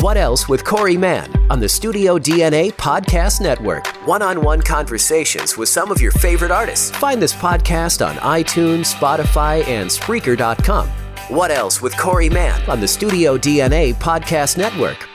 What 0.00 0.16
Else 0.16 0.48
with 0.48 0.64
Corey 0.64 0.96
Mann 0.96 1.30
on 1.50 1.60
the 1.60 1.68
Studio 1.68 2.18
DNA 2.18 2.72
Podcast 2.72 3.42
Network. 3.42 3.86
One 4.06 4.22
on 4.22 4.40
one 4.40 4.62
conversations 4.62 5.58
with 5.58 5.68
some 5.68 5.90
of 5.90 6.00
your 6.00 6.10
favorite 6.12 6.50
artists. 6.50 6.90
Find 6.92 7.20
this 7.20 7.34
podcast 7.34 8.02
on 8.06 8.14
iTunes, 8.16 8.94
Spotify, 8.94 9.62
and 9.66 9.90
Spreaker.com. 9.90 10.88
What 11.28 11.50
Else 11.50 11.82
with 11.82 11.94
Corey 11.98 12.30
Mann 12.30 12.62
on 12.70 12.80
the 12.80 12.88
Studio 12.88 13.36
DNA 13.36 13.92
Podcast 13.92 14.56
Network. 14.56 15.06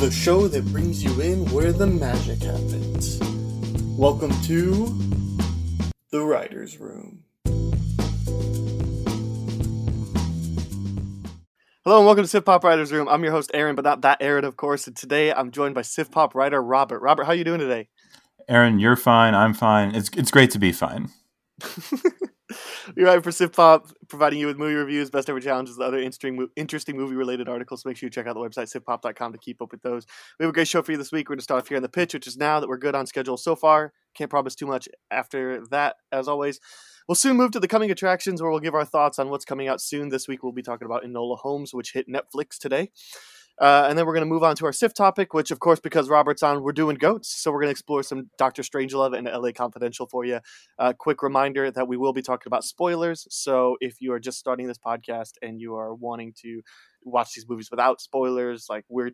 The 0.00 0.10
show 0.10 0.48
that 0.48 0.64
brings 0.72 1.04
you 1.04 1.20
in 1.20 1.48
where 1.52 1.72
the 1.72 1.86
magic 1.86 2.42
happens. 2.42 3.20
Welcome 3.96 4.32
to 4.46 4.98
The 6.10 6.22
Writer's 6.22 6.78
Room. 6.80 7.21
Hello 11.84 11.96
and 11.98 12.06
welcome 12.06 12.22
to 12.22 12.28
Sif 12.28 12.44
Pop 12.44 12.62
Writers 12.62 12.92
Room. 12.92 13.08
I'm 13.08 13.24
your 13.24 13.32
host 13.32 13.50
Aaron, 13.52 13.74
but 13.74 13.84
not 13.84 14.02
that 14.02 14.18
Aaron, 14.20 14.44
of 14.44 14.56
course. 14.56 14.86
And 14.86 14.94
today 14.94 15.32
I'm 15.32 15.50
joined 15.50 15.74
by 15.74 15.82
Sif 15.82 16.12
Pop 16.12 16.32
writer 16.32 16.62
Robert. 16.62 17.00
Robert, 17.00 17.24
how 17.24 17.32
are 17.32 17.34
you 17.34 17.42
doing 17.42 17.58
today? 17.58 17.88
Aaron, 18.48 18.78
you're 18.78 18.94
fine. 18.94 19.34
I'm 19.34 19.52
fine. 19.52 19.92
It's 19.92 20.08
it's 20.16 20.30
great 20.30 20.52
to 20.52 20.60
be 20.60 20.70
fine. 20.70 21.08
You're 22.96 23.06
right 23.06 23.22
for 23.22 23.32
Sif 23.32 23.52
Pop, 23.52 23.88
providing 24.08 24.38
you 24.38 24.46
with 24.46 24.58
movie 24.58 24.74
reviews, 24.74 25.10
best 25.10 25.28
ever 25.28 25.40
challenges, 25.40 25.76
and 25.76 25.84
other 25.84 25.98
interesting 25.98 26.46
interesting 26.54 26.96
movie 26.96 27.16
related 27.16 27.48
articles. 27.48 27.82
So 27.82 27.88
make 27.88 27.96
sure 27.96 28.06
you 28.06 28.10
check 28.10 28.28
out 28.28 28.34
the 28.34 28.40
website 28.40 28.72
sifpop.com 28.72 29.32
to 29.32 29.38
keep 29.38 29.60
up 29.60 29.72
with 29.72 29.82
those. 29.82 30.06
We 30.38 30.44
have 30.44 30.50
a 30.50 30.52
great 30.52 30.68
show 30.68 30.82
for 30.82 30.92
you 30.92 30.98
this 30.98 31.10
week. 31.10 31.28
We're 31.28 31.34
going 31.34 31.40
to 31.40 31.44
start 31.44 31.62
off 31.62 31.68
here 31.68 31.76
in 31.76 31.82
the 31.82 31.88
pitch, 31.88 32.14
which 32.14 32.28
is 32.28 32.36
now 32.36 32.60
that 32.60 32.68
we're 32.68 32.78
good 32.78 32.94
on 32.94 33.06
schedule 33.06 33.36
so 33.36 33.56
far. 33.56 33.92
Can't 34.14 34.30
promise 34.30 34.54
too 34.54 34.66
much 34.66 34.88
after 35.10 35.66
that, 35.70 35.96
as 36.12 36.28
always. 36.28 36.60
We'll 37.12 37.16
soon 37.16 37.36
move 37.36 37.50
to 37.50 37.60
the 37.60 37.68
coming 37.68 37.90
attractions 37.90 38.40
where 38.40 38.50
we'll 38.50 38.58
give 38.58 38.74
our 38.74 38.86
thoughts 38.86 39.18
on 39.18 39.28
what's 39.28 39.44
coming 39.44 39.68
out 39.68 39.82
soon. 39.82 40.08
This 40.08 40.26
week 40.26 40.42
we'll 40.42 40.52
be 40.52 40.62
talking 40.62 40.86
about 40.86 41.04
Enola 41.04 41.36
Holmes, 41.36 41.74
which 41.74 41.92
hit 41.92 42.06
Netflix 42.08 42.56
today. 42.58 42.90
Uh, 43.60 43.84
and 43.86 43.98
then 43.98 44.06
we're 44.06 44.14
going 44.14 44.26
to 44.26 44.30
move 44.30 44.42
on 44.42 44.56
to 44.56 44.64
our 44.64 44.72
SIF 44.72 44.94
topic, 44.94 45.34
which, 45.34 45.50
of 45.50 45.60
course, 45.60 45.78
because 45.78 46.08
Robert's 46.08 46.42
on, 46.42 46.62
we're 46.62 46.72
doing 46.72 46.96
goats. 46.96 47.28
So 47.28 47.52
we're 47.52 47.58
going 47.58 47.66
to 47.66 47.72
explore 47.72 48.02
some 48.02 48.30
Doctor 48.38 48.62
Strangelove 48.62 49.14
and 49.14 49.26
LA 49.26 49.52
Confidential 49.52 50.06
for 50.06 50.24
you. 50.24 50.40
Uh, 50.78 50.94
quick 50.98 51.22
reminder 51.22 51.70
that 51.70 51.86
we 51.86 51.98
will 51.98 52.14
be 52.14 52.22
talking 52.22 52.46
about 52.46 52.64
spoilers. 52.64 53.26
So 53.28 53.76
if 53.82 54.00
you 54.00 54.14
are 54.14 54.18
just 54.18 54.38
starting 54.38 54.66
this 54.66 54.78
podcast 54.78 55.32
and 55.42 55.60
you 55.60 55.74
are 55.76 55.94
wanting 55.94 56.32
to 56.44 56.62
watch 57.04 57.34
these 57.34 57.44
movies 57.46 57.70
without 57.70 58.00
spoilers, 58.00 58.68
like 58.70 58.86
we're 58.88 59.10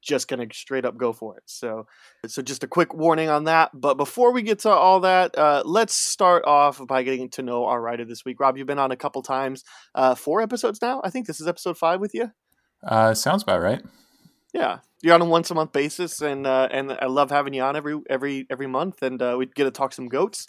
just 0.00 0.28
gonna 0.28 0.46
straight 0.52 0.84
up 0.84 0.96
go 0.96 1.12
for 1.12 1.36
it. 1.36 1.42
So, 1.46 1.86
so 2.26 2.42
just 2.42 2.64
a 2.64 2.66
quick 2.66 2.94
warning 2.94 3.28
on 3.28 3.44
that. 3.44 3.70
But 3.74 3.94
before 3.96 4.32
we 4.32 4.42
get 4.42 4.60
to 4.60 4.70
all 4.70 5.00
that, 5.00 5.36
uh, 5.36 5.62
let's 5.64 5.94
start 5.94 6.44
off 6.44 6.84
by 6.86 7.02
getting 7.02 7.28
to 7.30 7.42
know 7.42 7.66
our 7.66 7.80
writer 7.80 8.04
this 8.04 8.24
week. 8.24 8.40
Rob, 8.40 8.56
you've 8.56 8.66
been 8.66 8.78
on 8.78 8.92
a 8.92 8.96
couple 8.96 9.22
times, 9.22 9.64
uh, 9.94 10.14
four 10.14 10.40
episodes 10.40 10.80
now. 10.82 11.00
I 11.04 11.10
think 11.10 11.26
this 11.26 11.40
is 11.40 11.46
episode 11.46 11.78
five 11.78 12.00
with 12.00 12.14
you. 12.14 12.30
Uh, 12.82 13.14
sounds 13.14 13.42
about 13.42 13.62
right. 13.62 13.82
Yeah, 14.52 14.78
you're 15.02 15.14
on 15.14 15.22
a 15.22 15.26
once 15.26 15.50
a 15.50 15.54
month 15.54 15.72
basis, 15.72 16.20
and 16.20 16.46
uh, 16.46 16.68
and 16.72 16.92
I 16.92 17.06
love 17.06 17.30
having 17.30 17.54
you 17.54 17.62
on 17.62 17.76
every 17.76 18.00
every 18.08 18.46
every 18.50 18.66
month, 18.66 19.02
and 19.02 19.20
uh, 19.22 19.36
we 19.38 19.46
get 19.46 19.64
to 19.64 19.70
talk 19.70 19.92
some 19.92 20.08
goats 20.08 20.46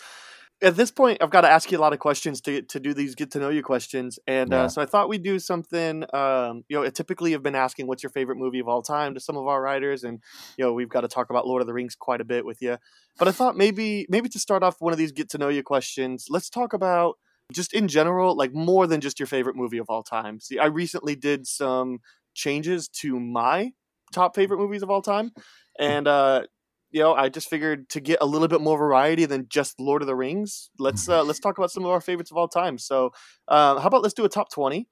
at 0.62 0.76
this 0.76 0.92
point, 0.92 1.18
I've 1.22 1.32
got 1.32 1.42
to 1.42 1.50
ask 1.50 1.72
you 1.72 1.78
a 1.78 1.82
lot 1.82 1.94
of 1.94 2.00
questions 2.00 2.40
to 2.42 2.62
to 2.62 2.80
do 2.80 2.94
these 2.94 3.16
get 3.16 3.32
to 3.32 3.40
know 3.40 3.50
you 3.50 3.64
questions, 3.64 4.20
and 4.28 4.54
uh, 4.54 4.58
yeah. 4.58 4.64
uh, 4.64 4.70
so 4.70 4.82
I 4.82 4.86
thought 4.86 5.10
we'd 5.10 5.24
do 5.24 5.40
something. 5.40 6.04
Um, 6.14 6.64
you 6.70 6.78
know, 6.80 6.88
typically 6.90 7.32
have 7.32 7.42
been 7.42 7.56
asking 7.56 7.88
what's 7.88 8.04
your 8.04 8.12
favorite 8.12 8.38
movie 8.38 8.60
of 8.60 8.68
all 8.68 8.82
time 8.82 9.14
to 9.16 9.20
some 9.20 9.38
of 9.38 9.48
our 9.48 9.62
writers, 9.62 10.04
and 10.04 10.22
you 10.58 10.64
know 10.64 10.74
we've 10.74 10.90
got 10.90 11.02
to 11.02 11.08
talk 11.08 11.30
about 11.30 11.48
Lord 11.48 11.62
of 11.62 11.68
the 11.68 11.74
Rings 11.74 11.96
quite 11.96 12.22
a 12.22 12.26
bit 12.26 12.46
with 12.46 12.62
you. 12.62 12.78
But 13.18 13.28
I 13.28 13.32
thought 13.32 13.58
maybe 13.58 14.06
maybe 14.10 14.30
to 14.30 14.40
start 14.40 14.64
off 14.64 14.76
one 14.80 14.94
of 14.94 15.00
these 15.00 15.12
get 15.12 15.30
to 15.32 15.38
know 15.38 15.50
you 15.50 15.64
questions, 15.64 16.28
let's 16.30 16.50
talk 16.50 16.74
about 16.74 17.18
just 17.52 17.74
in 17.74 17.88
general, 17.88 18.36
like 18.36 18.54
more 18.54 18.88
than 18.88 19.02
just 19.02 19.20
your 19.20 19.28
favorite 19.28 19.56
movie 19.56 19.80
of 19.80 19.90
all 19.90 20.04
time. 20.04 20.40
See, 20.40 20.60
I 20.60 20.66
recently 20.66 21.16
did 21.16 21.48
some 21.48 22.00
changes 22.34 22.88
to 22.88 23.20
my 23.20 23.72
top 24.14 24.36
favorite 24.36 24.58
movies 24.58 24.84
of 24.84 24.90
all 24.92 25.02
time, 25.02 25.32
and 25.80 26.08
uh, 26.08 26.44
you 26.92 27.02
know, 27.02 27.14
I 27.14 27.30
just 27.30 27.50
figured 27.50 27.90
to 27.90 28.00
get 28.00 28.20
a 28.22 28.26
little 28.26 28.48
bit 28.48 28.62
more 28.62 28.78
variety 28.78 29.26
than 29.26 29.48
just 29.50 29.80
Lord 29.80 30.02
of 30.02 30.08
the 30.08 30.16
Rings. 30.16 30.70
Let's 30.78 31.08
uh, 31.08 31.24
let's 31.24 31.40
talk 31.40 31.58
about 31.58 31.72
some 31.72 31.86
of 31.86 31.92
our 31.92 32.02
favorites 32.02 32.32
of 32.32 32.38
all 32.38 32.48
time. 32.48 32.78
So, 32.78 33.12
uh, 33.48 33.80
how 33.80 33.88
about 33.88 34.04
let's 34.04 34.14
do 34.14 34.26
a 34.26 34.30
top 34.30 34.52
twenty? 34.52 34.88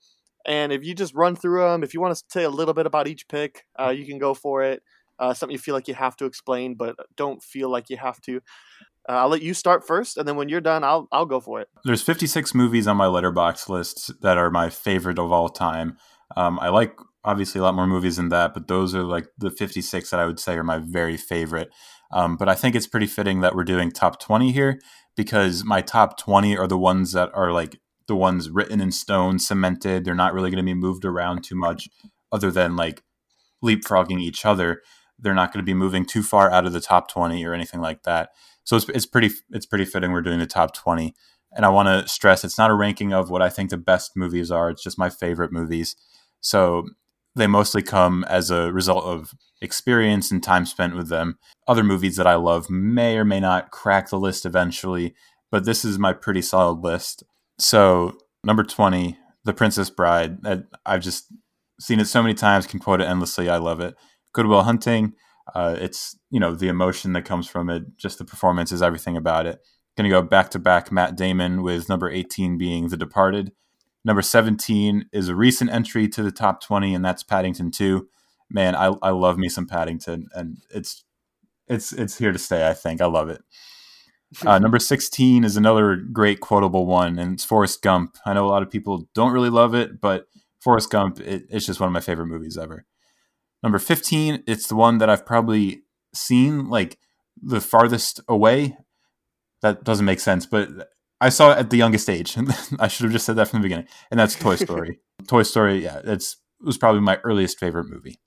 And 0.46 0.72
if 0.72 0.84
you 0.84 0.96
just 0.96 1.14
run 1.14 1.36
through 1.36 1.62
them, 1.62 1.84
if 1.84 1.94
you 1.94 2.00
want 2.00 2.16
to 2.18 2.24
say 2.30 2.44
a 2.44 2.50
little 2.50 2.74
bit 2.74 2.86
about 2.86 3.08
each 3.08 3.28
pick, 3.28 3.66
uh, 3.80 3.90
you 3.90 4.06
can 4.06 4.18
go 4.18 4.34
for 4.34 4.64
it. 4.64 4.82
Uh, 5.20 5.34
something 5.34 5.52
you 5.52 5.60
feel 5.60 5.76
like 5.76 5.90
you 5.90 5.94
have 5.94 6.16
to 6.16 6.26
explain, 6.26 6.76
but 6.76 6.96
don't 7.18 7.44
feel 7.44 7.70
like 7.70 7.90
you 7.90 7.98
have 7.98 8.22
to. 8.22 8.38
Uh, 9.08 9.14
I'll 9.14 9.30
let 9.30 9.42
you 9.42 9.54
start 9.54 9.86
first, 9.86 10.18
and 10.18 10.26
then 10.28 10.38
when 10.38 10.48
you're 10.48 10.62
done, 10.62 10.84
I'll 10.84 11.08
I'll 11.12 11.26
go 11.26 11.42
for 11.42 11.60
it. 11.60 11.68
There's 11.84 12.02
56 12.02 12.56
movies 12.56 12.88
on 12.88 12.96
my 12.96 13.08
Letterboxd 13.08 13.68
list 13.68 14.22
that 14.22 14.38
are 14.38 14.50
my 14.50 14.70
favorite 14.70 15.20
of 15.20 15.32
all 15.32 15.50
time. 15.50 15.98
Um, 16.38 16.60
I 16.60 16.70
like 16.70 16.96
obviously 17.24 17.60
a 17.60 17.64
lot 17.64 17.76
more 17.76 17.88
movies 17.88 18.18
than 18.18 18.30
that, 18.30 18.54
but 18.54 18.68
those 18.68 18.96
are 18.96 19.04
like 19.04 19.28
the 19.38 19.52
56 19.52 20.10
that 20.10 20.20
I 20.20 20.26
would 20.26 20.40
say 20.40 20.56
are 20.56 20.64
my 20.64 20.80
very 20.80 21.18
favorite. 21.18 21.70
Um, 22.12 22.38
but 22.38 22.50
I 22.50 22.56
think 22.56 22.76
it's 22.76 22.88
pretty 22.88 23.08
fitting 23.08 23.42
that 23.42 23.56
we're 23.56 23.64
doing 23.64 23.92
top 23.92 24.20
20 24.20 24.52
here 24.52 24.80
because 25.16 25.64
my 25.64 25.82
top 25.82 26.18
20 26.18 26.58
are 26.58 26.68
the 26.68 26.78
ones 26.78 27.12
that 27.12 27.30
are 27.34 27.52
like 27.52 27.80
the 28.08 28.16
ones 28.16 28.50
written 28.50 28.82
in 28.82 28.92
stone, 28.92 29.38
cemented. 29.38 30.04
They're 30.04 30.16
not 30.16 30.34
really 30.34 30.50
going 30.50 30.66
to 30.66 30.70
be 30.70 30.74
moved 30.74 31.06
around 31.06 31.44
too 31.44 31.56
much 31.56 31.88
other 32.32 32.52
than 32.52 32.76
like 32.76 33.04
leapfrogging 33.64 34.20
each 34.20 34.46
other. 34.46 34.82
They're 35.20 35.34
not 35.36 35.54
going 35.54 35.64
to 35.64 35.70
be 35.70 35.74
moving 35.74 36.06
too 36.06 36.24
far 36.24 36.50
out 36.50 36.66
of 36.66 36.74
the 36.74 36.82
top 36.82 37.10
20 37.10 37.46
or 37.46 37.54
anything 37.54 37.82
like 37.82 38.04
that. 38.04 38.30
So 38.64 38.76
it's, 38.76 38.90
it's 38.90 39.06
pretty 39.06 39.32
it's 39.52 39.66
pretty 39.66 39.86
fitting 39.86 40.12
we're 40.12 40.22
doing 40.22 40.40
the 40.40 40.48
top 40.48 40.74
20. 40.74 41.14
And 41.52 41.66
I 41.66 41.70
want 41.70 41.88
to 41.88 42.08
stress 42.08 42.44
it's 42.44 42.58
not 42.58 42.72
a 42.72 42.76
ranking 42.76 43.14
of 43.14 43.30
what 43.30 43.42
I 43.42 43.50
think 43.50 43.70
the 43.70 43.78
best 43.78 44.12
movies 44.16 44.52
are. 44.52 44.70
It's 44.70 44.84
just 44.84 45.00
my 45.00 45.10
favorite 45.10 45.52
movies. 45.52 45.96
So 46.42 46.86
they 47.36 47.48
mostly 47.48 47.82
come 47.82 48.24
as 48.26 48.52
a 48.52 48.72
result 48.72 49.06
of 49.06 49.34
experience 49.62 50.32
and 50.32 50.44
time 50.44 50.66
spent 50.66 50.96
with 50.96 51.10
them. 51.10 51.38
Other 51.68 51.84
movies 51.84 52.16
that 52.16 52.28
I 52.28 52.36
love 52.36 52.70
may 52.70 53.18
or 53.18 53.26
may 53.26 53.40
not 53.40 53.72
crack 53.72 54.10
the 54.10 54.20
list 54.20 54.46
eventually, 54.46 55.14
but 55.52 55.66
this 55.66 55.84
is 55.84 56.00
my 56.00 56.14
pretty 56.14 56.42
solid 56.42 56.84
list. 56.84 57.24
So, 57.58 58.18
number 58.44 58.64
20, 58.64 59.18
The 59.44 59.54
Princess 59.54 59.90
Bride. 59.90 60.38
I've 60.86 61.02
just 61.02 61.32
seen 61.80 62.00
it 62.00 62.06
so 62.06 62.22
many 62.22 62.34
times, 62.34 62.68
can 62.68 62.80
quote 62.80 63.02
it 63.02 63.06
endlessly. 63.06 63.50
I 63.50 63.58
love 63.58 63.80
it. 63.80 63.96
Good 64.34 64.48
Will 64.48 64.64
Hunting. 64.64 65.14
Uh, 65.56 65.76
it's, 65.80 66.18
you 66.30 66.40
know, 66.40 66.54
the 66.54 66.68
emotion 66.68 67.14
that 67.14 67.26
comes 67.26 67.48
from 67.48 67.70
it, 67.70 67.98
just 67.98 68.20
the 68.20 68.26
performances, 68.26 68.82
everything 68.82 69.18
about 69.18 69.46
it. 69.46 69.60
Going 69.98 70.10
to 70.10 70.16
go 70.16 70.22
back 70.22 70.50
to 70.52 70.60
back 70.60 70.92
Matt 70.92 71.18
Damon 71.18 71.64
with 71.64 71.90
number 71.90 72.10
18 72.10 72.58
being 72.58 72.90
The 72.90 72.98
Departed. 72.98 73.52
Number 74.10 74.24
17 74.24 75.06
is 75.14 75.30
a 75.30 75.36
recent 75.36 75.70
entry 75.70 76.08
to 76.08 76.24
the 76.24 76.32
top 76.32 76.64
20, 76.64 76.96
and 76.96 77.06
that's 77.06 77.22
Paddington 77.22 77.70
2. 77.70 78.08
Man, 78.50 78.76
I, 78.76 78.92
I 79.04 79.12
love 79.12 79.38
me 79.38 79.50
some 79.50 79.68
Paddington, 79.68 80.30
and 80.34 80.58
it's 80.72 81.04
it's 81.68 81.94
it's 81.94 82.18
here 82.18 82.32
to 82.32 82.40
stay. 82.40 82.68
I 82.68 82.74
think 82.74 83.02
I 83.02 83.06
love 83.06 83.30
it. 83.30 83.44
Uh, 84.44 84.58
number 84.60 84.80
16 84.80 85.44
is 85.44 85.56
another 85.56 85.96
great 85.96 86.40
quotable 86.40 86.88
one, 86.88 87.20
and 87.20 87.34
it's 87.34 87.46
Forrest 87.46 87.84
Gump. 87.84 88.18
I 88.26 88.34
know 88.34 88.48
a 88.48 88.50
lot 88.50 88.64
of 88.64 88.72
people 88.72 89.08
don't 89.14 89.32
really 89.32 89.52
love 89.52 89.76
it, 89.76 90.02
but 90.02 90.26
Forrest 90.60 90.90
Gump, 90.90 91.20
it, 91.20 91.44
it's 91.48 91.68
just 91.68 91.80
one 91.80 91.86
of 91.86 91.94
my 91.94 92.00
favorite 92.00 92.26
movies 92.26 92.58
ever. 92.58 92.88
Number 93.62 93.78
15, 93.78 94.44
it's 94.48 94.66
the 94.66 94.76
one 94.76 94.98
that 94.98 95.10
I've 95.12 95.24
probably 95.24 95.84
seen 96.16 96.68
like 96.68 96.98
the 97.40 97.62
farthest 97.62 98.22
away. 98.28 98.76
That 99.62 99.84
doesn't 99.84 100.08
make 100.08 100.20
sense, 100.20 100.48
but 100.48 100.90
I 101.22 101.30
saw 101.30 101.52
it 101.52 101.58
at 101.58 101.70
the 101.70 101.78
youngest 101.78 102.10
age. 102.10 102.38
I 102.80 102.88
should 102.88 103.04
have 103.04 103.12
just 103.12 103.26
said 103.26 103.36
that 103.36 103.48
from 103.48 103.60
the 103.60 103.66
beginning. 103.66 103.88
And 104.10 104.20
that's 104.20 104.36
Toy 104.36 104.56
Story. 104.56 105.00
Toy 105.28 105.44
Story, 105.44 105.84
yeah, 105.84 106.02
it's 106.04 106.38
it 106.62 106.66
was 106.66 106.78
probably 106.78 107.02
my 107.02 107.18
earliest 107.24 107.60
favorite 107.60 107.90
movie. 107.90 108.20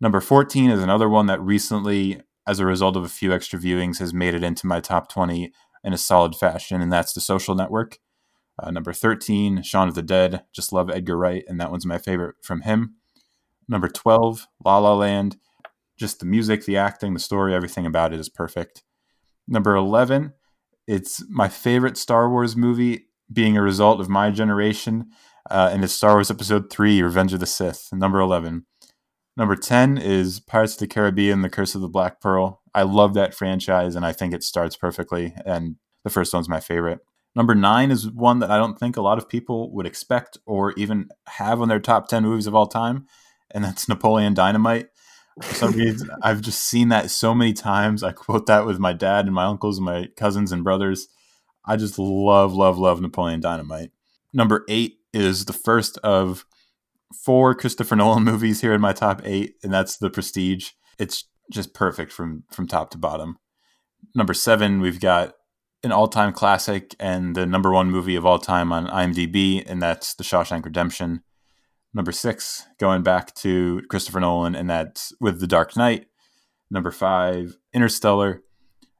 Number 0.00 0.20
14 0.20 0.70
is 0.70 0.82
another 0.82 1.08
one 1.08 1.26
that 1.26 1.40
recently, 1.40 2.20
as 2.46 2.60
a 2.60 2.66
result 2.66 2.96
of 2.96 3.04
a 3.04 3.08
few 3.08 3.32
extra 3.32 3.58
viewings, 3.58 3.98
has 3.98 4.12
made 4.12 4.34
it 4.34 4.42
into 4.42 4.66
my 4.66 4.80
top 4.80 5.08
20 5.08 5.52
in 5.82 5.92
a 5.92 5.98
solid 5.98 6.34
fashion, 6.34 6.80
and 6.80 6.92
that's 6.92 7.12
The 7.12 7.20
Social 7.20 7.54
Network. 7.54 7.98
Uh, 8.62 8.70
number 8.70 8.92
13, 8.92 9.62
Shaun 9.62 9.88
of 9.88 9.94
the 9.94 10.02
Dead. 10.02 10.44
Just 10.52 10.72
love 10.72 10.90
Edgar 10.90 11.16
Wright, 11.16 11.44
and 11.48 11.58
that 11.60 11.70
one's 11.70 11.86
my 11.86 11.98
favorite 11.98 12.36
from 12.42 12.62
him. 12.62 12.96
Number 13.68 13.88
12, 13.88 14.46
La 14.64 14.78
La 14.78 14.94
Land. 14.94 15.36
Just 15.96 16.20
the 16.20 16.26
music, 16.26 16.64
the 16.64 16.76
acting, 16.76 17.14
the 17.14 17.20
story, 17.20 17.54
everything 17.54 17.86
about 17.86 18.12
it 18.12 18.20
is 18.20 18.28
perfect. 18.28 18.82
Number 19.48 19.74
11 19.74 20.34
it's 20.86 21.22
my 21.28 21.48
favorite 21.48 21.96
Star 21.96 22.28
Wars 22.28 22.56
movie, 22.56 23.06
being 23.32 23.56
a 23.56 23.62
result 23.62 24.00
of 24.00 24.08
my 24.08 24.30
generation, 24.30 25.10
uh, 25.50 25.70
and 25.72 25.82
it's 25.84 25.92
Star 25.92 26.14
Wars 26.14 26.30
Episode 26.30 26.70
3 26.70 27.02
Revenge 27.02 27.32
of 27.32 27.40
the 27.40 27.46
Sith, 27.46 27.88
number 27.92 28.20
11. 28.20 28.66
Number 29.36 29.56
10 29.56 29.98
is 29.98 30.40
Pirates 30.40 30.74
of 30.74 30.80
the 30.80 30.86
Caribbean 30.86 31.42
The 31.42 31.50
Curse 31.50 31.74
of 31.74 31.80
the 31.80 31.88
Black 31.88 32.20
Pearl. 32.20 32.62
I 32.74 32.82
love 32.82 33.14
that 33.14 33.34
franchise, 33.34 33.96
and 33.96 34.06
I 34.06 34.12
think 34.12 34.32
it 34.32 34.42
starts 34.42 34.76
perfectly, 34.76 35.34
and 35.44 35.76
the 36.04 36.10
first 36.10 36.32
one's 36.32 36.48
my 36.48 36.60
favorite. 36.60 37.00
Number 37.34 37.54
nine 37.54 37.90
is 37.90 38.08
one 38.08 38.38
that 38.38 38.50
I 38.50 38.58
don't 38.58 38.78
think 38.78 38.96
a 38.96 39.02
lot 39.02 39.18
of 39.18 39.28
people 39.28 39.72
would 39.74 39.86
expect 39.86 40.38
or 40.46 40.72
even 40.72 41.08
have 41.26 41.60
on 41.60 41.68
their 41.68 41.80
top 41.80 42.06
10 42.06 42.22
movies 42.22 42.46
of 42.46 42.54
all 42.54 42.66
time, 42.66 43.06
and 43.50 43.64
that's 43.64 43.88
Napoleon 43.88 44.34
Dynamite. 44.34 44.86
For 45.42 45.54
some 45.54 45.72
reason, 45.72 46.10
I've 46.22 46.40
just 46.40 46.62
seen 46.62 46.88
that 46.90 47.10
so 47.10 47.34
many 47.34 47.52
times. 47.52 48.02
I 48.02 48.12
quote 48.12 48.46
that 48.46 48.66
with 48.66 48.78
my 48.78 48.92
dad 48.92 49.26
and 49.26 49.34
my 49.34 49.44
uncles 49.44 49.78
and 49.78 49.84
my 49.84 50.08
cousins 50.16 50.52
and 50.52 50.62
brothers. 50.62 51.08
I 51.64 51.76
just 51.76 51.98
love, 51.98 52.54
love, 52.54 52.78
love 52.78 53.00
Napoleon 53.00 53.40
Dynamite. 53.40 53.90
Number 54.32 54.64
eight 54.68 54.98
is 55.12 55.46
the 55.46 55.52
first 55.52 55.98
of 55.98 56.44
four 57.14 57.54
Christopher 57.54 57.96
Nolan 57.96 58.24
movies 58.24 58.60
here 58.60 58.74
in 58.74 58.80
my 58.80 58.92
top 58.92 59.22
eight, 59.24 59.56
and 59.62 59.72
that's 59.72 59.96
The 59.96 60.10
Prestige. 60.10 60.70
It's 60.98 61.24
just 61.50 61.74
perfect 61.74 62.12
from 62.12 62.44
from 62.50 62.66
top 62.66 62.90
to 62.90 62.98
bottom. 62.98 63.38
Number 64.14 64.34
seven, 64.34 64.80
we've 64.80 65.00
got 65.00 65.34
an 65.82 65.92
all-time 65.92 66.32
classic 66.32 66.94
and 66.98 67.34
the 67.34 67.44
number 67.44 67.70
one 67.70 67.90
movie 67.90 68.16
of 68.16 68.24
all 68.24 68.38
time 68.38 68.72
on 68.72 68.86
IMDb, 68.86 69.62
and 69.66 69.82
that's 69.82 70.14
The 70.14 70.24
Shawshank 70.24 70.64
Redemption. 70.64 71.22
Number 71.94 72.10
six, 72.10 72.66
going 72.80 73.04
back 73.04 73.32
to 73.36 73.80
Christopher 73.88 74.18
Nolan, 74.18 74.56
and 74.56 74.68
that's 74.68 75.12
with 75.20 75.38
The 75.38 75.46
Dark 75.46 75.76
Knight. 75.76 76.06
Number 76.68 76.90
five, 76.90 77.56
Interstellar. 77.72 78.42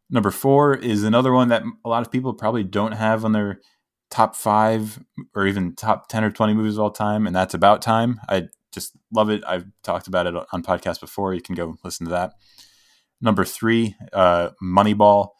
Number 0.08 0.30
four 0.30 0.76
is 0.76 1.02
another 1.02 1.32
one 1.32 1.48
that 1.48 1.64
a 1.84 1.88
lot 1.88 2.06
of 2.06 2.12
people 2.12 2.34
probably 2.34 2.62
don't 2.62 2.92
have 2.92 3.24
on 3.24 3.32
their 3.32 3.60
top 4.12 4.36
five 4.36 5.02
or 5.34 5.44
even 5.44 5.74
top 5.74 6.08
10 6.08 6.22
or 6.22 6.30
20 6.30 6.54
movies 6.54 6.74
of 6.74 6.80
all 6.84 6.90
time, 6.90 7.26
and 7.26 7.34
that's 7.34 7.52
About 7.52 7.82
Time. 7.82 8.20
I 8.28 8.44
just 8.70 8.92
love 9.12 9.28
it. 9.28 9.42
I've 9.44 9.66
talked 9.82 10.06
about 10.06 10.28
it 10.28 10.36
on 10.52 10.62
podcast 10.62 11.00
before. 11.00 11.34
You 11.34 11.42
can 11.42 11.56
go 11.56 11.76
listen 11.82 12.06
to 12.06 12.12
that. 12.12 12.34
Number 13.20 13.44
three, 13.44 13.96
uh, 14.12 14.50
Moneyball. 14.62 15.30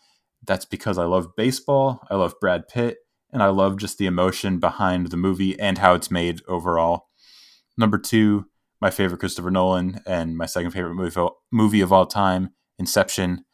That's 0.44 0.64
because 0.64 0.98
I 0.98 1.04
love 1.04 1.36
baseball, 1.36 2.00
I 2.10 2.16
love 2.16 2.34
Brad 2.40 2.66
Pitt, 2.66 2.98
and 3.32 3.42
I 3.42 3.48
love 3.48 3.78
just 3.78 3.96
the 3.98 4.06
emotion 4.06 4.58
behind 4.58 5.06
the 5.06 5.16
movie 5.16 5.58
and 5.58 5.78
how 5.78 5.94
it's 5.94 6.10
made 6.10 6.40
overall. 6.48 7.06
Number 7.76 7.98
two, 7.98 8.46
my 8.80 8.90
favorite 8.90 9.18
Christopher 9.18 9.50
Nolan, 9.50 10.00
and 10.06 10.36
my 10.36 10.46
second 10.46 10.72
favorite 10.72 10.94
movie, 10.94 11.20
movie 11.50 11.80
of 11.80 11.92
all 11.92 12.06
time, 12.06 12.50
Inception. 12.78 13.44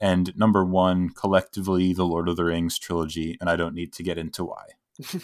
And 0.00 0.36
number 0.36 0.64
one, 0.64 1.10
collectively, 1.10 1.92
the 1.94 2.04
Lord 2.04 2.28
of 2.28 2.36
the 2.36 2.44
Rings 2.44 2.78
trilogy, 2.78 3.36
and 3.40 3.48
I 3.48 3.56
don't 3.56 3.74
need 3.74 3.92
to 3.94 4.02
get 4.02 4.18
into 4.18 4.44
why. 4.44 4.64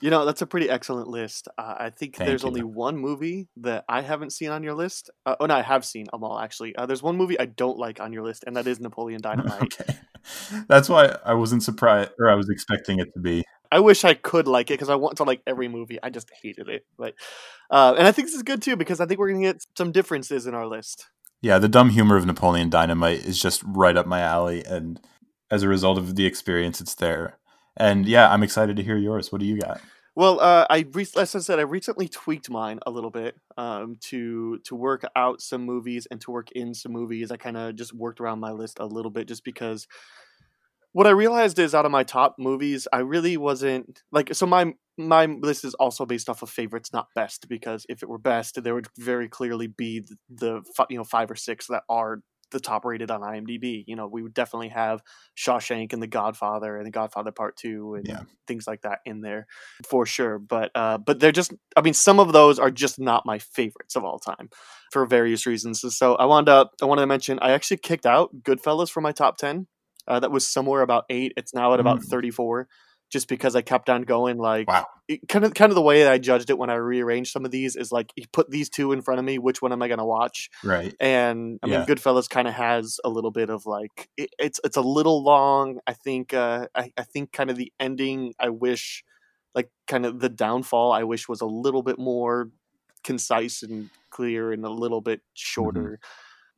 You 0.00 0.10
know, 0.10 0.24
that's 0.24 0.42
a 0.42 0.46
pretty 0.46 0.70
excellent 0.70 1.08
list. 1.08 1.48
Uh, 1.58 1.74
I 1.76 1.90
think 1.90 2.16
Thank 2.16 2.28
there's 2.28 2.42
you. 2.42 2.48
only 2.48 2.62
one 2.62 2.96
movie 2.96 3.48
that 3.56 3.84
I 3.88 4.00
haven't 4.02 4.32
seen 4.32 4.50
on 4.50 4.62
your 4.62 4.74
list. 4.74 5.10
Uh, 5.26 5.34
oh, 5.40 5.46
no, 5.46 5.56
I 5.56 5.62
have 5.62 5.84
seen 5.84 6.06
them 6.12 6.22
all, 6.22 6.38
actually. 6.38 6.76
Uh, 6.76 6.86
there's 6.86 7.02
one 7.02 7.16
movie 7.16 7.38
I 7.38 7.46
don't 7.46 7.78
like 7.78 8.00
on 8.00 8.12
your 8.12 8.22
list, 8.22 8.44
and 8.46 8.54
that 8.56 8.68
is 8.68 8.78
Napoleon 8.78 9.20
Dynamite. 9.22 9.60
okay. 9.60 9.96
That's 10.68 10.88
why 10.88 11.16
I 11.24 11.34
wasn't 11.34 11.64
surprised, 11.64 12.10
or 12.20 12.30
I 12.30 12.36
was 12.36 12.48
expecting 12.48 13.00
it 13.00 13.12
to 13.14 13.20
be. 13.20 13.44
I 13.70 13.80
wish 13.80 14.04
I 14.04 14.14
could 14.14 14.48
like 14.48 14.70
it 14.70 14.74
because 14.74 14.88
I 14.88 14.94
want 14.94 15.18
to 15.18 15.24
like 15.24 15.42
every 15.46 15.68
movie. 15.68 15.98
I 16.02 16.10
just 16.10 16.30
hated 16.42 16.68
it. 16.68 16.86
But, 16.96 17.14
uh, 17.70 17.94
and 17.98 18.06
I 18.06 18.12
think 18.12 18.28
this 18.28 18.34
is 18.34 18.42
good, 18.42 18.62
too, 18.62 18.76
because 18.76 19.00
I 19.00 19.06
think 19.06 19.20
we're 19.20 19.30
going 19.30 19.42
to 19.42 19.52
get 19.52 19.66
some 19.76 19.92
differences 19.92 20.46
in 20.46 20.54
our 20.54 20.66
list. 20.66 21.06
Yeah, 21.42 21.58
the 21.58 21.68
dumb 21.68 21.90
humor 21.90 22.16
of 22.16 22.26
Napoleon 22.26 22.70
Dynamite 22.70 23.24
is 23.24 23.40
just 23.40 23.62
right 23.64 23.96
up 23.96 24.06
my 24.06 24.20
alley. 24.20 24.64
And 24.64 25.00
as 25.50 25.62
a 25.62 25.68
result 25.68 25.98
of 25.98 26.16
the 26.16 26.26
experience, 26.26 26.80
it's 26.80 26.94
there. 26.94 27.38
And 27.76 28.06
yeah, 28.06 28.28
I'm 28.30 28.42
excited 28.42 28.76
to 28.76 28.82
hear 28.82 28.96
yours. 28.96 29.30
What 29.30 29.40
do 29.40 29.46
you 29.46 29.58
got? 29.58 29.80
Well, 30.16 30.40
uh, 30.40 30.66
I 30.68 30.84
re- 30.92 31.06
as 31.16 31.36
I 31.36 31.38
said, 31.38 31.60
I 31.60 31.62
recently 31.62 32.08
tweaked 32.08 32.50
mine 32.50 32.80
a 32.84 32.90
little 32.90 33.12
bit 33.12 33.36
um, 33.56 33.98
to 34.06 34.58
to 34.64 34.74
work 34.74 35.04
out 35.14 35.40
some 35.40 35.62
movies 35.62 36.08
and 36.10 36.20
to 36.22 36.32
work 36.32 36.50
in 36.50 36.74
some 36.74 36.90
movies. 36.90 37.30
I 37.30 37.36
kind 37.36 37.56
of 37.56 37.76
just 37.76 37.94
worked 37.94 38.20
around 38.20 38.40
my 38.40 38.50
list 38.50 38.78
a 38.80 38.84
little 38.84 39.12
bit, 39.12 39.28
just 39.28 39.44
because 39.44 39.86
what 40.98 41.06
I 41.06 41.10
realized 41.10 41.60
is 41.60 41.76
out 41.76 41.86
of 41.86 41.92
my 41.92 42.02
top 42.02 42.34
movies, 42.40 42.88
I 42.92 42.98
really 42.98 43.36
wasn't 43.36 44.02
like 44.10 44.34
so. 44.34 44.46
My 44.46 44.74
my 44.96 45.26
list 45.26 45.64
is 45.64 45.74
also 45.74 46.04
based 46.04 46.28
off 46.28 46.42
of 46.42 46.50
favorites, 46.50 46.92
not 46.92 47.06
best, 47.14 47.48
because 47.48 47.86
if 47.88 48.02
it 48.02 48.08
were 48.08 48.18
best, 48.18 48.60
there 48.64 48.74
would 48.74 48.88
very 48.98 49.28
clearly 49.28 49.68
be 49.68 50.00
the, 50.00 50.16
the 50.28 50.62
you 50.90 50.98
know 50.98 51.04
five 51.04 51.30
or 51.30 51.36
six 51.36 51.68
that 51.68 51.84
are 51.88 52.18
the 52.50 52.58
top 52.58 52.84
rated 52.84 53.12
on 53.12 53.20
IMDb. 53.20 53.84
You 53.86 53.94
know, 53.94 54.08
we 54.08 54.24
would 54.24 54.34
definitely 54.34 54.70
have 54.70 55.00
Shawshank 55.36 55.92
and 55.92 56.02
The 56.02 56.08
Godfather 56.08 56.76
and 56.76 56.84
The 56.84 56.90
Godfather 56.90 57.30
Part 57.30 57.56
Two 57.56 57.94
and 57.94 58.04
yeah. 58.04 58.22
things 58.48 58.66
like 58.66 58.80
that 58.80 58.98
in 59.04 59.20
there 59.20 59.46
for 59.88 60.04
sure. 60.04 60.40
But 60.40 60.72
uh, 60.74 60.98
but 60.98 61.20
they're 61.20 61.30
just, 61.30 61.54
I 61.76 61.80
mean, 61.80 61.94
some 61.94 62.18
of 62.18 62.32
those 62.32 62.58
are 62.58 62.72
just 62.72 62.98
not 62.98 63.24
my 63.24 63.38
favorites 63.38 63.94
of 63.94 64.04
all 64.04 64.18
time 64.18 64.50
for 64.90 65.06
various 65.06 65.46
reasons. 65.46 65.80
So 65.96 66.16
I 66.16 66.24
wanted 66.24 66.46
to 66.46 66.70
I 66.82 66.86
wanted 66.86 67.02
to 67.02 67.06
mention 67.06 67.38
I 67.38 67.52
actually 67.52 67.76
kicked 67.76 68.04
out 68.04 68.42
Goodfellas 68.42 68.90
from 68.90 69.04
my 69.04 69.12
top 69.12 69.36
ten. 69.36 69.68
Uh, 70.08 70.20
that 70.20 70.30
was 70.30 70.46
somewhere 70.46 70.82
about 70.82 71.04
eight. 71.10 71.34
It's 71.36 71.54
now 71.54 71.74
at 71.74 71.80
about 71.80 72.00
mm. 72.00 72.04
thirty 72.04 72.30
four 72.30 72.66
just 73.10 73.26
because 73.26 73.56
I 73.56 73.62
kept 73.62 73.88
on 73.88 74.02
going. 74.02 74.36
Like, 74.36 74.68
wow. 74.68 74.86
It, 75.06 75.26
kind 75.28 75.44
of, 75.44 75.54
kind 75.54 75.70
of 75.70 75.76
the 75.76 75.82
way 75.82 76.02
that 76.02 76.12
I 76.12 76.18
judged 76.18 76.50
it 76.50 76.58
when 76.58 76.68
I 76.68 76.74
rearranged 76.74 77.32
some 77.32 77.46
of 77.46 77.50
these 77.50 77.74
is 77.74 77.90
like, 77.90 78.12
he 78.16 78.26
put 78.32 78.50
these 78.50 78.68
two 78.68 78.92
in 78.92 79.00
front 79.00 79.18
of 79.18 79.24
me. 79.24 79.38
Which 79.38 79.62
one 79.62 79.72
am 79.72 79.80
I 79.80 79.88
going 79.88 79.98
to 79.98 80.04
watch? 80.04 80.50
Right. 80.62 80.94
And 81.00 81.58
I 81.62 81.68
yeah. 81.68 81.78
mean, 81.78 81.86
Goodfellas 81.86 82.28
kind 82.28 82.46
of 82.46 82.52
has 82.52 83.00
a 83.04 83.08
little 83.08 83.30
bit 83.30 83.48
of 83.48 83.64
like, 83.64 84.10
it, 84.18 84.30
it's 84.38 84.60
it's 84.64 84.76
a 84.76 84.82
little 84.82 85.22
long. 85.22 85.78
I 85.86 85.94
think. 85.94 86.34
Uh, 86.34 86.66
I, 86.74 86.92
I 86.98 87.02
think 87.02 87.32
kind 87.32 87.50
of 87.50 87.56
the 87.56 87.72
ending. 87.80 88.34
I 88.38 88.50
wish, 88.50 89.04
like, 89.54 89.70
kind 89.86 90.04
of 90.04 90.20
the 90.20 90.28
downfall. 90.28 90.92
I 90.92 91.04
wish 91.04 91.28
was 91.28 91.40
a 91.40 91.46
little 91.46 91.82
bit 91.82 91.98
more 91.98 92.50
concise 93.04 93.62
and 93.62 93.88
clear 94.10 94.52
and 94.52 94.64
a 94.64 94.70
little 94.70 95.00
bit 95.00 95.20
mm-hmm. 95.20 95.32
shorter. 95.34 95.80
Mm-hmm 95.80 95.94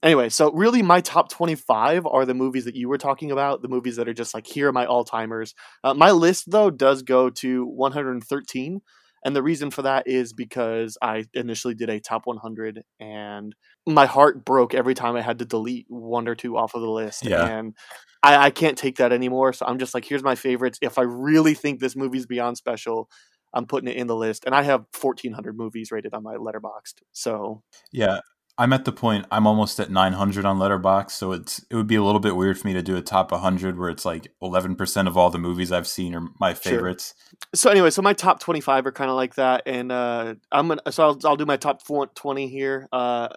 anyway, 0.02 0.28
so 0.28 0.52
really 0.52 0.82
my 0.82 1.00
top 1.00 1.30
25 1.30 2.06
are 2.06 2.24
the 2.24 2.34
movies 2.34 2.64
that 2.64 2.76
you 2.76 2.88
were 2.88 2.98
talking 2.98 3.30
about, 3.30 3.62
the 3.62 3.68
movies 3.68 3.96
that 3.96 4.08
are 4.08 4.14
just 4.14 4.34
like 4.34 4.46
here 4.46 4.68
are 4.68 4.72
my 4.72 4.86
all-timers. 4.86 5.54
Uh, 5.84 5.94
my 5.94 6.10
list 6.10 6.50
though 6.50 6.70
does 6.70 7.02
go 7.02 7.30
to 7.30 7.64
113 7.66 8.80
and 9.24 9.36
the 9.36 9.42
reason 9.42 9.70
for 9.70 9.82
that 9.82 10.06
is 10.06 10.32
because 10.32 10.96
I 11.02 11.24
initially 11.34 11.74
did 11.74 11.90
a 11.90 12.00
top 12.00 12.22
100 12.26 12.82
and 12.98 13.54
my 13.86 14.06
heart 14.06 14.44
broke 14.44 14.74
every 14.74 14.94
time 14.94 15.16
I 15.16 15.20
had 15.20 15.38
to 15.40 15.44
delete 15.44 15.86
one 15.88 16.26
or 16.26 16.34
two 16.34 16.56
off 16.56 16.74
of 16.74 16.80
the 16.80 16.90
list. 16.90 17.24
Yeah. 17.24 17.44
And 17.44 17.74
I, 18.22 18.46
I 18.46 18.50
can't 18.50 18.78
take 18.78 18.96
that 18.96 19.12
anymore. 19.12 19.52
So 19.52 19.66
I'm 19.66 19.78
just 19.78 19.94
like, 19.94 20.04
here's 20.04 20.22
my 20.22 20.34
favorites. 20.34 20.78
If 20.80 20.98
I 20.98 21.02
really 21.02 21.54
think 21.54 21.80
this 21.80 21.96
movie's 21.96 22.26
beyond 22.26 22.56
special, 22.56 23.08
I'm 23.52 23.66
putting 23.66 23.90
it 23.90 23.96
in 23.96 24.06
the 24.06 24.16
list. 24.16 24.44
And 24.46 24.54
I 24.54 24.62
have 24.62 24.86
1,400 24.98 25.56
movies 25.56 25.90
rated 25.90 26.14
on 26.14 26.22
my 26.22 26.36
Letterboxd. 26.36 27.02
So 27.12 27.62
yeah, 27.92 28.20
I'm 28.60 28.74
at 28.74 28.84
the 28.84 28.92
point 28.92 29.24
I'm 29.30 29.46
almost 29.46 29.80
at 29.80 29.90
900 29.90 30.44
on 30.44 30.58
Letterboxd, 30.58 31.12
so 31.12 31.32
it's 31.32 31.64
it 31.70 31.76
would 31.76 31.86
be 31.86 31.94
a 31.94 32.02
little 32.02 32.20
bit 32.20 32.36
weird 32.36 32.58
for 32.58 32.68
me 32.68 32.74
to 32.74 32.82
do 32.82 32.94
a 32.94 33.00
top 33.00 33.32
100 33.32 33.78
where 33.78 33.88
it's 33.88 34.04
like 34.04 34.30
11% 34.42 35.06
of 35.06 35.16
all 35.16 35.30
the 35.30 35.38
movies 35.38 35.72
I've 35.72 35.86
seen 35.86 36.14
are 36.14 36.28
my 36.38 36.52
favorites. 36.52 37.14
Sure. 37.16 37.38
So 37.54 37.70
anyway, 37.70 37.88
so 37.88 38.02
my 38.02 38.12
top 38.12 38.38
25 38.38 38.84
are 38.84 38.92
kind 38.92 39.08
of 39.08 39.16
like 39.16 39.36
that, 39.36 39.62
and 39.64 39.90
uh, 39.90 40.34
I'm 40.52 40.68
gonna 40.68 40.92
so 40.92 41.04
I'll, 41.04 41.18
I'll 41.24 41.36
do 41.36 41.46
my 41.46 41.56
top 41.56 41.80
20 41.86 42.48
here. 42.48 42.86
Uh, 42.92 43.28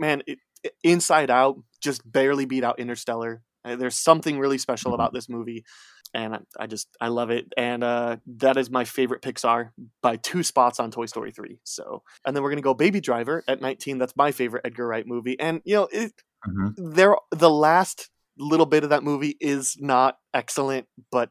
man, 0.00 0.24
it, 0.26 0.40
Inside 0.82 1.30
Out 1.30 1.58
just 1.80 2.10
barely 2.10 2.44
beat 2.44 2.64
out 2.64 2.80
Interstellar. 2.80 3.40
Uh, 3.64 3.76
there's 3.76 3.94
something 3.94 4.40
really 4.40 4.58
special 4.58 4.90
mm-hmm. 4.90 5.00
about 5.00 5.12
this 5.12 5.28
movie 5.28 5.64
and 6.14 6.38
I 6.58 6.66
just 6.66 6.88
I 7.00 7.08
love 7.08 7.30
it. 7.30 7.52
And 7.56 7.82
uh, 7.82 8.16
that 8.38 8.56
is 8.56 8.70
my 8.70 8.84
favorite 8.84 9.22
Pixar 9.22 9.70
by 10.02 10.16
two 10.16 10.42
spots 10.42 10.80
on 10.80 10.90
Toy 10.90 11.06
Story 11.06 11.32
three. 11.32 11.58
So, 11.64 12.02
and 12.26 12.36
then 12.36 12.42
we're 12.42 12.50
gonna 12.50 12.62
go 12.62 12.74
Baby 12.74 13.00
Driver 13.00 13.42
at 13.48 13.60
19. 13.60 13.98
That's 13.98 14.16
my 14.16 14.32
favorite 14.32 14.62
Edgar 14.64 14.86
Wright 14.86 15.06
movie. 15.06 15.38
And 15.38 15.62
you 15.64 15.74
know, 15.74 15.88
it, 15.90 16.12
mm-hmm. 16.46 16.94
there 16.94 17.16
the 17.30 17.50
last 17.50 18.10
little 18.38 18.66
bit 18.66 18.84
of 18.84 18.90
that 18.90 19.02
movie 19.02 19.36
is 19.40 19.76
not 19.78 20.18
excellent, 20.34 20.86
but 21.10 21.30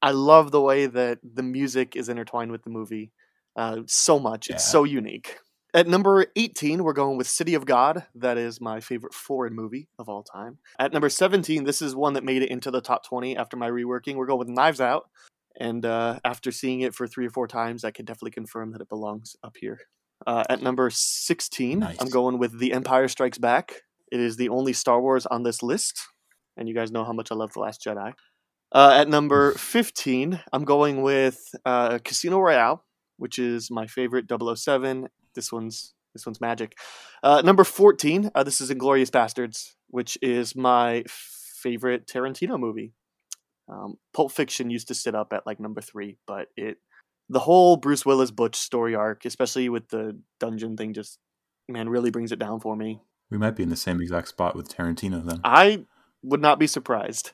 I 0.00 0.10
love 0.10 0.50
the 0.50 0.60
way 0.60 0.86
that 0.86 1.18
the 1.22 1.42
music 1.42 1.96
is 1.96 2.08
intertwined 2.08 2.50
with 2.50 2.64
the 2.64 2.70
movie 2.70 3.12
uh, 3.56 3.78
so 3.86 4.18
much. 4.18 4.48
Yeah. 4.48 4.56
It's 4.56 4.68
so 4.68 4.84
unique. 4.84 5.38
At 5.74 5.88
number 5.88 6.26
18, 6.36 6.84
we're 6.84 6.92
going 6.92 7.16
with 7.16 7.26
City 7.26 7.54
of 7.54 7.64
God. 7.64 8.04
That 8.14 8.36
is 8.36 8.60
my 8.60 8.80
favorite 8.80 9.14
foreign 9.14 9.54
movie 9.54 9.88
of 9.98 10.06
all 10.06 10.22
time. 10.22 10.58
At 10.78 10.92
number 10.92 11.08
17, 11.08 11.64
this 11.64 11.80
is 11.80 11.96
one 11.96 12.12
that 12.12 12.24
made 12.24 12.42
it 12.42 12.50
into 12.50 12.70
the 12.70 12.82
top 12.82 13.06
20 13.06 13.38
after 13.38 13.56
my 13.56 13.70
reworking. 13.70 14.16
We're 14.16 14.26
going 14.26 14.40
with 14.40 14.48
Knives 14.48 14.82
Out. 14.82 15.08
And 15.58 15.86
uh, 15.86 16.18
after 16.26 16.52
seeing 16.52 16.82
it 16.82 16.94
for 16.94 17.06
three 17.06 17.26
or 17.26 17.30
four 17.30 17.48
times, 17.48 17.84
I 17.84 17.90
can 17.90 18.04
definitely 18.04 18.32
confirm 18.32 18.72
that 18.72 18.82
it 18.82 18.88
belongs 18.90 19.34
up 19.42 19.56
here. 19.58 19.80
Uh, 20.26 20.44
at 20.50 20.60
number 20.60 20.90
16, 20.92 21.78
nice. 21.78 21.96
I'm 21.98 22.10
going 22.10 22.38
with 22.38 22.58
The 22.58 22.74
Empire 22.74 23.08
Strikes 23.08 23.38
Back. 23.38 23.82
It 24.10 24.20
is 24.20 24.36
the 24.36 24.50
only 24.50 24.74
Star 24.74 25.00
Wars 25.00 25.24
on 25.24 25.42
this 25.42 25.62
list. 25.62 26.02
And 26.54 26.68
you 26.68 26.74
guys 26.74 26.92
know 26.92 27.04
how 27.04 27.14
much 27.14 27.32
I 27.32 27.34
love 27.34 27.54
The 27.54 27.60
Last 27.60 27.82
Jedi. 27.82 28.12
Uh, 28.72 28.94
at 28.94 29.08
number 29.08 29.52
15, 29.56 30.38
I'm 30.52 30.64
going 30.64 31.00
with 31.00 31.40
uh, 31.64 31.98
Casino 32.04 32.40
Royale, 32.40 32.84
which 33.16 33.38
is 33.38 33.70
my 33.70 33.86
favorite 33.86 34.26
007 34.28 35.08
this 35.34 35.52
one's 35.52 35.94
this 36.14 36.26
one's 36.26 36.40
magic. 36.40 36.76
Uh, 37.22 37.42
number 37.44 37.64
fourteen. 37.64 38.30
Uh, 38.34 38.42
this 38.42 38.60
is 38.60 38.70
Inglourious 38.70 39.10
Basterds, 39.10 39.72
which 39.88 40.18
is 40.22 40.54
my 40.54 41.04
favorite 41.08 42.06
Tarantino 42.06 42.58
movie. 42.58 42.92
Um, 43.68 43.94
Pulp 44.12 44.32
Fiction 44.32 44.70
used 44.70 44.88
to 44.88 44.94
sit 44.94 45.14
up 45.14 45.32
at 45.32 45.46
like 45.46 45.60
number 45.60 45.80
three, 45.80 46.18
but 46.26 46.48
it 46.56 46.78
the 47.28 47.40
whole 47.40 47.76
Bruce 47.76 48.04
Willis 48.04 48.30
Butch 48.30 48.56
story 48.56 48.94
arc, 48.94 49.24
especially 49.24 49.68
with 49.68 49.88
the 49.88 50.18
dungeon 50.38 50.76
thing, 50.76 50.92
just 50.92 51.18
man 51.68 51.88
really 51.88 52.10
brings 52.10 52.32
it 52.32 52.38
down 52.38 52.60
for 52.60 52.76
me. 52.76 53.00
We 53.30 53.38
might 53.38 53.56
be 53.56 53.62
in 53.62 53.70
the 53.70 53.76
same 53.76 54.00
exact 54.00 54.28
spot 54.28 54.54
with 54.54 54.68
Tarantino 54.68 55.24
then. 55.24 55.40
I 55.44 55.86
would 56.22 56.42
not 56.42 56.58
be 56.58 56.66
surprised. 56.66 57.32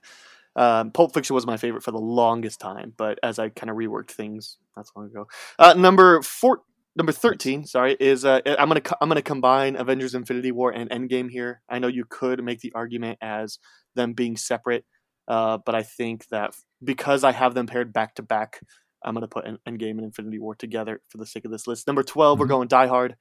Um, 0.55 0.91
Pulp 0.93 1.15
Fiction 1.15 1.35
was 1.35 1.47
my 1.47 1.57
favorite 1.57 1.83
for 1.83 1.91
the 1.91 1.99
longest 1.99 2.61
time, 2.61 2.93
but 2.97 3.19
as 3.23 3.39
I 3.39 3.49
kind 3.49 3.71
of 3.71 3.77
reworked 3.77 4.11
things, 4.11 4.59
that's 4.77 4.93
long 4.97 5.07
ago. 5.07 5.27
Uh, 5.59 5.75
number 5.75 6.23
four, 6.23 6.63
number 6.99 7.13
13 7.13 7.65
sorry 7.65 7.97
is 7.99 8.25
uh, 8.27 8.41
i'm 8.59 8.69
gonna 8.69 8.83
i'm 9.01 9.09
gonna 9.09 9.23
combine 9.23 9.77
avengers 9.77 10.15
infinity 10.15 10.53
war 10.53 10.71
and 10.71 10.91
endgame 10.91 11.31
here 11.31 11.63
i 11.71 11.79
know 11.79 11.87
you 11.89 12.05
could 12.09 12.45
make 12.45 12.61
the 12.61 12.73
argument 12.75 13.17
as 13.23 13.59
them 13.95 14.13
being 14.13 14.37
separate 14.37 14.85
uh, 15.29 15.57
but 15.65 15.75
i 15.75 15.83
think 15.83 16.27
that 16.29 16.53
because 16.85 17.25
i 17.25 17.33
have 17.33 17.55
them 17.55 17.67
paired 17.67 17.93
back 17.93 18.15
to 18.17 18.23
back 18.23 18.61
I'm 19.05 19.15
going 19.15 19.23
to 19.23 19.29
put 19.29 19.45
Endgame 19.45 19.93
and 19.93 20.01
Infinity 20.03 20.41
War 20.41 20.57
together 20.57 21.01
for 21.09 21.19
the 21.19 21.25
sake 21.25 21.45
of 21.45 21.53
this 21.53 21.69
list. 21.69 21.87
Number 21.87 22.03
12, 22.03 22.37
Mhm. 22.37 22.41
we're 22.41 22.47
going 22.49 22.67
Die 22.67 22.87
Hard. 22.89 23.15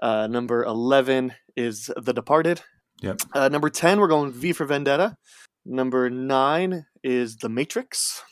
Uh, 0.00 0.26
number 0.26 0.64
11 0.64 1.34
is 1.54 1.90
The 1.98 2.14
Departed. 2.14 2.62
Yep. 3.02 3.20
Uh, 3.34 3.48
number 3.50 3.68
10, 3.68 4.00
we're 4.00 4.08
going 4.08 4.32
V 4.32 4.54
for 4.54 4.64
Vendetta. 4.64 5.16
Number 5.66 6.08
9 6.08 6.86
is 7.04 7.36
The 7.36 7.50
Matrix. 7.50 8.22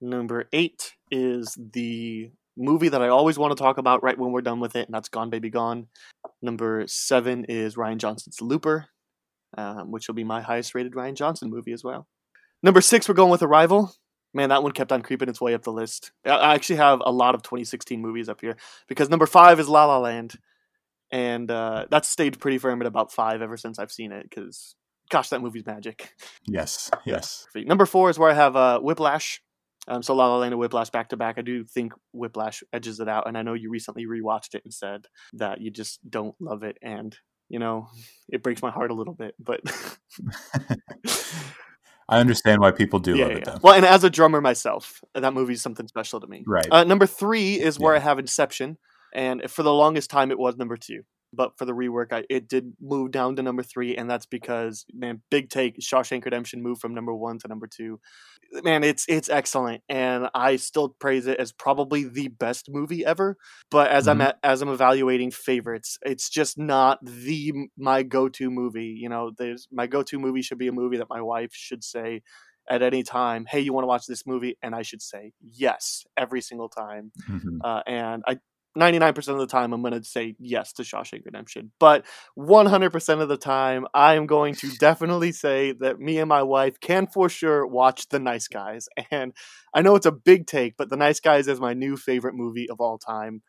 Number 0.00 0.48
8 0.54 0.92
is 1.10 1.54
the 1.74 2.30
movie 2.56 2.88
that 2.88 3.02
I 3.02 3.08
always 3.08 3.38
want 3.38 3.56
to 3.56 3.62
talk 3.62 3.78
about 3.78 4.02
right 4.02 4.18
when 4.18 4.32
we're 4.32 4.40
done 4.40 4.60
with 4.60 4.76
it, 4.76 4.86
and 4.86 4.94
that's 4.94 5.08
Gone 5.08 5.30
Baby 5.30 5.50
Gone. 5.50 5.86
Number 6.42 6.84
7 6.86 7.44
is 7.44 7.76
Rian 7.76 7.98
Johnson's 7.98 8.40
Looper, 8.40 8.86
um, 9.56 9.90
which 9.90 10.08
will 10.08 10.14
be 10.14 10.24
my 10.24 10.40
highest 10.40 10.74
rated 10.74 10.92
Rian 10.92 11.14
Johnson 11.14 11.50
movie 11.50 11.72
as 11.72 11.84
well. 11.84 12.06
Number 12.62 12.80
6, 12.80 13.08
we're 13.08 13.14
going 13.14 13.30
with 13.30 13.42
Arrival. 13.42 13.92
Man, 14.32 14.50
that 14.50 14.62
one 14.62 14.72
kept 14.72 14.92
on 14.92 15.02
creeping 15.02 15.28
its 15.28 15.40
way 15.40 15.54
up 15.54 15.62
the 15.62 15.72
list. 15.72 16.12
I- 16.24 16.54
actually 16.54 16.76
have 16.76 17.02
a 17.04 17.10
lot 17.10 17.34
of 17.34 17.42
2016 17.42 18.00
movies 18.00 18.28
up 18.28 18.40
here 18.40 18.56
because 18.88 19.08
number 19.08 19.26
5 19.26 19.58
is 19.58 19.68
La 19.68 19.86
La 19.86 19.98
Land 19.98 20.36
and 21.10 21.50
uh, 21.50 21.86
that's 21.90 22.08
stayed 22.08 22.38
pretty 22.38 22.58
firm 22.58 22.80
at 22.80 22.86
about 22.86 23.12
five 23.12 23.42
ever 23.42 23.56
since 23.56 23.78
I've 23.78 23.90
seen 23.90 24.12
it. 24.12 24.28
Because, 24.28 24.76
gosh, 25.10 25.28
that 25.30 25.42
movie's 25.42 25.66
magic. 25.66 26.14
Yes, 26.46 26.90
yes. 27.04 27.46
Number 27.54 27.86
four 27.86 28.10
is 28.10 28.18
where 28.18 28.30
I 28.30 28.34
have 28.34 28.56
uh, 28.56 28.80
Whiplash. 28.80 29.42
Um, 29.88 30.02
so 30.02 30.14
La 30.14 30.28
La 30.28 30.38
Land 30.38 30.52
and 30.52 30.60
Whiplash 30.60 30.90
back 30.90 31.08
to 31.08 31.16
back. 31.16 31.36
I 31.38 31.42
do 31.42 31.64
think 31.64 31.92
Whiplash 32.12 32.62
edges 32.72 33.00
it 33.00 33.08
out, 33.08 33.26
and 33.26 33.36
I 33.36 33.42
know 33.42 33.54
you 33.54 33.70
recently 33.70 34.06
rewatched 34.06 34.54
it 34.54 34.62
and 34.64 34.72
said 34.72 35.06
that 35.34 35.60
you 35.60 35.70
just 35.70 35.98
don't 36.08 36.34
love 36.40 36.62
it, 36.62 36.76
and 36.82 37.16
you 37.48 37.58
know 37.58 37.88
it 38.28 38.42
breaks 38.42 38.62
my 38.62 38.70
heart 38.70 38.90
a 38.90 38.94
little 38.94 39.14
bit. 39.14 39.34
But 39.38 39.60
I 42.08 42.18
understand 42.18 42.60
why 42.60 42.72
people 42.72 42.98
do 42.98 43.16
yeah, 43.16 43.24
love 43.24 43.32
yeah, 43.32 43.38
it 43.38 43.44
though. 43.44 43.58
Well, 43.62 43.74
and 43.74 43.86
as 43.86 44.04
a 44.04 44.10
drummer 44.10 44.40
myself, 44.40 45.00
that 45.14 45.32
movie's 45.32 45.62
something 45.62 45.88
special 45.88 46.20
to 46.20 46.26
me. 46.26 46.44
Right. 46.46 46.66
Uh, 46.70 46.84
number 46.84 47.06
three 47.06 47.54
is 47.60 47.78
where 47.78 47.94
Yeah. 47.94 48.00
I 48.00 48.02
have 48.02 48.18
Inception, 48.18 48.78
and 49.14 49.50
for 49.50 49.62
the 49.62 49.72
longest 49.72 50.10
time 50.10 50.30
it 50.30 50.38
was 50.38 50.56
number 50.56 50.76
two. 50.76 51.02
But 51.32 51.56
for 51.58 51.64
the 51.64 51.72
rework, 51.74 52.12
I, 52.12 52.24
it 52.28 52.48
did 52.48 52.72
move 52.80 53.12
down 53.12 53.36
to 53.36 53.42
number 53.42 53.62
three, 53.62 53.96
and 53.96 54.10
that's 54.10 54.26
because 54.26 54.84
man, 54.92 55.22
big 55.30 55.48
take. 55.50 55.78
Shawshank 55.78 56.24
Redemption 56.24 56.62
moved 56.62 56.80
from 56.80 56.94
number 56.94 57.14
one 57.14 57.38
to 57.40 57.48
number 57.48 57.66
two. 57.68 58.00
Man, 58.64 58.82
it's 58.82 59.04
it's 59.08 59.28
excellent, 59.28 59.82
and 59.88 60.28
I 60.34 60.56
still 60.56 60.88
praise 60.88 61.28
it 61.28 61.38
as 61.38 61.52
probably 61.52 62.04
the 62.04 62.28
best 62.28 62.68
movie 62.68 63.04
ever. 63.06 63.36
But 63.70 63.90
as 63.90 64.08
I'm 64.08 64.18
Mhm. 64.18 64.22
at, 64.22 64.38
as 64.42 64.60
I'm 64.60 64.68
evaluating 64.70 65.30
favorites, 65.30 65.98
it's 66.02 66.28
just 66.28 66.58
not 66.58 66.98
the 67.04 67.52
my 67.78 68.02
go 68.02 68.28
to 68.30 68.50
movie. 68.50 68.86
You 69.00 69.08
know, 69.08 69.30
there's 69.38 69.68
my 69.70 69.86
go 69.86 70.02
to 70.02 70.18
movie 70.18 70.42
should 70.42 70.58
be 70.58 70.66
a 70.68 70.72
movie 70.72 70.96
that 70.96 71.08
my 71.10 71.20
wife 71.22 71.52
should 71.54 71.84
say 71.84 72.22
at 72.68 72.82
any 72.82 73.02
time, 73.04 73.46
"Hey, 73.46 73.60
you 73.60 73.72
want 73.72 73.84
to 73.84 73.88
watch 73.88 74.06
this 74.06 74.26
movie?" 74.26 74.56
and 74.62 74.74
I 74.74 74.82
should 74.82 75.02
say 75.02 75.32
yes 75.40 76.04
every 76.16 76.40
single 76.40 76.68
time. 76.68 77.12
Mhm. 77.28 77.58
Uh, 77.62 77.82
and 77.86 78.24
I 78.26 78.38
99% 78.78 79.16
of 79.28 79.38
the 79.38 79.46
time 79.46 79.72
I'm 79.72 79.82
going 79.82 79.94
to 79.94 80.04
say 80.04 80.36
yes 80.38 80.72
to 80.74 80.82
Shawshank 80.82 81.24
Redemption. 81.24 81.72
But 81.80 82.04
100% 82.38 83.20
of 83.20 83.28
the 83.28 83.36
time 83.36 83.86
I 83.94 84.14
am 84.14 84.26
going 84.26 84.54
to 84.56 84.70
definitely 84.78 85.32
say 85.32 85.72
that 85.80 85.98
me 85.98 86.18
and 86.18 86.28
my 86.28 86.42
wife 86.42 86.78
can 86.80 87.06
for 87.06 87.28
sure 87.28 87.66
watch 87.66 88.08
The 88.08 88.20
Nice 88.20 88.48
Guys. 88.48 88.88
And 89.10 89.32
I 89.74 89.82
know 89.82 89.96
it's 89.96 90.06
a 90.06 90.12
big 90.12 90.46
take, 90.46 90.76
but 90.76 90.88
The 90.88 90.96
Nice 90.96 91.20
Guys 91.20 91.48
is 91.48 91.60
my 91.60 91.74
new 91.74 91.96
favorite 91.96 92.34
movie 92.34 92.70
of 92.70 92.80
all 92.80 92.96
time. 92.98 93.42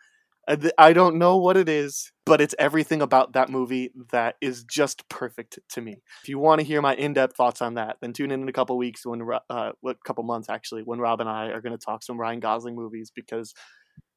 I 0.77 0.91
don't 0.91 1.17
know 1.17 1.37
what 1.37 1.55
it 1.55 1.69
is, 1.69 2.11
but 2.25 2.41
it's 2.41 2.55
everything 2.57 3.01
about 3.01 3.33
that 3.33 3.49
movie 3.49 3.91
that 4.11 4.35
is 4.41 4.63
just 4.63 5.07
perfect 5.07 5.59
to 5.69 5.81
me. 5.81 5.97
If 6.23 6.29
you 6.29 6.39
want 6.39 6.59
to 6.59 6.65
hear 6.65 6.81
my 6.81 6.95
in-depth 6.95 7.35
thoughts 7.35 7.61
on 7.61 7.75
that, 7.75 7.97
then 8.01 8.11
tune 8.11 8.31
in 8.31 8.41
in 8.41 8.49
a 8.49 8.53
couple 8.53 8.77
weeks 8.77 9.05
when, 9.05 9.21
uh, 9.49 9.71
a 9.85 9.95
couple 10.03 10.23
months 10.23 10.49
actually, 10.49 10.81
when 10.81 10.99
Rob 10.99 11.21
and 11.21 11.29
I 11.29 11.47
are 11.47 11.61
going 11.61 11.77
to 11.77 11.85
talk 11.85 12.03
some 12.03 12.19
Ryan 12.19 12.39
Gosling 12.39 12.75
movies 12.75 13.11
because 13.15 13.53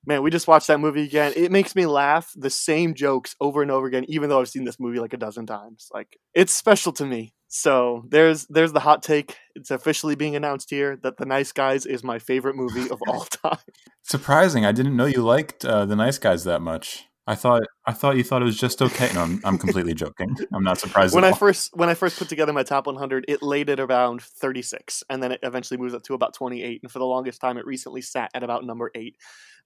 man, 0.07 0.23
we 0.23 0.31
just 0.31 0.49
watched 0.49 0.69
that 0.69 0.81
movie 0.81 1.05
again. 1.05 1.33
It 1.37 1.51
makes 1.53 1.75
me 1.75 1.87
laugh 1.87 2.31
the 2.35 2.51
same 2.51 2.95
jokes 2.95 3.35
over 3.41 3.63
and 3.63 3.71
over 3.71 3.87
again, 3.87 4.05
even 4.09 4.29
though 4.29 4.41
I've 4.41 4.49
seen 4.49 4.65
this 4.65 4.81
movie 4.81 4.99
like 4.99 5.13
a 5.13 5.19
dozen 5.19 5.47
times. 5.47 5.89
Like 5.93 6.19
it's 6.35 6.53
special 6.53 6.93
to 6.93 7.07
me. 7.07 7.35
So 7.49 8.05
there's 8.09 8.47
there's 8.47 8.73
the 8.73 8.81
hot 8.81 9.03
take. 9.03 9.37
It's 9.55 9.71
officially 9.71 10.17
being 10.17 10.35
announced 10.35 10.71
here 10.71 10.99
that 11.03 11.19
The 11.19 11.27
Nice 11.27 11.53
Guys 11.53 11.87
is 11.87 12.03
my 12.03 12.19
favorite 12.19 12.57
movie 12.57 12.91
of 12.91 13.01
all 13.07 13.21
time. 13.45 13.59
Surprising. 14.03 14.65
I 14.65 14.73
didn't 14.73 14.97
know 14.97 15.07
you 15.07 15.23
liked 15.23 15.65
uh, 15.65 15.85
the 15.87 15.97
Nice 15.97 16.19
Guys 16.19 16.45
that 16.45 16.61
much. 16.61 17.07
I 17.27 17.35
thought 17.35 17.63
I 17.87 17.93
thought 17.93 18.17
you 18.17 18.25
thought 18.25 18.43
it 18.43 18.45
was 18.45 18.59
just 18.59 18.83
okay. 18.83 19.11
No, 19.15 19.23
I'm, 19.23 19.41
I'm 19.45 19.59
completely 19.59 19.95
joking. 19.95 20.37
I'm 20.53 20.63
not 20.63 20.79
surprised. 20.79 21.15
when 21.15 21.25
at 21.25 21.29
I 21.29 21.31
all. 21.31 21.37
first 21.37 21.71
when 21.75 21.89
I 21.89 21.95
first 21.95 22.19
put 22.19 22.29
together 22.29 22.53
my 22.53 22.63
top 22.63 22.87
100, 22.87 23.25
it 23.29 23.43
laid 23.43 23.71
at 23.71 23.81
around 23.81 24.23
36, 24.23 25.03
and 25.09 25.23
then 25.23 25.33
it 25.33 25.41
eventually 25.43 25.79
moves 25.79 25.95
up 25.95 26.03
to 26.05 26.15
about 26.15 26.35
28. 26.35 26.81
And 26.83 26.93
for 26.93 26.99
the 26.99 27.07
longest 27.07 27.41
time, 27.41 27.57
it 27.57 27.65
recently 27.65 28.03
sat 28.03 28.31
at 28.35 28.43
about 28.43 28.65
number 28.65 28.91
eight. 28.95 29.17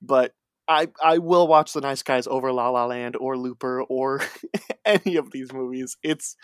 But 0.00 0.34
I 0.68 0.88
I 1.02 1.18
will 1.18 1.48
watch 1.48 1.72
The 1.72 1.80
Nice 1.80 2.02
Guys 2.02 2.28
over 2.28 2.52
La 2.52 2.68
La 2.70 2.86
Land 2.86 3.16
or 3.16 3.36
Looper 3.36 3.82
or 3.82 4.20
any 4.84 5.16
of 5.16 5.32
these 5.32 5.52
movies. 5.52 5.96
It's 6.02 6.36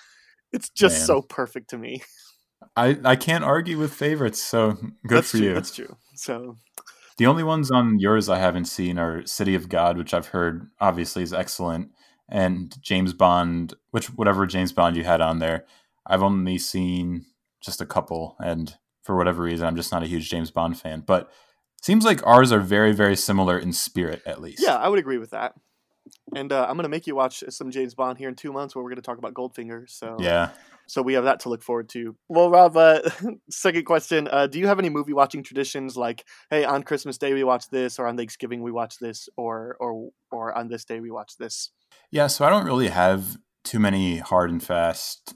it's 0.53 0.69
just 0.71 0.99
Man. 0.99 1.07
so 1.07 1.23
perfect 1.23 1.71
to 1.71 1.79
me. 1.79 2.03
I, 2.77 2.99
I 3.05 3.17
can't 3.17 3.45
argue 3.45 3.79
with 3.79 3.93
favorites, 3.93 4.41
so 4.41 4.73
good 5.07 5.19
that's 5.19 5.31
for 5.31 5.37
true. 5.37 5.47
you. 5.49 5.55
That's 5.55 5.75
true. 5.75 5.97
So 6.15 6.57
The 7.17 7.27
only 7.27 7.45
ones 7.45 7.71
on 7.71 7.99
yours 7.99 8.29
I 8.29 8.39
haven't 8.39 8.65
seen 8.65 8.99
are 8.99 9.25
City 9.27 9.55
of 9.55 9.69
God, 9.69 9.97
which 9.97 10.13
I've 10.13 10.29
heard 10.29 10.69
obviously 10.81 11.23
is 11.23 11.33
excellent, 11.33 11.91
and 12.29 12.75
James 12.83 13.13
Bond, 13.13 13.75
which 13.91 14.07
whatever 14.07 14.47
James 14.47 14.73
Bond 14.73 14.97
you 14.97 15.05
had 15.05 15.21
on 15.21 15.39
there, 15.39 15.65
I've 16.07 16.23
only 16.23 16.59
seen 16.59 17.27
just 17.61 17.81
a 17.81 17.87
couple, 17.87 18.37
and 18.41 18.77
for 19.03 19.17
whatever 19.17 19.43
reason, 19.43 19.67
I'm 19.67 19.77
just 19.77 19.93
not 19.93 20.03
a 20.03 20.07
huge 20.07 20.29
James 20.29 20.51
Bond 20.51 20.79
fan. 20.79 21.03
But 21.07 21.31
seems 21.83 22.05
like 22.05 22.27
ours 22.27 22.51
are 22.51 22.61
very, 22.61 22.93
very 22.93 23.17
similar 23.17 23.59
in 23.59 23.73
spirit, 23.73 24.23
at 24.27 24.41
least. 24.41 24.63
yeah, 24.63 24.77
I 24.77 24.89
would 24.89 24.99
agree 24.99 25.19
with 25.19 25.31
that. 25.31 25.55
And 26.35 26.53
uh, 26.53 26.67
I'm 26.69 26.77
gonna 26.77 26.89
make 26.89 27.07
you 27.07 27.15
watch 27.15 27.45
some 27.49 27.71
James 27.71 27.95
Bond 27.95 28.19
here 28.19 28.29
in 28.29 28.35
two 28.35 28.53
months, 28.53 28.75
where 28.75 28.83
we're 28.83 28.91
gonna 28.91 29.03
talk 29.03 29.19
about 29.19 29.35
Goldfinger. 29.35 29.89
So 29.89 30.17
Yeah. 30.19 30.51
So 30.87 31.03
we 31.03 31.15
have 31.15 31.25
that 31.25 31.41
to 31.41 31.49
look 31.49 31.63
forward 31.63 31.89
to. 31.91 32.17
Well, 32.29 32.51
Rob, 32.51 32.77
uh, 32.77 33.01
second 33.51 33.85
question: 33.85 34.29
uh, 34.31 34.47
Do 34.47 34.59
you 34.59 34.67
have 34.67 34.79
any 34.79 34.91
movie 34.91 35.13
watching 35.13 35.43
traditions 35.43 35.97
like, 35.97 36.25
hey, 36.51 36.65
on 36.65 36.83
Christmas 36.83 37.19
Day 37.19 37.33
we 37.33 37.45
watch 37.45 37.69
this, 37.71 37.99
or 37.99 38.07
on 38.07 38.17
Thanksgiving 38.17 38.63
we 38.63 38.73
watch 38.73 38.99
this, 38.99 39.29
or 39.37 39.77
or 39.81 40.11
or 40.31 40.57
on 40.57 40.69
this 40.69 40.85
day 40.85 41.01
we 41.01 41.11
watch 41.11 41.37
this? 41.39 41.71
Yeah, 42.11 42.27
so 42.27 42.45
I 42.45 42.51
don't 42.51 42.67
really 42.67 42.89
have 42.89 43.37
too 43.65 43.79
many 43.79 44.19
hard 44.19 44.51
and 44.51 44.63
fast 44.63 45.35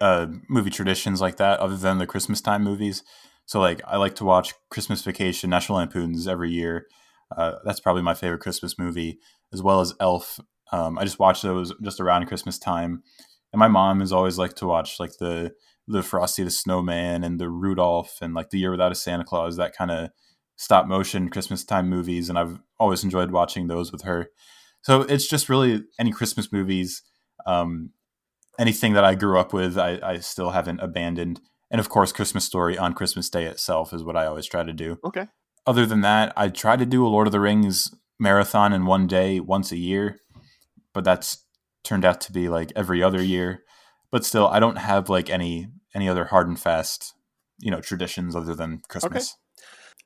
uh, 0.00 0.26
movie 0.48 0.70
traditions 0.70 1.20
like 1.20 1.36
that, 1.36 1.60
other 1.60 1.76
than 1.76 1.98
the 1.98 2.06
Christmas 2.06 2.40
time 2.40 2.62
movies. 2.62 3.02
So, 3.46 3.58
like, 3.60 3.80
I 3.86 3.96
like 3.96 4.14
to 4.16 4.24
watch 4.24 4.54
Christmas 4.70 5.02
Vacation, 5.02 5.50
National 5.50 5.78
Lampoons 5.78 6.28
every 6.28 6.50
year. 6.50 6.86
Uh, 7.36 7.56
that's 7.64 7.80
probably 7.80 8.02
my 8.02 8.14
favorite 8.14 8.40
Christmas 8.40 8.78
movie, 8.78 9.18
as 9.52 9.62
well 9.62 9.80
as 9.80 9.94
Elf. 10.00 10.40
Um, 10.72 10.98
I 10.98 11.04
just 11.04 11.18
watch 11.18 11.42
those 11.42 11.72
just 11.82 12.00
around 12.00 12.26
Christmas 12.26 12.58
time. 12.58 13.02
And 13.52 13.58
my 13.58 13.68
mom 13.68 14.00
has 14.00 14.12
always 14.12 14.38
liked 14.38 14.56
to 14.58 14.66
watch 14.66 15.00
like 15.00 15.18
the 15.18 15.52
the 15.88 16.02
Frosty 16.02 16.44
the 16.44 16.50
Snowman 16.50 17.24
and 17.24 17.40
the 17.40 17.48
Rudolph 17.48 18.18
and 18.22 18.32
like 18.32 18.50
the 18.50 18.58
Year 18.58 18.70
Without 18.70 18.92
a 18.92 18.94
Santa 18.94 19.24
Claus, 19.24 19.56
that 19.56 19.74
kind 19.76 19.90
of 19.90 20.10
stop 20.56 20.86
motion 20.86 21.30
Christmas 21.30 21.64
time 21.64 21.88
movies, 21.88 22.28
and 22.28 22.38
I've 22.38 22.60
always 22.78 23.02
enjoyed 23.02 23.30
watching 23.30 23.66
those 23.66 23.90
with 23.90 24.02
her. 24.02 24.28
So 24.82 25.02
it's 25.02 25.26
just 25.26 25.48
really 25.48 25.82
any 25.98 26.12
Christmas 26.12 26.52
movies, 26.52 27.02
um, 27.46 27.90
anything 28.58 28.92
that 28.92 29.04
I 29.04 29.14
grew 29.14 29.38
up 29.38 29.52
with, 29.52 29.76
I, 29.78 29.98
I 30.02 30.18
still 30.18 30.50
haven't 30.50 30.80
abandoned. 30.80 31.40
And 31.70 31.80
of 31.80 31.88
course, 31.88 32.12
Christmas 32.12 32.44
Story 32.44 32.76
on 32.76 32.94
Christmas 32.94 33.30
Day 33.30 33.46
itself 33.46 33.92
is 33.92 34.04
what 34.04 34.16
I 34.16 34.26
always 34.26 34.46
try 34.46 34.62
to 34.62 34.72
do. 34.72 34.98
Okay, 35.04 35.26
Other 35.66 35.86
than 35.86 36.00
that, 36.02 36.32
I 36.36 36.48
try 36.48 36.76
to 36.76 36.86
do 36.86 37.06
a 37.06 37.08
Lord 37.08 37.26
of 37.26 37.32
the 37.32 37.40
Rings 37.40 37.94
marathon 38.18 38.72
in 38.72 38.86
one 38.86 39.06
day 39.06 39.40
once 39.40 39.72
a 39.72 39.76
year, 39.76 40.20
but 40.92 41.04
that's 41.04 41.44
turned 41.84 42.04
out 42.04 42.20
to 42.22 42.32
be 42.32 42.48
like 42.48 42.72
every 42.76 43.02
other 43.02 43.22
year. 43.22 43.64
But 44.10 44.24
still, 44.24 44.48
I 44.48 44.60
don't 44.60 44.78
have 44.78 45.08
like 45.08 45.30
any 45.30 45.68
any 45.94 46.08
other 46.08 46.26
hard 46.26 46.48
and 46.48 46.58
fast, 46.58 47.14
you 47.58 47.70
know, 47.70 47.80
traditions 47.80 48.34
other 48.34 48.54
than 48.54 48.82
Christmas. 48.88 49.36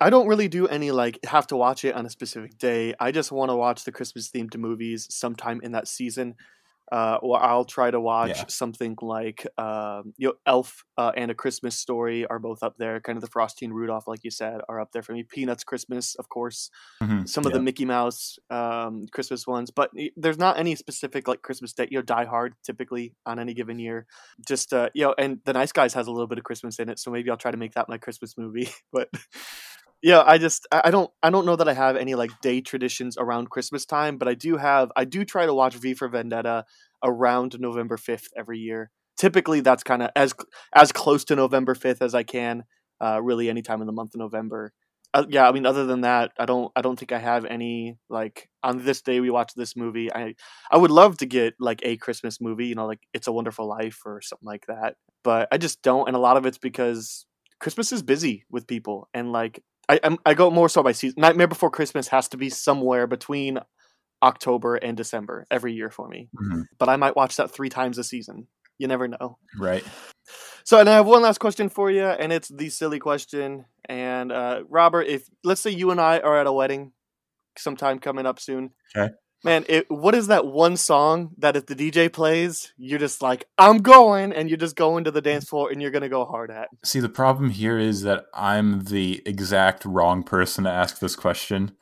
I 0.01 0.11
don't 0.11 0.27
really 0.27 0.49
do 0.49 0.67
any 0.67 0.91
like 0.91 1.25
have 1.25 1.47
to 1.49 1.57
watch 1.57 1.85
it 1.85 1.95
on 1.95 2.05
a 2.05 2.11
specific 2.11 2.59
day. 2.59 2.95
I 2.99 3.13
just 3.13 3.31
want 3.31 3.51
to 3.51 3.57
watch 3.57 3.85
the 3.85 3.93
Christmas 3.93 4.29
themed 4.29 4.57
movies 4.57 5.07
sometime 5.11 5.61
in 5.63 5.73
that 5.73 5.89
season. 5.89 6.35
Uh, 6.93 7.19
or 7.23 7.43
I'll 7.43 7.65
try 7.65 7.91
to 7.91 8.01
watch 8.01 8.37
Yeah. 8.37 8.45
something 8.49 8.97
like 9.01 9.47
um, 9.59 10.13
you 10.17 10.29
know, 10.29 10.35
Elf 10.47 10.85
uh, 10.99 11.13
and 11.17 11.31
A 11.31 11.35
Christmas 11.35 11.77
Story 11.79 12.27
are 12.27 12.39
both 12.39 12.63
up 12.63 12.77
there. 12.79 13.01
Kind 13.01 13.17
of 13.17 13.23
the 13.23 13.31
Frosty 13.31 13.65
and 13.65 13.75
Rudolph, 13.75 14.07
like 14.07 14.21
you 14.23 14.31
said, 14.31 14.61
are 14.69 14.81
up 14.81 14.93
there 14.93 15.03
for 15.03 15.13
me. 15.13 15.23
Peanuts 15.23 15.65
Christmas, 15.65 16.15
of 16.17 16.29
course. 16.29 16.71
Mhm. 17.03 17.29
some 17.29 17.47
of 17.47 17.53
the 17.53 17.61
Mickey 17.61 17.85
Mouse 17.85 18.39
um, 18.51 19.07
Christmas 19.13 19.47
ones, 19.47 19.71
but 19.71 19.91
there's 20.17 20.39
not 20.39 20.59
any 20.59 20.75
specific 20.77 21.27
like 21.27 21.43
Christmas 21.43 21.73
day. 21.73 21.89
You 21.91 21.99
know, 21.99 22.03
Die 22.03 22.25
Hard 22.25 22.55
typically 22.65 23.15
on 23.27 23.39
any 23.39 23.55
given 23.55 23.79
year. 23.79 24.07
Just 24.47 24.73
uh, 24.73 24.91
you 24.95 25.05
know, 25.05 25.15
and 25.19 25.41
The 25.45 25.53
Nice 25.55 25.73
Guys 25.73 25.95
has 25.95 26.07
a 26.07 26.11
little 26.13 26.27
bit 26.27 26.39
of 26.39 26.45
Christmas 26.45 26.79
in 26.79 26.89
it, 26.89 26.99
so 26.99 27.11
maybe 27.11 27.31
I'll 27.31 27.37
try 27.37 27.51
to 27.51 27.57
make 27.57 27.73
that 27.75 27.89
my 27.89 27.99
Christmas 27.99 28.37
movie. 28.37 28.69
but 28.93 29.09
yeah, 30.05 30.23
I 30.27 30.39
just 30.39 30.67
I 30.73 30.91
don't 30.93 31.11
I 31.23 31.31
don't 31.31 31.47
know 31.47 31.57
that 31.57 31.69
I 31.69 31.75
have 31.75 31.97
any 31.97 32.15
like 32.15 32.31
day 32.43 32.61
traditions 32.61 33.17
around 33.19 33.51
Christmas 33.51 33.87
time, 33.87 34.19
but 34.19 34.29
I 34.29 34.35
do 34.35 34.59
have 34.59 34.93
I 34.97 35.05
do 35.05 35.25
try 35.25 35.47
to 35.47 35.55
watch 35.55 35.75
V 35.77 35.95
for 35.95 36.09
Vendetta 36.09 36.65
around 37.05 37.59
November 37.61 37.97
fifth 37.97 38.29
every 38.37 38.59
year. 38.59 38.91
Typically, 39.19 39.61
that's 39.61 39.83
kind 39.85 40.03
of 40.03 40.11
as 40.17 40.35
as 40.75 40.93
close 40.93 41.25
to 41.27 41.37
November 41.37 41.75
fifth 41.75 42.03
as 42.03 42.15
I 42.15 42.23
can. 42.25 42.65
Uh, 43.01 43.21
really, 43.23 43.51
any 43.51 43.63
time 43.63 43.81
in 43.81 43.87
the 43.89 43.93
month 43.95 44.15
of 44.15 44.21
November 44.21 44.73
uh, 45.15 45.25
yeah, 45.29 45.49
I 45.49 45.53
mean, 45.53 45.65
other 45.65 45.87
than 45.87 46.01
that, 46.03 46.33
I 46.41 46.45
don't 46.45 46.73
I 46.77 46.83
don't 46.83 46.99
think 46.99 47.13
I 47.13 47.19
have 47.21 47.45
any 47.45 47.97
like 48.11 48.49
on 48.65 48.85
this 48.85 49.01
day 49.01 49.21
we 49.21 49.31
watch 49.31 49.53
this 49.55 49.77
movie. 49.77 50.13
I 50.13 50.35
I 50.73 50.77
would 50.77 50.91
love 50.91 51.19
to 51.19 51.27
get 51.27 51.55
like 51.61 51.81
a 51.85 51.97
Christmas 51.99 52.41
movie, 52.41 52.67
you 52.67 52.75
know, 52.75 52.87
like 52.87 53.01
It's 53.15 53.29
a 53.29 53.33
Wonderful 53.33 53.69
Life 53.69 54.01
or 54.05 54.21
something 54.23 54.47
like 54.47 54.67
that, 54.67 54.97
but 55.23 55.49
I 55.53 55.59
just 55.59 55.83
don't, 55.83 56.09
and 56.09 56.17
a 56.17 56.21
lot 56.21 56.37
of 56.37 56.47
it's 56.47 56.59
because 56.59 57.27
Christmas 57.61 57.93
is 57.93 58.03
busy 58.03 58.45
with 58.51 58.67
people, 58.67 59.09
and 59.15 59.31
like 59.33 59.61
I 59.89 60.01
I'm, 60.03 60.19
I 60.25 60.35
go 60.35 60.51
more 60.51 60.69
so 60.69 60.83
by 60.83 60.93
season. 60.93 61.21
Nightmare 61.21 61.49
Before 61.49 61.71
Christmas 61.71 62.09
has 62.09 62.29
to 62.29 62.37
be 62.37 62.51
somewhere 62.51 63.07
between 63.07 63.59
October 64.23 64.77
and 64.77 64.97
December 64.97 65.47
every 65.51 65.73
year 65.75 65.91
for 65.91 66.09
me, 66.09 66.31
Mhm. 66.43 66.65
but 66.79 66.89
I 66.89 66.97
might 66.97 67.17
watch 67.17 67.37
that 67.37 67.51
three 67.51 67.69
times 67.69 67.99
a 67.99 68.05
season. 68.05 68.49
You 68.79 68.89
never 68.89 69.07
know. 69.07 69.39
Right. 69.59 69.85
So, 70.65 70.81
and 70.81 70.89
I 70.89 70.95
have 70.95 71.07
one 71.07 71.23
last 71.23 71.39
question 71.39 71.69
for 71.69 71.91
you, 71.91 72.05
and 72.07 72.33
it's 72.33 72.49
the 72.49 72.71
silly 72.71 72.99
question. 72.99 73.67
And 73.87 74.33
uh, 74.33 74.63
Robert, 74.69 75.03
if 75.07 75.29
let's 75.45 75.61
say 75.61 75.71
you 75.71 75.91
and 75.91 76.01
I 76.01 76.19
are 76.21 76.39
at 76.39 76.47
a 76.47 76.53
wedding 76.53 76.93
sometime 77.59 77.99
coming 77.99 78.25
up 78.27 78.41
soon, 78.41 78.71
Okay. 78.97 79.13
Man, 79.45 79.65
it, 79.69 79.91
what 79.91 80.15
is 80.15 80.29
that 80.29 80.47
one 80.47 80.77
song 80.77 81.31
that 81.39 81.57
if 81.57 81.67
the 81.67 81.75
DJ 81.75 82.13
plays, 82.13 82.73
you're 82.77 82.99
just 82.99 83.23
like, 83.23 83.47
I'm 83.59 83.79
going, 83.79 84.33
and 84.33 84.49
you're 84.49 84.57
just 84.57 84.77
going 84.77 85.05
to 85.05 85.11
the 85.11 85.21
dance 85.21 85.49
floor 85.49 85.71
and 85.71 85.81
you're 85.81 85.91
gonna 85.91 86.09
go 86.09 86.25
hard 86.25 86.51
at? 86.51 86.69
See, 86.85 87.01
the 87.01 87.09
problem 87.09 87.51
here 87.51 87.79
is 87.79 88.03
that 88.03 88.27
I'm 88.35 88.85
the 88.85 89.23
exact 89.27 89.85
wrong 89.85 90.23
person 90.23 90.65
to 90.65 90.71
ask 90.71 90.99
this 90.99 91.15
question 91.15 91.73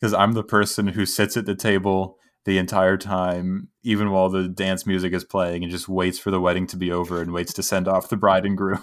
because 0.00 0.12
I'm 0.12 0.32
the 0.32 0.44
person 0.44 0.88
who 0.88 1.06
sits 1.06 1.36
at 1.36 1.46
the 1.46 1.54
table 1.54 2.18
the 2.44 2.58
entire 2.58 2.98
time, 2.98 3.68
even 3.82 4.10
while 4.10 4.28
the 4.28 4.48
dance 4.48 4.86
music 4.86 5.14
is 5.14 5.24
playing, 5.24 5.62
and 5.62 5.72
just 5.72 5.88
waits 5.88 6.18
for 6.18 6.30
the 6.30 6.40
wedding 6.40 6.66
to 6.66 6.76
be 6.76 6.92
over 6.92 7.22
and 7.22 7.32
waits 7.32 7.54
to 7.54 7.62
send 7.62 7.88
off 7.88 8.10
the 8.10 8.16
bride 8.16 8.44
and 8.44 8.58
groom. 8.58 8.82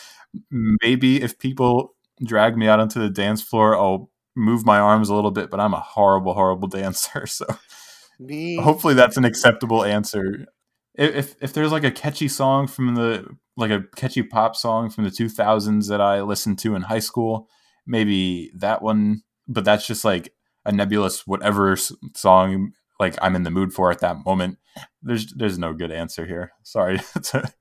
Maybe 0.50 1.22
if 1.22 1.38
people 1.38 1.94
drag 2.24 2.56
me 2.56 2.66
out 2.66 2.80
onto 2.80 2.98
the 2.98 3.10
dance 3.10 3.42
floor, 3.42 3.76
I'll 3.76 4.10
move 4.36 4.66
my 4.66 4.78
arms 4.78 5.08
a 5.08 5.14
little 5.14 5.30
bit, 5.30 5.50
but 5.50 5.60
I'm 5.60 5.74
a 5.74 5.80
horrible, 5.80 6.34
horrible 6.34 6.68
dancer. 6.68 7.26
So 7.36 7.46
Me, 8.18 8.56
hopefully 8.56 8.94
that's 8.94 9.16
an 9.16 9.24
acceptable 9.24 9.84
answer. 9.84 10.46
If, 10.94 11.34
if 11.42 11.52
there's 11.52 11.72
like 11.72 11.84
a 11.84 11.90
catchy 11.90 12.28
song 12.28 12.66
from 12.66 12.94
the 12.94 13.26
like 13.56 13.70
a 13.70 13.84
catchy 13.96 14.22
pop 14.22 14.56
song 14.56 14.90
from 14.90 15.04
the 15.04 15.10
2000s 15.10 15.88
that 15.88 16.00
I 16.00 16.22
listened 16.22 16.58
to 16.60 16.74
in 16.74 16.82
high 16.82 17.00
school, 17.00 17.48
maybe 17.86 18.50
that 18.56 18.82
one. 18.82 19.22
But 19.48 19.64
that's 19.64 19.86
just 19.86 20.04
like 20.04 20.32
a 20.64 20.72
nebulous 20.72 21.26
whatever 21.26 21.76
song 22.14 22.72
like 22.98 23.16
I'm 23.20 23.36
in 23.36 23.42
the 23.44 23.50
mood 23.50 23.72
for 23.72 23.90
at 23.90 24.00
that 24.00 24.24
moment. 24.24 24.58
There's 25.02 25.32
there's 25.34 25.58
no 25.58 25.72
good 25.74 25.92
answer 25.92 26.26
here. 26.26 26.52
Sorry 26.62 26.98
to 27.24 27.52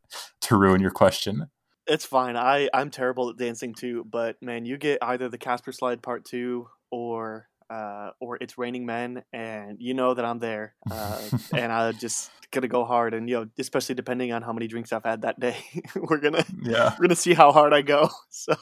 to 0.41 0.57
ruin 0.57 0.81
your 0.81 0.91
question. 0.91 1.47
it's 1.87 2.05
fine. 2.05 2.35
I 2.35 2.69
I'm 2.73 2.89
terrible 2.89 3.29
at 3.29 3.37
dancing 3.37 3.73
too, 3.73 4.05
but 4.09 4.37
man, 4.41 4.65
you 4.65 4.77
get 4.77 4.99
either 5.01 5.29
the 5.29 5.37
Casper 5.37 5.71
Slide 5.71 6.01
Part 6.01 6.25
Two 6.25 6.67
or 6.91 7.47
uh, 7.69 8.11
or 8.21 8.37
it's 8.41 8.57
Raining 8.57 8.85
Men, 8.85 9.23
and 9.33 9.77
you 9.79 9.93
know 9.93 10.13
that 10.13 10.25
I'm 10.25 10.39
there, 10.39 10.75
uh, 10.91 11.21
and 11.53 11.71
I 11.71 11.91
just 11.93 12.31
gonna 12.51 12.67
go 12.67 12.85
hard, 12.85 13.13
and 13.13 13.27
you 13.29 13.35
know, 13.35 13.45
especially 13.59 13.95
depending 13.95 14.31
on 14.33 14.41
how 14.41 14.53
many 14.53 14.67
drinks 14.67 14.93
I've 14.93 15.03
had 15.03 15.23
that 15.23 15.39
day, 15.39 15.57
we're 15.95 16.19
gonna 16.19 16.45
Yeah. 16.61 16.91
we're 16.97 17.05
gonna 17.07 17.15
see 17.15 17.33
how 17.33 17.51
hard 17.51 17.73
I 17.73 17.81
go. 17.81 18.09
So 18.29 18.55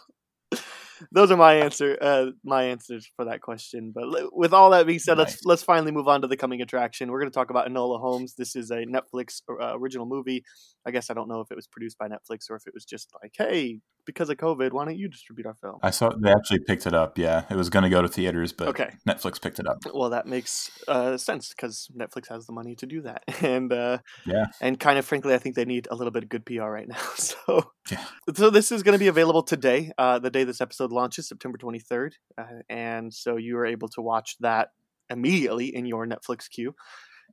those 1.12 1.32
are 1.32 1.38
my 1.38 1.56
answer 1.56 1.98
uh, 2.00 2.28
my 2.46 2.64
answers 2.66 3.10
for 3.16 3.26
that 3.26 3.42
question. 3.42 3.92
But 3.94 4.08
li- 4.08 4.30
with 4.32 4.54
all 4.54 4.70
that 4.70 4.86
being 4.88 5.00
said, 5.00 5.18
let's 5.18 5.44
let's 5.44 5.64
finally 5.64 5.92
move 5.92 6.08
on 6.08 6.22
to 6.22 6.28
the 6.28 6.38
coming 6.38 6.62
attraction. 6.62 7.12
We're 7.12 7.20
gonna 7.20 7.32
talk 7.32 7.50
about 7.50 7.68
Enola 7.68 8.00
Holmes. 8.00 8.36
This 8.36 8.56
is 8.56 8.72
a 8.72 8.86
Netflix 8.86 9.42
uh, 9.50 9.78
original 9.78 10.06
movie. 10.06 10.44
I 10.86 10.92
guess 10.92 11.10
I 11.10 11.14
don't 11.14 11.28
know 11.28 11.42
if 11.42 11.52
it 11.52 11.56
was 11.56 11.68
produced 11.68 11.98
by 11.98 12.08
Netflix 12.08 12.50
or 12.50 12.56
if 12.56 12.68
it 12.68 12.74
was 12.74 12.86
just 12.86 13.10
like, 13.22 13.34
hey, 13.38 13.80
because 14.06 14.30
of 14.30 14.38
COVID, 14.38 14.72
why 14.72 14.86
don't 14.86 14.98
you 14.98 15.08
distribute 15.08 15.46
our 15.46 15.56
film? 15.56 15.80
I 15.82 15.90
saw 15.92 16.10
they 16.10 16.32
actually 16.32 16.60
picked 16.60 16.86
it 16.88 16.94
up. 16.94 17.18
Yeah, 17.18 17.44
it 17.50 17.56
was 17.56 17.70
going 17.70 17.84
to 17.84 17.90
go 17.90 18.02
to 18.02 18.08
theaters, 18.08 18.52
but 18.54 18.68
Okay. 18.70 18.90
Netflix 19.08 19.42
picked 19.42 19.60
it 19.60 19.68
up. 19.68 19.78
Well, 19.94 20.10
that 20.12 20.26
makes 20.28 20.72
uh, 20.88 21.18
sense 21.18 21.50
because 21.50 21.90
Netflix 21.96 22.28
has 22.30 22.46
the 22.46 22.54
money 22.54 22.76
to 22.76 22.86
do 22.86 23.02
that, 23.02 23.24
and 23.42 23.72
uh, 23.72 24.00
Yeah. 24.26 24.46
and 24.62 24.80
kind 24.80 24.98
of 25.00 25.06
frankly, 25.06 25.34
I 25.34 25.38
think 25.38 25.56
they 25.56 25.66
need 25.66 25.88
a 25.92 25.96
little 25.96 26.12
bit 26.12 26.24
of 26.24 26.30
good 26.30 26.46
PR 26.46 26.64
right 26.64 26.88
now. 26.88 26.98
So, 27.16 27.72
Yeah. 27.92 28.06
so 28.34 28.50
this 28.50 28.72
is 28.72 28.84
going 28.84 28.94
to 28.94 29.00
be 29.00 29.08
available 29.08 29.44
today, 29.44 29.92
uh, 29.98 30.20
the 30.20 30.30
day 30.30 30.44
this 30.44 30.62
episode 30.62 30.92
launches, 30.92 31.28
September 31.28 31.58
twenty 31.58 31.80
third, 31.80 32.16
uh, 32.38 32.62
and 32.70 33.14
so 33.14 33.38
you 33.38 33.58
are 33.58 33.66
able 33.66 33.90
to 33.90 34.02
watch 34.02 34.36
that 34.40 34.70
immediately 35.10 35.74
in 35.76 35.86
your 35.86 36.08
Netflix 36.08 36.50
queue. 36.50 36.74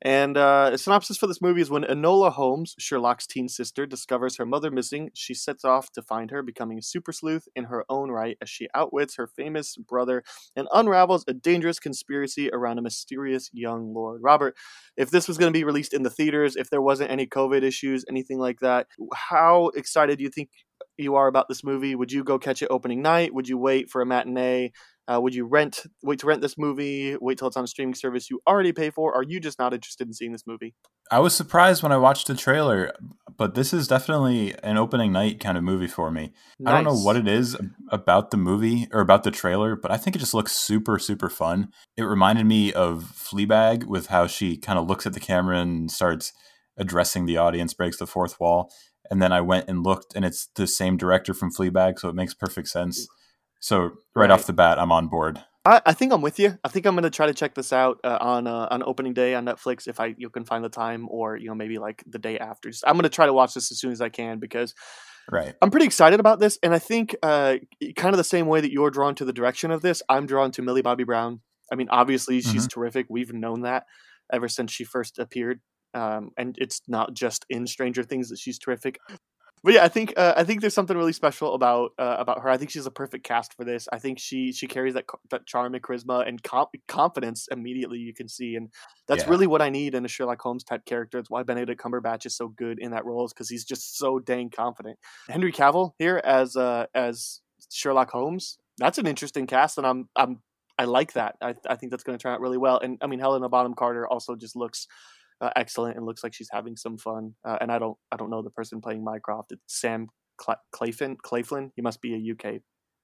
And 0.02 0.38
uh, 0.38 0.70
a 0.72 0.78
synopsis 0.78 1.18
for 1.18 1.26
this 1.26 1.42
movie 1.42 1.60
is 1.60 1.70
when 1.70 1.84
Enola 1.84 2.32
Holmes, 2.32 2.74
Sherlock's 2.78 3.26
teen 3.26 3.48
sister, 3.48 3.84
discovers 3.84 4.36
her 4.36 4.46
mother 4.46 4.70
missing, 4.70 5.10
she 5.14 5.34
sets 5.34 5.64
off 5.64 5.92
to 5.92 6.02
find 6.02 6.30
her, 6.30 6.42
becoming 6.42 6.78
a 6.78 6.82
super 6.82 7.12
sleuth 7.12 7.48
in 7.54 7.64
her 7.64 7.84
own 7.90 8.10
right 8.10 8.38
as 8.40 8.48
she 8.48 8.68
outwits 8.74 9.16
her 9.16 9.26
famous 9.26 9.76
brother 9.76 10.22
and 10.56 10.68
unravels 10.72 11.24
a 11.28 11.34
dangerous 11.34 11.78
conspiracy 11.78 12.50
around 12.50 12.78
a 12.78 12.82
mysterious 12.82 13.50
young 13.52 13.92
lord. 13.92 14.22
Robert, 14.22 14.56
if 14.96 15.10
this 15.10 15.28
was 15.28 15.36
going 15.36 15.52
to 15.52 15.58
be 15.58 15.64
released 15.64 15.92
in 15.92 16.02
the 16.02 16.10
theaters, 16.10 16.56
if 16.56 16.70
there 16.70 16.82
wasn't 16.82 17.10
any 17.10 17.26
COVID 17.26 17.62
issues, 17.62 18.04
anything 18.08 18.38
like 18.38 18.60
that, 18.60 18.86
how 19.14 19.68
excited 19.74 20.16
do 20.16 20.24
you 20.24 20.30
think 20.30 20.48
you 20.96 21.14
are 21.16 21.26
about 21.26 21.48
this 21.48 21.64
movie? 21.64 21.94
Would 21.94 22.12
you 22.12 22.24
go 22.24 22.38
catch 22.38 22.62
it 22.62 22.68
opening 22.70 23.02
night? 23.02 23.34
Would 23.34 23.48
you 23.48 23.58
wait 23.58 23.90
for 23.90 24.00
a 24.00 24.06
matinee? 24.06 24.72
Uh, 25.10 25.20
would 25.20 25.34
you 25.34 25.44
rent 25.44 25.86
wait 26.02 26.20
to 26.20 26.26
rent 26.26 26.40
this 26.40 26.56
movie? 26.56 27.16
Wait 27.20 27.36
till 27.36 27.48
it's 27.48 27.56
on 27.56 27.64
a 27.64 27.66
streaming 27.66 27.94
service 27.94 28.30
you 28.30 28.40
already 28.46 28.72
pay 28.72 28.90
for? 28.90 29.12
Are 29.14 29.24
you 29.24 29.40
just 29.40 29.58
not 29.58 29.74
interested 29.74 30.06
in 30.06 30.12
seeing 30.12 30.30
this 30.30 30.46
movie? 30.46 30.74
I 31.10 31.18
was 31.18 31.34
surprised 31.34 31.82
when 31.82 31.90
I 31.90 31.96
watched 31.96 32.28
the 32.28 32.36
trailer, 32.36 32.92
but 33.36 33.54
this 33.54 33.72
is 33.72 33.88
definitely 33.88 34.54
an 34.62 34.76
opening 34.76 35.10
night 35.10 35.40
kind 35.40 35.58
of 35.58 35.64
movie 35.64 35.88
for 35.88 36.12
me. 36.12 36.32
I 36.64 36.70
don't 36.70 36.84
know 36.84 36.94
what 36.94 37.16
it 37.16 37.26
is 37.26 37.56
about 37.88 38.30
the 38.30 38.36
movie 38.36 38.86
or 38.92 39.00
about 39.00 39.24
the 39.24 39.32
trailer, 39.32 39.74
but 39.74 39.90
I 39.90 39.96
think 39.96 40.14
it 40.14 40.20
just 40.20 40.34
looks 40.34 40.52
super, 40.52 40.98
super 41.00 41.28
fun. 41.28 41.72
It 41.96 42.04
reminded 42.04 42.46
me 42.46 42.72
of 42.72 43.12
Fleabag 43.16 43.86
with 43.86 44.06
how 44.06 44.28
she 44.28 44.56
kind 44.56 44.78
of 44.78 44.86
looks 44.86 45.06
at 45.06 45.14
the 45.14 45.20
camera 45.20 45.58
and 45.58 45.90
starts 45.90 46.32
addressing 46.76 47.26
the 47.26 47.36
audience, 47.36 47.74
breaks 47.74 47.98
the 47.98 48.06
fourth 48.06 48.38
wall. 48.38 48.70
And 49.10 49.20
then 49.20 49.32
I 49.32 49.40
went 49.40 49.68
and 49.68 49.82
looked, 49.82 50.14
and 50.14 50.24
it's 50.24 50.48
the 50.54 50.68
same 50.68 50.96
director 50.96 51.34
from 51.34 51.50
Fleabag, 51.52 51.98
so 51.98 52.08
it 52.08 52.14
makes 52.14 52.32
perfect 52.32 52.68
sense. 52.68 53.08
So 53.60 53.78
right, 53.82 53.92
Right. 54.16 54.30
off 54.30 54.46
the 54.46 54.52
bat, 54.52 54.78
I'm 54.78 54.90
on 54.92 55.08
board. 55.08 55.42
I, 55.66 55.82
I 55.84 55.92
think 55.92 56.12
I'm 56.12 56.22
with 56.22 56.38
you. 56.38 56.58
I 56.64 56.68
think 56.68 56.86
I'm 56.86 56.94
gonna 56.94 57.10
try 57.10 57.26
to 57.26 57.34
check 57.34 57.54
this 57.54 57.72
out 57.72 58.00
uh, 58.02 58.16
on 58.20 58.46
uh, 58.46 58.66
on 58.70 58.82
opening 58.82 59.12
day 59.12 59.34
on 59.34 59.44
Netflix 59.44 59.86
if 59.86 60.00
I 60.00 60.14
you 60.16 60.30
can 60.30 60.44
find 60.44 60.64
the 60.64 60.70
time, 60.70 61.06
or 61.10 61.36
you 61.36 61.48
know 61.48 61.54
maybe 61.54 61.78
like 61.78 62.02
the 62.06 62.18
day 62.18 62.38
after. 62.38 62.70
Just- 62.70 62.84
I'm 62.86 62.96
gonna 62.96 63.10
try 63.10 63.26
to 63.26 63.32
watch 63.34 63.52
this 63.54 63.70
as 63.70 63.78
soon 63.78 63.92
as 63.92 64.00
I 64.00 64.08
can 64.08 64.38
because 64.38 64.74
Right. 65.30 65.54
I'm 65.62 65.70
pretty 65.70 65.86
excited 65.86 66.18
about 66.18 66.40
this, 66.40 66.58
and 66.62 66.74
I 66.74 66.78
think 66.80 67.14
uh, 67.22 67.56
kind 67.94 68.14
of 68.14 68.16
the 68.16 68.24
same 68.24 68.46
way 68.46 68.60
that 68.62 68.72
you're 68.72 68.90
drawn 68.90 69.14
to 69.16 69.24
the 69.24 69.32
direction 69.34 69.70
of 69.70 69.80
this, 69.82 70.02
I'm 70.08 70.26
drawn 70.26 70.50
to 70.52 70.62
Millie 70.62 70.82
Bobby 70.82 71.04
Brown. 71.04 71.40
I 71.70 71.76
mean, 71.76 71.88
obviously 71.90 72.40
she's 72.40 72.66
terrific. 72.66 73.06
We've 73.08 73.32
known 73.32 73.60
that 73.62 73.84
ever 74.32 74.48
since 74.48 74.72
she 74.72 74.82
first 74.82 75.20
appeared, 75.20 75.60
um, 75.94 76.30
and 76.36 76.56
it's 76.58 76.80
not 76.88 77.14
just 77.14 77.44
in 77.48 77.66
Stranger 77.68 78.02
Things 78.02 78.30
that 78.30 78.38
she's 78.38 78.58
terrific. 78.58 78.98
But 79.62 79.74
yeah, 79.74 79.84
I 79.84 79.88
think 79.88 80.14
uh, 80.16 80.32
I 80.36 80.44
think 80.44 80.62
there's 80.62 80.72
something 80.72 80.96
really 80.96 81.12
special 81.12 81.54
about 81.54 81.90
uh, 81.98 82.16
about 82.18 82.40
her. 82.40 82.48
I 82.48 82.56
think 82.56 82.70
she's 82.70 82.86
a 82.86 82.90
perfect 82.90 83.24
cast 83.24 83.52
for 83.54 83.64
this. 83.64 83.88
I 83.92 83.98
think 83.98 84.18
she 84.18 84.52
she 84.52 84.66
carries 84.66 84.94
that 84.94 85.04
that 85.30 85.46
charm 85.46 85.74
and 85.74 85.82
charisma 85.82 86.26
and 86.26 86.42
comp- 86.42 86.70
confidence 86.88 87.46
immediately. 87.50 87.98
You 87.98 88.14
can 88.14 88.26
see, 88.28 88.54
and 88.56 88.70
that's 89.06 89.24
Yeah. 89.24 89.30
really 89.30 89.46
what 89.46 89.60
I 89.60 89.68
need 89.68 89.94
in 89.94 90.04
a 90.04 90.08
Sherlock 90.08 90.40
Holmes 90.40 90.64
type 90.64 90.86
character. 90.86 91.18
It's 91.18 91.28
why 91.28 91.42
Benedict 91.42 91.80
Cumberbatch 91.80 92.24
is 92.24 92.34
so 92.34 92.48
good 92.48 92.78
in 92.78 92.92
that 92.92 93.04
role, 93.04 93.26
is 93.26 93.32
because 93.34 93.50
he's 93.50 93.64
just 93.66 93.98
so 93.98 94.18
dang 94.18 94.48
confident. 94.48 94.98
Henry 95.28 95.52
Cavill 95.52 95.92
here 95.98 96.22
as 96.24 96.56
uh, 96.56 96.86
as 96.94 97.40
Sherlock 97.70 98.10
Holmes. 98.10 98.56
That's 98.78 98.96
an 98.96 99.06
interesting 99.06 99.46
cast, 99.46 99.76
and 99.76 99.86
I'm 99.86 100.08
I'm 100.16 100.40
I 100.78 100.84
like 100.84 101.12
that. 101.12 101.36
I 101.42 101.54
I 101.68 101.76
think 101.76 101.90
that's 101.90 102.02
going 102.04 102.16
to 102.16 102.22
turn 102.22 102.32
out 102.32 102.40
really 102.40 102.56
well. 102.56 102.78
And 102.78 102.96
I 103.02 103.06
mean, 103.08 103.18
Helena 103.18 103.50
Bonham 103.50 103.74
Carter 103.74 104.06
also 104.08 104.36
just 104.36 104.56
looks 104.56 104.86
uh, 105.40 105.50
excellent 105.56 105.96
and 105.96 106.06
looks 106.06 106.22
like 106.22 106.34
she's 106.34 106.50
having 106.52 106.76
some 106.76 106.98
fun. 106.98 107.34
Uh, 107.44 107.58
and 107.60 107.72
I 107.72 107.78
don't 107.78 107.96
I 108.12 108.16
don't 108.16 108.30
know 108.30 108.42
the 108.42 108.50
person 108.50 108.80
playing 108.80 109.04
Mycroft. 109.04 109.52
It's 109.52 109.62
Sam 109.66 110.08
Cla- 110.36 110.60
Claflin. 110.72 111.16
Claflin. 111.22 111.72
He 111.74 111.82
must 111.82 112.00
be 112.00 112.14
a 112.14 112.32
UK 112.32 112.60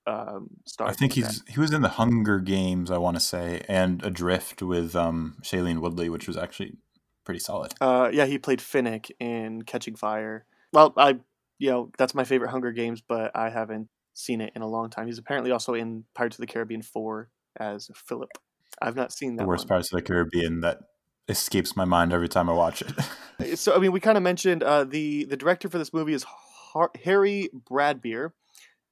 um, 0.07 0.49
star. 0.67 0.89
I 0.89 0.93
think 0.93 1.13
he's 1.13 1.43
he 1.49 1.61
was 1.61 1.73
in 1.73 1.83
the 1.83 1.91
Hunger 1.91 2.39
Games, 2.39 2.91
I 2.91 2.99
want 2.99 3.17
to 3.17 3.21
say, 3.21 3.63
and 3.69 4.03
Adrift 4.05 4.63
with 4.63 4.95
um, 4.95 5.37
Shailene 5.43 5.81
Woodley, 5.81 6.09
which 6.09 6.27
was 6.27 6.37
actually 6.37 6.77
pretty 7.25 7.41
solid. 7.41 7.75
Uh, 7.81 8.11
yeah, 8.13 8.27
he 8.27 8.39
played 8.39 8.61
Finnick 8.61 9.11
in 9.21 9.63
Catching 9.63 9.97
Fire. 9.97 10.47
Well, 10.73 10.93
I, 10.97 11.19
you 11.59 11.71
know, 11.71 11.91
that's 11.99 12.15
my 12.15 12.25
favorite 12.25 12.51
Hunger 12.51 12.73
Games, 12.73 13.03
but 13.07 13.33
I 13.35 13.51
haven't 13.51 13.89
seen 14.15 14.41
it 14.41 14.53
in 14.55 14.63
a 14.63 14.69
long 14.69 14.91
time. 14.91 15.07
He's 15.07 15.19
apparently 15.19 15.51
also 15.51 15.75
in 15.75 16.05
Pirates 16.15 16.37
of 16.37 16.41
the 16.41 16.47
Caribbean 16.47 16.83
4 16.83 17.29
as 17.59 17.91
Philip. 17.95 18.31
I've 18.81 18.97
not 18.97 19.13
seen 19.13 19.37
that 19.37 19.43
the 19.43 19.49
worst 19.49 19.65
one. 19.65 19.69
parts 19.69 19.93
of 19.93 19.97
the 19.97 20.03
Caribbean 20.03 20.61
that 20.61 20.79
escapes 21.29 21.77
my 21.77 21.85
mind 21.85 22.13
every 22.13 22.29
time 22.29 22.49
I 22.49 22.53
watch 22.53 22.83
it. 22.83 22.93
So, 23.57 23.77
I 23.77 23.79
mean, 23.81 23.93
we 23.93 24.01
kind 24.01 24.17
of 24.17 24.23
mentioned 24.23 24.63
uh, 24.63 24.85
the 24.85 25.27
the 25.27 25.37
director 25.37 25.69
for 25.69 25.77
this 25.77 25.93
movie 25.93 26.15
is 26.15 26.25
Har- 26.25 26.91
Harry 27.05 27.51
Bradbeer, 27.71 28.31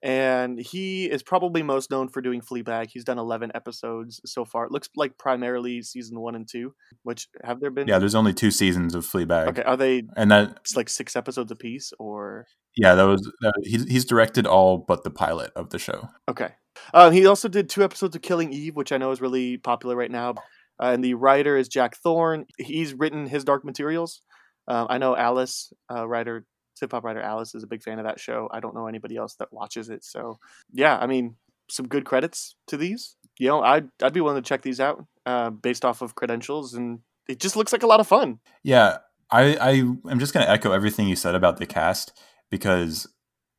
and 0.03 0.59
he 0.59 1.07
is 1.07 1.23
probably 1.23 1.63
most 1.63 1.91
known 1.91 2.11
for 2.11 2.21
doing 2.21 2.43
Fleabag. 2.43 2.91
He's 2.91 3.05
done 3.05 3.19
11 3.19 3.53
episodes 3.55 4.21
so 4.27 4.45
far. 4.45 4.67
It 4.67 4.71
looks 4.71 4.91
like 4.97 5.17
primarily 5.17 5.81
season 5.81 6.21
one 6.21 6.35
and 6.35 6.47
two, 6.47 6.75
which 7.05 7.27
have 7.43 7.61
there 7.61 7.71
been? 7.71 7.89
yeah, 7.89 7.99
there's 7.99 8.15
only 8.15 8.35
two 8.35 8.51
seasons 8.51 8.95
of 8.95 9.07
Fleabag, 9.07 9.49
Okay, 9.49 9.63
are 9.63 9.79
they 9.79 10.03
and 10.15 10.31
that 10.31 10.63
just 10.63 10.77
like 10.77 10.91
six 10.91 11.17
episodes 11.17 11.51
apiece, 11.51 11.95
or 11.99 12.47
yeah, 12.77 12.95
that 12.95 13.05
was 13.05 13.23
that, 13.41 13.55
he's 13.63 13.85
he's 13.89 14.05
directed 14.05 14.47
all 14.47 14.77
but 14.77 15.05
the 15.05 15.11
pilot 15.11 15.53
of 15.57 15.71
the 15.71 15.79
show. 15.79 16.11
Okay. 16.29 16.51
Uh, 16.93 17.09
he 17.09 17.25
also 17.25 17.49
did 17.49 17.71
two 17.71 17.83
episodes 17.83 18.15
of 18.15 18.21
Killing 18.21 18.53
Eve, 18.53 18.77
which 18.77 18.93
I 18.93 18.99
know 18.99 19.11
is 19.11 19.23
really 19.23 19.57
popular 19.57 19.97
right 19.97 20.11
now. 20.11 20.35
Uh, 20.83 20.91
and 20.93 21.05
the 21.05 21.15
writer 21.15 21.57
is 21.57 21.69
Jack 21.69 21.97
Thorne. 21.97 22.47
He's 22.59 22.95
written 22.95 23.27
his 23.27 23.45
Dark 23.45 23.65
Materials. 23.65 24.23
Um, 24.67 24.87
I 24.91 24.99
know 24.99 25.17
Alice, 25.17 25.73
uh, 25.91 26.07
writer, 26.07 26.47
hip 26.81 26.93
hop 26.93 27.05
writer 27.05 27.21
Alice, 27.21 27.55
is 27.55 27.63
a 27.63 27.67
big 27.67 27.83
fan 27.83 27.99
of 27.99 28.07
that 28.07 28.19
show. 28.19 28.49
I 28.53 28.61
don't 28.61 28.75
know 28.75 28.87
anybody 28.87 29.17
else 29.17 29.35
that 29.37 29.53
watches 29.53 29.89
it. 29.91 30.05
So, 30.05 30.39
yeah, 30.73 30.99
I 30.99 31.07
mean, 31.07 31.37
some 31.71 31.87
good 31.87 32.05
credits 32.05 32.57
to 32.69 32.77
these. 32.77 33.17
You 33.39 33.49
know, 33.49 33.63
I'd, 33.63 33.89
I'd 34.03 34.13
be 34.13 34.21
willing 34.21 34.43
to 34.43 34.49
check 34.49 34.63
these 34.63 34.81
out 34.81 35.05
uh, 35.27 35.51
based 35.51 35.85
off 35.85 36.03
of 36.03 36.15
credentials. 36.15 36.75
And 36.75 37.01
it 37.29 37.41
just 37.41 37.57
looks 37.57 37.73
like 37.73 37.83
a 37.83 37.87
lot 37.89 38.01
of 38.01 38.07
fun. 38.07 38.39
Yeah, 38.63 38.99
I, 39.31 39.57
I 39.57 39.71
am 40.11 40.19
just 40.19 40.35
going 40.35 40.47
to 40.47 40.51
echo 40.51 40.73
everything 40.73 41.09
you 41.09 41.17
said 41.17 41.35
about 41.35 41.59
the 41.59 41.67
cast 41.67 42.13
because 42.51 43.09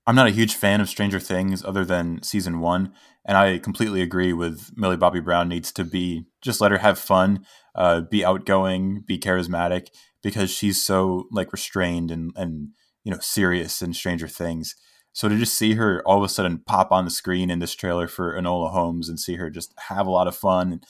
I'm 0.07 0.15
not 0.15 0.27
a 0.27 0.31
huge 0.31 0.55
fan 0.55 0.81
of 0.81 0.89
Stranger 0.89 1.19
Things 1.19 1.63
other 1.63 1.83
than 1.83 2.21
season 2.21 2.59
one, 2.59 2.93
and 3.25 3.37
I 3.37 3.57
completely 3.57 4.01
agree 4.01 4.33
with 4.33 4.71
Millie 4.75 4.97
Bobby 4.97 5.19
Brown 5.19 5.49
needs 5.49 5.71
to 5.73 5.83
be 5.83 6.25
just 6.41 6.61
let 6.61 6.71
her 6.71 6.77
have 6.77 6.99
fun, 6.99 7.45
uh, 7.73 8.01
be 8.01 8.23
outgoing, 8.23 9.03
be 9.05 9.17
charismatic 9.17 9.87
because 10.21 10.51
she's 10.51 10.83
so 10.83 11.25
like 11.31 11.51
restrained 11.51 12.11
and 12.11 12.31
and 12.35 12.69
you 13.03 13.11
know 13.11 13.19
serious 13.19 13.81
in 13.81 13.93
Stranger 13.93 14.27
Things. 14.27 14.75
So 15.11 15.29
to 15.29 15.37
just 15.37 15.57
see 15.57 15.73
her 15.73 16.03
all 16.05 16.17
of 16.17 16.23
a 16.23 16.29
sudden 16.29 16.61
pop 16.67 16.91
on 16.91 17.05
the 17.05 17.11
screen 17.11 17.49
in 17.49 17.59
this 17.59 17.73
trailer 17.73 18.07
for 18.07 18.37
Enola 18.37 18.71
Holmes 18.71 19.07
and 19.07 19.19
see 19.19 19.37
her 19.37 19.49
just 19.49 19.73
have 19.87 20.05
a 20.05 20.11
lot 20.11 20.27
of 20.27 20.35
fun, 20.35 20.81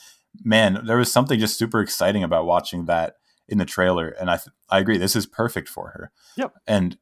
man, 0.43 0.81
there 0.85 0.97
was 0.97 1.11
something 1.11 1.39
just 1.39 1.57
super 1.57 1.79
exciting 1.79 2.23
about 2.23 2.45
watching 2.45 2.85
that 2.85 3.15
in 3.47 3.59
the 3.59 3.65
trailer, 3.65 4.09
and 4.09 4.29
I 4.29 4.37
th- 4.37 4.53
I 4.69 4.79
agree 4.79 4.97
this 4.97 5.15
is 5.15 5.25
perfect 5.25 5.69
for 5.69 5.89
her. 5.89 6.11
Yep. 6.35 6.53
And 6.67 6.97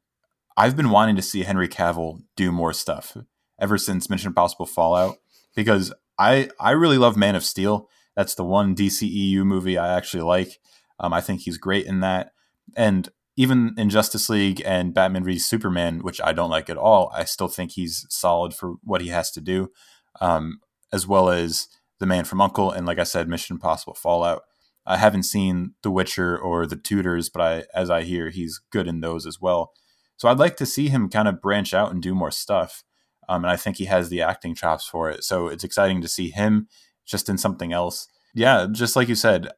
I've 0.56 0.76
been 0.76 0.90
wanting 0.90 1.16
to 1.16 1.22
see 1.22 1.42
Henry 1.42 1.68
Cavill 1.68 2.22
do 2.36 2.52
more 2.52 2.72
stuff 2.72 3.16
ever 3.58 3.78
since 3.78 4.10
Mission 4.10 4.28
Impossible 4.28 4.66
Fallout 4.66 5.16
because 5.54 5.92
I 6.18 6.48
I 6.60 6.72
really 6.72 6.98
love 6.98 7.16
Man 7.16 7.34
of 7.34 7.44
Steel. 7.44 7.88
That's 8.16 8.34
the 8.34 8.44
one 8.44 8.74
DCEU 8.74 9.44
movie 9.44 9.76
I 9.76 9.96
actually 9.96 10.22
like. 10.22 10.60
Um, 11.00 11.12
I 11.12 11.20
think 11.20 11.40
he's 11.40 11.58
great 11.58 11.86
in 11.86 12.00
that, 12.00 12.32
and 12.76 13.08
even 13.36 13.74
in 13.76 13.90
Justice 13.90 14.28
League 14.28 14.62
and 14.64 14.94
Batman 14.94 15.24
v 15.24 15.38
Superman, 15.38 16.00
which 16.00 16.20
I 16.22 16.32
don't 16.32 16.50
like 16.50 16.70
at 16.70 16.76
all, 16.76 17.10
I 17.14 17.24
still 17.24 17.48
think 17.48 17.72
he's 17.72 18.06
solid 18.08 18.54
for 18.54 18.74
what 18.82 19.00
he 19.00 19.08
has 19.08 19.30
to 19.32 19.40
do, 19.40 19.72
um, 20.20 20.60
as 20.92 21.06
well 21.06 21.30
as 21.30 21.68
The 21.98 22.06
Man 22.06 22.24
from 22.24 22.40
Uncle 22.40 22.70
and, 22.70 22.86
like 22.86 22.98
I 22.98 23.04
said, 23.04 23.28
Mission 23.28 23.54
Impossible 23.54 23.94
Fallout. 23.94 24.42
I 24.86 24.98
haven't 24.98 25.24
seen 25.24 25.74
The 25.82 25.90
Witcher 25.90 26.38
or 26.38 26.66
The 26.66 26.76
Tudors, 26.76 27.28
but 27.28 27.42
I, 27.42 27.64
as 27.74 27.90
I 27.90 28.02
hear, 28.02 28.30
he's 28.30 28.60
good 28.70 28.86
in 28.86 29.00
those 29.00 29.26
as 29.26 29.40
well. 29.40 29.72
So 30.16 30.28
I'd 30.28 30.38
like 30.38 30.56
to 30.56 30.66
see 30.66 30.88
him 30.88 31.08
kind 31.08 31.28
of 31.28 31.40
branch 31.40 31.74
out 31.74 31.90
and 31.90 32.02
do 32.02 32.14
more 32.14 32.30
stuff. 32.30 32.84
Um, 33.28 33.44
and 33.44 33.50
I 33.50 33.56
think 33.56 33.76
he 33.76 33.86
has 33.86 34.08
the 34.08 34.22
acting 34.22 34.54
chops 34.54 34.86
for 34.86 35.10
it. 35.10 35.24
So 35.24 35.48
it's 35.48 35.64
exciting 35.64 36.00
to 36.02 36.08
see 36.08 36.30
him 36.30 36.68
just 37.06 37.28
in 37.28 37.38
something 37.38 37.72
else. 37.72 38.08
Yeah, 38.34 38.66
just 38.70 38.96
like 38.96 39.08
you 39.08 39.14
said, 39.14 39.48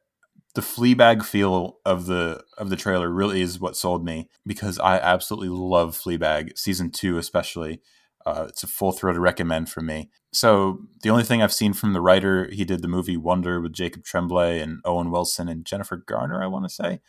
the 0.55 0.61
Fleabag 0.61 1.23
feel 1.23 1.77
of 1.85 2.05
the 2.05 2.43
of 2.57 2.69
the 2.69 2.75
trailer 2.75 3.09
really 3.09 3.41
is 3.41 3.59
what 3.59 3.75
sold 3.75 4.03
me 4.03 4.29
because 4.45 4.79
I 4.79 4.97
absolutely 4.97 5.49
love 5.49 5.95
Fleabag 5.97 6.57
season 6.57 6.91
two, 6.91 7.17
especially. 7.17 7.81
Uh, 8.25 8.47
it's 8.49 8.63
a 8.63 8.67
full 8.67 8.91
throated 8.91 9.21
recommend 9.21 9.69
for 9.69 9.79
me. 9.79 10.09
So 10.33 10.79
the 11.01 11.09
only 11.09 11.23
thing 11.23 11.41
I've 11.41 11.53
seen 11.53 11.71
from 11.71 11.93
the 11.93 12.01
writer, 12.01 12.49
he 12.51 12.65
did 12.65 12.81
the 12.81 12.89
movie 12.89 13.15
Wonder 13.15 13.61
with 13.61 13.71
Jacob 13.71 14.03
Tremblay 14.03 14.59
and 14.59 14.81
Owen 14.83 15.11
Wilson 15.11 15.47
and 15.47 15.63
Jennifer 15.63 15.95
Garner, 15.95 16.43
I 16.43 16.47
want 16.47 16.65
to 16.65 16.69
say, 16.69 16.99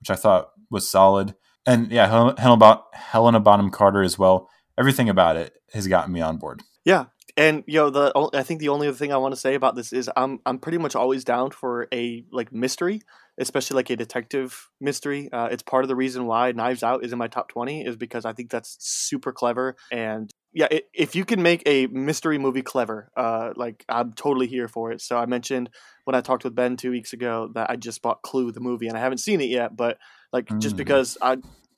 which 0.00 0.10
I 0.10 0.16
thought 0.16 0.50
was 0.70 0.90
solid 0.90 1.36
and 1.66 1.90
yeah, 1.90 2.08
Helena 2.08 2.82
Helena 2.92 3.40
Bonham 3.40 3.70
Carter 3.70 4.02
as 4.02 4.18
well. 4.18 4.48
Everything 4.78 5.08
about 5.08 5.36
it 5.36 5.54
has 5.72 5.86
gotten 5.86 6.12
me 6.12 6.20
on 6.20 6.36
board. 6.36 6.62
Yeah, 6.84 7.06
and 7.36 7.64
you 7.66 7.80
know 7.80 7.90
the 7.90 8.30
I 8.34 8.42
think 8.42 8.60
the 8.60 8.68
only 8.68 8.88
other 8.88 8.96
thing 8.96 9.12
I 9.12 9.16
want 9.16 9.34
to 9.34 9.40
say 9.40 9.54
about 9.54 9.74
this 9.74 9.92
is 9.92 10.10
I'm 10.16 10.40
I'm 10.46 10.58
pretty 10.58 10.78
much 10.78 10.94
always 10.94 11.24
down 11.24 11.50
for 11.50 11.88
a 11.92 12.24
like 12.30 12.52
mystery, 12.52 13.02
especially 13.38 13.76
like 13.76 13.90
a 13.90 13.96
detective 13.96 14.70
mystery. 14.80 15.30
Uh, 15.32 15.48
it's 15.50 15.62
part 15.62 15.84
of 15.84 15.88
the 15.88 15.96
reason 15.96 16.26
why 16.26 16.52
Knives 16.52 16.82
Out 16.82 17.04
is 17.04 17.12
in 17.12 17.18
my 17.18 17.28
top 17.28 17.48
twenty 17.48 17.84
is 17.84 17.96
because 17.96 18.24
I 18.24 18.32
think 18.32 18.50
that's 18.50 18.76
super 18.80 19.32
clever 19.32 19.76
and 19.90 20.30
yeah, 20.54 20.68
it, 20.70 20.88
if 20.94 21.16
you 21.16 21.24
can 21.24 21.42
make 21.42 21.64
a 21.66 21.88
mystery 21.88 22.38
movie 22.38 22.62
clever, 22.62 23.10
uh, 23.16 23.52
like 23.56 23.84
I'm 23.88 24.12
totally 24.12 24.46
here 24.46 24.68
for 24.68 24.92
it. 24.92 25.00
So 25.00 25.18
I 25.18 25.26
mentioned 25.26 25.68
when 26.04 26.14
I 26.14 26.20
talked 26.20 26.44
with 26.44 26.54
Ben 26.54 26.76
two 26.76 26.92
weeks 26.92 27.12
ago 27.12 27.50
that 27.54 27.70
I 27.70 27.76
just 27.76 28.00
bought 28.02 28.22
Clue 28.22 28.52
the 28.52 28.60
movie 28.60 28.86
and 28.86 28.96
I 28.96 29.00
haven't 29.00 29.18
seen 29.18 29.40
it 29.40 29.48
yet, 29.48 29.76
but 29.76 29.98
like 30.34 30.46
mm. 30.46 30.60
just 30.60 30.76
because 30.76 31.16
I, 31.22 31.34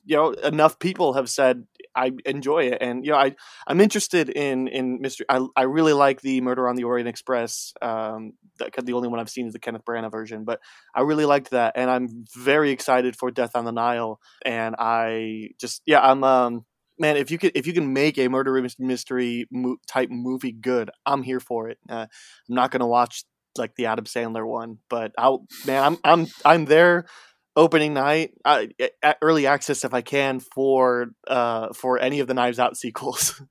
you 0.06 0.16
know, 0.16 0.30
enough 0.30 0.78
people 0.78 1.12
have 1.12 1.28
said 1.28 1.66
I 1.94 2.12
enjoy 2.24 2.64
it, 2.64 2.78
and 2.80 3.04
you 3.04 3.12
know, 3.12 3.18
I 3.18 3.36
I'm 3.66 3.80
interested 3.82 4.30
in 4.30 4.66
in 4.68 5.00
mystery. 5.00 5.26
I 5.28 5.46
I 5.54 5.62
really 5.62 5.92
like 5.92 6.22
the 6.22 6.40
Murder 6.40 6.66
on 6.66 6.74
the 6.74 6.84
Orient 6.84 7.08
Express. 7.08 7.74
Um, 7.82 8.32
that, 8.58 8.72
the 8.84 8.94
only 8.94 9.08
one 9.08 9.20
I've 9.20 9.28
seen 9.28 9.46
is 9.46 9.52
the 9.52 9.58
Kenneth 9.58 9.84
Branagh 9.84 10.10
version, 10.10 10.44
but 10.44 10.60
I 10.94 11.02
really 11.02 11.26
liked 11.26 11.50
that, 11.50 11.74
and 11.76 11.90
I'm 11.90 12.24
very 12.34 12.70
excited 12.70 13.14
for 13.14 13.30
Death 13.30 13.54
on 13.54 13.66
the 13.66 13.72
Nile. 13.72 14.18
And 14.44 14.74
I 14.78 15.50
just 15.60 15.82
yeah, 15.84 16.00
I'm 16.00 16.24
um 16.24 16.64
man, 16.98 17.18
if 17.18 17.30
you 17.30 17.36
could 17.36 17.52
if 17.54 17.66
you 17.66 17.74
can 17.74 17.92
make 17.92 18.18
a 18.18 18.28
murder 18.28 18.66
mystery 18.78 19.46
mo- 19.50 19.76
type 19.86 20.08
movie 20.10 20.52
good, 20.52 20.90
I'm 21.04 21.22
here 21.22 21.40
for 21.40 21.68
it. 21.68 21.78
Uh, 21.90 22.06
I'm 22.48 22.54
not 22.54 22.70
gonna 22.70 22.86
watch 22.86 23.24
like 23.58 23.74
the 23.76 23.86
Adam 23.86 24.06
Sandler 24.06 24.46
one, 24.46 24.78
but 24.88 25.12
I'll 25.18 25.46
man, 25.66 25.82
I'm 25.82 25.98
I'm 26.04 26.26
I'm 26.44 26.64
there 26.64 27.06
opening 27.56 27.94
night 27.94 28.32
uh, 28.44 28.66
early 29.22 29.46
access 29.46 29.84
if 29.84 29.94
I 29.94 30.02
can 30.02 30.40
for 30.40 31.08
uh 31.26 31.72
for 31.72 31.98
any 31.98 32.20
of 32.20 32.28
the 32.28 32.34
Knives 32.34 32.58
Out 32.58 32.76
sequels. 32.76 33.42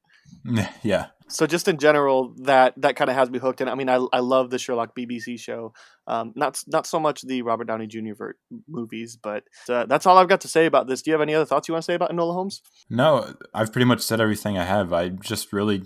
yeah. 0.83 1.07
So 1.27 1.47
just 1.47 1.67
in 1.67 1.79
general, 1.79 2.35
that 2.43 2.75
that 2.77 2.95
kind 2.95 3.09
of 3.09 3.15
has 3.15 3.31
me 3.31 3.39
hooked. 3.39 3.59
And 3.59 3.69
I 3.69 3.75
mean, 3.75 3.89
I 3.89 3.95
I 4.13 4.19
love 4.19 4.51
the 4.51 4.59
Sherlock 4.59 4.95
BBC 4.95 5.39
show. 5.39 5.73
Um, 6.05 6.33
not 6.35 6.61
not 6.67 6.85
so 6.85 6.99
much 6.99 7.23
the 7.23 7.41
Robert 7.41 7.65
Downey 7.65 7.87
Jr. 7.87 8.13
Ver- 8.15 8.37
movies, 8.67 9.17
but 9.21 9.43
uh, 9.67 9.85
that's 9.87 10.05
all 10.05 10.17
I've 10.17 10.29
got 10.29 10.41
to 10.41 10.47
say 10.47 10.67
about 10.67 10.87
this. 10.87 11.01
Do 11.01 11.09
you 11.09 11.13
have 11.13 11.21
any 11.21 11.33
other 11.33 11.45
thoughts 11.45 11.67
you 11.67 11.73
want 11.73 11.83
to 11.83 11.85
say 11.85 11.95
about 11.95 12.11
Enola 12.11 12.33
Holmes? 12.33 12.61
No, 12.89 13.33
I've 13.53 13.71
pretty 13.71 13.85
much 13.85 14.01
said 14.01 14.21
everything 14.21 14.57
I 14.57 14.65
have. 14.65 14.93
I'm 14.93 15.19
just 15.19 15.51
really 15.51 15.83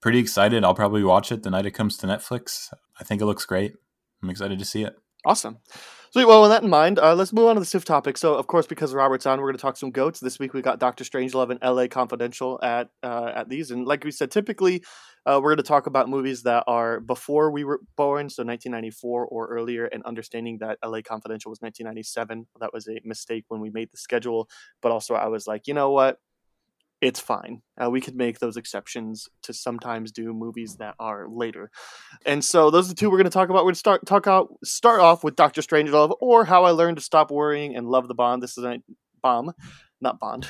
pretty 0.00 0.18
excited. 0.18 0.64
I'll 0.64 0.74
probably 0.74 1.04
watch 1.04 1.30
it 1.30 1.44
the 1.44 1.50
night 1.50 1.66
it 1.66 1.72
comes 1.72 1.96
to 1.98 2.06
Netflix. 2.08 2.72
I 2.98 3.04
think 3.04 3.22
it 3.22 3.26
looks 3.26 3.44
great. 3.44 3.74
I'm 4.22 4.30
excited 4.30 4.58
to 4.58 4.64
see 4.64 4.82
it. 4.82 4.96
Awesome. 5.24 5.58
Sweet. 6.12 6.24
Well, 6.24 6.42
with 6.42 6.50
that 6.50 6.64
in 6.64 6.70
mind, 6.70 6.98
uh, 6.98 7.14
let's 7.14 7.32
move 7.32 7.46
on 7.46 7.54
to 7.54 7.60
the 7.60 7.66
SIFF 7.66 7.84
topic. 7.84 8.18
So, 8.18 8.34
of 8.34 8.48
course, 8.48 8.66
because 8.66 8.92
Robert's 8.92 9.26
on, 9.26 9.38
we're 9.40 9.46
going 9.46 9.56
to 9.58 9.62
talk 9.62 9.76
some 9.76 9.92
goats. 9.92 10.18
This 10.18 10.40
week 10.40 10.52
we 10.52 10.60
got 10.60 10.80
Doctor 10.80 11.04
Strangelove 11.04 11.50
and 11.50 11.60
L.A. 11.62 11.86
Confidential 11.86 12.58
at 12.64 12.88
uh, 13.04 13.30
at 13.32 13.48
these, 13.48 13.70
and 13.70 13.86
like 13.86 14.02
we 14.02 14.10
said, 14.10 14.32
typically 14.32 14.82
uh, 15.24 15.38
we're 15.40 15.50
going 15.50 15.58
to 15.58 15.62
talk 15.62 15.86
about 15.86 16.08
movies 16.08 16.42
that 16.42 16.64
are 16.66 16.98
before 16.98 17.52
we 17.52 17.62
were 17.62 17.80
born, 17.96 18.28
so 18.28 18.42
1994 18.42 19.26
or 19.26 19.46
earlier, 19.46 19.84
and 19.86 20.02
understanding 20.02 20.58
that 20.58 20.78
L.A. 20.82 21.00
Confidential 21.00 21.48
was 21.50 21.60
1997. 21.60 22.44
That 22.58 22.72
was 22.72 22.88
a 22.88 23.00
mistake 23.04 23.44
when 23.46 23.60
we 23.60 23.70
made 23.70 23.92
the 23.92 23.96
schedule, 23.96 24.48
but 24.82 24.90
also 24.90 25.14
I 25.14 25.28
was 25.28 25.46
like, 25.46 25.68
you 25.68 25.74
know 25.74 25.92
what? 25.92 26.18
It's 27.00 27.20
fine. 27.20 27.62
Uh, 27.82 27.88
we 27.90 28.00
could 28.00 28.14
make 28.14 28.38
those 28.38 28.56
exceptions 28.56 29.28
to 29.42 29.54
sometimes 29.54 30.12
do 30.12 30.34
movies 30.34 30.76
that 30.76 30.94
are 30.98 31.26
later. 31.28 31.70
And 32.26 32.44
so 32.44 32.70
those 32.70 32.86
are 32.86 32.88
the 32.90 32.94
two 32.94 33.10
we're 33.10 33.16
going 33.16 33.24
to 33.24 33.30
talk 33.30 33.48
about. 33.48 33.64
We're 33.64 33.70
going 33.70 33.74
to 33.74 33.78
start 33.78 34.06
talk 34.06 34.26
out 34.26 34.48
start 34.64 35.00
off 35.00 35.24
with 35.24 35.36
Doctor 35.36 35.62
Strangelove 35.62 36.14
or 36.20 36.44
How 36.44 36.64
I 36.64 36.72
Learned 36.72 36.98
to 36.98 37.02
Stop 37.02 37.30
Worrying 37.30 37.74
and 37.74 37.88
Love 37.88 38.08
the 38.08 38.14
Bond. 38.14 38.42
This 38.42 38.58
is 38.58 38.64
a 38.64 38.78
bomb, 39.22 39.52
not 40.00 40.20
Bond. 40.20 40.46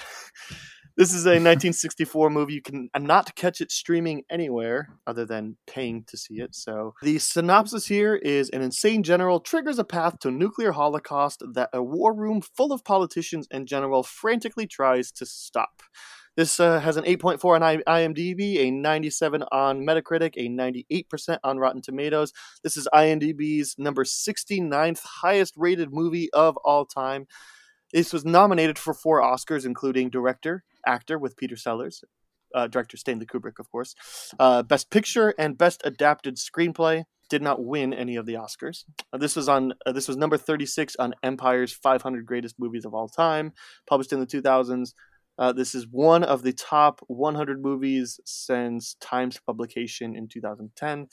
this 0.96 1.14
is 1.14 1.24
a 1.24 1.30
1964 1.38 2.30
movie. 2.30 2.54
You 2.54 2.62
can 2.62 2.90
not 2.98 3.36
catch 3.36 3.60
it 3.60 3.70
streaming 3.70 4.24
anywhere 4.28 4.88
other 5.06 5.24
than 5.24 5.56
paying 5.68 6.02
to 6.08 6.16
see 6.16 6.40
it. 6.40 6.56
So 6.56 6.94
the 7.02 7.18
synopsis 7.20 7.86
here 7.86 8.16
is 8.16 8.50
an 8.50 8.60
insane 8.60 9.04
general 9.04 9.38
triggers 9.38 9.78
a 9.78 9.84
path 9.84 10.18
to 10.20 10.32
nuclear 10.32 10.72
holocaust 10.72 11.44
that 11.54 11.70
a 11.72 11.80
war 11.80 12.12
room 12.12 12.40
full 12.40 12.72
of 12.72 12.84
politicians 12.84 13.46
and 13.52 13.68
general 13.68 14.02
frantically 14.02 14.66
tries 14.66 15.12
to 15.12 15.26
stop. 15.26 15.82
This 16.40 16.58
uh, 16.58 16.80
has 16.80 16.96
an 16.96 17.04
8.4 17.04 17.60
on 17.60 17.82
IMDb, 17.86 18.60
a 18.60 18.70
97 18.70 19.44
on 19.52 19.82
Metacritic, 19.82 20.32
a 20.38 20.48
98% 20.48 21.36
on 21.44 21.58
Rotten 21.58 21.82
Tomatoes. 21.82 22.32
This 22.62 22.78
is 22.78 22.88
IMDb's 22.94 23.74
number 23.76 24.04
69th 24.04 25.02
highest 25.04 25.52
rated 25.58 25.92
movie 25.92 26.32
of 26.32 26.56
all 26.64 26.86
time. 26.86 27.26
This 27.92 28.14
was 28.14 28.24
nominated 28.24 28.78
for 28.78 28.94
four 28.94 29.20
Oscars, 29.20 29.66
including 29.66 30.08
director, 30.08 30.64
actor 30.86 31.18
with 31.18 31.36
Peter 31.36 31.56
Sellers, 31.56 32.02
uh, 32.54 32.68
director 32.68 32.96
Stanley 32.96 33.26
Kubrick, 33.26 33.58
of 33.58 33.70
course, 33.70 33.94
uh, 34.38 34.62
best 34.62 34.88
picture 34.88 35.34
and 35.38 35.58
best 35.58 35.82
adapted 35.84 36.38
screenplay. 36.38 37.04
Did 37.28 37.42
not 37.42 37.62
win 37.62 37.92
any 37.92 38.16
of 38.16 38.24
the 38.24 38.34
Oscars. 38.34 38.84
Uh, 39.12 39.18
this 39.18 39.36
was 39.36 39.46
on. 39.46 39.74
Uh, 39.84 39.92
this 39.92 40.08
was 40.08 40.16
number 40.16 40.38
36 40.38 40.96
on 40.96 41.14
Empire's 41.22 41.74
500 41.74 42.24
greatest 42.24 42.58
movies 42.58 42.86
of 42.86 42.94
all 42.94 43.08
time, 43.08 43.52
published 43.86 44.14
in 44.14 44.20
the 44.20 44.26
2000s. 44.26 44.94
Uh, 45.40 45.52
this 45.52 45.74
is 45.74 45.86
one 45.90 46.22
of 46.22 46.42
the 46.42 46.52
top 46.52 47.00
100 47.08 47.62
movies 47.62 48.20
since 48.24 48.94
Times 49.00 49.40
publication 49.44 50.14
in 50.14 50.28
2010. 50.28 51.08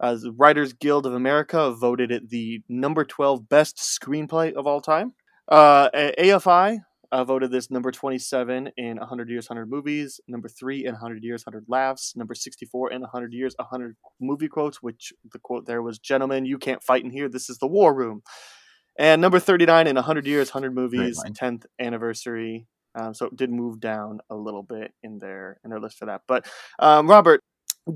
Uh, 0.00 0.14
the 0.14 0.32
Writers 0.32 0.72
Guild 0.72 1.04
of 1.04 1.12
America 1.12 1.72
voted 1.72 2.12
it 2.12 2.30
the 2.30 2.62
number 2.68 3.04
12 3.04 3.48
best 3.48 3.76
screenplay 3.76 4.52
of 4.52 4.66
all 4.66 4.80
time. 4.80 5.12
Uh, 5.48 5.90
AFI 5.90 6.78
I 7.14 7.22
voted 7.22 7.52
this 7.52 7.70
number 7.70 7.92
27 7.92 8.70
in 8.76 8.96
100 8.96 9.30
Years, 9.30 9.48
100 9.48 9.70
Movies, 9.70 10.20
number 10.26 10.48
3 10.48 10.84
in 10.84 10.94
100 10.94 11.22
Years, 11.22 11.46
100 11.46 11.66
Laughs, 11.68 12.16
number 12.16 12.34
64 12.34 12.90
in 12.90 13.02
100 13.02 13.32
Years, 13.32 13.54
100 13.56 13.96
Movie 14.20 14.48
Quotes, 14.48 14.82
which 14.82 15.12
the 15.32 15.38
quote 15.38 15.64
there 15.64 15.80
was, 15.80 16.00
Gentlemen, 16.00 16.44
you 16.44 16.58
can't 16.58 16.82
fight 16.82 17.04
in 17.04 17.10
here. 17.10 17.28
This 17.28 17.48
is 17.48 17.58
the 17.58 17.68
war 17.68 17.94
room. 17.94 18.22
And 18.98 19.20
number 19.20 19.38
39 19.38 19.86
in 19.86 19.94
100 19.94 20.26
Years, 20.26 20.52
100 20.52 20.74
Movies, 20.74 21.22
10th 21.22 21.66
anniversary. 21.78 22.66
Um, 22.94 23.14
so 23.14 23.26
it 23.26 23.36
did 23.36 23.50
move 23.50 23.80
down 23.80 24.20
a 24.30 24.36
little 24.36 24.62
bit 24.62 24.92
in 25.02 25.18
their 25.18 25.58
in 25.64 25.70
their 25.70 25.80
list 25.80 25.98
for 25.98 26.06
that. 26.06 26.22
But 26.28 26.46
um, 26.78 27.08
Robert, 27.08 27.40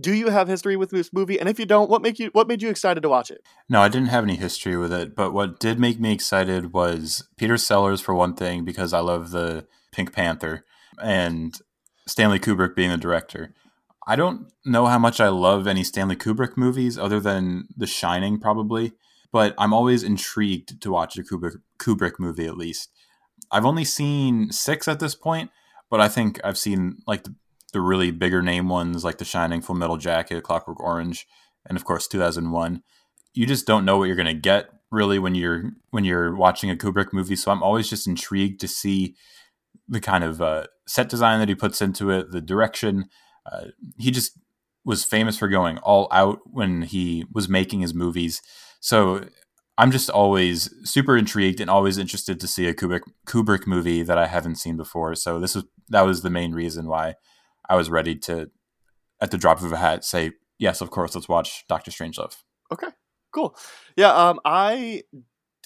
do 0.01 0.13
you 0.13 0.29
have 0.29 0.49
history 0.49 0.77
with 0.77 0.91
this 0.91 1.13
movie? 1.13 1.39
And 1.39 1.49
if 1.49 1.59
you 1.59 1.67
don't, 1.67 1.89
what 1.89 2.03
make 2.03 2.19
you 2.19 2.31
what 2.33 2.49
made 2.49 2.63
you 2.63 2.69
excited 2.69 3.03
to 3.03 3.09
watch 3.09 3.31
it? 3.31 3.41
No, 3.69 3.81
I 3.81 3.89
didn't 3.89 4.09
have 4.09 4.25
any 4.25 4.37
history 4.37 4.77
with 4.77 4.93
it, 4.93 5.15
but 5.15 5.33
what 5.33 5.59
did 5.59 5.79
make 5.79 5.99
me 5.99 6.13
excited 6.13 6.73
was 6.73 7.29
Peter 7.37 7.57
Sellers 7.57 8.01
for 8.01 8.15
one 8.15 8.35
thing 8.35 8.65
because 8.65 8.93
I 8.93 9.01
love 9.01 9.31
the 9.31 9.67
Pink 9.93 10.13
Panther 10.13 10.65
and 11.03 11.59
Stanley 12.07 12.39
Kubrick 12.39 12.75
being 12.75 12.91
the 12.91 12.97
director. 12.97 13.55
I 14.07 14.17
don't 14.17 14.51
know 14.65 14.87
how 14.87 14.99
much 14.99 15.21
I 15.21 15.29
love 15.29 15.67
any 15.67 15.85
Stanley 15.85 16.17
Kubrick 16.17 16.57
movies 16.57 16.99
other 16.99 17.21
than 17.21 17.69
The 17.77 17.87
Shining 17.87 18.39
probably, 18.39 18.93
but 19.33 19.55
I'm 19.59 19.75
always 19.75 20.03
intrigued 20.03 20.81
to 20.81 20.91
watch 20.91 21.19
a 21.19 21.23
Kubrick 21.23 21.57
Kubrick 21.79 22.19
movie 22.19 22.47
at 22.47 22.57
least. 22.57 22.91
I've 23.51 23.67
only 23.67 23.85
seen 23.85 24.51
6 24.51 24.89
at 24.89 25.01
this 25.01 25.15
point, 25.15 25.51
but 25.91 26.01
I 26.01 26.09
think 26.09 26.41
I've 26.45 26.59
seen 26.59 26.99
like 27.07 27.25
the 27.25 27.35
the 27.73 27.81
really 27.81 28.11
bigger 28.11 28.43
name 28.43 28.69
ones 28.69 29.05
like 29.05 29.19
The 29.19 29.25
Shining, 29.25 29.61
Full 29.61 29.77
Metal 29.77 29.97
Jacket, 29.97 30.43
Clockwork 30.43 30.81
Orange, 30.81 31.27
and 31.67 31.77
of 31.77 31.85
course 31.85 32.09
2001. 32.09 32.83
You 33.35 33.47
just 33.47 33.67
don't 33.67 33.85
know 33.85 33.99
what 33.99 34.05
you're 34.05 34.17
going 34.17 34.27
to 34.27 34.35
get 34.35 34.71
really 34.91 35.19
when 35.19 35.35
you're 35.35 35.71
when 35.91 36.05
you're 36.05 36.35
watching 36.35 36.71
a 36.71 36.77
Kubrick 36.77 37.13
movie. 37.13 37.37
So 37.37 37.51
I'm 37.51 37.63
always 37.63 37.89
just 37.89 38.07
intrigued 38.07 38.61
to 38.61 38.69
see 38.69 39.17
the 39.87 40.01
kind 40.01 40.25
of 40.25 40.41
uh, 40.41 40.67
set 40.87 41.09
design 41.09 41.41
that 41.41 41.49
he 41.49 41.55
puts 41.55 41.83
into 41.83 42.11
it, 42.11 42.31
the 42.31 42.41
direction. 42.41 43.07
Uh, 43.51 43.67
he 43.99 44.11
just 44.11 44.39
was 44.85 45.05
famous 45.05 45.39
for 45.39 45.49
going 45.49 45.79
all 45.79 46.09
out 46.11 46.41
when 46.47 46.83
he 46.83 47.27
was 47.33 47.49
making 47.49 47.81
his 47.81 47.95
movies. 47.95 48.41
So 48.81 49.27
I'm 49.79 49.93
just 49.93 50.11
always 50.11 50.75
super 50.83 51.17
intrigued 51.17 51.61
and 51.61 51.71
always 51.71 51.99
interested 51.99 52.41
to 52.41 52.49
see 52.49 52.67
a 52.67 52.75
Kubrick 52.75 53.03
Kubrick 53.27 53.67
movie 53.67 54.03
that 54.03 54.19
I 54.19 54.27
haven't 54.27 54.57
seen 54.57 54.77
before. 54.77 55.15
So 55.15 55.39
this 55.39 55.55
was 55.55 55.65
that 55.89 56.03
was 56.03 56.23
the 56.23 56.31
main 56.31 56.53
reason 56.53 56.89
why 56.89 57.15
I 57.69 57.77
was 57.77 57.89
ready 57.89 58.17
to, 58.17 58.51
at 59.21 59.31
the 59.31 59.39
drop 59.39 59.63
of 59.63 59.73
a 59.73 59.77
hat, 59.77 60.05
say 60.05 60.33
yes, 60.59 60.81
of 60.81 60.91
course, 60.91 61.15
let's 61.15 61.29
watch 61.29 61.65
Doctor 61.69 61.91
Strangelove. 61.91 62.35
Okay, 62.73 62.89
cool. 63.33 63.57
Yeah, 63.97 64.13
um, 64.13 64.41
I 64.45 65.03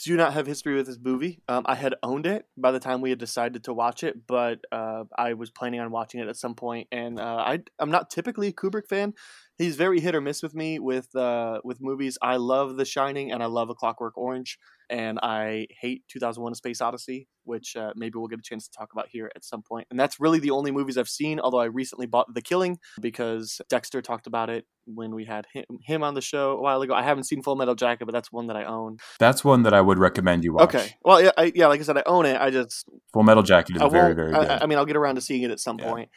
do 0.05 0.16
not 0.16 0.33
have 0.33 0.46
history 0.46 0.75
with 0.75 0.87
this 0.87 0.98
movie. 1.01 1.40
Um, 1.48 1.64
I 1.66 1.75
had 1.75 1.94
owned 2.03 2.27
it 2.27 2.46
by 2.57 2.72
the 2.72 2.81
time 2.81 3.01
we 3.01 3.11
had 3.11 3.18
decided 3.18 3.64
to 3.64 3.72
watch 3.72 4.03
it, 4.03 4.27
but 4.27 4.59
uh, 4.72 5.05
I 5.16 5.35
was 5.35 5.51
planning 5.51 5.81
on 5.81 5.90
watching 5.90 6.20
it 6.20 6.29
at 6.29 6.37
some 6.37 6.55
point. 6.55 6.88
And 6.90 7.20
uh, 7.20 7.37
I, 7.37 7.61
I'm 7.79 7.90
not 7.90 8.11
typically 8.11 8.48
a 8.48 8.53
Kubrick 8.53 8.88
fan. 8.88 9.14
He's 9.62 9.77
very 9.77 10.01
hit 10.01 10.14
or 10.14 10.20
miss 10.20 10.42
with 10.42 10.55
me 10.55 10.79
with 10.79 11.14
uh, 11.14 11.61
with 11.64 11.81
movies. 11.81 12.18
I 12.20 12.37
love 12.37 12.77
The 12.77 12.85
Shining 12.85 13.33
and 13.33 13.42
I 13.42 13.46
love 13.46 13.70
A 13.70 13.75
Clockwork 13.75 14.16
Orange 14.18 14.59
and 14.90 15.18
I 15.22 15.66
hate 15.81 16.03
2001: 16.09 16.53
A 16.53 16.55
Space 16.55 16.81
Odyssey, 16.81 17.29
which 17.44 17.77
uh, 17.77 17.92
maybe 17.96 18.12
we'll 18.16 18.29
get 18.29 18.38
a 18.38 18.42
chance 18.42 18.68
to 18.68 18.77
talk 18.77 18.90
about 18.92 19.09
here 19.11 19.31
at 19.35 19.44
some 19.44 19.62
point. 19.62 19.87
And 19.90 19.98
that's 19.98 20.20
really 20.20 20.38
the 20.38 20.51
only 20.51 20.70
movies 20.70 20.98
I've 20.98 21.09
seen. 21.09 21.40
Although 21.40 21.61
I 21.61 21.64
recently 21.64 22.07
bought 22.07 22.33
The 22.35 22.42
Killing 22.42 22.79
because 23.01 23.61
Dexter 23.70 24.03
talked 24.03 24.27
about 24.27 24.51
it 24.51 24.66
when 24.85 25.14
we 25.14 25.25
had 25.25 25.46
him, 25.53 25.64
him 25.85 26.03
on 26.03 26.14
the 26.14 26.20
show 26.20 26.53
a 26.53 26.61
while 26.61 26.83
ago. 26.83 26.92
I 26.92 27.03
haven't 27.03 27.25
seen 27.25 27.42
Full 27.42 27.57
Metal 27.57 27.75
Jacket, 27.75 28.05
but 28.05 28.12
that's 28.12 28.31
one 28.31 28.48
that 28.48 28.57
I 28.57 28.64
own. 28.64 28.98
That's 29.18 29.44
one 29.44 29.62
that 29.62 29.72
I 29.72 29.81
would 29.81 29.98
recommend 29.98 30.44
you 30.44 30.55
watch. 30.55 30.75
Okay. 30.75 30.94
Well, 31.03 31.22
yeah, 31.22 31.31
I, 31.38 31.53
yeah. 31.55 31.68
Like 31.68 31.81
I 31.81 31.85
said, 31.85 31.96
I 31.96 32.03
own 32.07 32.27
it. 32.27 32.40
I 32.40 32.51
just 32.51 32.85
Full 33.12 33.22
Metal 33.22 33.42
Jacket 33.42 33.77
is 33.77 33.83
very, 33.90 34.14
very 34.14 34.33
good. 34.33 34.35
I, 34.35 34.59
I, 34.62 34.66
mean, 34.66 34.79
I'll 34.79 34.87
get 34.87 34.96
around 34.96 35.14
to 35.14 35.20
seeing 35.20 35.42
it 35.42 35.51
at 35.51 35.61
some 35.61 35.79
yeah. 35.79 35.90
point. 35.90 36.11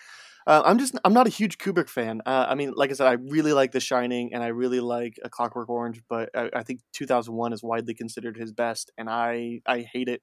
Uh, 0.47 0.61
I'm 0.65 0.77
just 0.77 0.97
I'm 1.03 1.13
not 1.13 1.27
a 1.27 1.31
huge 1.31 1.57
Kubrick 1.57 1.89
fan. 1.89 2.21
Uh, 2.25 2.45
I 2.47 2.55
mean, 2.55 2.73
like 2.75 2.91
I 2.91 2.93
said, 2.93 3.07
I 3.07 3.13
really 3.13 3.53
like 3.53 3.71
The 3.71 3.79
Shining 3.79 4.33
and 4.33 4.43
I 4.43 4.47
really 4.47 4.79
like 4.79 5.17
A 5.23 5.29
Clockwork 5.29 5.69
Orange, 5.69 6.01
but 6.07 6.29
I, 6.35 6.49
I 6.53 6.63
think 6.63 6.81
2001 6.93 7.53
is 7.53 7.63
widely 7.63 7.93
considered 7.93 8.37
his 8.37 8.51
best, 8.51 8.91
and 8.97 9.09
I 9.09 9.61
I 9.65 9.81
hate 9.81 10.07
it. 10.07 10.21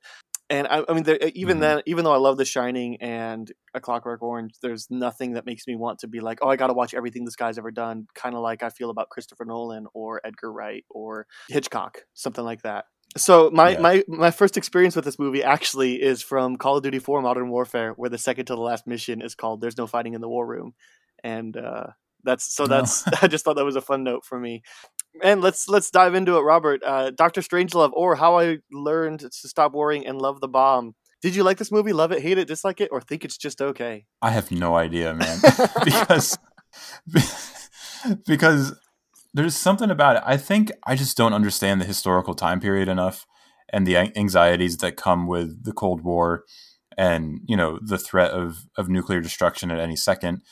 And 0.51 0.69
I, 0.69 0.85
I 0.87 0.93
mean, 0.93 1.05
there, 1.05 1.19
even 1.35 1.55
mm-hmm. 1.55 1.61
then, 1.61 1.83
even 1.87 2.05
though 2.05 2.13
I 2.13 2.19
love 2.19 2.37
The 2.37 2.45
Shining 2.45 3.01
and 3.01 3.51
A 3.73 3.81
Clockwork 3.81 4.23
Orange, 4.23 4.53
there's 4.61 4.87
nothing 4.91 5.33
that 5.33 5.47
makes 5.47 5.67
me 5.67 5.77
want 5.77 6.01
to 6.01 6.09
be 6.09 6.21
like, 6.21 6.41
oh, 6.43 6.49
I 6.49 6.57
got 6.57 6.67
to 6.67 6.75
watch 6.75 6.93
everything 6.93 7.25
this 7.25 7.37
guy's 7.37 7.57
ever 7.57 7.71
done. 7.71 8.07
Kind 8.15 8.35
of 8.35 8.43
like 8.43 8.63
I 8.63 8.69
feel 8.69 8.91
about 8.91 9.09
Christopher 9.09 9.47
Nolan 9.47 9.87
or 9.95 10.21
Edgar 10.25 10.53
Wright 10.53 10.85
or 10.91 11.27
Hitchcock, 11.49 12.03
something 12.13 12.45
like 12.45 12.63
that. 12.63 12.85
So 13.17 13.51
my, 13.51 13.71
yeah. 13.71 13.81
my 13.81 14.05
my 14.09 14.31
first 14.31 14.57
experience 14.57 14.97
with 14.97 15.05
this 15.05 15.19
movie 15.19 15.43
actually 15.43 16.03
is 16.03 16.23
from 16.23 16.57
Call 16.57 16.79
of 16.79 16.83
Duty 16.83 16.99
4 16.99 17.21
Modern 17.21 17.51
Warfare, 17.51 17.93
where 17.93 18.09
the 18.09 18.19
second 18.19 18.47
to 18.47 18.55
the 18.55 18.61
last 18.61 18.87
mission 18.87 19.21
is 19.21 19.35
called 19.35 19.61
"There's 19.61 19.77
no 19.77 19.87
fighting 19.87 20.15
in 20.15 20.21
the 20.21 20.29
war 20.29 20.47
room," 20.47 20.75
and 21.23 21.57
uh, 21.57 21.89
that's 22.25 22.55
so 22.55 22.67
that's 22.67 23.07
I 23.23 23.29
just 23.29 23.45
thought 23.45 23.57
that 23.57 23.65
was 23.65 23.77
a 23.77 23.83
fun 23.83 24.05
note 24.05 24.25
for 24.25 24.39
me. 24.39 24.63
And 25.23 25.43
let's 25.43 25.69
let's 25.69 25.91
dive 25.91 26.15
into 26.15 26.37
it, 26.37 26.41
Robert. 26.41 26.83
Uh, 26.83 27.11
Doctor 27.11 27.43
Strangelove, 27.43 27.93
or 27.93 28.15
How 28.15 28.39
I 28.39 28.59
Learned 28.71 29.21
to 29.21 29.49
Stop 29.49 29.73
Worrying 29.73 30.07
and 30.07 30.21
Love 30.21 30.41
the 30.41 30.49
Bomb. 30.49 30.95
Did 31.21 31.37
you 31.37 31.45
like 31.45 31.59
this 31.59 31.71
movie? 31.71 31.93
Love 31.93 32.13
it, 32.13 32.23
hate 32.23 32.39
it, 32.39 32.49
dislike 32.49 32.81
it, 32.81 32.89
or 32.91 33.01
think 33.01 33.25
it's 33.25 33.37
just 33.37 33.61
okay? 33.61 34.07
I 34.21 34.31
have 34.31 34.51
no 34.51 34.75
idea, 34.75 35.15
man. 35.15 35.39
because 35.85 36.39
because 38.27 38.75
there's 39.35 39.57
something 39.57 39.91
about 39.91 40.17
it. 40.17 40.23
I 40.27 40.37
think 40.37 40.71
I 40.87 40.95
just 40.95 41.17
don't 41.17 41.33
understand 41.33 41.81
the 41.81 41.87
historical 41.87 42.35
time 42.35 42.61
period 42.61 42.89
enough 42.89 43.27
and 43.73 43.87
the 43.87 43.97
anxieties 43.97 44.79
that 44.79 44.97
come 44.97 45.27
with 45.27 45.65
the 45.65 45.73
Cold 45.73 46.03
War 46.03 46.45
and 46.99 47.41
you 47.47 47.57
know 47.57 47.79
the 47.83 47.99
threat 47.99 48.33
of 48.33 48.67
of 48.77 48.89
nuclear 48.89 49.21
destruction 49.21 49.71
at 49.71 49.81
any 49.81 49.97
second. 49.97 50.43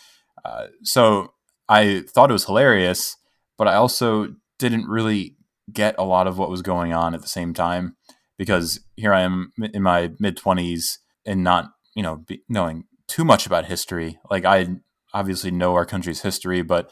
Uh, 0.44 0.66
so 0.82 1.34
I 1.68 2.04
thought 2.08 2.30
it 2.30 2.34
was 2.34 2.46
hilarious, 2.46 3.16
but 3.58 3.68
I 3.68 3.74
also 3.74 4.28
didn't 4.58 4.88
really 4.88 5.36
get 5.72 5.94
a 5.98 6.04
lot 6.04 6.26
of 6.26 6.38
what 6.38 6.50
was 6.50 6.62
going 6.62 6.92
on 6.92 7.14
at 7.14 7.22
the 7.22 7.28
same 7.28 7.54
time 7.54 7.96
because 8.38 8.80
here 8.96 9.12
I 9.12 9.20
am 9.20 9.52
in 9.58 9.82
my 9.82 10.10
mid 10.18 10.36
twenties 10.36 10.98
and 11.26 11.44
not 11.44 11.70
you 11.94 12.02
know 12.02 12.24
knowing 12.48 12.84
too 13.06 13.24
much 13.24 13.46
about 13.46 13.66
history. 13.66 14.18
Like 14.30 14.44
I 14.44 14.76
obviously 15.12 15.50
know 15.50 15.74
our 15.74 15.84
country's 15.84 16.22
history, 16.22 16.62
but 16.62 16.90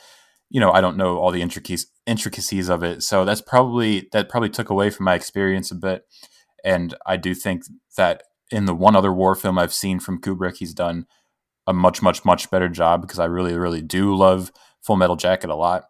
you 0.50 0.60
know, 0.60 0.72
I 0.72 0.80
don't 0.80 0.96
know 0.96 1.18
all 1.18 1.30
the 1.30 1.42
intricacies 1.42 2.68
of 2.68 2.82
it. 2.82 3.02
So 3.02 3.24
that's 3.24 3.42
probably 3.42 4.08
that 4.12 4.28
probably 4.28 4.48
took 4.48 4.70
away 4.70 4.90
from 4.90 5.04
my 5.04 5.14
experience 5.14 5.70
a 5.70 5.74
bit. 5.74 6.04
And 6.64 6.94
I 7.06 7.16
do 7.16 7.34
think 7.34 7.64
that 7.96 8.22
in 8.50 8.64
the 8.64 8.74
one 8.74 8.96
other 8.96 9.12
war 9.12 9.34
film 9.34 9.58
I've 9.58 9.74
seen 9.74 10.00
from 10.00 10.20
Kubrick, 10.20 10.56
he's 10.56 10.74
done 10.74 11.06
a 11.66 11.72
much, 11.72 12.00
much, 12.00 12.24
much 12.24 12.50
better 12.50 12.68
job 12.68 13.02
because 13.02 13.18
I 13.18 13.26
really, 13.26 13.54
really 13.54 13.82
do 13.82 14.14
love 14.14 14.50
Full 14.82 14.96
Metal 14.96 15.16
Jacket 15.16 15.50
a 15.50 15.54
lot. 15.54 15.84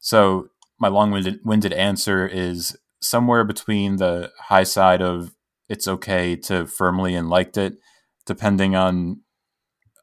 So 0.00 0.48
my 0.78 0.88
long-winded 0.88 1.72
answer 1.72 2.26
is 2.26 2.76
somewhere 3.00 3.44
between 3.44 3.96
the 3.96 4.30
high 4.38 4.64
side 4.64 5.00
of 5.00 5.34
it's 5.68 5.88
okay 5.88 6.36
to 6.36 6.66
firmly 6.66 7.14
and 7.14 7.30
liked 7.30 7.56
it, 7.56 7.78
depending 8.26 8.76
on 8.76 9.20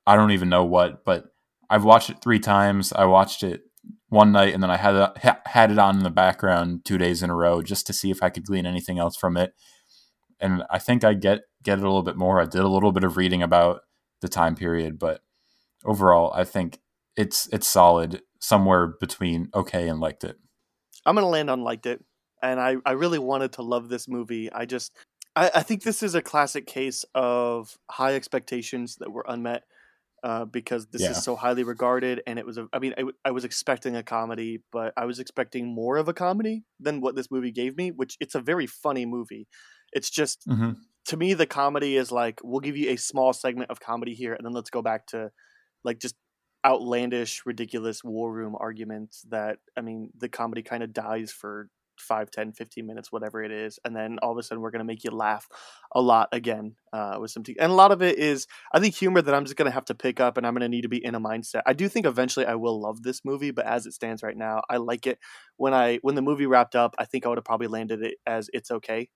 I 0.08 0.16
don't 0.16 0.32
even 0.32 0.50
know 0.50 0.66
what, 0.66 1.06
but 1.06 1.26
I've 1.70 1.84
watched 1.84 2.10
it 2.10 2.18
three 2.24 2.40
times. 2.40 2.92
I 2.92 3.06
watched 3.06 3.44
it 3.44 3.62
one 4.10 4.32
night, 4.32 4.54
and 4.54 4.62
then 4.62 4.70
I 4.70 4.78
had 4.78 4.96
it, 4.96 5.38
had 5.46 5.72
it 5.72 5.80
on 5.80 5.98
in 5.98 6.04
the 6.04 6.10
background 6.10 6.86
two 6.86 6.98
days 6.98 7.24
in 7.24 7.30
a 7.30 7.36
row 7.36 7.62
just 7.62 7.88
to 7.88 7.94
see 7.94 8.12
if 8.12 8.22
I 8.22 8.30
could 8.30 8.46
glean 8.46 8.65
anything 8.65 9.00
else 9.00 9.15
from 9.15 9.38
it. 9.38 9.54
And 10.39 10.63
I 10.70 10.80
think 10.80 11.04
I 11.04 11.13
get 11.13 11.41
get 11.63 11.80
it 11.80 11.84
a 11.84 11.88
little 11.88 12.04
bit 12.04 12.17
more. 12.17 12.41
I 12.41 12.46
did 12.46 12.62
a 12.62 12.67
little 12.67 12.91
bit 12.91 13.04
of 13.04 13.17
reading 13.17 13.41
about 13.41 13.82
the 14.22 14.28
time 14.28 14.56
period, 14.56 15.00
but 15.00 15.22
overall, 15.86 16.32
I 16.34 16.44
think 16.44 16.80
it's 17.15 17.48
it's 17.52 17.67
solid 17.67 18.22
somewhere 18.39 18.88
between 19.00 19.50
okay 19.54 19.88
and 19.88 20.00
liked 20.00 20.24
it. 20.24 20.38
I'm 21.06 21.15
gonna 21.15 21.28
land 21.28 21.50
on 21.50 21.62
liked 21.62 21.86
it, 21.86 22.04
and 22.41 22.60
I 22.60 22.78
I 22.86 22.91
really 22.91 23.20
wanted 23.20 23.54
to 23.54 23.62
love 23.62 23.89
this 23.89 24.08
movie. 24.08 24.52
I 24.52 24.65
just 24.65 24.91
I, 25.36 25.52
I 25.56 25.63
think 25.63 25.84
this 25.84 26.04
is 26.04 26.15
a 26.15 26.22
classic 26.22 26.67
case 26.67 27.06
of 27.15 27.78
high 27.89 28.15
expectations 28.15 28.98
that 28.98 29.12
were 29.12 29.26
unmet 29.28 29.63
uh, 30.24 30.46
because 30.46 30.88
this 30.88 31.02
yeah. 31.02 31.12
is 31.12 31.24
so 31.24 31.36
highly 31.36 31.64
regarded. 31.64 32.22
And 32.28 32.38
it 32.38 32.46
was, 32.46 32.58
a, 32.58 32.68
I 32.72 32.80
mean, 32.80 32.94
I, 32.98 33.04
I, 33.26 33.32
was 33.32 33.44
expecting 33.44 33.96
a 33.96 34.04
comedy, 34.04 34.62
but 34.72 34.94
I 34.96 35.06
was 35.06 35.20
expecting 35.20 35.74
more 35.74 35.98
of 35.98 36.08
a 36.08 36.14
comedy 36.14 36.64
than 36.80 37.02
what 37.02 37.16
this 37.16 37.32
movie 37.32 37.52
gave 37.52 37.76
me. 37.76 37.92
Which 37.92 38.18
it's 38.20 38.36
a 38.36 38.40
very 38.40 38.68
funny 38.68 39.06
movie. 39.06 39.48
It's 39.94 40.10
just 40.10 40.48
mm-hmm. 40.48 40.74
to 41.08 41.18
me, 41.18 41.34
the 41.34 41.48
comedy 41.48 41.98
is 41.98 42.12
like 42.12 42.40
we'll 42.44 42.60
give 42.60 42.78
you 42.78 42.92
a 42.92 42.98
small 42.98 43.34
segment 43.34 43.72
of 43.72 43.80
comedy 43.80 44.14
here, 44.14 44.34
and 44.34 44.46
then 44.46 44.54
let's 44.54 44.70
go 44.70 44.82
back 44.82 45.08
to 45.08 45.32
like 45.84 46.00
just 46.00 46.16
outlandish, 46.66 47.42
ridiculous 47.46 48.04
war 48.04 48.32
room 48.32 48.56
arguments 48.60 49.26
that 49.30 49.58
I 49.78 49.82
mean, 49.82 50.12
the 50.18 50.30
comedy 50.30 50.62
kind 50.62 50.84
of 50.84 50.94
dies 50.94 51.32
for 51.32 51.70
5 52.00 52.32
10 52.32 52.52
15 52.52 52.86
minutes 52.86 53.12
whatever 53.12 53.44
it 53.44 53.52
is 53.52 53.80
and 53.86 53.96
then 53.96 54.18
all 54.22 54.32
of 54.32 54.38
a 54.38 54.44
sudden 54.44 54.62
we're 54.62 54.72
going 54.72 54.80
to 54.80 54.86
make 54.86 55.04
you 55.04 55.12
laugh 55.12 55.48
a 55.94 56.02
lot 56.02 56.30
again 56.32 56.76
uh, 56.94 57.18
with 57.20 57.32
some 57.32 57.44
t- 57.44 57.56
and 57.60 57.72
a 57.72 57.76
lot 57.76 57.92
of 57.92 58.02
it 58.02 58.18
is 58.18 58.48
i 58.74 58.80
think 58.80 58.96
humor 58.96 59.22
that 59.22 59.34
i'm 59.36 59.46
just 59.46 59.56
going 59.56 59.70
to 59.70 59.74
have 59.74 59.86
to 59.86 59.96
pick 59.96 60.20
up 60.20 60.38
and 60.38 60.46
i'm 60.46 60.54
going 60.54 60.62
to 60.62 60.70
need 60.70 60.82
to 60.82 60.90
be 60.90 61.04
in 61.04 61.16
a 61.16 61.20
mindset. 61.20 61.62
I 61.66 61.74
do 61.74 61.88
think 61.88 62.06
eventually 62.06 62.46
i 62.46 62.56
will 62.56 62.80
love 62.82 63.04
this 63.04 63.22
movie 63.26 63.52
but 63.52 63.66
as 63.66 63.86
it 63.86 63.94
stands 63.94 64.24
right 64.24 64.38
now 64.38 64.62
i 64.70 64.78
like 64.78 65.08
it. 65.08 65.20
When 65.58 65.74
i 65.74 66.00
when 66.02 66.16
the 66.16 66.22
movie 66.22 66.46
wrapped 66.46 66.76
up 66.76 66.96
i 66.98 67.06
think 67.06 67.26
i 67.26 67.30
would 67.30 67.38
have 67.38 67.46
probably 67.46 67.68
landed 67.68 68.02
it 68.04 68.16
as 68.26 68.50
it's 68.54 68.72
okay 68.72 69.10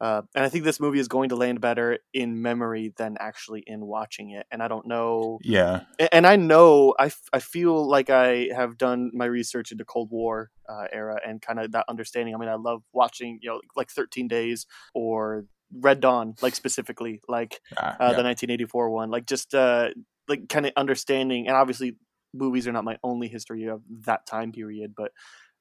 Uh, 0.00 0.22
and 0.34 0.44
I 0.44 0.48
think 0.48 0.64
this 0.64 0.80
movie 0.80 0.98
is 0.98 1.08
going 1.08 1.28
to 1.28 1.36
land 1.36 1.60
better 1.60 1.98
in 2.14 2.40
memory 2.40 2.94
than 2.96 3.16
actually 3.20 3.62
in 3.66 3.84
watching 3.84 4.30
it. 4.30 4.46
And 4.50 4.62
I 4.62 4.68
don't 4.68 4.86
know. 4.86 5.38
Yeah. 5.42 5.82
And 6.12 6.26
I 6.26 6.36
know 6.36 6.94
I, 6.98 7.06
f- 7.06 7.28
I 7.32 7.38
feel 7.38 7.86
like 7.86 8.08
I 8.08 8.48
have 8.56 8.78
done 8.78 9.10
my 9.12 9.26
research 9.26 9.72
into 9.72 9.84
Cold 9.84 10.10
War 10.10 10.50
uh, 10.68 10.84
era 10.92 11.18
and 11.26 11.42
kind 11.42 11.60
of 11.60 11.72
that 11.72 11.84
understanding. 11.88 12.34
I 12.34 12.38
mean, 12.38 12.48
I 12.48 12.54
love 12.54 12.82
watching 12.92 13.38
you 13.42 13.50
know 13.50 13.60
like 13.76 13.90
13 13.90 14.26
Days 14.28 14.66
or 14.94 15.44
Red 15.72 16.00
Dawn, 16.00 16.34
like 16.40 16.54
specifically 16.54 17.20
like 17.28 17.60
Ah, 17.76 17.90
uh, 17.90 17.96
yeah. 18.00 18.16
the 18.16 18.24
1984 18.24 18.90
one, 18.90 19.10
like 19.10 19.26
just 19.26 19.54
uh, 19.54 19.90
like 20.28 20.48
kind 20.48 20.66
of 20.66 20.72
understanding. 20.76 21.46
And 21.46 21.56
obviously, 21.56 21.96
movies 22.32 22.66
are 22.66 22.72
not 22.72 22.84
my 22.84 22.96
only 23.04 23.28
history 23.28 23.66
of 23.66 23.82
that 24.06 24.26
time 24.26 24.52
period, 24.52 24.94
but 24.96 25.12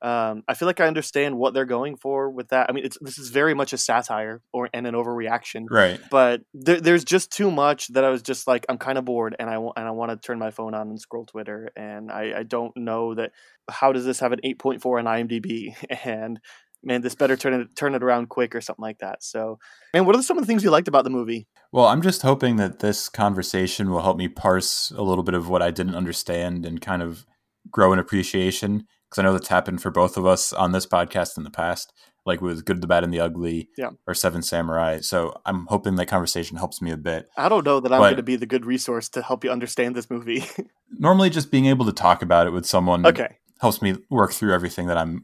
um, 0.01 0.43
I 0.47 0.53
feel 0.53 0.65
like 0.67 0.79
I 0.79 0.87
understand 0.87 1.37
what 1.37 1.53
they're 1.53 1.65
going 1.65 1.97
for 1.97 2.29
with 2.29 2.49
that. 2.49 2.69
I 2.69 2.73
mean, 2.73 2.85
it's 2.85 2.97
this 3.01 3.17
is 3.17 3.29
very 3.29 3.53
much 3.53 3.73
a 3.73 3.77
satire 3.77 4.41
or 4.53 4.69
and 4.73 4.87
an 4.87 4.95
overreaction, 4.95 5.65
Right. 5.69 5.99
but 6.09 6.41
there, 6.53 6.79
there's 6.79 7.03
just 7.03 7.31
too 7.31 7.51
much 7.51 7.87
that 7.89 8.03
I 8.03 8.09
was 8.09 8.21
just 8.21 8.47
like, 8.47 8.65
I'm 8.69 8.77
kind 8.77 8.97
of 8.97 9.05
bored, 9.05 9.35
and 9.37 9.49
I 9.49 9.55
and 9.55 9.71
I 9.87 9.91
want 9.91 10.11
to 10.11 10.17
turn 10.17 10.39
my 10.39 10.51
phone 10.51 10.73
on 10.73 10.89
and 10.89 10.99
scroll 10.99 11.25
Twitter, 11.25 11.69
and 11.75 12.11
I, 12.11 12.39
I 12.39 12.43
don't 12.43 12.75
know 12.77 13.15
that 13.15 13.31
how 13.69 13.91
does 13.91 14.05
this 14.05 14.19
have 14.19 14.31
an 14.31 14.39
8.4 14.43 14.99
on 14.99 15.05
IMDb, 15.05 15.75
and 16.05 16.39
man, 16.81 17.01
this 17.01 17.15
better 17.15 17.35
turn 17.35 17.53
it 17.53 17.75
turn 17.75 17.93
it 17.93 18.01
around 18.01 18.29
quick 18.29 18.55
or 18.55 18.61
something 18.61 18.83
like 18.83 18.99
that. 18.99 19.21
So, 19.21 19.59
man, 19.93 20.05
what 20.05 20.15
are 20.15 20.23
some 20.23 20.37
of 20.37 20.43
the 20.43 20.47
things 20.47 20.63
you 20.63 20.71
liked 20.71 20.87
about 20.87 21.03
the 21.03 21.09
movie? 21.09 21.47
Well, 21.73 21.85
I'm 21.87 22.01
just 22.01 22.21
hoping 22.21 22.55
that 22.55 22.79
this 22.79 23.09
conversation 23.09 23.89
will 23.89 24.01
help 24.01 24.17
me 24.17 24.27
parse 24.29 24.91
a 24.95 25.01
little 25.03 25.23
bit 25.23 25.35
of 25.35 25.49
what 25.49 25.61
I 25.61 25.71
didn't 25.71 25.95
understand 25.95 26.65
and 26.65 26.79
kind 26.79 27.01
of 27.01 27.25
grow 27.69 27.91
an 27.93 27.99
appreciation. 27.99 28.87
Because 29.09 29.19
I 29.19 29.23
know 29.23 29.33
that's 29.33 29.47
happened 29.47 29.81
for 29.81 29.89
both 29.89 30.17
of 30.17 30.25
us 30.25 30.53
on 30.53 30.71
this 30.71 30.85
podcast 30.85 31.37
in 31.37 31.43
the 31.43 31.49
past, 31.49 31.91
like 32.25 32.41
with 32.41 32.63
Good, 32.63 32.81
the 32.81 32.87
Bad, 32.87 33.03
and 33.03 33.11
the 33.13 33.19
Ugly 33.19 33.69
Yeah. 33.77 33.91
or 34.05 34.13
Seven 34.13 34.43
Samurai. 34.43 34.99
So 34.99 35.41
I'm 35.45 35.65
hoping 35.67 35.95
that 35.95 36.05
conversation 36.05 36.57
helps 36.57 36.81
me 36.81 36.91
a 36.91 36.97
bit. 36.97 37.27
I 37.35 37.49
don't 37.49 37.65
know 37.65 37.79
that 37.79 37.91
I'm 37.91 37.99
going 37.99 38.17
to 38.17 38.23
be 38.23 38.35
the 38.35 38.45
good 38.45 38.65
resource 38.65 39.09
to 39.09 39.21
help 39.21 39.43
you 39.43 39.51
understand 39.51 39.95
this 39.95 40.09
movie. 40.09 40.43
Normally, 40.99 41.29
just 41.29 41.51
being 41.51 41.65
able 41.65 41.85
to 41.85 41.93
talk 41.93 42.21
about 42.21 42.45
it 42.45 42.51
with 42.51 42.65
someone 42.65 43.05
okay. 43.05 43.37
helps 43.61 43.81
me 43.81 43.95
work 44.09 44.31
through 44.31 44.53
everything 44.53 44.87
that 44.87 44.97
I'm, 44.97 45.23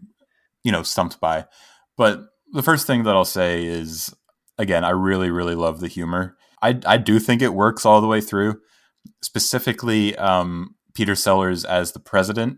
you 0.64 0.72
know, 0.72 0.84
stumped 0.84 1.20
by. 1.20 1.46
But 1.96 2.22
the 2.54 2.64
first 2.64 2.88
thing 2.88 3.04
that 3.04 3.16
I'll 3.16 3.26
say 3.26 3.66
is, 3.66 4.14
again, 4.58 4.84
I 4.84 4.92
really, 4.92 5.30
really 5.30 5.56
love 5.56 5.80
the 5.80 5.88
humor. 5.88 6.38
I, 6.62 6.80
I 6.86 6.98
do 6.98 7.20
think 7.20 7.42
it 7.42 7.54
works 7.54 7.86
all 7.86 8.02
the 8.02 8.08
way 8.08 8.22
through. 8.22 8.62
Specifically, 9.22 10.16
um, 10.18 10.76
Peter 10.96 11.14
Sellers 11.14 11.66
as 11.66 11.92
the 11.92 12.00
president. 12.00 12.58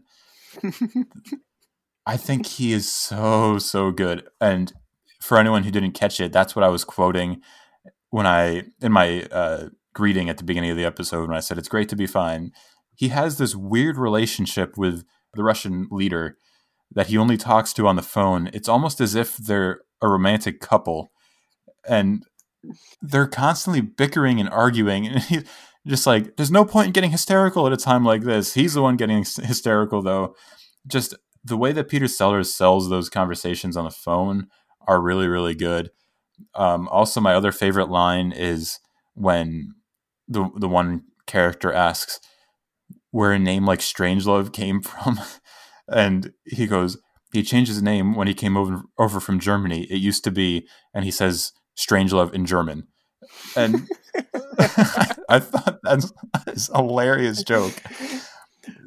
I 2.06 2.18
think 2.18 2.46
he 2.46 2.74
is 2.74 2.92
so, 2.92 3.60
so 3.60 3.92
good. 3.92 4.28
And 4.40 4.72
for 5.22 5.38
anyone 5.38 5.64
who 5.64 5.72
didn't 5.72 5.92
catch 5.92 6.20
it, 6.20 6.32
that's 6.32 6.56
what 6.56 6.64
I 6.64 6.70
was 6.70 6.84
quoting 6.84 7.42
when 8.10 8.26
I, 8.26 8.64
in 8.82 8.92
my 8.92 9.24
uh, 9.32 9.70
greeting 9.94 10.30
at 10.30 10.38
the 10.38 10.44
beginning 10.44 10.72
of 10.72 10.78
the 10.78 10.86
episode, 10.86 11.28
when 11.28 11.38
I 11.38 11.42
said, 11.42 11.58
it's 11.58 11.68
great 11.68 11.90
to 11.90 11.96
be 11.96 12.08
fine. 12.08 12.52
He 12.96 13.10
has 13.10 13.38
this 13.38 13.56
weird 13.56 13.98
relationship 13.98 14.78
with 14.78 15.04
the 15.34 15.44
Russian 15.44 15.88
leader 15.92 16.38
that 16.92 17.08
he 17.08 17.18
only 17.18 17.38
talks 17.38 17.74
to 17.74 17.88
on 17.88 17.96
the 17.96 18.02
phone. 18.02 18.50
It's 18.54 18.70
almost 18.70 19.02
as 19.02 19.14
if 19.14 19.36
they're 19.38 19.82
a 20.02 20.08
romantic 20.08 20.62
couple. 20.62 21.12
And 21.88 22.24
they're 23.02 23.28
constantly 23.28 23.82
bickering 23.82 24.40
and 24.40 24.50
arguing. 24.50 25.08
And 25.12 25.22
he, 25.24 25.40
just 25.88 26.06
like, 26.06 26.36
there's 26.36 26.52
no 26.52 26.66
point 26.66 26.88
in 26.88 26.94
getting 26.94 27.12
hysterical 27.12 27.66
at 27.66 27.74
a 27.74 27.78
time 27.78 28.04
like 28.04 28.24
this. 28.24 28.54
He's 28.54 28.74
the 28.74 28.82
one 28.82 28.98
getting 28.98 29.20
hysterical, 29.20 30.02
though. 30.02 30.36
Just 30.86 31.16
the 31.44 31.58
way 31.58 31.72
that 31.72 31.90
Peter 31.90 32.08
Sellers 32.08 32.54
sells 32.54 32.90
those 32.90 33.10
conversations 33.10 33.78
on 33.78 33.86
the 33.86 33.92
phone 33.92 34.48
are 34.88 35.02
really, 35.02 35.28
really 35.28 35.56
good. 35.56 35.92
Um, 36.54 36.88
also, 36.90 37.22
my 37.22 37.34
other 37.34 37.52
favorite 37.52 37.90
line 37.90 38.32
is 38.32 38.80
when 39.16 39.74
the 40.28 40.50
the 40.56 40.68
one 40.68 41.04
character 41.26 41.74
asks 41.74 42.20
where 43.12 43.32
a 43.32 43.40
name 43.40 43.66
like 43.66 43.80
Strangelove 43.80 44.54
came 44.54 44.82
from, 44.82 45.20
and 45.88 46.34
he 46.46 46.68
goes, 46.68 46.98
he 47.34 47.44
changed 47.44 47.70
his 47.70 47.82
name 47.82 48.16
when 48.16 48.28
he 48.28 48.34
came 48.34 48.56
over 48.56 48.84
over 48.98 49.20
from 49.20 49.40
Germany. 49.40 49.84
It 49.86 49.98
used 49.98 50.24
to 50.26 50.32
be, 50.32 50.68
and 50.94 51.06
he 51.06 51.12
says 51.12 51.54
Strangelove 51.78 52.34
in 52.34 52.46
German, 52.46 52.88
and 53.56 53.88
I 55.30 55.40
thought 55.40 55.80
that's, 55.84 56.12
that's 56.46 56.70
a 56.70 56.78
hilarious 56.78 57.44
joke. 57.44 57.74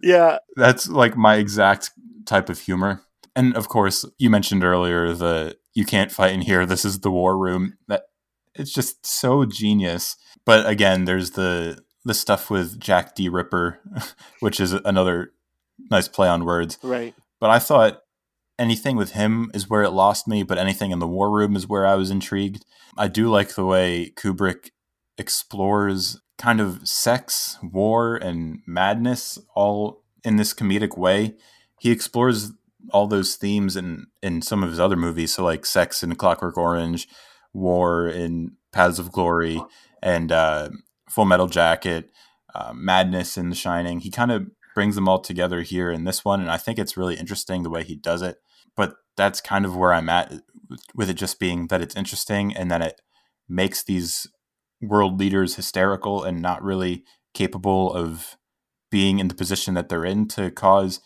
Yeah. 0.02 0.38
That's 0.56 0.88
like 0.88 1.16
my 1.16 1.36
exact 1.36 1.90
type 2.26 2.48
of 2.48 2.60
humor. 2.60 3.02
And 3.36 3.56
of 3.56 3.68
course, 3.68 4.04
you 4.18 4.30
mentioned 4.30 4.64
earlier 4.64 5.12
the 5.12 5.56
you 5.74 5.84
can't 5.84 6.12
fight 6.12 6.32
in 6.32 6.42
here. 6.42 6.66
This 6.66 6.84
is 6.84 7.00
the 7.00 7.10
war 7.10 7.38
room. 7.38 7.78
That 7.88 8.02
it's 8.54 8.72
just 8.72 9.06
so 9.06 9.44
genius. 9.44 10.16
But 10.44 10.66
again, 10.68 11.04
there's 11.04 11.32
the 11.32 11.78
the 12.04 12.14
stuff 12.14 12.50
with 12.50 12.80
Jack 12.80 13.14
D. 13.14 13.28
Ripper, 13.28 13.78
which 14.40 14.58
is 14.58 14.72
another 14.72 15.32
nice 15.90 16.08
play 16.08 16.28
on 16.28 16.44
words. 16.44 16.78
Right. 16.82 17.14
But 17.40 17.50
I 17.50 17.58
thought 17.58 18.02
anything 18.60 18.96
with 18.96 19.12
him 19.12 19.50
is 19.54 19.68
where 19.68 19.82
it 19.82 19.90
lost 19.90 20.28
me, 20.28 20.42
but 20.42 20.58
anything 20.58 20.90
in 20.90 20.98
the 20.98 21.08
war 21.08 21.30
room 21.30 21.56
is 21.56 21.66
where 21.66 21.86
I 21.86 21.94
was 21.94 22.10
intrigued. 22.10 22.64
I 22.96 23.08
do 23.08 23.28
like 23.28 23.54
the 23.54 23.64
way 23.64 24.12
Kubrick 24.14 24.70
explores 25.16 26.20
kind 26.38 26.60
of 26.60 26.86
sex, 26.86 27.58
war, 27.62 28.16
and 28.16 28.60
madness 28.66 29.38
all 29.54 30.04
in 30.22 30.36
this 30.36 30.52
comedic 30.52 30.96
way. 30.96 31.34
He 31.80 31.90
explores 31.90 32.52
all 32.92 33.06
those 33.06 33.36
themes 33.36 33.76
in, 33.76 34.06
in 34.22 34.42
some 34.42 34.62
of 34.62 34.70
his 34.70 34.80
other 34.80 34.96
movies, 34.96 35.34
so 35.34 35.44
like 35.44 35.64
sex 35.64 36.02
in 36.02 36.14
Clockwork 36.14 36.56
Orange, 36.56 37.08
war 37.52 38.08
in 38.08 38.52
Paths 38.72 38.98
of 38.98 39.10
Glory, 39.10 39.62
and 40.02 40.30
uh, 40.30 40.68
Full 41.08 41.24
Metal 41.24 41.46
Jacket, 41.46 42.10
uh, 42.54 42.72
madness 42.74 43.36
in 43.36 43.48
The 43.48 43.56
Shining. 43.56 44.00
He 44.00 44.10
kind 44.10 44.30
of 44.30 44.46
brings 44.74 44.94
them 44.94 45.08
all 45.08 45.18
together 45.18 45.62
here 45.62 45.90
in 45.90 46.04
this 46.04 46.24
one, 46.24 46.40
and 46.40 46.50
I 46.50 46.56
think 46.56 46.78
it's 46.78 46.96
really 46.96 47.16
interesting 47.16 47.62
the 47.62 47.70
way 47.70 47.84
he 47.84 47.96
does 47.96 48.22
it. 48.22 48.38
But 48.80 48.94
that's 49.14 49.42
kind 49.42 49.66
of 49.66 49.76
where 49.76 49.92
I'm 49.92 50.08
at 50.08 50.32
with 50.94 51.10
it 51.10 51.14
just 51.14 51.38
being 51.38 51.66
that 51.66 51.82
it's 51.82 51.94
interesting 51.94 52.56
and 52.56 52.70
that 52.70 52.80
it 52.80 53.00
makes 53.46 53.84
these 53.84 54.26
world 54.80 55.20
leaders 55.20 55.56
hysterical 55.56 56.24
and 56.24 56.40
not 56.40 56.62
really 56.62 57.04
capable 57.34 57.92
of 57.92 58.36
being 58.90 59.18
in 59.18 59.28
the 59.28 59.34
position 59.34 59.74
that 59.74 59.90
they're 59.90 60.06
in 60.06 60.26
to 60.28 60.50
cause 60.50 61.00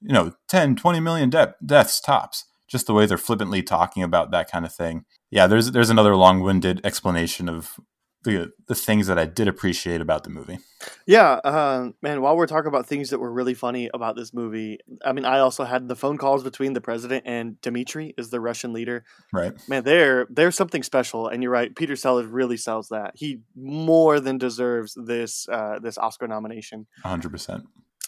you 0.00 0.14
know 0.14 0.32
10 0.48 0.76
20 0.76 1.00
million 1.00 1.28
de- 1.28 1.54
deaths 1.64 2.00
tops 2.00 2.46
just 2.66 2.86
the 2.86 2.94
way 2.94 3.04
they're 3.04 3.18
flippantly 3.18 3.62
talking 3.62 4.02
about 4.02 4.30
that 4.30 4.50
kind 4.50 4.64
of 4.64 4.72
thing. 4.74 5.04
Yeah 5.30 5.46
there's 5.46 5.72
there's 5.72 5.90
another 5.90 6.16
long-winded 6.16 6.80
explanation 6.82 7.46
of 7.46 7.78
the 8.26 8.52
the 8.66 8.74
things 8.74 9.06
that 9.06 9.18
I 9.18 9.24
did 9.24 9.48
appreciate 9.48 10.00
about 10.00 10.24
the 10.24 10.30
movie 10.30 10.58
Yeah, 11.06 11.40
uh, 11.44 11.90
man. 12.02 12.20
While 12.20 12.36
we're 12.36 12.46
talking 12.46 12.66
about 12.66 12.86
things 12.86 13.10
that 13.10 13.20
were 13.20 13.32
really 13.32 13.54
funny 13.54 13.88
about 13.94 14.16
this 14.16 14.34
movie, 14.34 14.78
I 15.04 15.12
mean, 15.12 15.24
I 15.24 15.38
also 15.38 15.64
had 15.64 15.88
the 15.88 15.96
phone 15.96 16.18
calls 16.18 16.42
between 16.42 16.74
the 16.74 16.80
president 16.80 17.24
and 17.26 17.60
Dmitry, 17.62 18.14
is 18.18 18.30
the 18.30 18.40
Russian 18.40 18.72
leader. 18.72 19.04
right 19.32 19.54
Man, 19.68 19.84
there, 19.84 20.26
there's 20.28 20.56
something 20.56 20.82
special, 20.82 21.28
and 21.28 21.42
you're 21.42 21.52
right. 21.52 21.74
Peter 21.74 21.96
Sellers 21.96 22.26
really 22.26 22.56
sells 22.56 22.88
that. 22.88 23.12
He 23.14 23.38
more 23.54 24.20
than 24.20 24.36
deserves 24.36 24.94
this 24.94 25.48
uh, 25.48 25.78
this 25.80 25.96
Oscar 25.96 26.26
nomination. 26.26 26.86
100% 27.04 27.62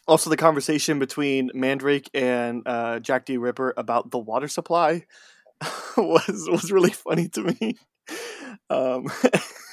Also, 0.07 0.29
the 0.29 0.37
conversation 0.37 0.99
between 0.99 1.51
Mandrake 1.55 2.11
and 2.13 2.63
uh, 2.67 2.99
Jack 2.99 3.25
D. 3.25 3.37
Ripper 3.37 3.73
about 3.77 4.11
the 4.11 4.19
water 4.19 4.49
supply 4.49 5.07
was 5.97 6.49
was 6.51 6.73
really 6.73 6.91
funny 6.91 7.29
to 7.29 7.43
me. 7.43 7.77
Um, 8.71 9.07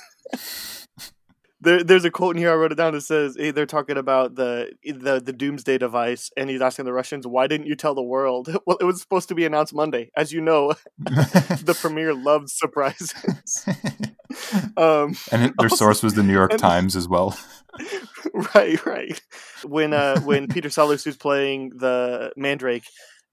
there, 1.61 1.83
there's 1.83 2.05
a 2.05 2.11
quote 2.11 2.35
in 2.35 2.41
here 2.41 2.51
I 2.51 2.55
wrote 2.55 2.71
it 2.71 2.75
down. 2.75 2.95
It 2.95 3.01
says 3.01 3.35
they're 3.35 3.65
talking 3.65 3.97
about 3.97 4.35
the 4.35 4.71
the 4.83 5.19
the 5.19 5.33
doomsday 5.33 5.77
device, 5.77 6.31
and 6.37 6.49
he's 6.49 6.61
asking 6.61 6.85
the 6.85 6.93
Russians, 6.93 7.25
"Why 7.25 7.47
didn't 7.47 7.67
you 7.67 7.75
tell 7.75 7.95
the 7.95 8.03
world?" 8.03 8.55
Well, 8.65 8.77
it 8.79 8.85
was 8.85 9.01
supposed 9.01 9.29
to 9.29 9.35
be 9.35 9.45
announced 9.45 9.73
Monday, 9.73 10.11
as 10.15 10.31
you 10.31 10.41
know. 10.41 10.73
the 10.99 11.77
premier 11.79 12.13
loved 12.13 12.49
surprises. 12.49 13.13
um, 14.77 15.15
and 15.31 15.43
it, 15.43 15.53
their 15.57 15.69
Also- 15.69 15.75
source 15.75 16.03
was 16.03 16.13
the 16.13 16.23
New 16.23 16.33
York 16.33 16.51
and- 16.51 16.59
Times 16.59 16.95
as 16.95 17.07
well 17.07 17.37
right, 18.55 18.85
right. 18.85 19.21
When 19.63 19.93
uh 19.93 20.19
when 20.21 20.47
Peter 20.47 20.69
Sellers 20.69 21.03
who's 21.03 21.17
playing 21.17 21.71
the 21.75 22.31
Mandrake 22.37 22.85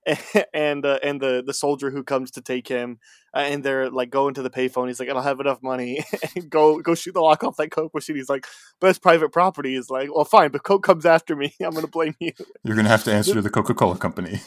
and 0.54 0.84
uh, 0.84 0.98
and 1.02 1.20
the 1.20 1.42
the 1.46 1.54
soldier 1.54 1.90
who 1.90 2.02
comes 2.02 2.30
to 2.32 2.40
take 2.40 2.66
him 2.68 2.98
uh, 3.34 3.38
and 3.40 3.62
they're 3.62 3.88
like 3.90 4.10
going 4.10 4.34
to 4.34 4.42
the 4.42 4.50
payphone 4.50 4.88
he's 4.88 4.98
like 4.98 5.08
I 5.08 5.12
don't 5.12 5.22
have 5.22 5.38
enough 5.40 5.62
money 5.62 6.04
go 6.48 6.80
go 6.80 6.94
shoot 6.94 7.12
the 7.14 7.20
lock 7.20 7.44
off 7.44 7.56
that 7.58 7.70
coke 7.70 7.94
machine 7.94 8.16
he's 8.16 8.28
like 8.28 8.46
but 8.80 8.90
it's 8.90 8.98
private 8.98 9.30
property 9.32 9.74
he's 9.76 9.90
like 9.90 10.12
well 10.14 10.24
fine 10.24 10.50
but 10.50 10.64
coke 10.64 10.82
comes 10.82 11.06
after 11.06 11.36
me 11.36 11.54
I'm 11.64 11.72
gonna 11.72 11.86
blame 11.86 12.16
you 12.18 12.32
you're 12.64 12.76
gonna 12.76 12.88
have 12.88 13.04
to 13.04 13.12
answer 13.12 13.34
to 13.34 13.42
the 13.42 13.50
Coca-Cola 13.50 13.96
company 13.98 14.40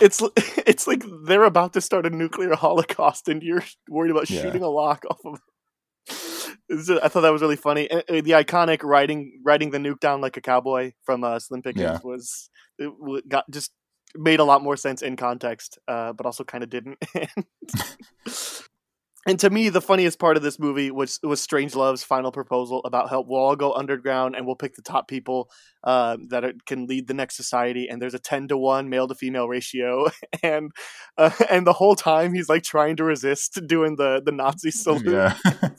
it's 0.00 0.20
it's 0.66 0.86
like 0.86 1.04
they're 1.24 1.44
about 1.44 1.72
to 1.74 1.80
start 1.80 2.04
a 2.04 2.10
nuclear 2.10 2.54
holocaust 2.56 3.28
and 3.28 3.42
you're 3.42 3.64
worried 3.88 4.10
about 4.10 4.28
Yeah. 4.28 4.42
shooting 4.42 4.62
a 4.62 4.68
lock 4.68 5.04
off 5.10 5.20
of 5.24 5.40
just- 6.70 6.90
I 7.02 7.08
thought 7.08 7.22
that 7.22 7.32
was 7.32 7.42
really 7.42 7.56
funny. 7.56 7.90
And, 7.90 8.00
uh, 8.08 8.20
The 8.22 8.32
iconic 8.32 8.82
riding 8.82 9.40
riding 9.44 9.70
the 9.70 9.78
nuke 9.78 10.00
down 10.00 10.20
like 10.20 10.36
a 10.36 10.40
cowboy 10.40 10.92
from 11.04 11.24
uh, 11.24 11.38
Slim 11.38 11.62
Pickens 11.62 11.82
Yeah. 11.82 11.98
was 12.02 12.50
it 12.78 13.28
got 13.28 13.48
just 13.50 13.72
made 14.14 14.40
a 14.40 14.44
lot 14.44 14.62
more 14.62 14.76
sense 14.76 15.02
in 15.02 15.16
context, 15.16 15.78
uh, 15.88 16.12
but 16.12 16.26
also 16.26 16.44
kind 16.44 16.64
of 16.64 16.70
didn't. 16.70 16.98
and 19.26 19.40
to 19.40 19.50
me, 19.50 19.68
the 19.68 19.80
funniest 19.80 20.20
part 20.20 20.36
of 20.36 20.42
this 20.44 20.58
movie 20.58 20.90
was 20.92 21.18
was 21.22 21.42
Strangelove's 21.42 22.04
final 22.04 22.30
proposal 22.30 22.80
about 22.84 23.08
help. 23.08 23.26
we'll 23.28 23.40
all 23.40 23.56
go 23.56 23.72
underground 23.72 24.36
and 24.36 24.46
we'll 24.46 24.54
pick 24.54 24.76
the 24.76 24.82
top 24.82 25.08
people 25.08 25.50
uh, 25.82 26.16
that 26.28 26.44
are, 26.44 26.52
can 26.66 26.86
lead 26.86 27.08
the 27.08 27.14
next 27.14 27.36
society. 27.36 27.88
And 27.88 28.00
there's 28.00 28.14
a 28.14 28.20
ten 28.20 28.46
to 28.48 28.56
one 28.56 28.88
male 28.88 29.08
to 29.08 29.16
female 29.16 29.48
ratio, 29.48 30.06
and 30.44 30.70
uh, 31.18 31.30
and 31.50 31.66
the 31.66 31.72
whole 31.72 31.96
time 31.96 32.32
he's 32.32 32.48
like 32.48 32.62
trying 32.62 32.94
to 32.96 33.04
resist 33.04 33.60
doing 33.66 33.96
the 33.96 34.22
the 34.24 34.32
Nazi 34.32 34.70
salute. 34.70 35.06
Yeah. 35.06 35.36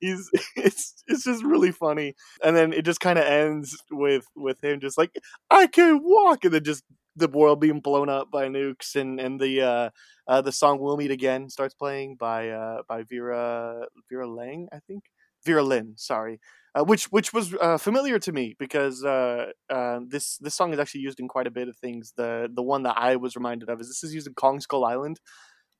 he's 0.00 0.30
it's 0.54 1.02
it's 1.08 1.24
just 1.24 1.42
really 1.42 1.72
funny. 1.72 2.14
And 2.44 2.56
then 2.56 2.72
it 2.72 2.84
just 2.84 3.00
kind 3.00 3.18
of 3.18 3.24
ends 3.24 3.76
with 3.90 4.24
with 4.36 4.62
him 4.62 4.78
just 4.78 4.96
like 4.96 5.10
I 5.50 5.66
can 5.66 6.00
walk, 6.00 6.44
and 6.44 6.54
then 6.54 6.62
just 6.62 6.84
the 7.16 7.28
world 7.28 7.60
being 7.60 7.80
blown 7.80 8.08
up 8.08 8.30
by 8.30 8.48
nukes 8.48 8.96
and 8.96 9.20
and 9.20 9.40
the 9.40 9.62
uh, 9.62 9.90
uh, 10.26 10.40
the 10.40 10.52
song 10.52 10.78
"We'll 10.80 10.96
Meet 10.96 11.10
Again" 11.10 11.48
starts 11.48 11.74
playing 11.74 12.16
by 12.16 12.48
uh, 12.50 12.82
by 12.88 13.02
Vera 13.02 13.86
Vera 14.10 14.28
Lang, 14.28 14.68
I 14.72 14.78
think 14.86 15.04
Vera 15.44 15.62
Lynn. 15.62 15.94
Sorry, 15.96 16.40
uh, 16.74 16.84
which 16.84 17.04
which 17.06 17.32
was 17.32 17.54
uh, 17.60 17.78
familiar 17.78 18.18
to 18.18 18.32
me 18.32 18.56
because 18.58 19.04
uh, 19.04 19.46
this 20.08 20.38
this 20.38 20.54
song 20.54 20.72
is 20.72 20.78
actually 20.78 21.02
used 21.02 21.20
in 21.20 21.28
quite 21.28 21.46
a 21.46 21.52
bit 21.52 21.68
of 21.68 21.76
things. 21.76 22.12
The 22.16 22.48
the 22.52 22.62
one 22.62 22.82
that 22.84 22.96
I 22.98 23.16
was 23.16 23.36
reminded 23.36 23.68
of 23.68 23.80
is 23.80 23.88
this 23.88 24.04
is 24.04 24.14
used 24.14 24.26
in 24.26 24.34
Kong 24.34 24.60
Skull 24.60 24.84
Island, 24.84 25.20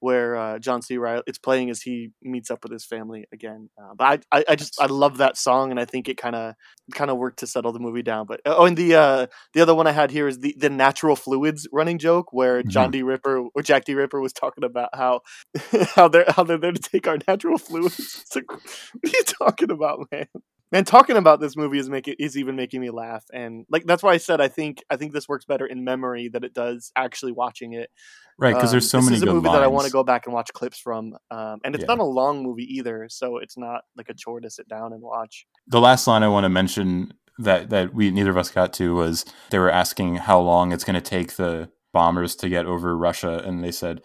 where 0.00 0.36
uh, 0.36 0.58
John 0.58 0.82
C. 0.82 0.98
Reilly 0.98 1.22
it's 1.26 1.38
playing 1.38 1.70
as 1.70 1.82
he 1.82 2.10
meets 2.22 2.50
up 2.50 2.62
with 2.62 2.72
his 2.72 2.84
family 2.84 3.26
again. 3.32 3.70
Uh, 3.80 3.94
but 3.96 4.24
I, 4.30 4.38
I, 4.38 4.44
I, 4.50 4.56
just 4.56 4.80
I 4.80 4.86
love 4.86 5.18
that 5.18 5.36
song, 5.36 5.70
and 5.70 5.80
I 5.80 5.84
think 5.84 6.08
it 6.08 6.16
kind 6.16 6.36
of 6.36 6.54
kind 6.92 7.10
of 7.10 7.16
worked 7.16 7.38
to 7.40 7.46
settle 7.46 7.72
the 7.72 7.78
movie 7.78 8.02
down. 8.02 8.26
But 8.26 8.40
oh, 8.44 8.66
and 8.66 8.76
the 8.76 8.94
uh, 8.94 9.26
the 9.52 9.60
other 9.60 9.74
one 9.74 9.86
I 9.86 9.92
had 9.92 10.10
here 10.10 10.28
is 10.28 10.40
the 10.40 10.54
the 10.58 10.70
natural 10.70 11.16
fluids 11.16 11.66
running 11.72 11.98
joke, 11.98 12.32
where 12.32 12.60
mm-hmm. 12.60 12.68
John 12.68 12.90
D. 12.90 13.02
Ripper 13.02 13.44
or 13.54 13.62
Jack 13.62 13.84
D. 13.84 13.94
Ripper 13.94 14.20
was 14.20 14.32
talking 14.32 14.64
about 14.64 14.90
how 14.94 15.20
how 15.94 16.08
they're 16.08 16.26
how 16.28 16.44
they're 16.44 16.58
there 16.58 16.72
to 16.72 16.80
take 16.80 17.06
our 17.06 17.18
natural 17.26 17.58
fluids. 17.58 18.24
Like, 18.34 18.50
what 18.50 18.60
are 19.04 19.08
you 19.08 19.22
talking 19.24 19.70
about, 19.70 20.08
man? 20.10 20.26
And 20.74 20.86
talking 20.86 21.16
about 21.16 21.40
this 21.40 21.56
movie 21.56 21.78
is 21.78 21.88
making 21.88 22.16
is 22.18 22.36
even 22.36 22.56
making 22.56 22.80
me 22.80 22.90
laugh 22.90 23.24
and 23.32 23.64
like 23.70 23.84
that's 23.86 24.02
why 24.02 24.12
i 24.12 24.16
said 24.16 24.40
i 24.40 24.48
think 24.48 24.82
i 24.90 24.96
think 24.96 25.12
this 25.12 25.28
works 25.28 25.44
better 25.44 25.64
in 25.64 25.84
memory 25.84 26.28
than 26.28 26.44
it 26.44 26.52
does 26.52 26.92
actually 26.96 27.32
watching 27.32 27.72
it 27.72 27.90
right 28.38 28.54
because 28.54 28.70
um, 28.70 28.72
there's 28.72 28.90
so 28.90 28.98
this 28.98 29.06
many 29.06 29.16
is 29.16 29.22
a 29.22 29.26
movie 29.26 29.46
lines. 29.46 29.56
that 29.56 29.62
i 29.62 29.66
want 29.66 29.86
to 29.86 29.92
go 29.92 30.02
back 30.02 30.26
and 30.26 30.34
watch 30.34 30.52
clips 30.52 30.78
from 30.78 31.16
um, 31.30 31.60
and 31.64 31.74
it's 31.74 31.82
yeah. 31.82 31.94
not 31.94 32.00
a 32.00 32.04
long 32.04 32.42
movie 32.42 32.64
either 32.64 33.06
so 33.08 33.38
it's 33.38 33.56
not 33.56 33.82
like 33.96 34.08
a 34.08 34.14
chore 34.14 34.40
to 34.40 34.50
sit 34.50 34.68
down 34.68 34.92
and 34.92 35.00
watch 35.00 35.46
the 35.68 35.80
last 35.80 36.06
line 36.06 36.22
i 36.22 36.28
want 36.28 36.44
to 36.44 36.50
mention 36.50 37.12
that 37.38 37.70
that 37.70 37.94
we 37.94 38.10
neither 38.10 38.30
of 38.30 38.36
us 38.36 38.50
got 38.50 38.72
to 38.72 38.94
was 38.94 39.24
they 39.50 39.58
were 39.58 39.70
asking 39.70 40.16
how 40.16 40.38
long 40.38 40.72
it's 40.72 40.84
going 40.84 40.94
to 40.94 41.00
take 41.00 41.36
the 41.36 41.70
bombers 41.92 42.34
to 42.34 42.48
get 42.48 42.66
over 42.66 42.96
russia 42.96 43.40
and 43.44 43.62
they 43.62 43.70
said 43.70 44.02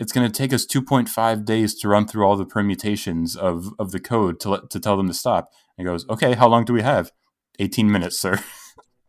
it's 0.00 0.12
going 0.12 0.26
to 0.26 0.32
take 0.32 0.52
us 0.52 0.64
2.5 0.64 1.44
days 1.44 1.74
to 1.74 1.88
run 1.88 2.06
through 2.06 2.24
all 2.24 2.36
the 2.36 2.46
permutations 2.46 3.36
of, 3.36 3.74
of 3.78 3.92
the 3.92 4.00
code 4.00 4.40
to 4.40 4.48
let, 4.48 4.70
to 4.70 4.80
tell 4.80 4.96
them 4.96 5.08
to 5.08 5.14
stop. 5.14 5.50
And 5.76 5.86
he 5.86 5.92
goes, 5.92 6.08
okay, 6.08 6.34
how 6.34 6.48
long 6.48 6.64
do 6.64 6.72
we 6.72 6.80
have? 6.80 7.12
18 7.58 7.92
minutes, 7.92 8.18
sir. 8.18 8.42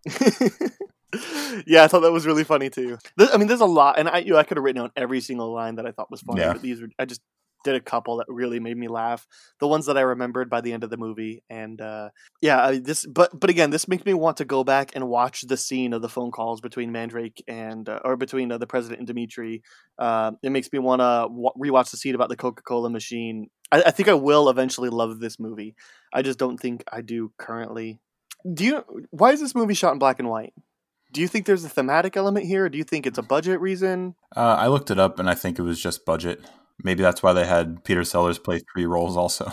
yeah, 1.65 1.83
I 1.83 1.87
thought 1.87 2.01
that 2.01 2.11
was 2.11 2.25
really 2.25 2.43
funny 2.43 2.69
too. 2.69 2.97
I 3.17 3.37
mean, 3.37 3.47
there's 3.47 3.61
a 3.61 3.65
lot, 3.65 3.99
and 3.99 4.09
I 4.09 4.19
you 4.19 4.33
know, 4.33 4.37
I 4.37 4.43
could 4.43 4.57
have 4.57 4.63
written 4.63 4.81
down 4.81 4.91
every 4.95 5.21
single 5.21 5.53
line 5.53 5.75
that 5.75 5.85
I 5.85 5.91
thought 5.91 6.09
was 6.11 6.21
funny, 6.21 6.41
yeah. 6.41 6.53
but 6.53 6.61
these 6.61 6.81
were 6.81 6.89
I 6.97 7.05
just 7.05 7.21
did 7.63 7.75
a 7.75 7.79
couple 7.79 8.17
that 8.17 8.25
really 8.27 8.59
made 8.59 8.77
me 8.77 8.87
laugh. 8.87 9.27
The 9.59 9.67
ones 9.67 9.85
that 9.85 9.97
I 9.97 10.01
remembered 10.01 10.49
by 10.49 10.61
the 10.61 10.73
end 10.73 10.83
of 10.83 10.89
the 10.89 10.97
movie, 10.97 11.43
and 11.49 11.79
uh, 11.79 12.09
yeah, 12.41 12.65
I, 12.65 12.79
this. 12.79 13.05
But 13.05 13.39
but 13.39 13.49
again, 13.49 13.69
this 13.69 13.87
makes 13.87 14.05
me 14.05 14.13
want 14.13 14.37
to 14.37 14.45
go 14.45 14.63
back 14.63 14.91
and 14.95 15.07
watch 15.07 15.41
the 15.41 15.57
scene 15.57 15.93
of 15.93 16.01
the 16.01 16.09
phone 16.09 16.31
calls 16.31 16.61
between 16.61 16.91
Mandrake 16.91 17.43
and 17.47 17.87
uh, 17.87 17.99
or 18.03 18.17
between 18.17 18.51
uh, 18.51 18.57
the 18.57 18.67
president 18.67 18.99
and 18.99 19.07
Dimitri. 19.07 19.61
Uh, 19.97 20.31
it 20.43 20.51
makes 20.51 20.71
me 20.71 20.79
want 20.79 20.99
to 20.99 21.27
w- 21.29 21.51
rewatch 21.57 21.91
the 21.91 21.97
scene 21.97 22.15
about 22.15 22.29
the 22.29 22.37
Coca 22.37 22.63
Cola 22.63 22.89
machine. 22.89 23.47
I, 23.71 23.83
I 23.87 23.91
think 23.91 24.09
I 24.09 24.13
will 24.13 24.49
eventually 24.49 24.89
love 24.89 25.19
this 25.19 25.39
movie. 25.39 25.75
I 26.13 26.21
just 26.21 26.39
don't 26.39 26.57
think 26.57 26.83
I 26.91 27.01
do 27.01 27.31
currently. 27.37 27.99
Do 28.51 28.65
you? 28.65 29.05
Why 29.11 29.31
is 29.31 29.39
this 29.39 29.55
movie 29.55 29.73
shot 29.73 29.93
in 29.93 29.99
black 29.99 30.19
and 30.19 30.29
white? 30.29 30.53
do 31.11 31.21
you 31.21 31.27
think 31.27 31.45
there's 31.45 31.65
a 31.65 31.69
thematic 31.69 32.15
element 32.15 32.45
here? 32.45 32.65
Or 32.65 32.69
do 32.69 32.77
you 32.77 32.83
think 32.83 33.05
it's 33.05 33.17
a 33.17 33.23
budget 33.23 33.59
reason? 33.59 34.15
Uh, 34.35 34.55
I 34.57 34.67
looked 34.67 34.91
it 34.91 34.99
up, 34.99 35.19
and 35.19 35.29
I 35.29 35.35
think 35.35 35.59
it 35.59 35.63
was 35.63 35.81
just 35.81 36.05
budget. 36.05 36.41
Maybe 36.83 37.01
that's 37.01 37.21
why 37.21 37.33
they 37.33 37.45
had 37.45 37.83
Peter 37.83 38.03
Sellers 38.03 38.39
play 38.39 38.59
three 38.73 38.85
roles 38.85 39.17
also. 39.17 39.51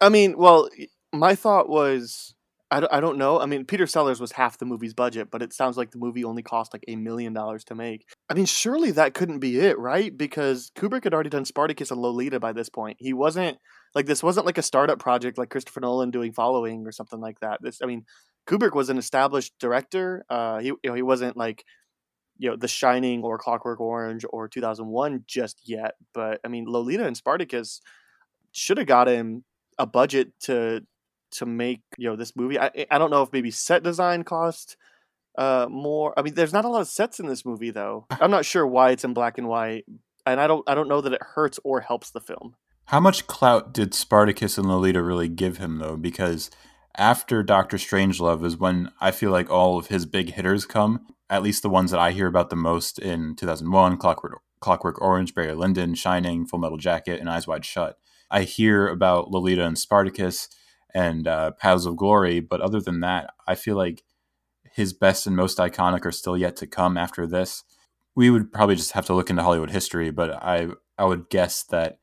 I 0.00 0.08
mean, 0.08 0.36
well, 0.36 0.68
my 1.12 1.34
thought 1.34 1.68
was 1.68 2.34
I 2.70 2.80
don't, 2.80 2.92
I 2.92 3.00
don't 3.00 3.16
know. 3.16 3.40
I 3.40 3.46
mean, 3.46 3.64
Peter 3.64 3.86
Sellers 3.86 4.20
was 4.20 4.32
half 4.32 4.58
the 4.58 4.66
movie's 4.66 4.92
budget, 4.92 5.30
but 5.30 5.42
it 5.42 5.54
sounds 5.54 5.78
like 5.78 5.90
the 5.90 5.98
movie 5.98 6.24
only 6.24 6.42
cost 6.42 6.74
like 6.74 6.84
a 6.86 6.96
million 6.96 7.32
dollars 7.32 7.64
to 7.64 7.74
make. 7.74 8.04
I 8.28 8.34
mean, 8.34 8.44
surely 8.44 8.90
that 8.92 9.14
couldn't 9.14 9.38
be 9.38 9.58
it, 9.58 9.78
right? 9.78 10.14
Because 10.14 10.70
Kubrick 10.76 11.04
had 11.04 11.14
already 11.14 11.30
done 11.30 11.46
Spartacus 11.46 11.90
and 11.90 12.00
Lolita 12.00 12.38
by 12.38 12.52
this 12.52 12.68
point. 12.68 12.98
He 13.00 13.14
wasn't 13.14 13.58
like 13.94 14.04
this 14.04 14.22
wasn't 14.22 14.44
like 14.44 14.58
a 14.58 14.62
startup 14.62 14.98
project 14.98 15.38
like 15.38 15.48
Christopher 15.48 15.80
Nolan 15.80 16.10
doing 16.10 16.32
Following 16.32 16.86
or 16.86 16.92
something 16.92 17.20
like 17.20 17.40
that. 17.40 17.60
This, 17.62 17.78
I 17.82 17.86
mean, 17.86 18.04
Kubrick 18.46 18.74
was 18.74 18.90
an 18.90 18.98
established 18.98 19.54
director. 19.58 20.24
Uh, 20.28 20.58
he 20.58 20.66
you 20.66 20.78
know 20.84 20.94
he 20.94 21.02
wasn't 21.02 21.38
like 21.38 21.64
you 22.38 22.48
know 22.48 22.56
The 22.56 22.68
Shining 22.68 23.22
or 23.22 23.38
Clockwork 23.38 23.80
Orange 23.80 24.24
or 24.30 24.48
2001 24.48 25.24
just 25.26 25.60
yet, 25.64 25.94
but 26.14 26.40
I 26.44 26.48
mean 26.48 26.66
Lolita 26.66 27.06
and 27.06 27.16
Spartacus 27.16 27.80
should 28.52 28.78
have 28.78 28.86
got 28.86 29.08
him 29.08 29.44
a 29.78 29.86
budget 29.86 30.32
to 30.40 30.82
to 31.30 31.46
make 31.46 31.80
you 31.96 32.08
know 32.08 32.16
this 32.16 32.34
movie. 32.36 32.58
I 32.58 32.70
I 32.90 32.98
don't 32.98 33.10
know 33.10 33.22
if 33.22 33.32
maybe 33.32 33.50
set 33.50 33.82
design 33.82 34.24
cost 34.24 34.76
uh 35.36 35.66
more. 35.68 36.18
I 36.18 36.22
mean, 36.22 36.34
there's 36.34 36.52
not 36.52 36.64
a 36.64 36.68
lot 36.68 36.80
of 36.80 36.88
sets 36.88 37.20
in 37.20 37.26
this 37.26 37.44
movie 37.44 37.70
though. 37.70 38.06
I'm 38.20 38.30
not 38.30 38.44
sure 38.44 38.66
why 38.66 38.90
it's 38.90 39.04
in 39.04 39.14
black 39.14 39.38
and 39.38 39.48
white, 39.48 39.84
and 40.24 40.40
I 40.40 40.46
don't 40.46 40.68
I 40.68 40.74
don't 40.74 40.88
know 40.88 41.00
that 41.00 41.12
it 41.12 41.22
hurts 41.22 41.58
or 41.64 41.80
helps 41.80 42.10
the 42.10 42.20
film. 42.20 42.54
How 42.86 43.00
much 43.00 43.26
clout 43.26 43.74
did 43.74 43.92
Spartacus 43.92 44.56
and 44.56 44.66
Lolita 44.66 45.02
really 45.02 45.28
give 45.28 45.58
him 45.58 45.78
though? 45.78 45.96
Because 45.96 46.50
after 46.96 47.42
Doctor 47.42 47.76
Strangelove 47.76 48.44
is 48.44 48.56
when 48.56 48.90
I 49.00 49.10
feel 49.10 49.30
like 49.30 49.50
all 49.50 49.78
of 49.78 49.88
his 49.88 50.06
big 50.06 50.32
hitters 50.32 50.64
come 50.64 51.06
at 51.30 51.42
least 51.42 51.62
the 51.62 51.68
ones 51.68 51.90
that 51.90 52.00
I 52.00 52.12
hear 52.12 52.26
about 52.26 52.50
the 52.50 52.56
most 52.56 52.98
in 52.98 53.34
2001, 53.36 53.98
Clockwork, 53.98 54.40
Clockwork 54.60 55.00
Orange, 55.00 55.34
Barry 55.34 55.54
Lyndon, 55.54 55.94
Shining, 55.94 56.46
Full 56.46 56.58
Metal 56.58 56.78
Jacket, 56.78 57.20
and 57.20 57.28
Eyes 57.28 57.46
Wide 57.46 57.64
Shut. 57.64 57.98
I 58.30 58.42
hear 58.42 58.88
about 58.88 59.30
Lolita 59.30 59.64
and 59.64 59.78
Spartacus 59.78 60.48
and 60.94 61.26
uh, 61.26 61.52
Paths 61.52 61.86
of 61.86 61.96
Glory, 61.96 62.40
but 62.40 62.60
other 62.60 62.80
than 62.80 63.00
that, 63.00 63.30
I 63.46 63.54
feel 63.54 63.76
like 63.76 64.02
his 64.72 64.92
best 64.92 65.26
and 65.26 65.36
most 65.36 65.58
iconic 65.58 66.04
are 66.04 66.12
still 66.12 66.36
yet 66.36 66.56
to 66.56 66.66
come 66.66 66.96
after 66.96 67.26
this. 67.26 67.64
We 68.14 68.30
would 68.30 68.52
probably 68.52 68.76
just 68.76 68.92
have 68.92 69.06
to 69.06 69.14
look 69.14 69.30
into 69.30 69.42
Hollywood 69.42 69.70
history, 69.70 70.10
but 70.10 70.30
I 70.42 70.68
I 70.96 71.04
would 71.04 71.30
guess 71.30 71.62
that 71.64 71.98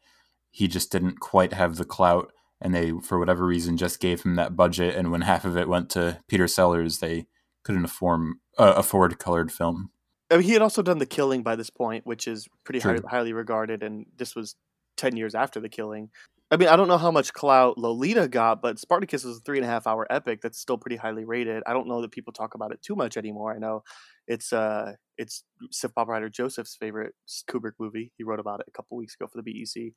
he 0.51 0.67
just 0.67 0.91
didn't 0.91 1.19
quite 1.19 1.53
have 1.53 1.75
the 1.75 1.83
clout, 1.85 2.31
and 2.61 2.73
they, 2.73 2.93
for 3.03 3.19
whatever 3.19 3.45
reason, 3.45 3.75
just 3.75 3.99
gave 3.99 4.23
him 4.23 4.35
that 4.35 4.55
budget. 4.55 4.95
And 4.95 5.11
when 5.11 5.21
half 5.21 5.43
of 5.43 5.57
it 5.57 5.67
went 5.67 5.89
to 5.91 6.19
Peter 6.29 6.47
Sellers, 6.47 6.99
they 6.99 7.27
couldn't 7.65 7.85
afford 7.85 8.35
uh, 8.57 8.73
afford 8.77 9.17
colored 9.19 9.51
film. 9.51 9.89
I 10.31 10.37
mean, 10.37 10.43
he 10.43 10.53
had 10.53 10.61
also 10.61 10.81
done 10.81 10.99
The 10.99 11.05
Killing 11.05 11.43
by 11.43 11.55
this 11.55 11.69
point, 11.69 12.05
which 12.05 12.27
is 12.27 12.47
pretty 12.63 12.79
high, 12.79 12.97
highly 13.07 13.33
regarded, 13.33 13.83
and 13.83 14.05
this 14.17 14.35
was 14.35 14.55
ten 14.95 15.17
years 15.17 15.35
after 15.35 15.59
The 15.59 15.69
Killing. 15.69 16.09
I 16.51 16.57
mean, 16.57 16.69
I 16.69 16.75
don't 16.75 16.87
know 16.87 16.99
how 16.99 17.11
much 17.11 17.33
clout 17.33 17.77
Lolita 17.77 18.27
got, 18.27 18.61
but 18.61 18.77
Spartacus 18.77 19.25
is 19.25 19.37
a 19.37 19.39
three 19.41 19.57
and 19.57 19.65
a 19.65 19.69
half 19.69 19.87
hour 19.87 20.05
epic 20.11 20.41
that's 20.41 20.59
still 20.59 20.77
pretty 20.77 20.95
highly 20.95 21.25
rated. 21.25 21.63
I 21.65 21.73
don't 21.73 21.87
know 21.87 22.01
that 22.01 22.11
people 22.11 22.33
talk 22.33 22.53
about 22.53 22.71
it 22.71 22.81
too 22.83 22.95
much 22.95 23.17
anymore. 23.17 23.53
I 23.53 23.57
know 23.57 23.83
it's 24.27 24.53
uh 24.53 24.93
it's 25.17 25.43
Civ 25.71 25.95
Pop 25.95 26.07
writer 26.07 26.29
Joseph's 26.29 26.75
favorite 26.75 27.15
Kubrick 27.49 27.73
movie. 27.79 28.11
He 28.17 28.23
wrote 28.23 28.39
about 28.39 28.59
it 28.59 28.67
a 28.67 28.71
couple 28.71 28.97
weeks 28.97 29.15
ago 29.15 29.27
for 29.27 29.41
the 29.41 29.43
BEC. 29.43 29.93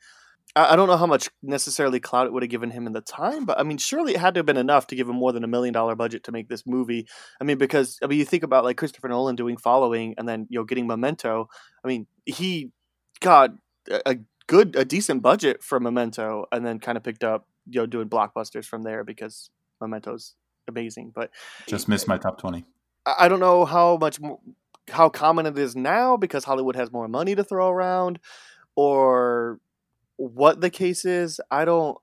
I 0.56 0.76
don't 0.76 0.88
know 0.88 0.96
how 0.96 1.06
much 1.06 1.28
necessarily 1.42 2.00
clout 2.00 2.26
it 2.26 2.32
would 2.32 2.42
have 2.42 2.50
given 2.50 2.70
him 2.70 2.86
in 2.86 2.92
the 2.92 3.00
time, 3.00 3.44
but 3.44 3.60
I 3.60 3.62
mean, 3.62 3.78
surely 3.78 4.14
it 4.14 4.20
had 4.20 4.34
to 4.34 4.38
have 4.38 4.46
been 4.46 4.56
enough 4.56 4.86
to 4.88 4.96
give 4.96 5.08
him 5.08 5.16
more 5.16 5.32
than 5.32 5.44
a 5.44 5.48
million 5.48 5.72
dollar 5.72 5.94
budget 5.94 6.24
to 6.24 6.32
make 6.32 6.48
this 6.48 6.66
movie. 6.66 7.06
I 7.40 7.44
mean, 7.44 7.58
because 7.58 7.98
I 8.02 8.06
mean, 8.06 8.18
you 8.18 8.24
think 8.24 8.42
about 8.42 8.64
like 8.64 8.76
Christopher 8.76 9.08
Nolan 9.08 9.36
doing 9.36 9.56
Following 9.56 10.14
and 10.18 10.28
then 10.28 10.46
you 10.50 10.58
know 10.58 10.64
getting 10.64 10.86
Memento. 10.86 11.48
I 11.84 11.88
mean, 11.88 12.06
he 12.24 12.70
got 13.20 13.50
a 14.06 14.18
good, 14.46 14.74
a 14.74 14.84
decent 14.84 15.22
budget 15.22 15.62
for 15.62 15.78
Memento, 15.78 16.46
and 16.50 16.66
then 16.66 16.80
kind 16.80 16.96
of 16.96 17.04
picked 17.04 17.24
up 17.24 17.46
you 17.68 17.80
know 17.80 17.86
doing 17.86 18.08
blockbusters 18.08 18.64
from 18.64 18.82
there 18.82 19.04
because 19.04 19.50
Memento's 19.80 20.34
amazing. 20.66 21.12
But 21.14 21.30
just 21.66 21.88
missed 21.88 22.08
my 22.08 22.18
top 22.18 22.40
twenty. 22.40 22.64
I 23.06 23.28
don't 23.28 23.40
know 23.40 23.64
how 23.64 23.96
much 23.96 24.18
how 24.90 25.08
common 25.08 25.46
it 25.46 25.58
is 25.58 25.76
now 25.76 26.16
because 26.16 26.44
Hollywood 26.44 26.76
has 26.76 26.90
more 26.90 27.08
money 27.08 27.34
to 27.34 27.44
throw 27.44 27.68
around, 27.68 28.18
or 28.74 29.60
what 30.18 30.60
the 30.60 30.70
case 30.70 31.06
is, 31.06 31.40
I 31.50 31.64
don't. 31.64 31.96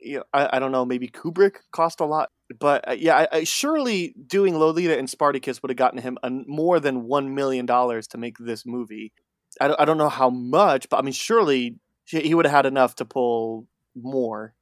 You 0.00 0.18
know, 0.18 0.24
I, 0.32 0.56
I 0.56 0.58
don't 0.58 0.72
know. 0.72 0.84
Maybe 0.84 1.06
Kubrick 1.06 1.58
cost 1.70 2.00
a 2.00 2.04
lot, 2.04 2.30
but 2.58 2.88
uh, 2.88 2.96
yeah, 2.98 3.18
I, 3.18 3.28
I, 3.30 3.44
surely 3.44 4.16
doing 4.26 4.58
Lolita 4.58 4.98
and 4.98 5.08
Spartacus 5.08 5.62
would 5.62 5.70
have 5.70 5.76
gotten 5.76 6.00
him 6.00 6.18
a, 6.24 6.30
more 6.30 6.80
than 6.80 7.04
one 7.04 7.36
million 7.36 7.66
dollars 7.66 8.08
to 8.08 8.18
make 8.18 8.36
this 8.38 8.66
movie. 8.66 9.12
I 9.60 9.68
don't, 9.68 9.80
I 9.80 9.84
don't 9.84 9.98
know 9.98 10.08
how 10.08 10.28
much, 10.28 10.88
but 10.88 10.98
I 10.98 11.02
mean, 11.02 11.12
surely 11.12 11.76
he 12.04 12.34
would 12.34 12.46
have 12.46 12.54
had 12.54 12.66
enough 12.66 12.96
to 12.96 13.04
pull 13.04 13.68
more. 13.94 14.54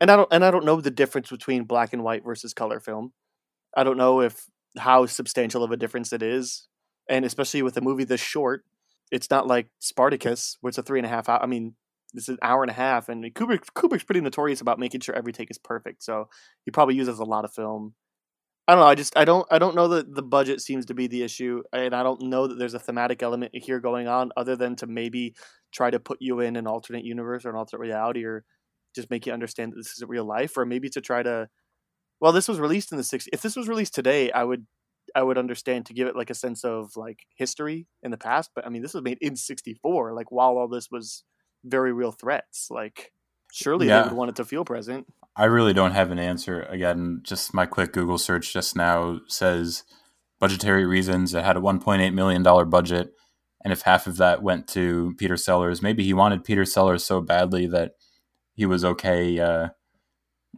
And 0.00 0.10
I 0.10 0.16
don't 0.16 0.28
and 0.30 0.44
I 0.44 0.50
don't 0.50 0.64
know 0.64 0.80
the 0.80 0.90
difference 0.90 1.30
between 1.30 1.64
black 1.64 1.92
and 1.92 2.04
white 2.04 2.24
versus 2.24 2.54
color 2.54 2.78
film. 2.78 3.12
I 3.76 3.82
don't 3.82 3.96
know 3.96 4.20
if 4.20 4.46
how 4.78 5.06
substantial 5.06 5.64
of 5.64 5.72
a 5.72 5.76
difference 5.76 6.12
it 6.12 6.22
is, 6.22 6.68
and 7.08 7.24
especially 7.24 7.62
with 7.62 7.76
a 7.76 7.80
movie 7.80 8.04
this 8.04 8.20
short, 8.20 8.64
it's 9.10 9.30
not 9.30 9.46
like 9.46 9.68
Spartacus, 9.78 10.58
where 10.60 10.68
it's 10.68 10.78
a 10.78 10.82
three 10.82 10.98
and 10.98 11.06
a 11.06 11.08
half 11.08 11.28
hour. 11.28 11.42
I 11.42 11.46
mean, 11.46 11.74
this 12.16 12.24
is 12.24 12.30
an 12.30 12.38
hour 12.42 12.62
and 12.62 12.70
a 12.70 12.74
half, 12.74 13.08
and 13.08 13.22
Kubrick 13.34 13.64
Kubrick's 13.76 14.04
pretty 14.04 14.20
notorious 14.20 14.60
about 14.60 14.78
making 14.78 15.00
sure 15.00 15.14
every 15.14 15.32
take 15.32 15.50
is 15.50 15.58
perfect. 15.58 16.02
So 16.02 16.28
he 16.64 16.70
probably 16.70 16.96
uses 16.96 17.18
a 17.18 17.24
lot 17.24 17.44
of 17.44 17.52
film. 17.52 17.94
I 18.66 18.72
don't 18.72 18.80
know. 18.80 18.88
I 18.88 18.94
just 18.96 19.16
I 19.16 19.24
don't 19.24 19.46
I 19.50 19.58
don't 19.58 19.76
know 19.76 19.88
that 19.88 20.14
the 20.14 20.22
budget 20.22 20.60
seems 20.60 20.86
to 20.86 20.94
be 20.94 21.06
the 21.06 21.22
issue, 21.22 21.62
and 21.72 21.94
I 21.94 22.02
don't 22.02 22.22
know 22.22 22.46
that 22.46 22.58
there's 22.58 22.74
a 22.74 22.80
thematic 22.80 23.22
element 23.22 23.52
here 23.54 23.78
going 23.78 24.08
on 24.08 24.32
other 24.36 24.56
than 24.56 24.74
to 24.76 24.86
maybe 24.86 25.34
try 25.72 25.90
to 25.90 26.00
put 26.00 26.18
you 26.20 26.40
in 26.40 26.56
an 26.56 26.66
alternate 26.66 27.04
universe 27.04 27.44
or 27.44 27.50
an 27.50 27.56
alternate 27.56 27.82
reality, 27.82 28.24
or 28.24 28.44
just 28.94 29.10
make 29.10 29.26
you 29.26 29.32
understand 29.32 29.72
that 29.72 29.76
this 29.76 29.92
isn't 29.92 30.10
real 30.10 30.24
life, 30.24 30.56
or 30.56 30.64
maybe 30.64 30.88
to 30.90 31.00
try 31.00 31.22
to. 31.22 31.48
Well, 32.18 32.32
this 32.32 32.48
was 32.48 32.58
released 32.58 32.92
in 32.92 32.98
the 32.98 33.04
60s. 33.04 33.28
If 33.30 33.42
this 33.42 33.56
was 33.56 33.68
released 33.68 33.94
today, 33.94 34.32
I 34.32 34.42
would 34.42 34.66
I 35.14 35.22
would 35.22 35.38
understand 35.38 35.86
to 35.86 35.94
give 35.94 36.08
it 36.08 36.16
like 36.16 36.30
a 36.30 36.34
sense 36.34 36.64
of 36.64 36.90
like 36.96 37.20
history 37.36 37.86
in 38.02 38.10
the 38.10 38.16
past. 38.16 38.50
But 38.54 38.66
I 38.66 38.70
mean, 38.70 38.82
this 38.82 38.94
was 38.94 39.02
made 39.02 39.18
in 39.20 39.36
'64, 39.36 40.14
like 40.14 40.32
while 40.32 40.58
all 40.58 40.68
this 40.68 40.88
was 40.90 41.24
very 41.66 41.92
real 41.92 42.12
threats. 42.12 42.68
Like, 42.70 43.12
surely 43.52 43.88
yeah. 43.88 44.02
they 44.02 44.08
would 44.08 44.16
want 44.16 44.30
it 44.30 44.36
to 44.36 44.44
feel 44.44 44.64
present. 44.64 45.06
I 45.36 45.44
really 45.44 45.74
don't 45.74 45.92
have 45.92 46.10
an 46.10 46.18
answer. 46.18 46.62
Again, 46.62 47.20
just 47.22 47.52
my 47.52 47.66
quick 47.66 47.92
Google 47.92 48.18
search 48.18 48.52
just 48.52 48.74
now 48.74 49.20
says 49.28 49.84
budgetary 50.40 50.86
reasons. 50.86 51.34
It 51.34 51.44
had 51.44 51.56
a 51.56 51.60
1.8 51.60 52.14
million 52.14 52.42
dollar 52.42 52.64
budget, 52.64 53.12
and 53.62 53.72
if 53.72 53.82
half 53.82 54.06
of 54.06 54.16
that 54.16 54.42
went 54.42 54.66
to 54.68 55.14
Peter 55.18 55.36
Sellers, 55.36 55.82
maybe 55.82 56.04
he 56.04 56.14
wanted 56.14 56.44
Peter 56.44 56.64
Sellers 56.64 57.04
so 57.04 57.20
badly 57.20 57.66
that 57.66 57.92
he 58.54 58.64
was 58.64 58.84
okay 58.84 59.38
uh, 59.38 59.68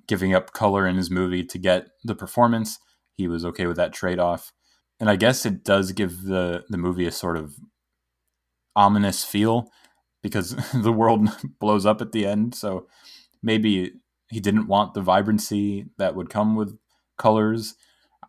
giving 0.07 0.33
up 0.33 0.53
color 0.53 0.87
in 0.87 0.97
his 0.97 1.11
movie 1.11 1.45
to 1.45 1.59
get 1.59 1.89
the 2.05 2.15
performance 2.15 2.79
he 3.17 3.27
was 3.27 3.45
okay 3.45 3.67
with 3.67 3.77
that 3.77 3.93
trade 3.93 4.21
off. 4.21 4.53
And 5.01 5.11
I 5.11 5.17
guess 5.17 5.45
it 5.45 5.65
does 5.65 5.93
give 5.93 6.23
the 6.23 6.65
the 6.69 6.79
movie 6.79 7.07
a 7.07 7.13
sort 7.13 7.37
of 7.37 7.57
ominous 8.77 9.25
feel 9.25 9.71
because 10.23 10.57
the 10.75 10.93
world 10.93 11.29
blows 11.61 11.87
up 11.87 12.01
at 12.01 12.13
the 12.13 12.27
end. 12.27 12.55
So 12.55 12.87
maybe 13.43 13.93
he 14.31 14.41
didn't 14.41 14.67
want 14.67 14.95
the 14.95 15.01
vibrancy 15.01 15.87
that 15.99 16.15
would 16.15 16.31
come 16.31 16.57
with 16.57 16.79
colors. 17.17 17.75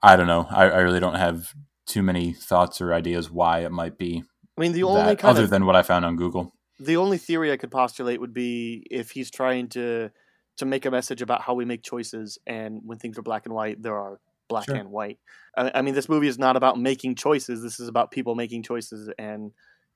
I 0.02 0.16
don't 0.16 0.28
know. 0.28 0.48
I, 0.50 0.64
I 0.66 0.80
really 0.80 1.00
don't 1.00 1.16
have 1.16 1.54
too 1.86 2.02
many 2.02 2.34
thoughts 2.34 2.80
or 2.80 2.94
ideas 2.94 3.30
why 3.30 3.60
it 3.60 3.72
might 3.72 3.98
be. 3.98 4.24
I 4.58 4.62
mean, 4.62 4.74
the 4.74 4.84
only 4.84 5.16
kind 5.16 5.32
other 5.32 5.44
of, 5.44 5.50
than 5.50 5.66
what 5.66 5.76
I 5.76 5.82
found 5.82 6.06
on 6.06 6.16
Google. 6.16 6.54
The 6.80 6.98
only 6.98 7.18
theory 7.18 7.52
I 7.52 7.58
could 7.58 7.72
postulate 7.72 8.22
would 8.22 8.34
be 8.34 8.86
if 8.90 9.12
he's 9.12 9.32
trying 9.32 9.68
to 9.70 10.12
to 10.58 10.66
make 10.66 10.86
a 10.86 10.92
message 10.92 11.22
about 11.22 11.42
how 11.42 11.54
we 11.54 11.64
make 11.64 11.82
choices, 11.84 12.38
and 12.46 12.82
when 12.84 12.98
things 12.98 13.18
are 13.18 13.22
black 13.22 13.46
and 13.46 13.56
white, 13.56 13.82
there 13.82 13.98
are 13.98 14.20
black 14.50 14.66
sure. 14.66 14.76
and 14.76 14.92
white. 14.92 15.18
I, 15.56 15.72
I, 15.76 15.82
mean, 15.82 15.94
this 15.94 16.10
movie 16.10 16.28
is 16.28 16.38
not 16.38 16.58
about 16.58 16.78
making 16.78 17.16
choices. 17.16 17.64
This 17.64 17.80
is 17.80 17.88
about 17.88 18.12
people 18.12 18.36
making 18.36 18.64
choices 18.64 19.10
and 19.18 19.54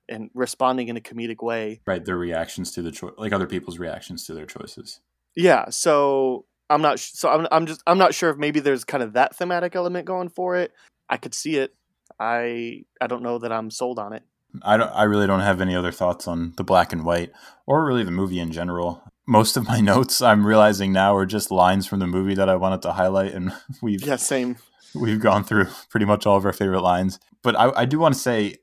and 0.09 0.29
responding 0.33 0.87
in 0.87 0.97
a 0.97 1.01
comedic 1.01 1.41
way. 1.41 1.81
Right, 1.85 2.03
their 2.03 2.17
reactions 2.17 2.71
to 2.73 2.81
the 2.81 2.91
choice, 2.91 3.13
like 3.17 3.33
other 3.33 3.47
people's 3.47 3.79
reactions 3.79 4.25
to 4.27 4.33
their 4.33 4.45
choices. 4.45 4.99
Yeah, 5.35 5.69
so 5.69 6.45
I'm 6.69 6.81
not. 6.81 6.99
So 6.99 7.29
I'm. 7.29 7.47
I'm 7.51 7.65
just. 7.65 7.81
I'm 7.87 7.97
not 7.97 8.13
sure 8.13 8.29
if 8.29 8.37
maybe 8.37 8.59
there's 8.59 8.83
kind 8.83 9.03
of 9.03 9.13
that 9.13 9.35
thematic 9.35 9.75
element 9.75 10.05
going 10.05 10.29
for 10.29 10.55
it. 10.55 10.71
I 11.09 11.17
could 11.17 11.33
see 11.33 11.57
it. 11.57 11.73
I. 12.19 12.83
I 13.01 13.07
don't 13.07 13.23
know 13.23 13.39
that 13.39 13.51
I'm 13.51 13.71
sold 13.71 13.99
on 13.99 14.13
it. 14.13 14.23
I 14.61 14.77
don't. 14.77 14.89
I 14.89 15.03
really 15.03 15.27
don't 15.27 15.39
have 15.39 15.61
any 15.61 15.75
other 15.75 15.91
thoughts 15.91 16.27
on 16.27 16.53
the 16.57 16.63
black 16.63 16.93
and 16.93 17.05
white, 17.05 17.31
or 17.65 17.85
really 17.85 18.03
the 18.03 18.11
movie 18.11 18.39
in 18.39 18.51
general 18.51 19.03
most 19.25 19.57
of 19.57 19.67
my 19.67 19.79
notes 19.81 20.21
I'm 20.21 20.45
realizing 20.45 20.91
now 20.91 21.15
are 21.15 21.25
just 21.25 21.51
lines 21.51 21.87
from 21.87 21.99
the 21.99 22.07
movie 22.07 22.35
that 22.35 22.49
I 22.49 22.55
wanted 22.55 22.81
to 22.83 22.93
highlight, 22.93 23.33
and 23.33 23.53
we've 23.81 24.05
yeah 24.05 24.17
same. 24.17 24.57
We've 24.95 25.19
gone 25.19 25.43
through 25.43 25.65
pretty 25.89 26.05
much 26.05 26.27
all 26.27 26.37
of 26.37 26.45
our 26.45 26.53
favorite 26.53 26.81
lines, 26.81 27.19
but 27.41 27.55
I, 27.55 27.71
I 27.81 27.85
do 27.85 27.97
want 27.97 28.13
to 28.13 28.19
say 28.19 28.57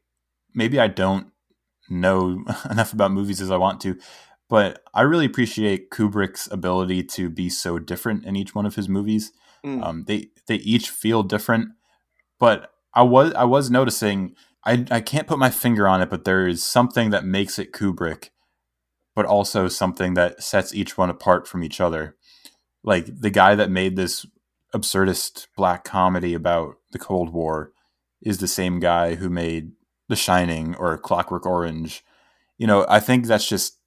maybe 0.55 0.79
I 0.81 0.89
don't 0.89 1.29
know 1.89 2.45
enough 2.71 2.93
about 2.93 3.13
movies 3.13 3.41
as 3.41 3.51
I 3.51 3.57
want 3.57 3.81
to, 3.83 3.99
but 4.49 4.83
I 4.95 5.03
really 5.03 5.27
appreciate 5.27 5.91
Kubrick's 5.91 6.51
ability 6.51 7.05
to 7.05 7.29
be 7.29 7.49
so 7.49 7.79
different 7.79 8.25
in 8.25 8.37
each 8.37 8.55
one 8.55 8.67
of 8.67 8.77
his 8.77 8.89
movies. 8.89 9.33
Mm. 9.65 9.83
Um, 9.83 10.05
they 10.07 10.29
they 10.47 10.57
each 10.57 10.91
feel 10.91 11.23
different, 11.23 11.71
but 12.39 12.73
I 12.95 13.03
was 13.03 13.33
I 13.35 13.45
was 13.45 13.71
noticing 13.71 14.35
I 14.65 14.87
I 14.91 15.01
can't 15.01 15.27
put 15.27 15.39
my 15.39 15.51
finger 15.51 15.87
on 15.87 16.01
it, 16.01 16.11
but 16.11 16.25
there 16.25 16.47
is 16.47 16.63
something 16.63 17.11
that 17.11 17.25
makes 17.25 17.59
it 17.59 17.73
Kubrick 17.73 18.31
but 19.15 19.27
also 19.27 19.69
something 19.69 20.15
that 20.15 20.43
sets 20.43 20.75
each 20.75 20.97
one 20.97 21.11
apart 21.11 21.47
from 21.47 21.63
each 21.63 21.81
other. 21.81 22.17
Like 22.83 23.21
the 23.21 23.31
guy 23.31 23.55
that 23.55 23.71
made 23.71 23.97
this 23.97 24.27
absurdist 24.75 25.49
black 25.57 25.85
comedy 25.85 26.33
about 26.35 26.77
the 26.93 26.99
Cold 26.99 27.33
War 27.33 27.73
is 28.23 28.39
the 28.39 28.49
same 28.49 28.81
guy 28.81 29.17
who 29.17 29.29
made 29.29 29.73
The 30.11 30.17
Shining 30.17 30.75
or 30.75 30.99
Clockwork 30.99 31.47
Orange. 31.47 32.05
You 32.59 32.67
know, 32.67 32.85
I 32.89 33.01
think 33.01 33.27
that's 33.27 33.49
just 33.49 33.79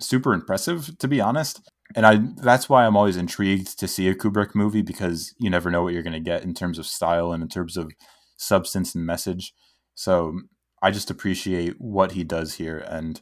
super 0.00 0.32
impressive 0.32 0.98
to 0.98 1.06
be 1.06 1.20
honest. 1.20 1.60
And 1.94 2.06
I 2.06 2.20
that's 2.42 2.68
why 2.68 2.86
I'm 2.86 2.96
always 2.96 3.16
intrigued 3.16 3.78
to 3.78 3.86
see 3.86 4.08
a 4.08 4.14
Kubrick 4.14 4.54
movie 4.54 4.82
because 4.82 5.34
you 5.38 5.50
never 5.50 5.70
know 5.70 5.82
what 5.82 5.92
you're 5.92 6.02
going 6.02 6.14
to 6.14 6.20
get 6.20 6.42
in 6.42 6.54
terms 6.54 6.78
of 6.78 6.86
style 6.86 7.32
and 7.32 7.42
in 7.42 7.48
terms 7.48 7.76
of 7.76 7.92
substance 8.36 8.94
and 8.94 9.04
message. 9.04 9.52
So 9.94 10.40
I 10.82 10.90
just 10.90 11.10
appreciate 11.10 11.80
what 11.80 12.12
he 12.12 12.24
does 12.24 12.54
here 12.54 12.78
and 12.78 13.20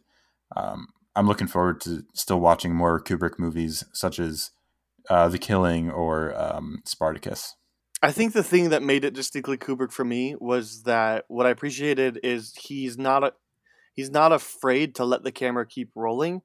um, 0.56 0.86
I'm 1.16 1.26
looking 1.26 1.48
forward 1.48 1.80
to 1.80 2.04
still 2.14 2.38
watching 2.38 2.76
more 2.76 3.02
Kubrick 3.02 3.40
movies, 3.40 3.82
such 3.92 4.20
as 4.20 4.52
uh, 5.10 5.28
The 5.28 5.38
Killing 5.38 5.90
or 5.90 6.32
um, 6.40 6.82
Spartacus. 6.84 7.56
I 8.02 8.12
think 8.12 8.32
the 8.32 8.44
thing 8.44 8.70
that 8.70 8.82
made 8.82 9.04
it 9.04 9.14
distinctly 9.14 9.56
Kubrick 9.56 9.92
for 9.92 10.04
me 10.04 10.36
was 10.38 10.84
that 10.84 11.24
what 11.28 11.46
I 11.46 11.50
appreciated 11.50 12.20
is 12.22 12.54
he's 12.54 12.96
not 12.96 13.24
a 13.24 13.32
he's 13.94 14.10
not 14.10 14.32
afraid 14.32 14.94
to 14.96 15.04
let 15.04 15.24
the 15.24 15.32
camera 15.32 15.66
keep 15.66 15.90
rolling, 15.96 16.42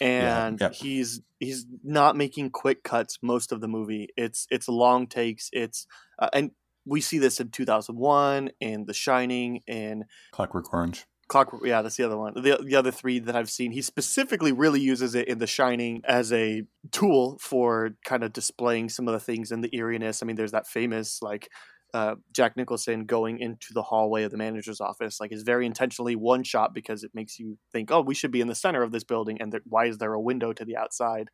and 0.00 0.60
yeah, 0.60 0.68
yeah. 0.68 0.72
he's 0.72 1.20
he's 1.40 1.66
not 1.82 2.16
making 2.16 2.50
quick 2.50 2.84
cuts 2.84 3.18
most 3.22 3.50
of 3.50 3.60
the 3.60 3.68
movie. 3.68 4.08
It's 4.16 4.46
it's 4.50 4.68
long 4.68 5.06
takes. 5.06 5.50
It's 5.52 5.86
uh, 6.18 6.28
and 6.32 6.52
we 6.86 7.00
see 7.00 7.18
this 7.18 7.40
in 7.40 7.50
2001 7.50 8.50
in 8.60 8.84
The 8.84 8.94
Shining 8.94 9.62
in 9.66 10.04
Clockwork 10.32 10.72
Orange. 10.72 11.06
Clockwork, 11.34 11.62
yeah, 11.66 11.82
that's 11.82 11.96
the 11.96 12.04
other 12.04 12.16
one. 12.16 12.32
The 12.36 12.60
the 12.64 12.76
other 12.76 12.92
three 12.92 13.18
that 13.18 13.34
I've 13.34 13.50
seen, 13.50 13.72
he 13.72 13.82
specifically 13.82 14.52
really 14.52 14.80
uses 14.80 15.16
it 15.16 15.26
in 15.26 15.40
The 15.40 15.48
Shining 15.48 16.00
as 16.04 16.32
a 16.32 16.62
tool 16.92 17.38
for 17.40 17.96
kind 18.04 18.22
of 18.22 18.32
displaying 18.32 18.88
some 18.88 19.08
of 19.08 19.14
the 19.14 19.18
things 19.18 19.50
in 19.50 19.60
the 19.60 19.76
eeriness. 19.76 20.22
I 20.22 20.26
mean, 20.26 20.36
there's 20.36 20.52
that 20.52 20.68
famous 20.68 21.20
like 21.22 21.48
uh, 21.92 22.14
Jack 22.32 22.56
Nicholson 22.56 23.04
going 23.04 23.40
into 23.40 23.72
the 23.72 23.82
hallway 23.82 24.22
of 24.22 24.30
the 24.30 24.36
manager's 24.36 24.80
office, 24.80 25.18
like 25.18 25.32
is 25.32 25.42
very 25.42 25.66
intentionally 25.66 26.14
one 26.14 26.44
shot 26.44 26.72
because 26.72 27.02
it 27.02 27.10
makes 27.14 27.40
you 27.40 27.58
think, 27.72 27.90
oh, 27.90 28.00
we 28.00 28.14
should 28.14 28.30
be 28.30 28.40
in 28.40 28.46
the 28.46 28.54
center 28.54 28.84
of 28.84 28.92
this 28.92 29.02
building, 29.02 29.40
and 29.40 29.58
why 29.64 29.86
is 29.86 29.98
there 29.98 30.14
a 30.14 30.20
window 30.20 30.52
to 30.52 30.64
the 30.64 30.76
outside? 30.76 31.30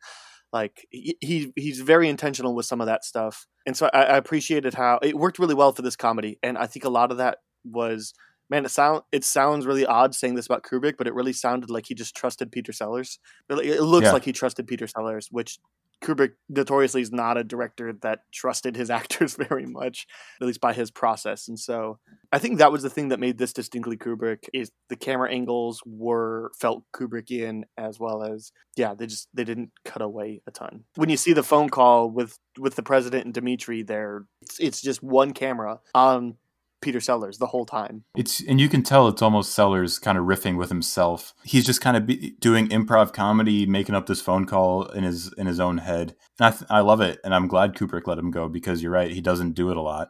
Like 0.51 0.87
he 0.89 1.53
he's 1.55 1.79
very 1.81 2.09
intentional 2.09 2.55
with 2.55 2.65
some 2.65 2.81
of 2.81 2.87
that 2.87 3.05
stuff, 3.05 3.45
and 3.67 3.77
so 3.77 3.87
I, 3.93 4.05
I 4.05 4.17
appreciated 4.17 4.73
how 4.73 4.97
it 5.03 5.15
worked 5.15 5.37
really 5.37 5.53
well 5.53 5.73
for 5.73 5.83
this 5.83 5.95
comedy, 5.95 6.39
and 6.41 6.57
I 6.57 6.65
think 6.65 6.85
a 6.85 6.89
lot 6.89 7.11
of 7.11 7.17
that 7.17 7.37
was 7.63 8.15
man, 8.51 8.65
it 8.65 8.69
sound 8.69 9.01
it 9.11 9.23
sounds 9.23 9.65
really 9.65 9.85
odd 9.85 10.13
saying 10.13 10.35
this 10.35 10.45
about 10.45 10.63
Kubrick, 10.63 10.95
but 10.97 11.07
it 11.07 11.15
really 11.15 11.33
sounded 11.33 11.71
like 11.71 11.85
he 11.87 11.95
just 11.95 12.15
trusted 12.15 12.51
Peter 12.51 12.73
Sellers. 12.73 13.17
It 13.49 13.81
looks 13.81 14.05
yeah. 14.05 14.11
like 14.11 14.25
he 14.25 14.33
trusted 14.33 14.67
Peter 14.67 14.85
Sellers, 14.85 15.29
which 15.31 15.57
Kubrick 16.03 16.31
notoriously 16.49 17.01
is 17.01 17.11
not 17.11 17.37
a 17.37 17.43
director 17.43 17.93
that 18.01 18.19
trusted 18.33 18.75
his 18.75 18.89
actors 18.99 19.35
very 19.35 19.65
much, 19.65 20.05
at 20.41 20.47
least 20.47 20.59
by 20.59 20.73
his 20.73 20.91
process. 20.91 21.47
And 21.47 21.57
so 21.57 21.99
I 22.31 22.39
think 22.39 22.57
that 22.57 22.71
was 22.71 22.83
the 22.83 22.89
thing 22.89 23.09
that 23.09 23.19
made 23.19 23.37
this 23.37 23.53
distinctly 23.53 23.97
Kubrick 23.97 24.49
is 24.53 24.71
the 24.89 24.95
camera 24.95 25.31
angles 25.31 25.81
were 25.85 26.51
felt 26.59 26.83
Kubrickian 26.93 27.63
as 27.77 27.99
well 27.99 28.23
as 28.23 28.51
yeah, 28.75 28.93
they 28.93 29.07
just 29.07 29.29
they 29.33 29.45
didn't 29.45 29.71
cut 29.85 30.01
away 30.01 30.41
a 30.45 30.51
ton. 30.51 30.83
When 30.95 31.09
you 31.09 31.17
see 31.17 31.33
the 31.33 31.43
phone 31.43 31.69
call 31.69 32.09
with 32.09 32.37
with 32.59 32.75
the 32.75 32.83
president 32.83 33.25
and 33.25 33.33
Dimitri 33.33 33.83
there, 33.83 34.25
it's, 34.41 34.59
it's 34.59 34.81
just 34.81 35.01
one 35.01 35.31
camera 35.33 35.79
on 35.95 36.35
Peter 36.81 36.99
Sellers 36.99 37.37
the 37.37 37.47
whole 37.47 37.65
time. 37.65 38.03
It's 38.15 38.43
and 38.43 38.59
you 38.59 38.67
can 38.67 38.83
tell 38.83 39.07
it's 39.07 39.21
almost 39.21 39.53
Sellers 39.53 39.99
kind 39.99 40.17
of 40.17 40.25
riffing 40.25 40.57
with 40.57 40.69
himself. 40.69 41.33
He's 41.43 41.65
just 41.65 41.81
kind 41.81 41.95
of 41.95 42.05
be, 42.05 42.35
doing 42.39 42.67
improv 42.69 43.13
comedy, 43.13 43.65
making 43.65 43.95
up 43.95 44.07
this 44.07 44.21
phone 44.21 44.45
call 44.45 44.85
in 44.85 45.03
his 45.03 45.31
in 45.33 45.47
his 45.47 45.59
own 45.59 45.79
head. 45.79 46.15
And 46.39 46.53
I, 46.69 46.77
I 46.77 46.79
love 46.81 47.01
it, 47.01 47.19
and 47.23 47.33
I'm 47.33 47.47
glad 47.47 47.75
Kubrick 47.75 48.07
let 48.07 48.17
him 48.17 48.31
go 48.31 48.49
because 48.49 48.81
you're 48.81 48.91
right, 48.91 49.11
he 49.11 49.21
doesn't 49.21 49.53
do 49.53 49.69
it 49.69 49.77
a 49.77 49.81
lot. 49.81 50.09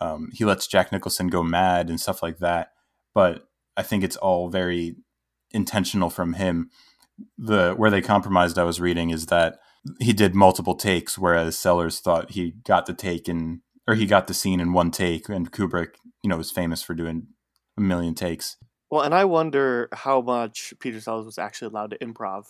Um, 0.00 0.30
he 0.32 0.44
lets 0.44 0.66
Jack 0.66 0.92
Nicholson 0.92 1.28
go 1.28 1.42
mad 1.42 1.88
and 1.88 2.00
stuff 2.00 2.22
like 2.22 2.38
that, 2.38 2.72
but 3.14 3.48
I 3.76 3.82
think 3.82 4.02
it's 4.02 4.16
all 4.16 4.48
very 4.48 4.96
intentional 5.52 6.10
from 6.10 6.34
him. 6.34 6.70
The 7.38 7.74
where 7.74 7.90
they 7.90 8.02
compromised, 8.02 8.58
I 8.58 8.64
was 8.64 8.80
reading, 8.80 9.10
is 9.10 9.26
that 9.26 9.58
he 10.00 10.12
did 10.12 10.34
multiple 10.34 10.74
takes, 10.74 11.16
whereas 11.16 11.58
Sellers 11.58 12.00
thought 12.00 12.32
he 12.32 12.52
got 12.64 12.86
the 12.86 12.92
take 12.92 13.28
in 13.28 13.62
or 13.86 13.94
he 13.94 14.06
got 14.06 14.26
the 14.26 14.34
scene 14.34 14.60
in 14.60 14.72
one 14.72 14.90
take, 14.90 15.28
and 15.28 15.52
Kubrick, 15.52 15.94
you 16.26 16.28
know, 16.28 16.36
was 16.36 16.50
famous 16.50 16.82
for 16.82 16.92
doing 16.92 17.28
a 17.78 17.80
million 17.80 18.12
takes. 18.12 18.56
Well, 18.90 19.02
and 19.02 19.14
I 19.14 19.24
wonder 19.26 19.88
how 19.92 20.20
much 20.20 20.74
Peter 20.80 21.00
Sellers 21.00 21.24
was 21.24 21.38
actually 21.38 21.68
allowed 21.68 21.90
to 21.90 21.98
improv, 21.98 22.46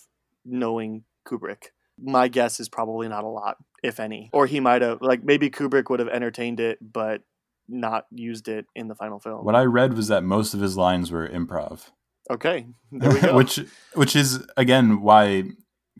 knowing 0.47 1.05
Kubrick. 1.29 1.73
My 2.03 2.29
guess 2.29 2.59
is 2.59 2.71
probably 2.71 3.07
not 3.07 3.25
a 3.25 3.29
lot, 3.29 3.59
if 3.83 4.01
any. 4.01 4.31
Or 4.33 4.47
he 4.47 4.61
might 4.61 4.81
have, 4.81 5.03
like, 5.03 5.23
maybe 5.25 5.51
Kubrick 5.51 5.91
would 5.91 6.01
have 6.01 6.09
entertained 6.09 6.59
it, 6.59 6.79
but 6.81 7.21
not 7.69 8.07
used 8.11 8.49
it 8.49 8.65
in 8.75 8.89
the 8.89 8.95
final 8.95 9.21
film. 9.21 9.45
What 9.45 9.55
I 9.55 9.65
read 9.65 9.93
was 9.93 10.09
that 10.09 10.25
most 10.25 10.55
of 10.55 10.61
his 10.61 10.79
lines 10.79 11.11
were 11.11 11.29
improv. 11.29 11.91
Okay, 12.31 12.69
there 12.93 13.13
we 13.13 13.21
go. 13.21 13.37
which 13.37 13.61
which 13.93 14.17
is 14.17 14.43
again 14.57 15.03
why 15.03 15.51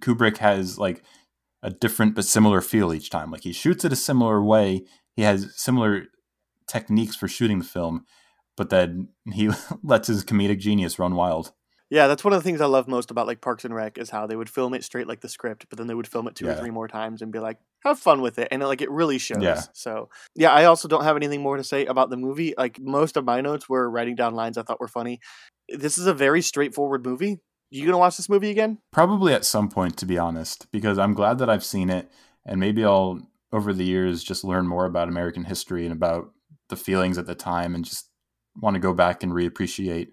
Kubrick 0.01 0.39
has 0.39 0.79
like 0.79 1.03
a 1.63 1.69
different 1.69 2.15
but 2.15 2.25
similar 2.25 2.63
feel 2.63 2.95
each 2.95 3.11
time. 3.11 3.31
Like 3.31 3.43
he 3.43 3.53
shoots 3.53 3.85
it 3.85 3.93
a 3.93 3.97
similar 3.97 4.43
way. 4.43 4.85
He 5.15 5.23
has 5.23 5.53
similar 5.57 6.07
techniques 6.69 7.17
for 7.17 7.29
shooting 7.29 7.59
the 7.59 7.65
film, 7.65 8.05
but 8.57 8.71
then 8.71 9.09
he 9.33 9.51
lets 9.83 10.09
his 10.09 10.25
comedic 10.25 10.59
genius 10.59 10.99
run 10.99 11.15
wild. 11.15 11.53
Yeah, 11.89 12.09
that's 12.09 12.25
one 12.25 12.33
of 12.33 12.43
the 12.43 12.43
things 12.43 12.61
I 12.61 12.67
love 12.67 12.89
most 12.89 13.13
about 13.13 13.29
like 13.29 13.41
Parks 13.41 13.65
and 13.65 13.73
Rec 13.73 13.97
is 13.97 14.11
how 14.11 14.27
they 14.27 14.35
would 14.35 14.51
film 14.51 14.75
it 14.75 14.83
straight 14.83 15.07
like 15.07 15.21
the 15.21 15.29
script, 15.29 15.67
but 15.69 15.79
then 15.79 15.87
they 15.87 15.95
would 15.95 16.09
film 16.09 16.27
it 16.27 16.35
two 16.35 16.49
or 16.49 16.55
three 16.55 16.71
more 16.71 16.89
times 16.89 17.23
and 17.23 17.31
be 17.31 17.39
like, 17.39 17.59
"Have 17.85 18.01
fun 18.01 18.23
with 18.23 18.41
it," 18.41 18.49
and 18.51 18.61
it, 18.61 18.67
like 18.67 18.81
it 18.81 18.91
really 18.91 19.19
shows. 19.19 19.41
Yeah. 19.41 19.63
So 19.73 20.09
yeah, 20.35 20.51
I 20.51 20.65
also 20.65 20.89
don't 20.89 21.05
have 21.05 21.15
anything 21.15 21.43
more 21.43 21.57
to 21.57 21.63
say 21.63 21.87
about 21.87 22.11
the 22.11 22.17
movie. 22.17 22.55
Like 22.59 22.81
most 22.81 23.17
of 23.17 23.25
my 23.25 23.41
notes 23.41 23.69
were 23.69 23.89
writing 23.89 24.17
down 24.17 24.35
lines 24.35 24.59
I 24.59 24.63
thought 24.63 24.81
were 24.81 24.89
funny. 24.89 25.21
This 25.69 25.97
is 25.97 26.07
a 26.07 26.15
very 26.15 26.43
straightforward 26.43 27.07
movie. 27.07 27.39
You 27.71 27.85
gonna 27.85 27.99
watch 27.99 28.17
this 28.17 28.29
movie 28.29 28.51
again? 28.51 28.79
Probably 28.93 29.33
at 29.33 29.45
some 29.45 29.69
point, 29.69 29.97
to 29.99 30.07
be 30.07 30.19
honest, 30.19 30.71
because 30.73 30.99
I'm 30.99 31.15
glad 31.15 31.39
that 31.39 31.51
I've 31.51 31.65
seen 31.65 31.89
it, 31.89 32.11
and 32.45 32.59
maybe 32.59 32.85
I'll 32.85 33.21
over 33.53 33.73
the 33.73 33.85
years 33.85 34.25
just 34.25 34.43
learn 34.43 34.67
more 34.67 34.87
about 34.87 35.09
American 35.09 35.45
history 35.45 35.85
and 35.85 35.93
about 35.93 36.33
the 36.69 36.77
feelings 36.77 37.19
at 37.19 37.27
the 37.27 37.35
time, 37.35 37.75
and 37.75 37.85
just 37.85 38.11
want 38.61 38.75
to 38.75 38.81
go 38.81 38.95
back 38.95 39.23
and 39.23 39.33
reappreciate 39.33 40.09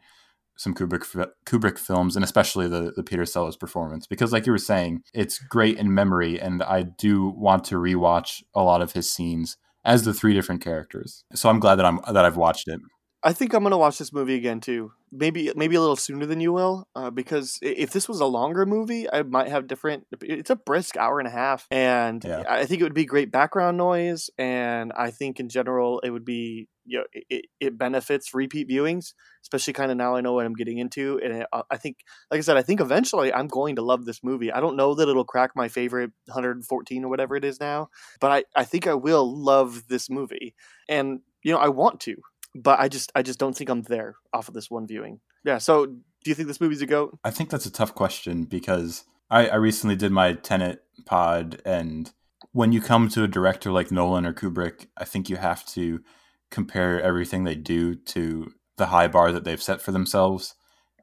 some 0.56 0.76
Kubrick 0.76 1.28
Kubrick 1.46 1.80
films, 1.80 2.16
and 2.16 2.24
especially 2.24 2.68
the 2.68 2.94
the 2.96 3.04
Peter 3.04 3.26
Sellers 3.26 3.58
performance, 3.58 4.08
because 4.08 4.32
like 4.32 4.46
you 4.46 4.52
were 4.52 4.58
saying, 4.58 5.02
it's 5.14 5.40
great 5.40 5.78
in 5.78 5.94
memory, 5.94 6.40
and 6.40 6.62
I 6.64 6.84
do 6.84 7.34
want 7.36 7.64
to 7.66 7.76
rewatch 7.76 8.44
a 8.54 8.62
lot 8.64 8.82
of 8.82 8.94
his 8.94 9.12
scenes 9.12 9.58
as 9.86 10.04
the 10.04 10.14
three 10.14 10.34
different 10.34 10.64
characters. 10.64 11.24
So 11.34 11.50
I'm 11.50 11.60
glad 11.60 11.76
that 11.76 11.86
I'm 11.86 12.00
that 12.12 12.26
I've 12.26 12.38
watched 12.38 12.68
it. 12.68 12.80
I 13.26 13.32
think 13.32 13.54
I'm 13.54 13.64
gonna 13.64 13.78
watch 13.78 13.98
this 13.98 14.12
movie 14.12 14.36
again 14.36 14.60
too. 14.60 14.92
Maybe 15.12 15.52
maybe 15.56 15.76
a 15.76 15.82
little 15.82 15.96
sooner 15.96 16.26
than 16.26 16.42
you 16.42 16.52
will, 16.52 16.88
uh, 16.96 17.10
because 17.10 17.58
if 17.62 17.92
this 17.92 18.10
was 18.10 18.20
a 18.20 18.26
longer 18.26 18.66
movie, 18.66 19.10
I 19.12 19.24
might 19.24 19.48
have 19.48 19.68
different. 19.68 20.08
It's 20.22 20.50
a 20.50 20.58
brisk 20.58 20.98
hour 20.98 21.20
and 21.20 21.28
a 21.28 21.32
half, 21.32 21.66
and 21.72 22.24
Yeah. 22.24 22.44
I 22.50 22.66
think 22.66 22.82
it 22.82 22.84
would 22.84 22.94
be 22.94 23.06
great 23.06 23.32
background 23.32 23.78
noise. 23.78 24.30
And 24.38 24.92
I 24.94 25.12
think 25.12 25.40
in 25.40 25.48
general, 25.48 26.00
it 26.02 26.10
would 26.10 26.26
be 26.26 26.68
you 26.86 26.98
know 27.00 27.06
it, 27.14 27.46
it 27.62 27.78
benefits 27.78 28.34
repeat 28.34 28.68
viewings, 28.68 29.14
especially 29.44 29.72
kind 29.74 29.90
of 29.92 29.96
now 29.98 30.16
I 30.16 30.22
know 30.22 30.34
what 30.34 30.46
I'm 30.46 30.56
getting 30.56 30.80
into. 30.80 31.20
And 31.24 31.34
it, 31.34 31.48
uh, 31.54 31.64
I 31.72 31.78
think, 31.78 31.98
like 32.30 32.40
I 32.40 32.42
said, 32.42 32.58
I 32.58 32.62
think 32.62 32.82
eventually 32.82 33.32
I'm 33.34 33.48
going 33.48 33.78
to 33.78 33.82
love 33.82 34.04
this 34.04 34.22
movie. 34.22 34.52
I 34.52 34.60
don't 34.60 34.76
know 34.76 34.96
that 34.96 35.08
it'll 35.08 35.24
crack 35.24 35.52
my 35.56 35.70
favorite 35.70 36.12
114 36.26 37.06
or 37.06 37.10
whatever 37.10 37.38
it 37.38 37.46
is 37.46 37.60
now, 37.62 37.88
but 38.20 38.32
I 38.32 38.44
I 38.62 38.66
think 38.66 38.86
I 38.86 38.96
will 38.96 39.26
love 39.34 39.88
this 39.88 40.10
movie, 40.10 40.56
and 40.90 41.22
you 41.44 41.54
know 41.54 41.60
I 41.60 41.70
want 41.70 42.02
to 42.02 42.16
but 42.56 42.80
I 42.80 42.88
just 42.88 43.12
I 43.16 43.22
just 43.22 43.40
don't 43.40 43.56
think 43.56 43.70
I'm 43.70 43.84
there 43.84 44.16
off 44.34 44.48
of 44.48 44.54
this 44.54 44.70
one 44.70 44.88
viewing. 44.88 45.20
Yeah. 45.44 45.58
So 45.58 45.86
do 45.86 45.96
you 46.26 46.36
think 46.36 46.48
this 46.48 46.62
movie's 46.62 46.82
a 46.82 46.86
goat? 46.86 47.18
I 47.24 47.32
think 47.32 47.50
that's 47.50 47.66
a 47.66 47.72
tough 47.72 47.94
question 47.94 48.44
because 48.46 49.06
I, 49.30 49.48
I 49.48 49.56
recently 49.56 49.96
did 49.96 50.12
my 50.12 50.34
Tenet 50.34 50.84
pod, 51.06 51.62
and 51.66 52.12
when 52.52 52.72
you 52.72 52.82
come 52.82 53.10
to 53.10 53.24
a 53.24 53.28
director 53.28 53.72
like 53.72 53.92
Nolan 53.92 54.26
or 54.26 54.34
Kubrick, 54.34 54.88
I 54.98 55.06
think 55.06 55.30
you 55.30 55.38
have 55.38 55.66
to 55.68 56.02
compare 56.52 57.02
everything 57.02 57.44
they 57.44 57.56
do 57.56 57.96
to 57.96 58.52
the 58.78 58.88
high 58.88 59.08
bar 59.08 59.32
that 59.32 59.44
they've 59.44 59.62
set 59.62 59.82
for 59.82 59.92
themselves. 59.92 60.56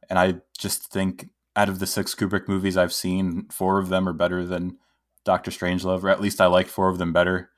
And 0.09 0.19
I 0.19 0.37
just 0.57 0.93
think 0.93 1.31
out 1.57 1.69
of 1.69 1.81
the 1.81 1.87
six 1.87 2.15
Kubrick 2.15 2.49
movies 2.49 2.77
I've 2.77 2.93
seen, 2.93 3.47
four 3.51 3.79
of 3.79 3.89
them 3.89 4.09
are 4.09 4.13
better 4.13 4.45
than 4.47 4.79
Doctor 5.25 5.51
Strangelove, 5.51 6.05
or 6.05 6.09
at 6.09 6.21
least 6.21 6.41
I 6.41 6.47
like 6.47 6.69
four 6.69 6.89
of 6.89 6.99
them 6.99 7.13
better. 7.13 7.51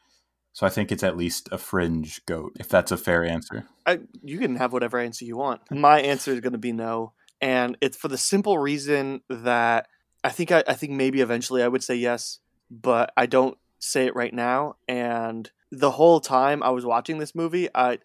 So 0.53 0.67
I 0.67 0.71
think 0.71 0.93
it's 0.93 1.03
at 1.03 1.17
least 1.17 1.49
a 1.51 1.59
fringe 1.59 2.25
goat, 2.27 2.53
if 2.61 2.69
that's 2.69 2.93
a 2.93 2.97
fair 2.97 3.25
answer. 3.25 3.67
I, 3.87 4.01
you 4.23 4.39
can 4.39 4.57
have 4.57 4.73
whatever 4.73 4.99
answer 4.99 5.25
you 5.25 5.37
want. 5.37 5.63
My 5.71 6.01
answer 6.01 6.33
is 6.33 6.41
going 6.41 6.53
to 6.53 6.59
be 6.59 6.73
no, 6.73 7.13
and 7.41 7.77
it's 7.81 7.97
for 7.97 8.09
the 8.09 8.19
simple 8.19 8.59
reason 8.59 9.23
that 9.31 9.89
I 10.23 10.29
think 10.29 10.53
I, 10.53 10.63
I 10.67 10.75
think 10.75 10.93
maybe 10.93 11.21
eventually 11.21 11.63
I 11.63 11.69
would 11.69 11.83
say 11.83 11.95
yes, 11.97 12.39
but 12.71 13.13
I 13.17 13.27
don't 13.27 13.57
say 13.79 14.07
it 14.07 14.15
right 14.15 14.33
now. 14.33 14.77
And 14.87 15.51
the 15.71 15.91
whole 15.93 16.21
time 16.21 16.63
I 16.63 16.71
was 16.71 16.85
watching 16.85 17.19
this 17.19 17.35
movie, 17.35 17.69
I 17.75 17.99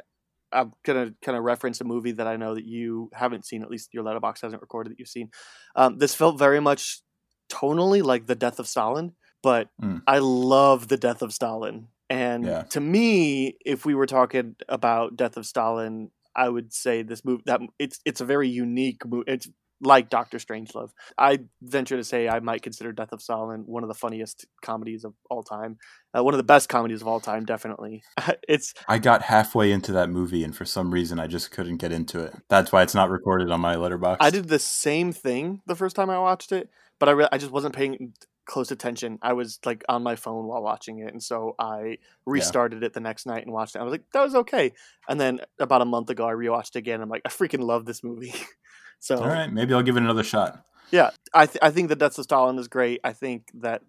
I'm 0.52 0.72
gonna 0.84 1.14
kind 1.22 1.38
of 1.38 1.44
reference 1.44 1.82
a 1.82 1.84
movie 1.84 2.14
that 2.14 2.28
I 2.28 2.38
know 2.38 2.56
that 2.56 2.66
you 2.66 3.10
haven't 3.14 3.46
seen, 3.46 3.62
at 3.62 3.70
least 3.70 3.94
your 3.94 4.06
Letterboxd 4.06 4.42
hasn't 4.42 4.62
recorded 4.62 4.92
that 4.92 5.00
you've 5.00 5.10
seen. 5.10 5.30
Um, 5.76 5.98
this 5.98 6.16
felt 6.16 6.40
very 6.40 6.62
much 6.62 7.02
tonally 7.50 8.02
like 8.02 8.28
the 8.28 8.36
death 8.36 8.58
of 8.58 8.68
Stalin, 8.68 9.14
but 9.44 9.68
Mm. 9.82 10.02
I 10.08 10.20
love 10.20 10.88
the 10.88 10.98
death 10.98 11.22
of 11.22 11.34
Stalin. 11.34 11.90
And 12.10 12.46
Yeah. 12.46 12.64
to 12.70 12.80
me, 12.80 13.58
if 13.66 13.86
we 13.86 13.96
were 13.96 14.06
talking 14.06 14.56
about 14.70 15.16
Death 15.16 15.38
of 15.38 15.46
Stalin, 15.46 16.12
I 16.36 16.50
would 16.50 16.74
say 16.74 17.02
this 17.02 17.26
movie 17.26 17.44
that 17.48 17.62
it's 17.80 18.00
it's 18.06 18.22
a 18.22 18.26
very 18.26 18.48
unique 18.48 19.06
movie. 19.06 19.26
It's 19.28 19.50
like 19.82 20.10
Doctor 20.10 20.38
Strangelove. 20.38 20.90
I 21.18 21.40
venture 21.62 21.98
to 21.98 22.04
say 22.04 22.28
I 22.28 22.40
might 22.40 22.62
consider 22.62 22.92
Death 22.92 23.12
of 23.12 23.22
Stalin 23.22 23.64
one 23.66 23.84
of 23.84 23.90
the 23.90 23.96
funniest 23.96 24.46
comedies 24.62 25.04
of 25.04 25.14
all 25.30 25.44
time, 25.44 25.78
uh, 26.18 26.24
one 26.24 26.34
of 26.34 26.38
the 26.38 26.44
best 26.44 26.70
comedies 26.70 27.02
of 27.02 27.08
all 27.08 27.20
time. 27.20 27.46
Definitely, 27.46 28.04
it's 28.48 28.74
I 28.88 28.98
got 29.00 29.24
halfway 29.24 29.72
into 29.72 29.92
that 29.94 30.10
movie, 30.10 30.44
and 30.44 30.56
for 30.56 30.66
some 30.66 30.92
reason, 30.92 31.20
I 31.20 31.28
just 31.28 31.52
couldn't 31.52 31.78
get 31.78 31.92
into 31.92 32.20
it. 32.20 32.34
That's 32.50 32.72
why 32.72 32.84
it's 32.84 32.96
not 32.96 33.10
recorded 33.10 33.52
on 33.52 33.62
my 33.62 33.76
Letterboxd. 33.76 34.18
I 34.20 34.30
did 34.30 34.48
the 34.48 34.60
same 34.60 35.12
thing 35.12 35.62
the 35.66 35.76
first 35.76 35.96
time 35.96 36.10
I 36.10 36.20
watched 36.20 36.52
it, 36.52 36.70
but 37.00 37.10
I 37.10 37.14
re- 37.14 37.30
I 37.32 37.38
just 37.38 37.52
wasn't 37.52 37.76
paying 37.76 38.14
close 38.48 38.72
attention. 38.72 39.20
I 39.22 39.34
was 39.34 39.60
like 39.66 39.84
on 39.88 40.04
my 40.04 40.16
phone 40.16 40.46
while 40.48 40.64
watching 40.64 41.00
it, 41.00 41.12
and 41.12 41.22
so 41.22 41.56
I 41.60 41.98
restarted 42.26 42.84
it 42.84 42.94
the 42.94 43.00
next 43.00 43.26
night 43.26 43.44
and 43.44 43.54
watched 43.54 43.76
it. 43.76 43.80
I 43.80 43.84
was 43.84 43.92
like, 43.92 44.06
that 44.14 44.24
was 44.24 44.36
okay. 44.36 44.74
And 45.08 45.20
then 45.20 45.42
about 45.60 45.82
a 45.82 45.86
month 45.86 46.10
ago, 46.10 46.28
I 46.28 46.32
rewatched 46.32 46.76
it 46.76 46.80
again. 46.80 47.02
I'm 47.02 47.10
like, 47.10 47.22
I 47.26 47.30
freaking 47.30 47.62
love 47.62 47.86
this 47.86 48.04
movie. 48.04 48.34
so 49.00 49.18
All 49.18 49.28
right, 49.28 49.52
maybe 49.52 49.74
I'll 49.74 49.84
give 49.84 49.98
it 49.98 50.04
another 50.04 50.24
shot. 50.24 50.64
yeah, 50.92 51.12
I 51.34 51.46
th- 51.46 51.60
I 51.62 51.70
think 51.70 51.90
that 51.90 52.00
Death 52.00 52.18
of 52.18 52.24
Stalin 52.24 52.58
is 52.58 52.68
great. 52.68 53.02
I 53.04 53.14
think 53.14 53.48
that 53.62 53.82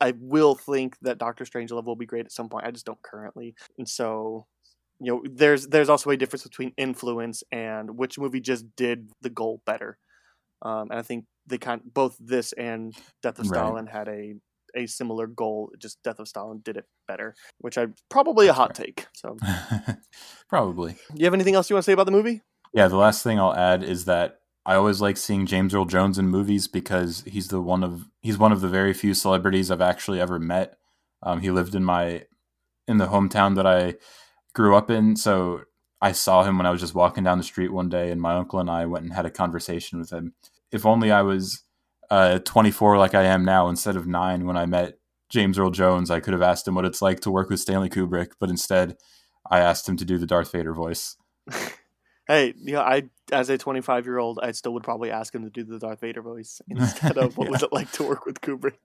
I 0.00 0.14
will 0.18 0.54
think 0.54 0.96
that 1.02 1.18
Doctor 1.18 1.44
Strangelove 1.44 1.84
will 1.84 1.96
be 1.96 2.06
great 2.06 2.24
at 2.24 2.32
some 2.32 2.48
point. 2.48 2.66
I 2.66 2.70
just 2.70 2.86
don't 2.86 3.02
currently, 3.02 3.54
and 3.78 3.88
so 3.88 4.46
you 5.00 5.12
know, 5.12 5.22
there's 5.30 5.66
there's 5.68 5.88
also 5.88 6.10
a 6.10 6.16
difference 6.16 6.44
between 6.44 6.72
influence 6.76 7.42
and 7.50 7.98
which 7.98 8.18
movie 8.18 8.40
just 8.40 8.64
did 8.76 9.10
the 9.20 9.30
goal 9.30 9.60
better. 9.66 9.98
Um, 10.62 10.90
and 10.90 10.98
I 10.98 11.02
think 11.02 11.24
they 11.46 11.58
kind 11.58 11.80
both 11.84 12.16
this 12.18 12.52
and 12.54 12.94
Death 13.22 13.38
of 13.38 13.46
Right. 13.50 13.58
Stalin 13.58 13.86
had 13.86 14.08
a 14.08 14.34
a 14.76 14.86
similar 14.86 15.26
goal. 15.28 15.70
Just 15.78 16.02
Death 16.02 16.18
of 16.18 16.26
Stalin 16.26 16.60
did 16.64 16.76
it 16.76 16.86
better, 17.06 17.34
which 17.58 17.78
I 17.78 17.86
probably 18.10 18.48
a 18.48 18.52
hot 18.52 18.76
fair. 18.76 18.86
take. 18.86 19.06
So, 19.14 19.36
Probably. 20.48 20.96
you 21.14 21.24
have 21.24 21.34
anything 21.34 21.54
else 21.54 21.70
you 21.70 21.74
want 21.74 21.84
to 21.84 21.86
say 21.88 21.92
about 21.92 22.06
the 22.06 22.12
movie? 22.12 22.42
Yeah, 22.72 22.88
the 22.88 22.96
last 22.96 23.22
thing 23.22 23.38
I'll 23.38 23.54
add 23.54 23.82
is 23.84 24.04
that 24.06 24.40
I 24.66 24.74
always 24.74 25.00
like 25.00 25.16
seeing 25.16 25.46
James 25.46 25.74
Earl 25.74 25.84
Jones 25.84 26.18
in 26.18 26.28
movies 26.28 26.66
because 26.66 27.22
he's 27.26 27.48
the 27.48 27.60
one 27.60 27.84
of 27.84 28.06
he's 28.20 28.38
one 28.38 28.50
of 28.52 28.60
the 28.62 28.68
very 28.68 28.92
few 28.94 29.14
celebrities 29.14 29.70
I've 29.70 29.80
actually 29.80 30.20
ever 30.20 30.38
met. 30.38 30.76
Um, 31.22 31.40
he 31.40 31.50
lived 31.50 31.74
in 31.74 31.84
my 31.84 32.24
in 32.88 32.98
the 32.98 33.06
hometown 33.06 33.54
that 33.56 33.66
I 33.66 33.94
grew 34.54 34.74
up 34.74 34.90
in, 34.90 35.16
so 35.16 35.62
I 36.04 36.12
saw 36.12 36.44
him 36.44 36.58
when 36.58 36.66
I 36.66 36.70
was 36.70 36.82
just 36.82 36.94
walking 36.94 37.24
down 37.24 37.38
the 37.38 37.44
street 37.44 37.72
one 37.72 37.88
day, 37.88 38.10
and 38.10 38.20
my 38.20 38.34
uncle 38.34 38.60
and 38.60 38.68
I 38.68 38.84
went 38.84 39.04
and 39.04 39.14
had 39.14 39.24
a 39.24 39.30
conversation 39.30 39.98
with 39.98 40.12
him. 40.12 40.34
If 40.70 40.84
only 40.84 41.10
I 41.10 41.22
was 41.22 41.62
uh, 42.10 42.40
24 42.40 42.98
like 42.98 43.14
I 43.14 43.22
am 43.22 43.42
now 43.42 43.70
instead 43.70 43.96
of 43.96 44.06
nine 44.06 44.44
when 44.44 44.58
I 44.58 44.66
met 44.66 44.98
James 45.30 45.58
Earl 45.58 45.70
Jones, 45.70 46.10
I 46.10 46.20
could 46.20 46.34
have 46.34 46.42
asked 46.42 46.68
him 46.68 46.74
what 46.74 46.84
it's 46.84 47.00
like 47.00 47.20
to 47.20 47.30
work 47.30 47.48
with 47.48 47.58
Stanley 47.58 47.88
Kubrick, 47.88 48.32
but 48.38 48.50
instead 48.50 48.98
I 49.50 49.60
asked 49.60 49.88
him 49.88 49.96
to 49.96 50.04
do 50.04 50.18
the 50.18 50.26
Darth 50.26 50.52
Vader 50.52 50.74
voice. 50.74 51.16
Hey, 52.26 52.54
you 52.56 52.72
know, 52.72 52.80
I 52.80 53.02
as 53.32 53.50
a 53.50 53.58
25 53.58 54.06
year 54.06 54.16
old, 54.16 54.40
I 54.42 54.52
still 54.52 54.72
would 54.72 54.82
probably 54.82 55.10
ask 55.10 55.34
him 55.34 55.44
to 55.44 55.50
do 55.50 55.62
the 55.62 55.78
Darth 55.78 56.00
Vader 56.00 56.22
voice 56.22 56.62
instead 56.68 57.18
of 57.18 57.36
what 57.36 57.50
was 57.50 57.62
it 57.62 57.70
like 57.70 57.92
to 57.92 58.02
work 58.02 58.24
with 58.24 58.40
Kubrick. 58.40 58.78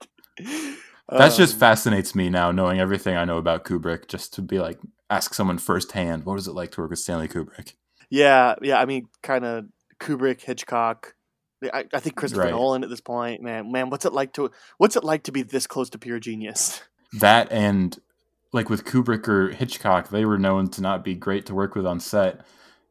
That 1.11 1.35
just 1.35 1.53
Um, 1.53 1.59
fascinates 1.59 2.13
me 2.15 2.29
now, 2.29 2.51
knowing 2.51 2.79
everything 2.79 3.15
I 3.15 3.25
know 3.25 3.37
about 3.37 3.65
Kubrick. 3.65 4.07
Just 4.07 4.33
to 4.35 4.41
be 4.41 4.59
like, 4.59 4.79
ask 5.09 5.33
someone 5.33 5.57
firsthand, 5.57 6.25
what 6.25 6.33
was 6.33 6.47
it 6.47 6.53
like 6.53 6.71
to 6.71 6.81
work 6.81 6.91
with 6.91 6.99
Stanley 6.99 7.27
Kubrick? 7.27 7.73
Yeah, 8.09 8.55
yeah. 8.61 8.79
I 8.79 8.85
mean, 8.85 9.07
kind 9.23 9.45
of 9.45 9.65
Kubrick, 9.99 10.41
Hitchcock. 10.41 11.15
I, 11.73 11.85
I 11.93 11.99
think 11.99 12.15
Christopher 12.15 12.43
Right. 12.43 12.51
Nolan 12.51 12.83
at 12.83 12.89
this 12.89 13.01
point, 13.01 13.41
man, 13.41 13.71
man, 13.71 13.89
what's 13.89 14.05
it 14.05 14.13
like 14.13 14.31
to 14.33 14.49
what's 14.77 14.95
it 14.95 15.03
like 15.03 15.23
to 15.23 15.31
be 15.31 15.41
this 15.41 15.67
close 15.67 15.89
to 15.89 15.97
pure 15.99 16.19
genius? 16.19 16.81
That 17.11 17.51
and 17.51 17.97
like 18.53 18.69
with 18.69 18.85
Kubrick 18.85 19.27
or 19.27 19.49
Hitchcock, 19.49 20.09
they 20.09 20.25
were 20.25 20.37
known 20.37 20.69
to 20.69 20.81
not 20.81 21.03
be 21.03 21.15
great 21.15 21.45
to 21.47 21.55
work 21.55 21.75
with 21.75 21.85
on 21.85 21.99
set. 21.99 22.45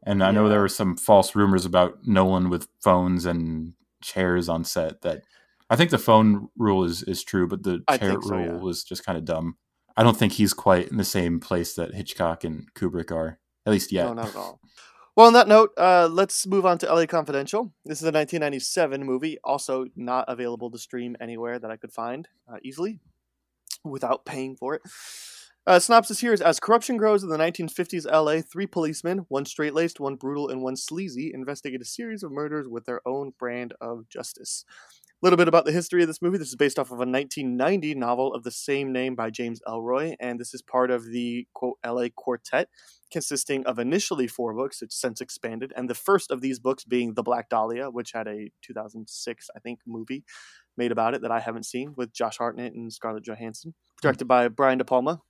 And 0.05 0.23
I 0.23 0.31
know 0.31 0.47
there 0.47 0.61
were 0.61 0.69
some 0.69 0.95
false 0.97 1.35
rumors 1.35 1.65
about 1.65 2.05
Nolan 2.05 2.49
with 2.49 2.67
phones 2.81 3.25
and 3.25 3.73
chairs 4.01 4.47
on 4.47 4.63
set. 4.63 5.01
That 5.01 5.23
I 5.69 5.75
think 5.75 5.91
the 5.91 5.97
phone 5.97 6.49
rule 6.57 6.83
is 6.83 7.03
is 7.03 7.23
true, 7.23 7.47
but 7.47 7.63
the 7.63 7.83
chair 7.97 8.17
so, 8.21 8.29
rule 8.29 8.45
yeah. 8.45 8.53
was 8.53 8.83
just 8.83 9.05
kind 9.05 9.17
of 9.17 9.25
dumb. 9.25 9.55
I 9.95 10.03
don't 10.03 10.17
think 10.17 10.33
he's 10.33 10.53
quite 10.53 10.89
in 10.89 10.97
the 10.97 11.03
same 11.03 11.39
place 11.39 11.73
that 11.75 11.93
Hitchcock 11.93 12.43
and 12.43 12.73
Kubrick 12.73 13.11
are, 13.11 13.39
at 13.65 13.71
least 13.71 13.91
yet. 13.91 14.05
No, 14.05 14.13
not 14.13 14.29
at 14.29 14.35
all. 14.35 14.61
Well, 15.15 15.27
on 15.27 15.33
that 15.33 15.49
note, 15.49 15.71
uh, 15.77 16.07
let's 16.09 16.47
move 16.47 16.65
on 16.65 16.77
to 16.77 16.85
LA 16.85 17.05
Confidential. 17.05 17.73
This 17.83 17.97
is 17.97 18.03
a 18.03 18.13
1997 18.13 19.03
movie, 19.03 19.37
also 19.43 19.87
not 19.95 20.23
available 20.29 20.71
to 20.71 20.77
stream 20.77 21.17
anywhere 21.19 21.59
that 21.59 21.69
I 21.69 21.75
could 21.75 21.91
find 21.91 22.27
uh, 22.47 22.57
easily 22.63 23.01
without 23.83 24.23
paying 24.23 24.55
for 24.55 24.75
it. 24.75 24.81
Uh, 25.67 25.77
synopsis 25.77 26.19
here 26.19 26.31
is 26.31 26.41
As 26.41 26.59
corruption 26.59 26.95
grows 26.95 27.21
in 27.21 27.29
the 27.29 27.37
1950s 27.37 28.09
LA, 28.09 28.41
three 28.41 28.65
policemen, 28.65 29.25
one 29.27 29.45
straight 29.45 29.73
laced, 29.73 29.99
one 29.99 30.15
brutal, 30.15 30.47
and 30.47 30.61
one 30.61 30.77
sleazy, 30.77 31.31
investigate 31.33 31.81
a 31.81 31.85
series 31.85 32.23
of 32.23 32.31
murders 32.31 32.67
with 32.67 32.85
their 32.85 33.05
own 33.05 33.33
brand 33.37 33.73
of 33.81 34.07
justice. 34.07 34.63
Little 35.21 35.37
bit 35.37 35.49
about 35.49 35.65
the 35.65 35.73
history 35.73 36.01
of 36.01 36.07
this 36.07 36.21
movie. 36.21 36.37
This 36.37 36.47
is 36.47 36.55
based 36.55 36.79
off 36.79 36.87
of 36.91 36.99
a 36.99 37.05
1990 37.05 37.95
novel 37.95 38.33
of 38.33 38.43
the 38.43 38.51
same 38.51 38.93
name 38.93 39.15
by 39.15 39.29
James 39.29 39.61
Ellroy, 39.67 40.15
and 40.19 40.39
this 40.39 40.53
is 40.53 40.61
part 40.61 40.91
of 40.91 41.05
the 41.05 41.45
quote 41.53 41.77
LA 41.85 42.07
Quartet, 42.15 42.69
consisting 43.11 43.65
of 43.65 43.79
initially 43.79 44.27
four 44.27 44.53
books, 44.53 44.81
it's 44.81 44.99
since 44.99 45.19
expanded, 45.19 45.73
and 45.75 45.89
the 45.89 45.95
first 45.95 46.31
of 46.31 46.39
these 46.39 46.59
books 46.59 46.85
being 46.85 47.15
The 47.15 47.23
Black 47.23 47.49
Dahlia, 47.49 47.89
which 47.89 48.13
had 48.13 48.27
a 48.27 48.49
2006, 48.61 49.49
I 49.55 49.59
think, 49.59 49.79
movie 49.85 50.23
made 50.77 50.93
about 50.93 51.13
it 51.13 51.21
that 51.23 51.31
I 51.31 51.41
haven't 51.41 51.65
seen 51.65 51.93
with 51.97 52.13
Josh 52.13 52.37
Hartnett 52.37 52.73
and 52.73 52.91
Scarlett 52.93 53.25
Johansson, 53.25 53.73
directed 54.01 54.25
by 54.25 54.47
Brian 54.47 54.77
De 54.77 54.85
Palma 54.85 55.21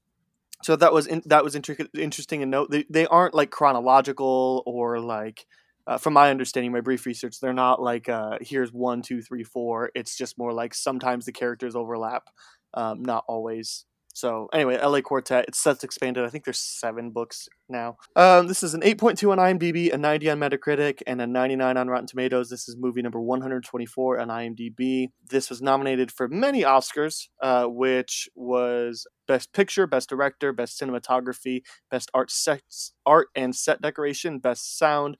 so 0.61 0.75
that 0.75 0.93
was 0.93 1.07
in, 1.07 1.21
that 1.25 1.43
was 1.43 1.55
inter- 1.55 1.77
interesting 1.97 2.41
to 2.41 2.45
note. 2.45 2.69
They 2.69 2.85
they 2.89 3.05
aren't 3.05 3.33
like 3.33 3.49
chronological 3.49 4.63
or 4.65 4.99
like, 4.99 5.45
uh, 5.89 5.97
from 5.97 6.13
my 6.13 6.29
understanding, 6.29 6.71
my 6.71 6.81
brief 6.81 7.07
research, 7.07 7.39
they're 7.39 7.51
not 7.51 7.81
like 7.81 8.07
uh, 8.07 8.37
here's 8.41 8.71
one, 8.71 9.01
two, 9.01 9.23
three, 9.23 9.43
four. 9.43 9.89
It's 9.95 10.15
just 10.15 10.37
more 10.37 10.53
like 10.53 10.75
sometimes 10.75 11.25
the 11.25 11.31
characters 11.31 11.75
overlap, 11.75 12.29
um, 12.75 13.01
not 13.01 13.23
always. 13.27 13.85
So 14.13 14.49
anyway, 14.53 14.77
LA 14.77 15.01
Quartet. 15.01 15.45
It's 15.47 15.57
set 15.57 15.83
expanded. 15.83 16.25
I 16.25 16.29
think 16.29 16.43
there's 16.43 16.59
seven 16.59 17.09
books 17.09 17.47
now. 17.69 17.97
Um, 18.15 18.47
this 18.47 18.61
is 18.61 18.75
an 18.75 18.81
8.2 18.81 19.31
on 19.31 19.37
IMDb, 19.39 19.91
a 19.91 19.97
90 19.97 20.29
on 20.29 20.39
Metacritic, 20.39 21.01
and 21.07 21.21
a 21.21 21.27
99 21.27 21.75
on 21.75 21.87
Rotten 21.87 22.05
Tomatoes. 22.05 22.51
This 22.51 22.69
is 22.69 22.75
movie 22.77 23.01
number 23.01 23.19
124 23.19 24.19
on 24.19 24.27
IMDb. 24.27 25.07
This 25.27 25.49
was 25.49 25.59
nominated 25.59 26.11
for 26.11 26.27
many 26.27 26.61
Oscars, 26.61 27.29
uh, 27.41 27.65
which 27.65 28.29
was 28.35 29.07
Best 29.27 29.53
Picture, 29.53 29.87
Best 29.87 30.09
Director, 30.09 30.53
Best 30.53 30.79
Cinematography, 30.79 31.61
Best 31.89 32.11
Art, 32.13 32.29
Sets, 32.29 32.93
Art 33.07 33.29
and 33.35 33.55
Set 33.55 33.81
Decoration, 33.81 34.39
Best 34.39 34.77
Sound, 34.77 35.17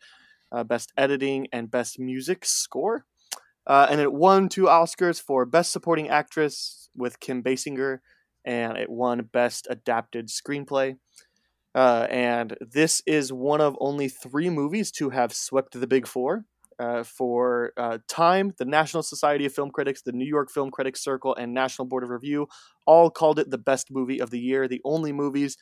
uh, 0.52 0.64
Best 0.64 0.92
Editing, 0.98 1.48
and 1.52 1.72
Best 1.72 2.00
Music 2.00 2.46
Score. 2.46 3.06
Uh, 3.68 3.88
and 3.90 4.02
it 4.02 4.14
won 4.14 4.50
two 4.50 4.64
Oscars 4.64 5.22
for 5.22 5.46
Best 5.46 5.72
Supporting 5.72 6.10
Actress 6.10 6.90
with 6.96 7.20
Kim 7.20 7.44
Basinger 7.44 8.00
and 8.46 8.78
it 8.78 8.90
won 8.90 9.30
Best 9.32 9.68
Adapted 9.70 10.28
Screenplay. 10.28 10.98
Uh, 11.76 12.08
and 12.10 12.58
this 12.60 13.02
is 13.06 13.32
one 13.32 13.62
of 13.62 13.78
only 13.80 14.10
three 14.10 14.50
movies 14.50 14.92
to 14.92 15.12
have 15.12 15.34
swept 15.34 15.80
the 15.80 15.88
Big 15.88 16.08
Four. 16.08 16.46
Uh, 16.80 17.04
for 17.04 17.74
uh, 17.76 17.98
Time, 18.08 18.54
the 18.58 18.64
National 18.64 19.04
Society 19.04 19.46
of 19.46 19.52
Film 19.54 19.70
Critics, 19.70 20.02
the 20.02 20.14
New 20.14 20.26
York 20.26 20.50
Film 20.50 20.72
Critics 20.72 21.04
Circle, 21.04 21.36
and 21.36 21.54
National 21.54 21.86
Board 21.86 22.06
of 22.06 22.10
Review 22.10 22.48
all 22.88 23.10
called 23.10 23.38
it 23.38 23.50
the 23.50 23.58
best 23.58 23.92
movie 23.92 24.22
of 24.22 24.30
the 24.30 24.40
year. 24.40 24.66
The 24.66 24.80
only 24.86 25.12
movies 25.12 25.58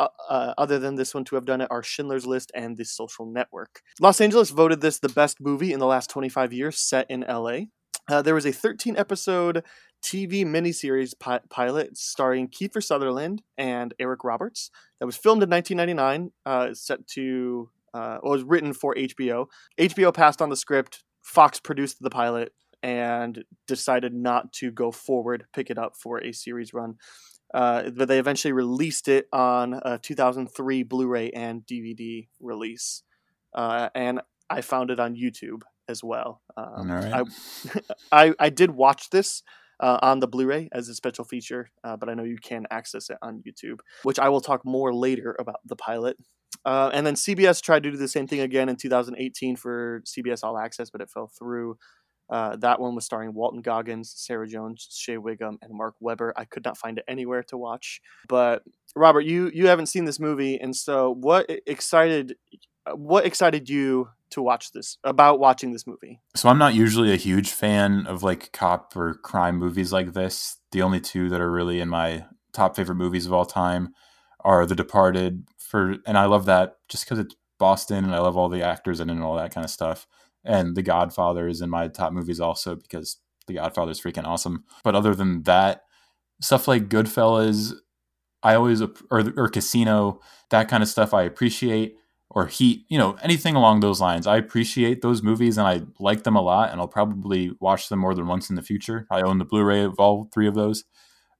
uh, 0.00 0.08
uh, 0.28 0.54
other 0.56 0.78
than 0.78 0.94
this 0.94 1.14
one 1.14 1.24
to 1.26 1.34
have 1.36 1.44
done 1.44 1.60
it 1.60 1.68
are 1.70 1.82
Schindler's 1.82 2.26
List 2.26 2.50
and 2.54 2.76
The 2.76 2.84
Social 2.84 3.26
Network. 3.26 3.82
Los 4.00 4.20
Angeles 4.20 4.50
voted 4.50 4.80
this 4.80 4.98
the 4.98 5.10
best 5.10 5.40
movie 5.40 5.72
in 5.72 5.78
the 5.78 5.86
last 5.86 6.08
25 6.10 6.52
years 6.52 6.80
set 6.80 7.08
in 7.10 7.20
LA. 7.28 7.58
Uh, 8.08 8.22
there 8.22 8.34
was 8.34 8.46
a 8.46 8.52
13 8.52 8.96
episode 8.96 9.62
TV 10.02 10.44
miniseries 10.44 11.12
pi- 11.18 11.40
pilot 11.50 11.98
starring 11.98 12.48
Kiefer 12.48 12.82
Sutherland 12.82 13.42
and 13.58 13.92
Eric 14.00 14.24
Roberts 14.24 14.70
that 14.98 15.06
was 15.06 15.16
filmed 15.16 15.42
in 15.42 15.50
1999, 15.50 16.32
uh, 16.46 16.74
set 16.74 17.06
to 17.08 17.70
uh, 17.92 18.18
was 18.22 18.42
written 18.42 18.72
for 18.72 18.94
HBO. 18.94 19.46
HBO 19.78 20.14
passed 20.14 20.40
on 20.40 20.48
the 20.48 20.56
script. 20.56 21.04
Fox 21.22 21.60
produced 21.60 21.98
the 22.00 22.10
pilot 22.10 22.52
and 22.82 23.44
decided 23.66 24.14
not 24.14 24.52
to 24.54 24.70
go 24.70 24.90
forward, 24.90 25.44
pick 25.52 25.70
it 25.70 25.76
up 25.78 25.96
for 25.96 26.18
a 26.18 26.32
series 26.32 26.72
run. 26.72 26.94
Uh, 27.52 27.90
but 27.90 28.08
they 28.08 28.18
eventually 28.18 28.52
released 28.52 29.08
it 29.08 29.26
on 29.32 29.80
a 29.84 29.98
2003 29.98 30.82
Blu-ray 30.84 31.30
and 31.30 31.66
DVD 31.66 32.28
release, 32.38 33.02
uh, 33.54 33.88
and 33.94 34.20
I 34.48 34.60
found 34.60 34.90
it 34.90 35.00
on 35.00 35.16
YouTube 35.16 35.62
as 35.88 36.04
well. 36.04 36.42
Um, 36.56 36.90
I, 36.90 37.24
I 38.12 38.34
I 38.38 38.48
did 38.50 38.70
watch 38.70 39.10
this 39.10 39.42
uh, 39.80 39.98
on 40.02 40.20
the 40.20 40.28
Blu-ray 40.28 40.68
as 40.72 40.88
a 40.88 40.94
special 40.94 41.24
feature, 41.24 41.70
uh, 41.82 41.96
but 41.96 42.08
I 42.08 42.14
know 42.14 42.22
you 42.22 42.38
can 42.38 42.66
access 42.70 43.10
it 43.10 43.18
on 43.22 43.42
YouTube, 43.46 43.80
which 44.02 44.18
I 44.18 44.28
will 44.28 44.40
talk 44.40 44.64
more 44.64 44.94
later 44.94 45.34
about 45.38 45.60
the 45.64 45.76
pilot. 45.76 46.16
Uh, 46.64 46.90
and 46.92 47.06
then 47.06 47.14
CBS 47.14 47.62
tried 47.62 47.82
to 47.84 47.90
do 47.90 47.96
the 47.96 48.08
same 48.08 48.26
thing 48.26 48.40
again 48.40 48.68
in 48.68 48.76
2018 48.76 49.56
for 49.56 50.02
CBS 50.04 50.44
All 50.44 50.58
Access, 50.58 50.90
but 50.90 51.00
it 51.00 51.10
fell 51.10 51.26
through. 51.26 51.78
Uh, 52.30 52.56
that 52.56 52.80
one 52.80 52.94
was 52.94 53.04
starring 53.04 53.34
Walton 53.34 53.60
Goggins, 53.60 54.12
Sarah 54.16 54.46
Jones, 54.46 54.86
Shea 54.90 55.18
Whigham, 55.18 55.58
and 55.62 55.74
Mark 55.74 55.96
Webber. 56.00 56.32
I 56.36 56.44
could 56.44 56.64
not 56.64 56.78
find 56.78 56.98
it 56.98 57.04
anywhere 57.08 57.42
to 57.44 57.56
watch. 57.56 58.00
But 58.28 58.62
Robert, 58.94 59.22
you 59.22 59.50
you 59.52 59.66
haven't 59.66 59.86
seen 59.86 60.04
this 60.04 60.20
movie, 60.20 60.58
and 60.58 60.74
so 60.74 61.14
what 61.14 61.50
excited 61.66 62.36
what 62.94 63.26
excited 63.26 63.68
you 63.68 64.08
to 64.30 64.42
watch 64.42 64.72
this 64.72 64.96
about 65.04 65.40
watching 65.40 65.72
this 65.72 65.86
movie? 65.86 66.20
So 66.36 66.48
I'm 66.48 66.58
not 66.58 66.74
usually 66.74 67.12
a 67.12 67.16
huge 67.16 67.50
fan 67.50 68.06
of 68.06 68.22
like 68.22 68.52
cop 68.52 68.96
or 68.96 69.14
crime 69.14 69.56
movies 69.56 69.92
like 69.92 70.12
this. 70.12 70.58
The 70.72 70.82
only 70.82 71.00
two 71.00 71.28
that 71.30 71.40
are 71.40 71.50
really 71.50 71.80
in 71.80 71.88
my 71.88 72.26
top 72.52 72.76
favorite 72.76 72.96
movies 72.96 73.26
of 73.26 73.32
all 73.32 73.44
time 73.44 73.92
are 74.40 74.66
The 74.66 74.74
Departed 74.74 75.48
for 75.58 75.96
and 76.06 76.16
I 76.16 76.26
love 76.26 76.46
that 76.46 76.76
just 76.88 77.06
cuz 77.06 77.18
it's 77.18 77.34
Boston 77.58 78.04
and 78.04 78.14
I 78.14 78.20
love 78.20 78.36
all 78.36 78.48
the 78.48 78.62
actors 78.62 79.00
in 79.00 79.10
it 79.10 79.14
and 79.14 79.22
all 79.22 79.36
that 79.36 79.52
kind 79.52 79.64
of 79.64 79.70
stuff. 79.70 80.06
And 80.44 80.76
The 80.76 80.82
Godfather 80.82 81.48
is 81.48 81.60
in 81.60 81.70
my 81.70 81.88
top 81.88 82.12
movies 82.12 82.40
also 82.40 82.74
because 82.74 83.18
The 83.46 83.54
Godfather 83.54 83.92
is 83.92 84.00
freaking 84.00 84.26
awesome. 84.26 84.64
But 84.84 84.94
other 84.94 85.14
than 85.14 85.42
that, 85.44 85.82
stuff 86.40 86.68
like 86.68 86.88
Goodfellas, 86.88 87.74
I 88.42 88.54
always 88.54 88.80
or 88.82 88.92
or 89.10 89.48
Casino, 89.48 90.20
that 90.50 90.68
kind 90.68 90.82
of 90.82 90.88
stuff 90.88 91.12
I 91.12 91.22
appreciate 91.22 91.96
or 92.30 92.46
Heat, 92.46 92.84
you 92.88 92.96
know, 92.96 93.16
anything 93.22 93.56
along 93.56 93.80
those 93.80 94.00
lines. 94.00 94.26
I 94.26 94.36
appreciate 94.36 95.02
those 95.02 95.22
movies 95.22 95.58
and 95.58 95.66
I 95.66 95.82
like 95.98 96.22
them 96.22 96.36
a 96.36 96.40
lot, 96.40 96.70
and 96.70 96.80
I'll 96.80 96.88
probably 96.88 97.52
watch 97.60 97.88
them 97.88 97.98
more 97.98 98.14
than 98.14 98.28
once 98.28 98.48
in 98.48 98.56
the 98.56 98.62
future. 98.62 99.06
I 99.10 99.22
own 99.22 99.38
the 99.38 99.44
Blu 99.44 99.62
ray 99.64 99.82
of 99.82 99.98
all 99.98 100.28
three 100.32 100.46
of 100.46 100.54
those, 100.54 100.84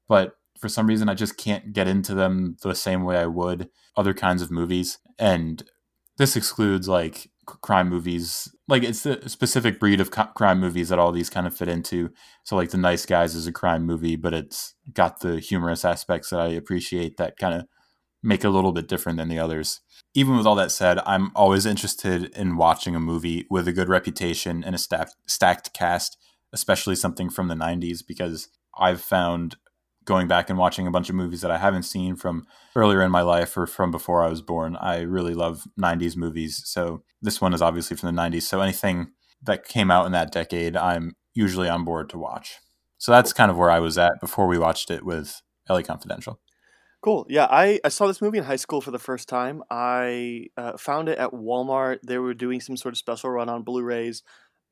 but 0.08 0.34
for 0.58 0.68
some 0.68 0.86
reason, 0.86 1.08
I 1.08 1.14
just 1.14 1.38
can't 1.38 1.72
get 1.72 1.88
into 1.88 2.14
them 2.14 2.56
the 2.62 2.74
same 2.74 3.04
way 3.04 3.16
I 3.16 3.26
would 3.26 3.70
other 3.96 4.12
kinds 4.12 4.42
of 4.42 4.50
movies. 4.50 4.98
And 5.18 5.62
this 6.18 6.36
excludes 6.36 6.86
like 6.86 7.30
crime 7.46 7.88
movies. 7.88 8.54
Like 8.70 8.84
it's 8.84 9.02
the 9.02 9.28
specific 9.28 9.80
breed 9.80 10.00
of 10.00 10.10
co- 10.10 10.26
crime 10.26 10.60
movies 10.60 10.88
that 10.88 10.98
all 10.98 11.12
these 11.12 11.28
kind 11.28 11.46
of 11.46 11.56
fit 11.56 11.68
into. 11.68 12.10
So 12.44 12.56
like 12.56 12.70
The 12.70 12.78
Nice 12.78 13.04
Guys 13.04 13.34
is 13.34 13.46
a 13.46 13.52
crime 13.52 13.84
movie, 13.84 14.16
but 14.16 14.32
it's 14.32 14.74
got 14.92 15.20
the 15.20 15.40
humorous 15.40 15.84
aspects 15.84 16.30
that 16.30 16.40
I 16.40 16.48
appreciate 16.48 17.16
that 17.16 17.36
kind 17.36 17.54
of 17.54 17.66
make 18.22 18.44
it 18.44 18.46
a 18.46 18.50
little 18.50 18.72
bit 18.72 18.88
different 18.88 19.18
than 19.18 19.28
the 19.28 19.38
others. 19.38 19.80
Even 20.14 20.36
with 20.36 20.46
all 20.46 20.54
that 20.54 20.70
said, 20.70 21.00
I'm 21.04 21.30
always 21.34 21.66
interested 21.66 22.26
in 22.36 22.56
watching 22.56 22.94
a 22.94 23.00
movie 23.00 23.46
with 23.50 23.66
a 23.68 23.72
good 23.72 23.88
reputation 23.88 24.62
and 24.64 24.74
a 24.74 24.78
stacked, 24.78 25.16
stacked 25.26 25.72
cast, 25.72 26.16
especially 26.52 26.96
something 26.96 27.30
from 27.30 27.48
the 27.48 27.54
90s, 27.54 28.06
because 28.06 28.48
I've 28.78 29.00
found 29.00 29.56
going 30.04 30.28
back 30.28 30.48
and 30.48 30.58
watching 30.58 30.86
a 30.86 30.90
bunch 30.90 31.08
of 31.08 31.14
movies 31.14 31.40
that 31.42 31.50
I 31.50 31.58
haven't 31.58 31.82
seen 31.84 32.16
from 32.16 32.46
earlier 32.74 33.02
in 33.02 33.10
my 33.10 33.22
life 33.22 33.56
or 33.56 33.66
from 33.66 33.90
before 33.90 34.22
I 34.22 34.28
was 34.28 34.42
born. 34.42 34.76
I 34.76 35.00
really 35.00 35.34
love 35.34 35.64
90s 35.80 36.16
movies. 36.16 36.62
So 36.64 37.02
this 37.20 37.40
one 37.40 37.54
is 37.54 37.62
obviously 37.62 37.96
from 37.96 38.14
the 38.14 38.20
90s. 38.20 38.42
So 38.42 38.60
anything 38.60 39.12
that 39.42 39.66
came 39.66 39.90
out 39.90 40.06
in 40.06 40.12
that 40.12 40.32
decade, 40.32 40.76
I'm 40.76 41.16
usually 41.34 41.68
on 41.68 41.84
board 41.84 42.10
to 42.10 42.18
watch. 42.18 42.58
So 42.98 43.12
that's 43.12 43.32
kind 43.32 43.50
of 43.50 43.56
where 43.56 43.70
I 43.70 43.80
was 43.80 43.98
at 43.98 44.20
before 44.20 44.46
we 44.46 44.58
watched 44.58 44.90
it 44.90 45.04
with 45.04 45.40
LA 45.68 45.82
Confidential. 45.82 46.40
Cool. 47.02 47.24
Yeah, 47.30 47.46
I, 47.50 47.80
I 47.82 47.88
saw 47.88 48.06
this 48.06 48.20
movie 48.20 48.36
in 48.36 48.44
high 48.44 48.56
school 48.56 48.82
for 48.82 48.90
the 48.90 48.98
first 48.98 49.26
time. 49.26 49.62
I 49.70 50.48
uh, 50.58 50.76
found 50.76 51.08
it 51.08 51.16
at 51.16 51.30
Walmart. 51.30 52.00
They 52.06 52.18
were 52.18 52.34
doing 52.34 52.60
some 52.60 52.76
sort 52.76 52.92
of 52.92 52.98
special 52.98 53.30
run 53.30 53.48
on 53.48 53.62
Blu-rays, 53.62 54.22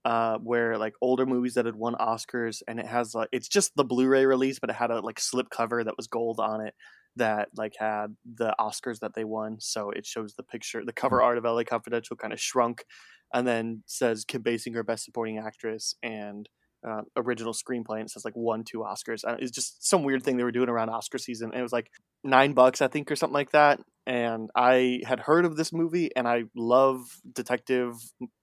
uh, 0.04 0.38
where 0.38 0.78
like 0.78 0.94
older 1.00 1.26
movies 1.26 1.54
that 1.54 1.66
had 1.66 1.76
won 1.76 1.94
Oscars, 1.94 2.62
and 2.66 2.78
it 2.78 2.86
has 2.86 3.14
like 3.14 3.28
it's 3.32 3.48
just 3.48 3.72
the 3.76 3.84
Blu-ray 3.84 4.26
release, 4.26 4.58
but 4.58 4.70
it 4.70 4.76
had 4.76 4.90
a 4.90 5.00
like 5.00 5.20
slip 5.20 5.50
cover 5.50 5.82
that 5.82 5.96
was 5.96 6.06
gold 6.06 6.40
on 6.40 6.60
it 6.60 6.74
that 7.16 7.48
like 7.56 7.74
had 7.78 8.16
the 8.24 8.54
Oscars 8.60 9.00
that 9.00 9.14
they 9.14 9.24
won. 9.24 9.56
So 9.60 9.90
it 9.90 10.06
shows 10.06 10.34
the 10.34 10.42
picture, 10.42 10.84
the 10.84 10.92
cover 10.92 11.18
hmm. 11.18 11.24
art 11.24 11.38
of 11.38 11.44
LA 11.44 11.64
Confidential 11.64 12.16
kind 12.16 12.32
of 12.32 12.40
shrunk, 12.40 12.84
and 13.32 13.46
then 13.46 13.82
says 13.86 14.24
Kim 14.24 14.42
Basinger 14.42 14.86
Best 14.86 15.04
Supporting 15.04 15.38
Actress 15.38 15.94
and 16.02 16.48
uh, 16.86 17.02
original 17.16 17.52
screenplay 17.52 17.96
and 17.96 18.02
it 18.02 18.10
says 18.10 18.24
like 18.24 18.36
one 18.36 18.62
two 18.62 18.78
oscars 18.78 19.24
uh, 19.26 19.36
it's 19.40 19.50
just 19.50 19.84
some 19.88 20.04
weird 20.04 20.22
thing 20.22 20.36
they 20.36 20.44
were 20.44 20.52
doing 20.52 20.68
around 20.68 20.88
oscar 20.88 21.18
season 21.18 21.50
and 21.50 21.58
it 21.58 21.62
was 21.62 21.72
like 21.72 21.90
nine 22.22 22.52
bucks 22.52 22.80
i 22.80 22.86
think 22.86 23.10
or 23.10 23.16
something 23.16 23.34
like 23.34 23.50
that 23.50 23.80
and 24.06 24.48
i 24.54 25.00
had 25.04 25.18
heard 25.18 25.44
of 25.44 25.56
this 25.56 25.72
movie 25.72 26.10
and 26.14 26.28
i 26.28 26.44
love 26.54 27.00
detective 27.32 27.94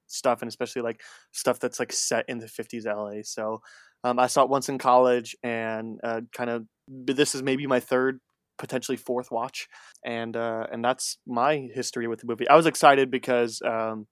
stuff 0.08 0.42
and 0.42 0.50
especially 0.50 0.82
like 0.82 1.02
stuff 1.32 1.60
that's 1.60 1.80
like 1.80 1.92
set 1.92 2.26
in 2.28 2.40
the 2.40 2.46
50s 2.48 2.86
la 2.86 3.12
so 3.24 3.62
um, 4.04 4.20
i 4.20 4.28
saw 4.28 4.44
it 4.44 4.50
once 4.50 4.70
in 4.70 4.78
college 4.78 5.36
and 5.44 6.00
uh, 6.04 6.22
kind 6.34 6.50
of 6.50 6.66
this 6.88 7.36
is 7.36 7.42
maybe 7.44 7.66
my 7.68 7.80
third 7.80 8.20
potentially 8.58 8.96
fourth 8.98 9.32
watch 9.32 9.68
and 10.06 10.38
uh, 10.38 10.66
and 10.72 10.84
that's 10.84 11.18
my 11.28 11.68
history 11.74 12.08
with 12.08 12.20
the 12.22 12.28
movie 12.28 12.48
i 12.48 12.56
was 12.56 12.66
excited 12.66 13.12
because 13.12 13.62
um, 13.66 14.08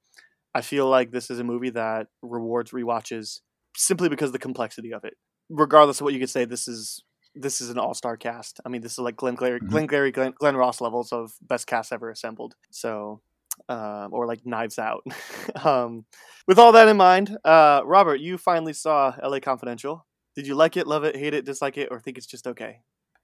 i 0.54 0.62
feel 0.62 0.88
like 0.88 1.12
this 1.12 1.30
is 1.30 1.40
a 1.40 1.44
movie 1.44 1.70
that 1.70 2.08
rewards 2.22 2.74
re-watches 2.74 3.42
simply 3.76 4.10
because 4.10 4.30
of 4.30 4.34
the 4.34 4.40
complexity 4.40 4.94
of 4.94 5.04
it. 5.04 5.16
Regardless 5.50 6.00
of 6.00 6.06
what 6.06 6.14
you 6.14 6.20
could 6.20 6.30
say, 6.30 6.46
this 6.46 6.68
is 6.68 7.04
this 7.34 7.60
is 7.60 7.72
an 7.72 7.80
all 7.80 7.96
star 7.96 8.16
cast. 8.18 8.60
I 8.64 8.70
mean, 8.70 8.82
this 8.82 8.92
is 8.92 9.00
like 9.00 9.16
Glengarry, 9.16 9.60
Mhm. 9.60 9.68
Glengarry, 9.70 10.12
Glenn, 10.12 10.34
Glen 10.38 10.56
Ross 10.56 10.80
levels 10.80 11.12
of 11.12 11.34
best 11.42 11.66
cast 11.66 11.92
ever 11.92 12.12
assembled. 12.12 12.54
So, 12.70 13.22
um, 13.70 14.10
or 14.12 14.26
like 14.26 14.46
Knives 14.46 14.80
Out. 14.80 15.04
um, 15.64 16.06
with 16.48 16.60
all 16.60 16.72
that 16.74 16.88
in 16.88 16.98
mind, 16.98 17.38
uh, 17.46 17.82
Robert, 17.86 18.20
you 18.20 18.38
finally 18.38 18.74
saw 18.74 19.14
L.A. 19.22 19.40
Confidential. 19.40 20.06
Did 20.36 20.48
you 20.48 20.56
like 20.56 20.78
it, 20.78 20.88
love 20.88 21.04
it, 21.04 21.16
hate 21.16 21.34
it, 21.34 21.46
dislike 21.46 21.78
it, 21.78 21.90
or 21.92 22.00
think 22.00 22.18
it's 22.18 22.28
just 22.28 22.48
okay? 22.48 22.80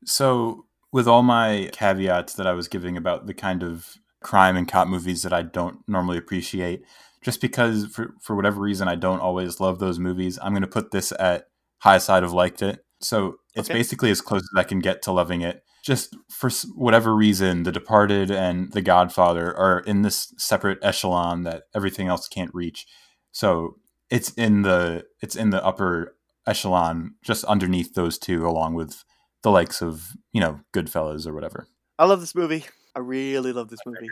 So, 0.06 0.66
with 0.92 1.08
all 1.08 1.24
my 1.24 1.70
caveats 1.74 2.34
that 2.34 2.48
I 2.48 2.54
was 2.54 2.68
giving 2.68 2.98
about 2.98 3.28
the 3.28 3.34
kind 3.34 3.64
of 3.64 3.96
crime 4.22 4.56
and 4.56 4.68
cop 4.68 4.88
movies 4.88 5.24
that 5.24 5.34
I 5.34 5.42
don't 5.42 5.80
normally 5.88 6.18
appreciate, 6.18 6.84
just 7.22 7.42
because 7.42 7.88
for, 7.88 8.14
for 8.22 8.36
whatever 8.36 8.62
reason 8.62 8.88
I 8.88 8.96
don't 8.96 9.20
always 9.20 9.60
love 9.60 9.80
those 9.80 10.00
movies, 10.00 10.40
I'm 10.42 10.54
going 10.54 10.62
to 10.62 10.68
put 10.68 10.92
this 10.92 11.12
at 11.20 11.48
high 11.80 11.98
side 11.98 12.24
of 12.24 12.32
liked 12.34 12.62
it. 12.62 12.86
So, 13.02 13.38
it's 13.56 13.70
Okay. 13.70 13.80
basically 13.80 14.12
as 14.12 14.22
close 14.22 14.44
as 14.44 14.60
I 14.60 14.64
can 14.64 14.80
get 14.80 15.02
to 15.04 15.12
loving 15.12 15.42
it. 15.42 15.64
Just 15.84 16.16
for 16.30 16.50
whatever 16.76 17.16
reason, 17.16 17.64
The 17.64 17.72
Departed 17.72 18.32
and 18.32 18.72
The 18.74 18.82
Godfather 18.82 19.56
are 19.56 19.80
in 19.80 20.02
this 20.02 20.34
separate 20.38 20.80
echelon 20.82 21.44
that 21.44 21.64
everything 21.76 22.08
else 22.08 22.28
can't 22.28 22.54
reach. 22.54 22.86
So, 23.32 23.76
it's 24.10 24.32
in 24.34 24.64
the 24.64 25.06
it's 25.22 25.36
in 25.36 25.52
the 25.52 25.64
upper 25.64 26.16
echelon 26.48 27.16
just 27.24 27.44
underneath 27.46 27.94
those 27.94 28.18
two 28.18 28.48
along 28.48 28.74
with 28.74 29.04
the 29.44 29.52
likes 29.52 29.82
of 29.82 30.10
you 30.34 30.42
know 30.42 30.60
Goodfellas 30.74 31.28
or 31.28 31.34
whatever. 31.34 31.68
I 31.98 32.06
love 32.06 32.20
this 32.20 32.36
movie. 32.36 32.66
I 32.96 33.00
really 33.00 33.54
love 33.54 33.70
this 33.70 33.80
movie. 33.86 34.10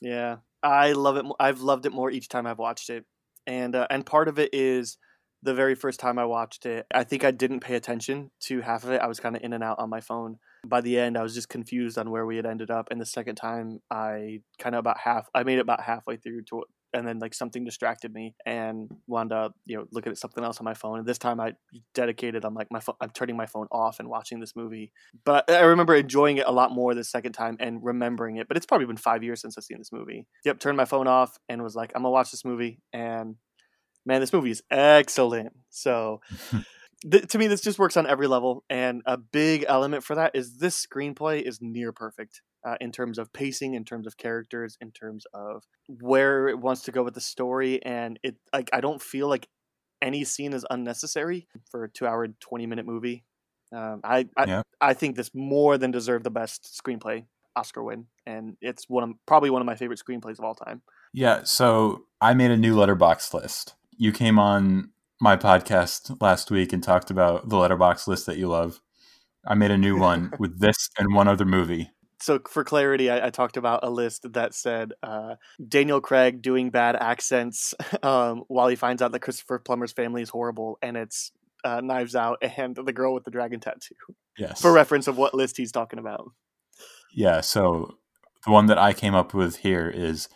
Yeah, 0.00 0.38
I 0.62 0.92
love 0.92 1.16
it. 1.16 1.26
I've 1.38 1.60
loved 1.60 1.86
it 1.86 1.92
more 1.92 2.10
each 2.10 2.28
time 2.28 2.46
I've 2.46 2.58
watched 2.58 2.90
it, 2.90 3.04
and 3.46 3.74
uh, 3.74 3.86
and 3.90 4.04
part 4.04 4.28
of 4.28 4.38
it 4.38 4.50
is 4.52 4.98
the 5.42 5.54
very 5.54 5.74
first 5.74 6.00
time 6.00 6.18
I 6.18 6.24
watched 6.24 6.66
it. 6.66 6.86
I 6.92 7.04
think 7.04 7.24
I 7.24 7.30
didn't 7.30 7.60
pay 7.60 7.76
attention 7.76 8.30
to 8.40 8.60
half 8.62 8.84
of 8.84 8.90
it. 8.90 9.00
I 9.00 9.06
was 9.06 9.20
kind 9.20 9.36
of 9.36 9.42
in 9.42 9.52
and 9.52 9.62
out 9.62 9.78
on 9.78 9.90
my 9.90 10.00
phone. 10.00 10.38
By 10.68 10.80
the 10.80 10.98
end, 10.98 11.16
I 11.16 11.22
was 11.22 11.34
just 11.34 11.48
confused 11.48 11.98
on 11.98 12.10
where 12.10 12.26
we 12.26 12.36
had 12.36 12.46
ended 12.46 12.70
up. 12.70 12.88
And 12.90 13.00
the 13.00 13.06
second 13.06 13.36
time, 13.36 13.80
I 13.90 14.40
kind 14.58 14.74
of 14.74 14.80
about 14.80 14.98
half. 14.98 15.28
I 15.34 15.42
made 15.42 15.58
it 15.58 15.62
about 15.62 15.82
halfway 15.82 16.16
through 16.16 16.42
to. 16.50 16.64
And 16.92 17.06
then 17.06 17.18
like 17.18 17.34
something 17.34 17.64
distracted 17.64 18.14
me 18.14 18.34
and 18.46 18.90
wound 19.06 19.30
up, 19.30 19.52
you 19.66 19.76
know, 19.76 19.84
looking 19.92 20.12
at 20.12 20.18
something 20.18 20.42
else 20.42 20.58
on 20.58 20.64
my 20.64 20.72
phone. 20.72 20.98
And 20.98 21.06
this 21.06 21.18
time 21.18 21.40
I 21.40 21.52
dedicated. 21.94 22.44
I'm 22.44 22.54
like 22.54 22.68
my 22.70 22.80
phone. 22.80 22.94
I'm 23.02 23.10
turning 23.10 23.36
my 23.36 23.44
phone 23.44 23.66
off 23.70 24.00
and 24.00 24.08
watching 24.08 24.40
this 24.40 24.56
movie 24.56 24.92
but 25.24 25.50
I 25.50 25.60
remember 25.60 25.94
enjoying 25.94 26.38
it 26.38 26.46
a 26.46 26.52
lot 26.52 26.70
more 26.72 26.94
the 26.94 27.04
second 27.04 27.32
time 27.32 27.56
and 27.60 27.80
remembering 27.82 28.36
it. 28.36 28.48
But 28.48 28.56
it's 28.56 28.66
probably 28.66 28.86
been 28.86 28.96
five 28.96 29.22
years 29.22 29.40
since 29.40 29.58
I've 29.58 29.64
seen 29.64 29.78
this 29.78 29.92
movie. 29.92 30.26
Yep, 30.44 30.60
turned 30.60 30.76
my 30.76 30.84
phone 30.84 31.08
off 31.08 31.36
and 31.48 31.62
was 31.62 31.74
like, 31.74 31.92
I'm 31.94 32.02
gonna 32.02 32.12
watch 32.12 32.30
this 32.30 32.44
movie. 32.44 32.80
And 32.92 33.36
man, 34.06 34.20
this 34.20 34.32
movie 34.32 34.52
is 34.52 34.62
excellent. 34.70 35.52
So 35.70 36.20
th- 37.10 37.26
to 37.28 37.38
me, 37.38 37.46
this 37.46 37.60
just 37.60 37.78
works 37.78 37.96
on 37.96 38.06
every 38.06 38.26
level. 38.26 38.64
And 38.68 39.02
a 39.06 39.16
big 39.16 39.64
element 39.68 40.04
for 40.04 40.14
that 40.16 40.34
is 40.34 40.58
this 40.58 40.84
screenplay 40.84 41.42
is 41.42 41.58
near 41.60 41.92
perfect. 41.92 42.42
Uh, 42.66 42.74
in 42.80 42.90
terms 42.90 43.16
of 43.16 43.32
pacing, 43.32 43.74
in 43.74 43.84
terms 43.84 44.08
of 44.08 44.16
characters, 44.16 44.76
in 44.80 44.90
terms 44.90 45.24
of 45.32 45.62
where 46.00 46.48
it 46.48 46.58
wants 46.58 46.82
to 46.82 46.90
go 46.90 47.04
with 47.04 47.14
the 47.14 47.20
story, 47.20 47.80
and 47.84 48.18
it 48.24 48.34
like 48.52 48.68
I 48.72 48.80
don't 48.80 49.00
feel 49.00 49.28
like 49.28 49.46
any 50.02 50.24
scene 50.24 50.52
is 50.52 50.66
unnecessary 50.68 51.46
for 51.70 51.84
a 51.84 51.88
two-hour, 51.88 52.26
twenty-minute 52.40 52.84
movie. 52.84 53.24
Um, 53.72 54.00
I 54.02 54.26
I, 54.36 54.46
Yeah. 54.46 54.62
I 54.80 54.94
think 54.94 55.14
this 55.14 55.30
more 55.32 55.78
than 55.78 55.92
deserved 55.92 56.24
the 56.24 56.30
best 56.30 56.76
screenplay 56.84 57.26
Oscar 57.54 57.84
win, 57.84 58.06
and 58.26 58.56
it's 58.60 58.88
one 58.88 59.04
of 59.04 59.10
probably 59.26 59.50
one 59.50 59.62
of 59.62 59.66
my 59.66 59.76
favorite 59.76 60.02
screenplays 60.04 60.40
of 60.40 60.44
all 60.44 60.56
time. 60.56 60.82
Yeah, 61.12 61.44
so 61.44 62.06
I 62.20 62.34
made 62.34 62.50
a 62.50 62.56
new 62.56 62.74
Letterboxd 62.74 63.32
list. 63.32 63.74
You 63.96 64.10
came 64.10 64.40
on 64.40 64.90
my 65.20 65.36
podcast 65.36 66.20
last 66.20 66.50
week 66.50 66.72
and 66.72 66.82
talked 66.82 67.10
about 67.10 67.48
the 67.48 67.56
Letterboxd 67.56 68.06
list 68.06 68.26
that 68.26 68.38
you 68.38 68.48
love. 68.48 68.80
I 69.46 69.54
made 69.54 69.70
a 69.70 69.78
new 69.78 69.96
one 70.00 70.32
with 70.38 70.60
this 70.60 70.90
and 70.98 71.14
one 71.14 71.28
other 71.28 71.44
movie. 71.44 71.90
So 72.20 72.40
for 72.48 72.64
clarity, 72.64 73.10
I, 73.10 73.26
I 73.26 73.30
talked 73.30 73.56
about 73.56 73.80
a 73.82 73.90
list 73.90 74.32
that 74.32 74.54
said 74.54 74.92
uh, 75.02 75.36
Daniel 75.68 76.00
Craig 76.00 76.40
doing 76.40 76.70
bad 76.70 76.96
accents 76.96 77.74
um, 78.02 78.44
while 78.48 78.68
he 78.68 78.76
finds 78.76 79.02
out 79.02 79.12
that 79.12 79.20
Christopher 79.20 79.58
Plummer's 79.58 79.92
family 79.92 80.22
is 80.22 80.30
horrible, 80.30 80.78
and 80.80 80.96
it's 80.96 81.30
uh, 81.64 81.80
Knives 81.80 82.16
Out 82.16 82.38
and 82.42 82.74
the 82.74 82.92
girl 82.92 83.12
with 83.12 83.24
the 83.24 83.30
dragon 83.30 83.60
tattoo. 83.60 83.94
Yes. 84.38 84.60
For 84.60 84.72
reference 84.72 85.08
of 85.08 85.18
what 85.18 85.34
list 85.34 85.56
he's 85.56 85.72
talking 85.72 85.98
about. 85.98 86.30
Yeah, 87.12 87.40
so 87.40 87.96
the 88.44 88.52
one 88.52 88.66
that 88.66 88.78
I 88.78 88.92
came 88.92 89.14
up 89.14 89.34
with 89.34 89.56
here 89.56 89.90
is 89.94 90.28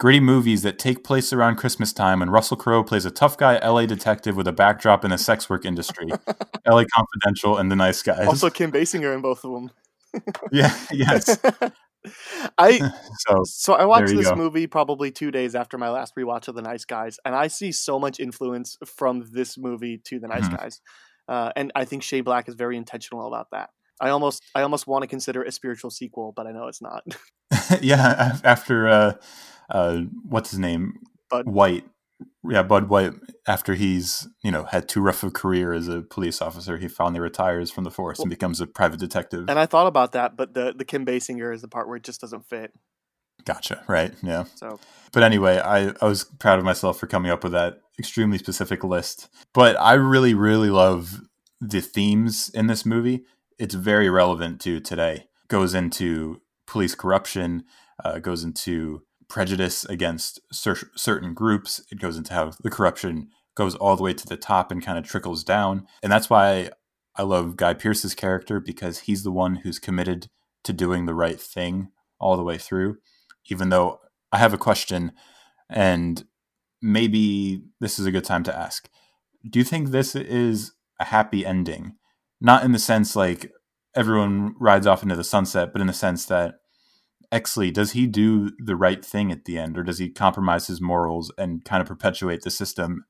gritty 0.00 0.18
movies 0.18 0.62
that 0.62 0.78
take 0.78 1.04
place 1.04 1.30
around 1.30 1.56
Christmas 1.56 1.92
time 1.92 2.20
when 2.20 2.30
Russell 2.30 2.56
Crowe 2.56 2.82
plays 2.82 3.04
a 3.04 3.10
tough 3.10 3.36
guy 3.36 3.58
LA 3.58 3.84
detective 3.84 4.34
with 4.34 4.48
a 4.48 4.52
backdrop 4.52 5.04
in 5.04 5.10
the 5.10 5.18
sex 5.18 5.48
work 5.50 5.66
industry. 5.66 6.08
LA 6.66 6.84
Confidential 6.92 7.58
and 7.58 7.70
The 7.70 7.76
Nice 7.76 8.02
Guys. 8.02 8.26
Also, 8.26 8.48
Kim 8.48 8.72
Basinger 8.72 9.14
in 9.14 9.20
both 9.20 9.44
of 9.44 9.52
them. 9.52 9.70
yeah, 10.52 10.74
yes. 10.90 11.38
I 12.58 12.78
So 13.28 13.42
So 13.44 13.74
I 13.74 13.84
watched 13.84 14.14
this 14.14 14.26
go. 14.30 14.34
movie 14.34 14.66
probably 14.66 15.10
two 15.10 15.30
days 15.30 15.54
after 15.54 15.76
my 15.76 15.90
last 15.90 16.14
rewatch 16.16 16.48
of 16.48 16.54
The 16.54 16.62
Nice 16.62 16.86
Guys, 16.86 17.18
and 17.26 17.34
I 17.34 17.48
see 17.48 17.70
so 17.70 18.00
much 18.00 18.18
influence 18.18 18.78
from 18.86 19.26
this 19.30 19.58
movie 19.58 20.00
to 20.06 20.18
The 20.18 20.28
Nice 20.28 20.48
Mhm. 20.48 20.56
Guys, 20.56 20.80
uh, 21.28 21.52
and 21.54 21.72
I 21.74 21.84
think 21.84 22.02
Shane 22.02 22.24
Black 22.24 22.48
is 22.48 22.54
very 22.54 22.78
intentional 22.78 23.28
about 23.28 23.48
that. 23.52 23.68
I 24.00 24.08
almost, 24.08 24.42
I 24.54 24.62
almost 24.62 24.86
want 24.86 25.02
to 25.02 25.08
consider 25.08 25.42
a 25.42 25.52
spiritual 25.52 25.90
sequel, 25.90 26.32
but 26.34 26.46
I 26.46 26.52
know 26.52 26.68
it's 26.68 26.80
not. 26.80 27.02
yeah, 27.82 28.38
after 28.42 28.88
uh, 28.88 29.12
uh, 29.70 30.02
what's 30.28 30.50
his 30.50 30.58
name, 30.58 30.94
Bud. 31.28 31.46
White. 31.46 31.84
Yeah, 32.48 32.62
Bud 32.62 32.88
White. 32.88 33.12
After 33.46 33.74
he's 33.74 34.28
you 34.42 34.50
know 34.50 34.64
had 34.64 34.88
too 34.88 35.00
rough 35.00 35.22
a 35.22 35.30
career 35.30 35.72
as 35.72 35.88
a 35.88 36.02
police 36.02 36.42
officer, 36.42 36.76
he 36.78 36.88
finally 36.88 37.20
retires 37.20 37.70
from 37.70 37.84
the 37.84 37.90
force 37.90 38.18
and 38.20 38.28
becomes 38.28 38.60
a 38.60 38.66
private 38.66 39.00
detective. 39.00 39.48
and 39.48 39.58
I 39.58 39.66
thought 39.66 39.86
about 39.86 40.12
that, 40.12 40.36
but 40.36 40.54
the 40.54 40.74
the 40.76 40.84
Kim 40.84 41.06
Basinger 41.06 41.54
is 41.54 41.62
the 41.62 41.68
part 41.68 41.86
where 41.88 41.96
it 41.96 42.02
just 42.02 42.20
doesn't 42.20 42.46
fit. 42.46 42.72
Gotcha. 43.44 43.82
Right. 43.86 44.12
Yeah. 44.22 44.44
So 44.54 44.78
But 45.12 45.22
anyway, 45.22 45.58
I, 45.58 45.94
I 46.00 46.06
was 46.06 46.24
proud 46.24 46.58
of 46.58 46.64
myself 46.64 46.98
for 46.98 47.06
coming 47.06 47.30
up 47.30 47.42
with 47.42 47.52
that 47.52 47.80
extremely 47.98 48.38
specific 48.38 48.84
list. 48.84 49.28
But 49.54 49.80
I 49.80 49.94
really, 49.94 50.34
really 50.34 50.70
love 50.70 51.22
the 51.60 51.80
themes 51.80 52.50
in 52.50 52.66
this 52.66 52.84
movie. 52.86 53.24
It's 53.58 53.74
very 53.74 54.08
relevant 54.08 54.60
to 54.62 54.80
today. 54.80 55.26
Goes 55.48 55.74
into 55.74 56.40
police 56.66 56.94
corruption, 56.94 57.64
uh, 58.04 58.18
goes 58.18 58.44
into 58.44 59.02
prejudice 59.30 59.84
against 59.86 60.40
cer- 60.52 60.90
certain 60.96 61.32
groups. 61.32 61.80
It 61.90 62.00
goes 62.00 62.16
into 62.18 62.34
how 62.34 62.52
the 62.62 62.70
corruption 62.70 63.28
goes 63.54 63.74
all 63.76 63.96
the 63.96 64.02
way 64.02 64.12
to 64.12 64.26
the 64.26 64.36
top 64.36 64.70
and 64.70 64.84
kind 64.84 64.98
of 64.98 65.04
trickles 65.04 65.42
down. 65.42 65.86
And 66.02 66.12
that's 66.12 66.28
why 66.28 66.70
I 67.16 67.22
love 67.22 67.56
Guy 67.56 67.74
Pearce's 67.74 68.14
character 68.14 68.60
because 68.60 69.00
he's 69.00 69.22
the 69.22 69.32
one 69.32 69.56
who's 69.56 69.78
committed 69.78 70.28
to 70.64 70.72
doing 70.72 71.06
the 71.06 71.14
right 71.14 71.40
thing 71.40 71.88
all 72.18 72.36
the 72.36 72.42
way 72.42 72.58
through. 72.58 72.98
Even 73.50 73.70
though 73.70 74.00
I 74.32 74.38
have 74.38 74.52
a 74.52 74.58
question, 74.58 75.12
and 75.68 76.24
maybe 76.82 77.62
this 77.80 77.98
is 77.98 78.06
a 78.06 78.12
good 78.12 78.24
time 78.24 78.42
to 78.44 78.56
ask. 78.56 78.88
Do 79.48 79.58
you 79.58 79.64
think 79.64 79.88
this 79.88 80.14
is 80.14 80.72
a 80.98 81.04
happy 81.06 81.44
ending? 81.46 81.94
Not 82.40 82.64
in 82.64 82.72
the 82.72 82.78
sense 82.78 83.16
like 83.16 83.50
everyone 83.94 84.54
rides 84.58 84.86
off 84.86 85.02
into 85.02 85.16
the 85.16 85.24
sunset, 85.24 85.72
but 85.72 85.80
in 85.80 85.86
the 85.86 85.92
sense 85.92 86.26
that 86.26 86.56
Exley, 87.32 87.72
does 87.72 87.92
he 87.92 88.06
do 88.06 88.50
the 88.58 88.76
right 88.76 89.04
thing 89.04 89.30
at 89.30 89.44
the 89.44 89.58
end, 89.58 89.78
or 89.78 89.82
does 89.82 89.98
he 89.98 90.08
compromise 90.08 90.66
his 90.66 90.80
morals 90.80 91.32
and 91.38 91.64
kind 91.64 91.80
of 91.80 91.86
perpetuate 91.86 92.42
the 92.42 92.50
system, 92.50 93.04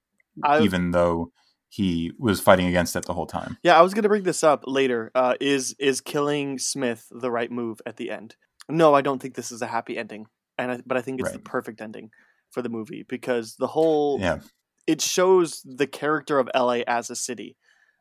I, 0.45 0.61
even 0.61 0.91
though 0.91 1.33
he 1.69 2.13
was 2.19 2.41
fighting 2.41 2.67
against 2.67 2.97
it 2.97 3.07
the 3.07 3.15
whole 3.15 3.27
time? 3.27 3.57
yeah, 3.63 3.79
I 3.79 3.83
was 3.83 3.95
gonna 3.95 4.09
bring 4.09 4.25
this 4.25 4.45
up 4.45 4.65
later. 4.67 5.11
Uh, 5.15 5.35
is 5.41 5.75
is 5.79 6.01
killing 6.01 6.59
Smith 6.59 7.07
the 7.11 7.31
right 7.31 7.51
move 7.51 7.81
at 7.87 7.97
the 7.97 8.11
end? 8.11 8.37
No, 8.69 8.95
I 8.95 9.01
don't 9.01 9.21
think 9.21 9.35
this 9.35 9.51
is 9.51 9.63
a 9.63 9.67
happy 9.67 9.97
ending, 9.97 10.27
and 10.59 10.73
I, 10.73 10.81
but 10.85 10.97
I 10.97 11.01
think 11.01 11.21
it's 11.21 11.33
the 11.33 11.39
perfect 11.39 11.81
ending 11.81 12.11
for 12.51 12.63
the 12.63 12.69
movie 12.69 13.05
because 13.09 13.57
the 13.57 13.69
whole 13.69 14.21
Yeah, 14.21 14.41
it 14.87 15.01
shows 15.01 15.63
the 15.65 15.87
character 15.87 16.39
of 16.39 16.51
LA 16.55 16.81
as 16.87 17.11
a 17.11 17.17
city 17.17 17.57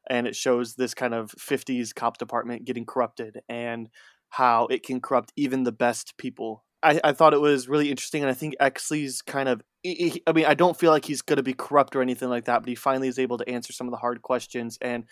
and 0.10 0.28
it 0.28 0.36
shows 0.36 0.76
this 0.76 0.94
kind 0.94 1.14
of 1.14 1.32
50s 1.32 1.94
cop 1.94 2.18
department 2.18 2.66
getting 2.66 2.86
corrupted 2.86 3.42
and 3.48 3.90
how 4.30 4.68
it 4.68 4.84
can 4.84 5.02
corrupt 5.02 5.32
even 5.36 5.64
the 5.64 5.72
best 5.72 6.18
people. 6.18 6.64
I, 6.82 7.00
I 7.04 7.12
thought 7.12 7.34
it 7.34 7.42
was 7.42 7.68
really 7.68 7.90
interesting 7.90 8.22
and 8.22 8.32
I 8.32 8.34
think 8.34 8.56
Exley's 8.62 9.22
kind 9.22 9.50
of 9.50 9.62
he- 9.84 10.10
he- 10.12 10.24
I 10.26 10.32
mean 10.32 10.46
I 10.46 10.54
don't 10.54 10.80
feel 10.80 10.92
like 10.92 11.04
he's 11.04 11.22
going 11.22 11.38
to 11.38 11.44
be 11.44 11.54
corrupt 11.54 11.94
or 11.96 12.02
anything 12.02 12.30
like 12.30 12.46
that 12.46 12.60
but 12.62 12.70
he 12.70 12.76
finally 12.76 13.10
is 13.10 13.20
able 13.20 13.38
to 13.38 13.50
answer 13.50 13.74
some 13.74 13.88
of 13.88 13.92
the 13.92 13.98
hard 13.98 14.22
questions 14.22 14.78
and 14.82 15.04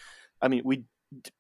I 0.42 0.48
mean 0.48 0.62
we 0.64 0.84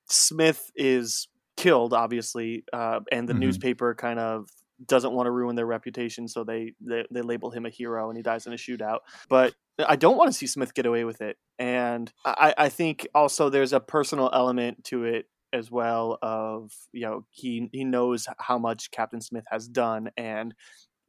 Smith 0.09 0.69
is 0.75 1.27
killed 1.55 1.93
obviously 1.93 2.63
uh, 2.73 2.99
and 3.11 3.27
the 3.27 3.33
Mhm. 3.33 3.39
newspaper 3.39 3.95
kind 3.95 4.19
of 4.19 4.47
doesn't 4.85 5.11
want 5.13 5.25
to 5.27 5.31
ruin 5.31 5.55
their 5.55 5.65
reputation 5.65 6.27
so 6.27 6.43
they, 6.43 6.73
they 6.81 7.03
they 7.09 7.21
label 7.21 7.49
him 7.49 7.65
a 7.65 7.69
hero 7.69 8.09
and 8.09 8.17
he 8.17 8.21
dies 8.21 8.45
in 8.45 8.53
a 8.53 8.57
shootout 8.57 8.99
but 9.29 9.53
I 9.79 9.95
don't 9.95 10.17
want 10.17 10.29
to 10.31 10.37
see 10.37 10.47
Smith 10.47 10.73
get 10.73 10.87
away 10.87 11.03
with 11.03 11.21
it. 11.21 11.37
And 11.59 12.11
I, 12.25 12.51
I 12.57 12.69
think 12.69 13.07
also 13.13 13.49
there's 13.51 13.73
a 13.73 13.79
personal 13.79 14.27
element 14.33 14.83
to 14.85 15.03
it 15.03 15.27
as 15.53 15.71
well 15.71 16.17
of, 16.21 16.71
you 16.91 17.01
know, 17.01 17.25
he 17.29 17.69
he 17.71 17.83
knows 17.83 18.27
how 18.39 18.57
much 18.57 18.91
Captain 18.91 19.21
Smith 19.21 19.45
has 19.49 19.67
done. 19.67 20.09
And, 20.17 20.53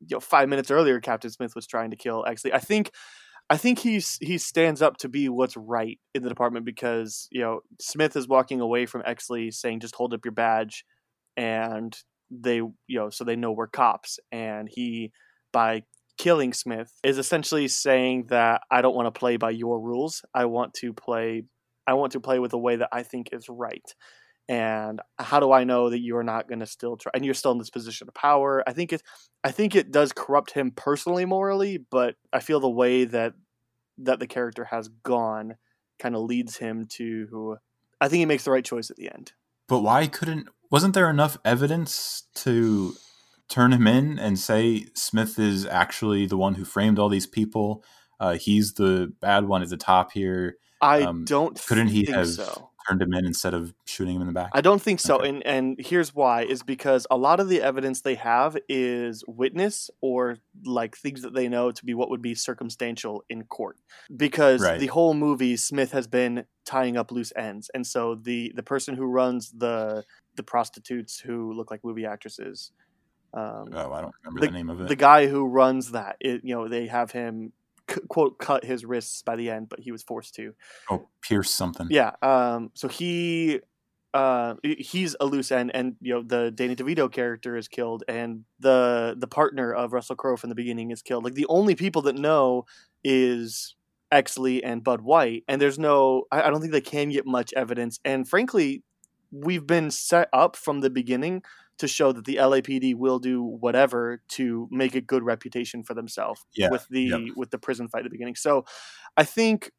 you 0.00 0.16
know, 0.16 0.20
five 0.20 0.48
minutes 0.48 0.70
earlier 0.70 1.00
Captain 1.00 1.30
Smith 1.30 1.54
was 1.54 1.66
trying 1.66 1.90
to 1.90 1.96
kill 1.96 2.24
Exley. 2.24 2.52
I 2.52 2.58
think 2.58 2.92
I 3.50 3.56
think 3.56 3.78
he's 3.78 4.18
he 4.20 4.38
stands 4.38 4.82
up 4.82 4.98
to 4.98 5.08
be 5.08 5.28
what's 5.28 5.56
right 5.56 5.98
in 6.14 6.22
the 6.22 6.28
department 6.28 6.66
because 6.66 7.28
you 7.30 7.40
know 7.40 7.60
Smith 7.80 8.14
is 8.16 8.28
walking 8.28 8.60
away 8.60 8.86
from 8.86 9.02
Exley 9.02 9.52
saying 9.52 9.80
just 9.80 9.94
hold 9.94 10.12
up 10.12 10.24
your 10.24 10.32
badge, 10.32 10.84
and 11.36 11.96
they 12.30 12.56
you 12.56 12.72
know 12.90 13.10
so 13.10 13.24
they 13.24 13.36
know 13.36 13.52
we're 13.52 13.66
cops, 13.66 14.18
and 14.30 14.68
he 14.70 15.12
by 15.52 15.82
killing 16.18 16.52
Smith 16.52 16.92
is 17.02 17.16
essentially 17.16 17.68
saying 17.68 18.26
that 18.28 18.62
I 18.70 18.82
don't 18.82 18.94
want 18.94 19.06
to 19.06 19.18
play 19.18 19.36
by 19.36 19.50
your 19.50 19.80
rules. 19.80 20.22
I 20.34 20.44
want 20.44 20.74
to 20.74 20.92
play 20.92 21.44
I 21.86 21.94
want 21.94 22.12
to 22.12 22.20
play 22.20 22.38
with 22.38 22.50
the 22.50 22.58
way 22.58 22.76
that 22.76 22.90
I 22.92 23.02
think 23.02 23.30
is 23.32 23.48
right. 23.48 23.94
And 24.48 25.00
how 25.18 25.40
do 25.40 25.52
I 25.52 25.64
know 25.64 25.90
that 25.90 26.00
you're 26.00 26.22
not 26.22 26.48
going 26.48 26.60
to 26.60 26.66
still 26.66 26.96
try 26.96 27.12
and 27.14 27.24
you're 27.24 27.34
still 27.34 27.52
in 27.52 27.58
this 27.58 27.70
position 27.70 28.08
of 28.08 28.14
power? 28.14 28.64
I 28.66 28.72
think 28.72 28.92
it 28.92 29.02
I 29.44 29.50
think 29.50 29.74
it 29.74 29.92
does 29.92 30.12
corrupt 30.12 30.52
him 30.52 30.70
personally 30.70 31.26
morally, 31.26 31.78
but 31.78 32.16
I 32.32 32.40
feel 32.40 32.58
the 32.58 32.70
way 32.70 33.04
that 33.04 33.34
that 33.98 34.20
the 34.20 34.26
character 34.26 34.64
has 34.64 34.88
gone 34.88 35.56
kind 35.98 36.14
of 36.14 36.22
leads 36.22 36.56
him 36.56 36.86
to 36.92 37.58
I 38.00 38.08
think 38.08 38.20
he 38.20 38.26
makes 38.26 38.44
the 38.44 38.50
right 38.50 38.64
choice 38.64 38.90
at 38.90 38.96
the 38.96 39.10
end. 39.12 39.32
But 39.68 39.80
why 39.80 40.06
couldn't 40.06 40.48
wasn't 40.70 40.94
there 40.94 41.10
enough 41.10 41.36
evidence 41.44 42.24
to 42.36 42.94
turn 43.50 43.72
him 43.72 43.86
in 43.86 44.18
and 44.18 44.38
say 44.38 44.86
Smith 44.94 45.38
is 45.38 45.66
actually 45.66 46.26
the 46.26 46.36
one 46.36 46.54
who 46.54 46.64
framed 46.64 46.98
all 46.98 47.08
these 47.08 47.26
people? 47.26 47.84
Uh, 48.20 48.34
he's 48.34 48.74
the 48.74 49.12
bad 49.20 49.46
one 49.46 49.62
at 49.62 49.68
the 49.68 49.76
top 49.76 50.12
here. 50.12 50.56
I 50.80 51.02
um, 51.02 51.24
don't. 51.24 51.60
Couldn't 51.66 51.88
he 51.88 52.06
have 52.06 52.28
so. 52.28 52.67
Turned 52.88 53.02
him 53.02 53.12
in 53.12 53.24
instead 53.24 53.54
of 53.54 53.74
shooting 53.84 54.16
him 54.16 54.22
in 54.22 54.26
the 54.26 54.32
back? 54.32 54.50
I 54.52 54.60
don't 54.60 54.80
think 54.80 55.00
so. 55.00 55.18
Okay. 55.18 55.28
And 55.28 55.46
and 55.46 55.76
here's 55.78 56.14
why: 56.14 56.42
is 56.42 56.62
because 56.62 57.06
a 57.10 57.16
lot 57.16 57.40
of 57.40 57.48
the 57.48 57.60
evidence 57.60 58.00
they 58.00 58.14
have 58.16 58.56
is 58.68 59.24
witness 59.26 59.90
or 60.00 60.38
like 60.64 60.96
things 60.96 61.22
that 61.22 61.34
they 61.34 61.48
know 61.48 61.70
to 61.70 61.84
be 61.84 61.94
what 61.94 62.10
would 62.10 62.22
be 62.22 62.34
circumstantial 62.34 63.24
in 63.28 63.44
court. 63.44 63.78
Because 64.14 64.62
right. 64.62 64.80
the 64.80 64.86
whole 64.88 65.14
movie, 65.14 65.56
Smith 65.56 65.92
has 65.92 66.06
been 66.06 66.44
tying 66.64 66.96
up 66.96 67.12
loose 67.12 67.32
ends, 67.36 67.70
and 67.74 67.86
so 67.86 68.14
the 68.14 68.52
the 68.54 68.62
person 68.62 68.94
who 68.94 69.06
runs 69.06 69.50
the 69.50 70.04
the 70.36 70.42
prostitutes 70.42 71.20
who 71.20 71.52
look 71.52 71.70
like 71.70 71.84
movie 71.84 72.06
actresses. 72.06 72.72
Um, 73.34 73.68
oh, 73.72 73.92
I 73.92 74.00
don't 74.00 74.14
remember 74.24 74.40
the, 74.40 74.46
the, 74.46 74.52
name 74.52 74.70
of 74.70 74.80
it. 74.80 74.88
The 74.88 74.96
guy 74.96 75.26
who 75.26 75.46
runs 75.46 75.90
that, 75.90 76.16
it, 76.18 76.40
you 76.44 76.54
know, 76.54 76.66
they 76.66 76.86
have 76.86 77.10
him 77.10 77.52
quote 78.08 78.38
cut 78.38 78.64
his 78.64 78.84
wrists 78.84 79.22
by 79.22 79.36
the 79.36 79.50
end, 79.50 79.68
but 79.68 79.80
he 79.80 79.92
was 79.92 80.02
forced 80.02 80.34
to. 80.36 80.54
Oh, 80.90 81.08
pierce 81.22 81.50
something. 81.50 81.88
Yeah. 81.90 82.12
Um. 82.22 82.70
So 82.74 82.88
he, 82.88 83.60
uh, 84.14 84.54
he's 84.62 85.16
a 85.20 85.26
loose 85.26 85.50
end, 85.52 85.70
and 85.74 85.96
you 86.00 86.14
know 86.14 86.22
the 86.22 86.50
Danny 86.50 86.76
DeVito 86.76 87.10
character 87.10 87.56
is 87.56 87.68
killed, 87.68 88.04
and 88.08 88.44
the 88.60 89.16
the 89.18 89.26
partner 89.26 89.72
of 89.72 89.92
Russell 89.92 90.16
Crowe 90.16 90.36
from 90.36 90.50
the 90.50 90.56
beginning 90.56 90.90
is 90.90 91.02
killed. 91.02 91.24
Like 91.24 91.34
the 91.34 91.46
only 91.48 91.74
people 91.74 92.02
that 92.02 92.16
know 92.16 92.66
is 93.04 93.74
Exley 94.12 94.60
and 94.62 94.84
Bud 94.84 95.00
White, 95.02 95.44
and 95.48 95.60
there's 95.60 95.78
no. 95.78 96.24
I, 96.30 96.42
I 96.42 96.50
don't 96.50 96.60
think 96.60 96.72
they 96.72 96.80
can 96.80 97.10
get 97.10 97.26
much 97.26 97.52
evidence, 97.54 98.00
and 98.04 98.28
frankly, 98.28 98.82
we've 99.30 99.66
been 99.66 99.90
set 99.90 100.28
up 100.32 100.56
from 100.56 100.80
the 100.80 100.90
beginning 100.90 101.42
to 101.78 101.88
show 101.88 102.12
that 102.12 102.24
the 102.24 102.36
LAPD 102.36 102.94
will 102.94 103.18
do 103.18 103.42
whatever 103.42 104.22
to 104.28 104.68
make 104.70 104.94
a 104.94 105.00
good 105.00 105.22
reputation 105.22 105.82
for 105.82 105.94
themselves 105.94 106.44
yeah, 106.54 106.70
with 106.70 106.86
the 106.88 107.02
yep. 107.02 107.20
with 107.36 107.50
the 107.50 107.58
prison 107.58 107.88
fight 107.88 108.00
at 108.00 108.04
the 108.04 108.10
beginning. 108.10 108.34
So 108.36 108.64
I 109.16 109.24
think 109.24 109.72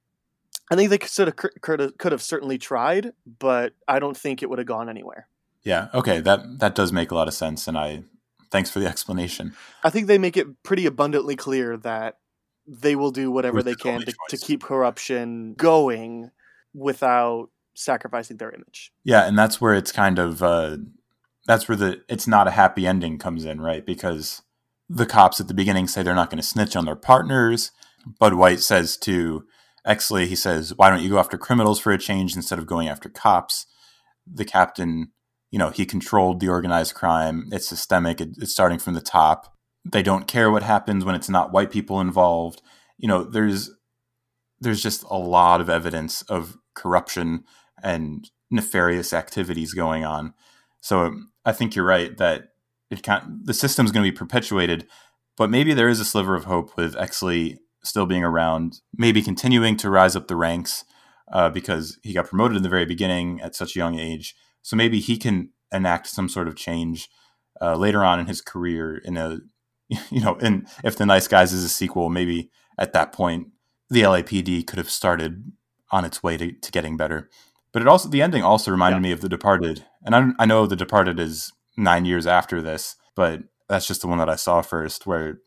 I 0.71 0.75
think 0.75 0.89
they 0.89 0.97
could 0.97 1.27
have 1.27 1.35
could 1.61 1.79
have, 1.79 1.97
could 1.97 2.11
have 2.11 2.21
certainly 2.21 2.57
tried, 2.57 3.11
but 3.39 3.73
I 3.87 3.99
don't 3.99 4.17
think 4.17 4.41
it 4.41 4.49
would 4.49 4.59
have 4.59 4.67
gone 4.67 4.89
anywhere. 4.89 5.27
Yeah, 5.63 5.87
okay, 5.93 6.19
that 6.21 6.59
that 6.59 6.75
does 6.75 6.91
make 6.91 7.11
a 7.11 7.15
lot 7.15 7.27
of 7.27 7.33
sense 7.33 7.67
and 7.67 7.77
I 7.77 8.03
thanks 8.51 8.69
for 8.69 8.79
the 8.79 8.87
explanation. 8.93 9.53
I 9.83 9.89
think 9.89 10.07
they 10.07 10.17
make 10.17 10.37
it 10.37 10.63
pretty 10.63 10.85
abundantly 10.85 11.35
clear 11.35 11.77
that 11.77 12.17
they 12.67 12.95
will 12.95 13.11
do 13.11 13.31
whatever 13.31 13.63
they 13.63 13.73
can 13.73 14.01
to, 14.01 14.13
to 14.29 14.37
keep 14.37 14.61
corruption 14.61 15.55
going 15.55 16.29
without 16.73 17.49
sacrificing 17.73 18.37
their 18.37 18.51
image. 18.51 18.91
Yeah, 19.03 19.25
and 19.27 19.37
that's 19.37 19.59
where 19.59 19.73
it's 19.73 19.91
kind 19.91 20.19
of 20.19 20.43
uh, 20.43 20.77
that's 21.49 21.67
where 21.67 21.75
the 21.75 22.03
it's 22.07 22.27
not 22.27 22.47
a 22.47 22.51
happy 22.51 22.85
ending 22.85 23.17
comes 23.17 23.43
in, 23.43 23.59
right? 23.59 23.83
Because 23.83 24.43
the 24.87 25.07
cops 25.07 25.41
at 25.41 25.47
the 25.47 25.53
beginning 25.55 25.87
say 25.87 26.03
they're 26.03 26.13
not 26.13 26.29
going 26.29 26.39
to 26.39 26.47
snitch 26.47 26.75
on 26.75 26.85
their 26.85 26.95
partners. 26.95 27.71
Bud 28.19 28.35
White 28.35 28.59
says 28.59 28.95
to 28.97 29.45
Exley, 29.83 30.27
he 30.27 30.35
says, 30.35 30.75
"Why 30.75 30.91
don't 30.91 31.01
you 31.01 31.09
go 31.09 31.17
after 31.17 31.39
criminals 31.39 31.79
for 31.79 31.91
a 31.91 31.97
change 31.97 32.35
instead 32.35 32.59
of 32.59 32.67
going 32.67 32.87
after 32.87 33.09
cops?" 33.09 33.65
The 34.31 34.45
captain, 34.45 35.11
you 35.49 35.57
know, 35.57 35.71
he 35.71 35.87
controlled 35.87 36.39
the 36.39 36.49
organized 36.49 36.93
crime. 36.93 37.49
It's 37.51 37.67
systemic. 37.67 38.21
It, 38.21 38.29
it's 38.37 38.51
starting 38.51 38.77
from 38.77 38.93
the 38.93 39.01
top. 39.01 39.51
They 39.83 40.03
don't 40.03 40.27
care 40.27 40.51
what 40.51 40.61
happens 40.61 41.03
when 41.03 41.15
it's 41.15 41.29
not 41.29 41.51
white 41.51 41.71
people 41.71 41.99
involved. 41.99 42.61
You 42.99 43.07
know, 43.07 43.23
there's 43.23 43.71
there's 44.59 44.83
just 44.83 45.03
a 45.09 45.17
lot 45.17 45.61
of 45.61 45.69
evidence 45.69 46.21
of 46.29 46.57
corruption 46.75 47.43
and 47.81 48.29
nefarious 48.51 49.13
activities 49.13 49.73
going 49.73 50.05
on. 50.05 50.35
So 50.79 51.15
I 51.49 51.51
think 51.51 51.75
you're 51.75 51.85
right 51.85 52.15
that 52.17 52.49
it 52.91 53.01
can 53.01 53.41
the 53.43 53.53
system's 53.53 53.91
going 53.91 54.05
to 54.05 54.11
be 54.11 54.17
perpetuated, 54.17 54.87
but 55.35 55.49
maybe 55.49 55.73
there 55.73 55.89
is 55.89 55.99
a 55.99 56.05
sliver 56.05 56.35
of 56.35 56.45
hope 56.45 56.77
with 56.77 56.95
Exley 56.95 57.57
still 57.83 58.05
being 58.05 58.23
around, 58.23 58.81
maybe 58.95 59.21
continuing 59.21 59.75
to 59.77 59.89
rise 59.89 60.15
up 60.15 60.27
the 60.27 60.35
ranks 60.35 60.85
uh, 61.31 61.49
because 61.49 61.97
he 62.03 62.13
got 62.13 62.27
promoted 62.27 62.57
in 62.57 62.63
the 62.63 62.69
very 62.69 62.85
beginning 62.85 63.41
at 63.41 63.55
such 63.55 63.75
a 63.75 63.79
young 63.79 63.97
age. 63.97 64.35
So 64.61 64.75
maybe 64.75 64.99
he 64.99 65.17
can 65.17 65.49
enact 65.71 66.07
some 66.07 66.29
sort 66.29 66.47
of 66.47 66.55
change 66.55 67.09
uh, 67.61 67.75
later 67.75 68.03
on 68.03 68.19
in 68.19 68.27
his 68.27 68.41
career 68.41 68.97
in 68.97 69.17
a 69.17 69.39
you 70.11 70.21
know, 70.21 70.37
and 70.39 70.67
if 70.83 70.97
the 70.97 71.05
Nice 71.05 71.27
Guys 71.27 71.51
is 71.51 71.63
a 71.63 71.69
sequel, 71.69 72.09
maybe 72.09 72.51
at 72.77 72.93
that 72.93 73.11
point 73.11 73.47
the 73.89 74.03
LAPD 74.03 74.67
could 74.67 74.77
have 74.77 74.89
started 74.89 75.51
on 75.91 76.05
its 76.05 76.21
way 76.21 76.37
to, 76.37 76.51
to 76.51 76.71
getting 76.71 76.95
better. 76.95 77.27
But 77.71 77.81
it 77.81 77.87
also 77.87 78.07
the 78.07 78.21
ending 78.21 78.43
also 78.43 78.69
reminded 78.69 78.97
yeah. 78.97 79.01
me 79.01 79.11
of 79.11 79.21
The 79.21 79.29
Departed, 79.29 79.85
and 80.03 80.15
I, 80.15 80.29
I 80.39 80.45
know 80.45 80.65
The 80.65 80.75
Departed 80.75 81.19
is 81.19 81.51
nine 81.77 82.05
years 82.05 82.27
after 82.27 82.61
this, 82.61 82.95
but 83.15 83.41
that's 83.67 83.87
just 83.87 84.01
the 84.01 84.07
one 84.07 84.17
that 84.17 84.29
I 84.29 84.35
saw 84.35 84.61
first, 84.61 85.05
where 85.05 85.39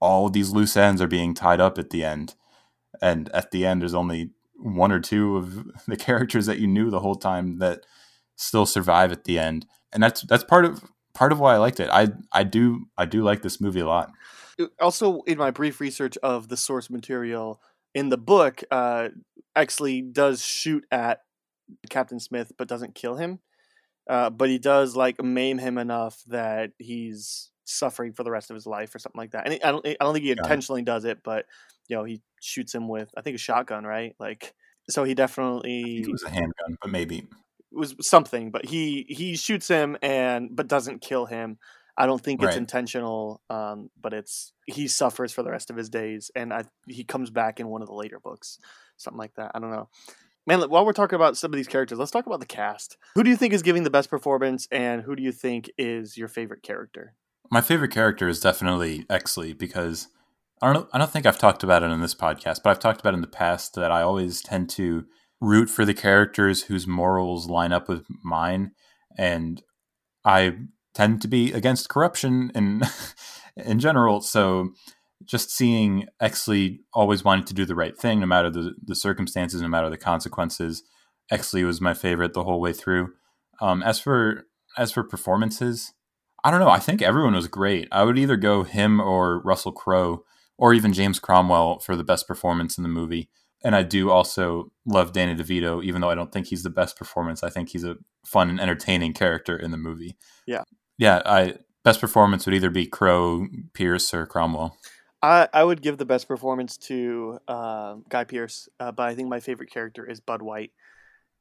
all 0.00 0.28
these 0.28 0.50
loose 0.50 0.76
ends 0.76 1.02
are 1.02 1.08
being 1.08 1.34
tied 1.34 1.60
up 1.60 1.78
at 1.78 1.90
the 1.90 2.04
end, 2.04 2.34
and 3.00 3.28
at 3.30 3.50
the 3.50 3.66
end 3.66 3.82
there's 3.82 3.94
only 3.94 4.30
one 4.56 4.92
or 4.92 5.00
two 5.00 5.36
of 5.36 5.66
the 5.86 5.96
characters 5.96 6.46
that 6.46 6.58
you 6.58 6.66
knew 6.66 6.90
the 6.90 7.00
whole 7.00 7.16
time 7.16 7.58
that 7.58 7.80
still 8.36 8.66
survive 8.66 9.12
at 9.12 9.24
the 9.24 9.38
end, 9.38 9.66
and 9.92 10.02
that's 10.02 10.22
that's 10.22 10.44
part 10.44 10.64
of 10.64 10.84
part 11.14 11.32
of 11.32 11.40
why 11.40 11.54
I 11.54 11.58
liked 11.58 11.80
it. 11.80 11.88
I 11.90 12.08
I 12.32 12.44
do 12.44 12.86
I 12.96 13.04
do 13.04 13.22
like 13.22 13.42
this 13.42 13.60
movie 13.60 13.80
a 13.80 13.86
lot. 13.86 14.10
Also, 14.80 15.20
in 15.22 15.38
my 15.38 15.50
brief 15.50 15.80
research 15.80 16.16
of 16.22 16.48
the 16.48 16.56
source 16.56 16.90
material 16.90 17.60
in 17.94 18.08
the 18.08 18.18
book, 18.18 18.62
uh, 18.70 19.08
Exley 19.56 20.12
does 20.12 20.44
shoot 20.44 20.84
at 20.90 21.20
Captain 21.90 22.18
Smith, 22.18 22.52
but 22.56 22.68
doesn't 22.68 22.94
kill 22.94 23.16
him. 23.16 23.38
Uh, 24.08 24.30
but 24.30 24.48
he 24.48 24.58
does 24.58 24.96
like 24.96 25.22
maim 25.22 25.58
him 25.58 25.78
enough 25.78 26.22
that 26.28 26.70
he's 26.78 27.50
suffering 27.64 28.14
for 28.14 28.24
the 28.24 28.30
rest 28.30 28.50
of 28.50 28.54
his 28.54 28.66
life 28.66 28.94
or 28.94 28.98
something 28.98 29.18
like 29.18 29.32
that. 29.32 29.46
And 29.46 29.60
I 29.62 29.70
don't, 29.70 29.86
I 29.86 29.96
don't 30.00 30.14
think 30.14 30.24
he 30.24 30.30
intentionally 30.30 30.82
does 30.82 31.04
it, 31.04 31.18
but 31.22 31.44
you 31.88 31.96
know, 31.96 32.04
he 32.04 32.22
shoots 32.40 32.74
him 32.74 32.88
with, 32.88 33.10
I 33.16 33.22
think, 33.22 33.34
a 33.34 33.38
shotgun, 33.38 33.84
right? 33.84 34.14
Like, 34.18 34.54
so 34.88 35.04
he 35.04 35.14
definitely 35.14 36.00
it 36.00 36.10
was 36.10 36.22
a 36.22 36.30
handgun, 36.30 36.78
but 36.80 36.90
maybe 36.90 37.18
it 37.18 37.26
was 37.72 37.94
something. 38.00 38.50
But 38.50 38.66
he 38.66 39.04
he 39.08 39.36
shoots 39.36 39.68
him 39.68 39.96
and 40.00 40.50
but 40.52 40.68
doesn't 40.68 41.00
kill 41.00 41.26
him. 41.26 41.58
I 41.96 42.06
don't 42.06 42.22
think 42.22 42.40
it's 42.42 42.50
right. 42.50 42.56
intentional, 42.56 43.42
um, 43.50 43.90
but 44.00 44.14
it's 44.14 44.52
he 44.66 44.86
suffers 44.86 45.32
for 45.32 45.42
the 45.42 45.50
rest 45.50 45.68
of 45.68 45.76
his 45.76 45.90
days, 45.90 46.30
and 46.36 46.52
I, 46.52 46.62
he 46.86 47.02
comes 47.04 47.28
back 47.28 47.58
in 47.58 47.66
one 47.68 47.82
of 47.82 47.88
the 47.88 47.94
later 47.94 48.20
books, 48.20 48.58
something 48.96 49.18
like 49.18 49.34
that. 49.34 49.50
I 49.54 49.58
don't 49.58 49.72
know. 49.72 49.88
Man, 50.48 50.62
while 50.62 50.86
we're 50.86 50.94
talking 50.94 51.16
about 51.16 51.36
some 51.36 51.52
of 51.52 51.58
these 51.58 51.68
characters, 51.68 51.98
let's 51.98 52.10
talk 52.10 52.24
about 52.24 52.40
the 52.40 52.46
cast. 52.46 52.96
Who 53.14 53.22
do 53.22 53.28
you 53.28 53.36
think 53.36 53.52
is 53.52 53.60
giving 53.60 53.82
the 53.82 53.90
best 53.90 54.08
performance, 54.08 54.66
and 54.70 55.02
who 55.02 55.14
do 55.14 55.22
you 55.22 55.30
think 55.30 55.70
is 55.76 56.16
your 56.16 56.26
favorite 56.26 56.62
character? 56.62 57.12
My 57.50 57.60
favorite 57.60 57.90
character 57.90 58.30
is 58.30 58.40
definitely 58.40 59.04
Exley 59.10 59.56
because 59.56 60.08
I 60.62 60.72
don't 60.72 60.88
I 60.94 60.96
don't 60.96 61.10
think 61.10 61.26
I've 61.26 61.38
talked 61.38 61.62
about 61.62 61.82
it 61.82 61.90
in 61.90 62.00
this 62.00 62.14
podcast, 62.14 62.60
but 62.64 62.70
I've 62.70 62.78
talked 62.78 62.98
about 62.98 63.12
in 63.12 63.20
the 63.20 63.26
past 63.26 63.74
that 63.74 63.92
I 63.92 64.00
always 64.00 64.40
tend 64.40 64.70
to 64.70 65.04
root 65.38 65.68
for 65.68 65.84
the 65.84 65.92
characters 65.92 66.62
whose 66.62 66.86
morals 66.86 67.50
line 67.50 67.74
up 67.74 67.86
with 67.86 68.06
mine, 68.24 68.70
and 69.18 69.62
I 70.24 70.56
tend 70.94 71.20
to 71.20 71.28
be 71.28 71.52
against 71.52 71.90
corruption 71.90 72.52
in 72.54 72.80
in 73.56 73.80
general. 73.80 74.22
So 74.22 74.70
just 75.24 75.50
seeing 75.50 76.06
Exley 76.22 76.78
always 76.92 77.24
wanting 77.24 77.44
to 77.46 77.54
do 77.54 77.64
the 77.64 77.74
right 77.74 77.98
thing, 77.98 78.20
no 78.20 78.26
matter 78.26 78.50
the, 78.50 78.74
the 78.82 78.94
circumstances, 78.94 79.60
no 79.60 79.68
matter 79.68 79.90
the 79.90 79.96
consequences. 79.96 80.82
Exley 81.32 81.64
was 81.64 81.80
my 81.80 81.94
favorite 81.94 82.32
the 82.32 82.44
whole 82.44 82.60
way 82.60 82.72
through. 82.72 83.12
Um, 83.60 83.82
as 83.82 83.98
for 83.98 84.44
as 84.76 84.92
for 84.92 85.02
performances, 85.02 85.92
I 86.44 86.50
don't 86.50 86.60
know. 86.60 86.70
I 86.70 86.78
think 86.78 87.02
everyone 87.02 87.34
was 87.34 87.48
great. 87.48 87.88
I 87.90 88.04
would 88.04 88.18
either 88.18 88.36
go 88.36 88.62
him 88.62 89.00
or 89.00 89.40
Russell 89.40 89.72
Crowe 89.72 90.24
or 90.56 90.72
even 90.72 90.92
James 90.92 91.18
Cromwell 91.18 91.80
for 91.80 91.96
the 91.96 92.04
best 92.04 92.26
performance 92.26 92.78
in 92.78 92.82
the 92.82 92.88
movie. 92.88 93.28
And 93.64 93.74
I 93.74 93.82
do 93.82 94.10
also 94.10 94.70
love 94.86 95.12
Danny 95.12 95.34
DeVito, 95.34 95.82
even 95.82 96.00
though 96.00 96.10
I 96.10 96.14
don't 96.14 96.32
think 96.32 96.46
he's 96.46 96.62
the 96.62 96.70
best 96.70 96.96
performance. 96.96 97.42
I 97.42 97.50
think 97.50 97.70
he's 97.70 97.84
a 97.84 97.96
fun 98.24 98.50
and 98.50 98.60
entertaining 98.60 99.14
character 99.14 99.56
in 99.56 99.72
the 99.72 99.76
movie. 99.76 100.16
Yeah. 100.46 100.62
Yeah. 100.96 101.22
I 101.26 101.54
best 101.84 102.00
performance 102.00 102.46
would 102.46 102.54
either 102.54 102.70
be 102.70 102.86
Crowe, 102.86 103.46
Pearce, 103.72 104.14
or 104.14 104.26
Cromwell. 104.26 104.76
I, 105.22 105.48
I 105.52 105.64
would 105.64 105.82
give 105.82 105.98
the 105.98 106.04
best 106.04 106.28
performance 106.28 106.76
to 106.78 107.38
uh, 107.48 107.96
Guy 108.08 108.24
Pearce, 108.24 108.68
uh, 108.78 108.92
but 108.92 109.08
I 109.08 109.14
think 109.14 109.28
my 109.28 109.40
favorite 109.40 109.70
character 109.70 110.08
is 110.08 110.20
Bud 110.20 110.42
White. 110.42 110.72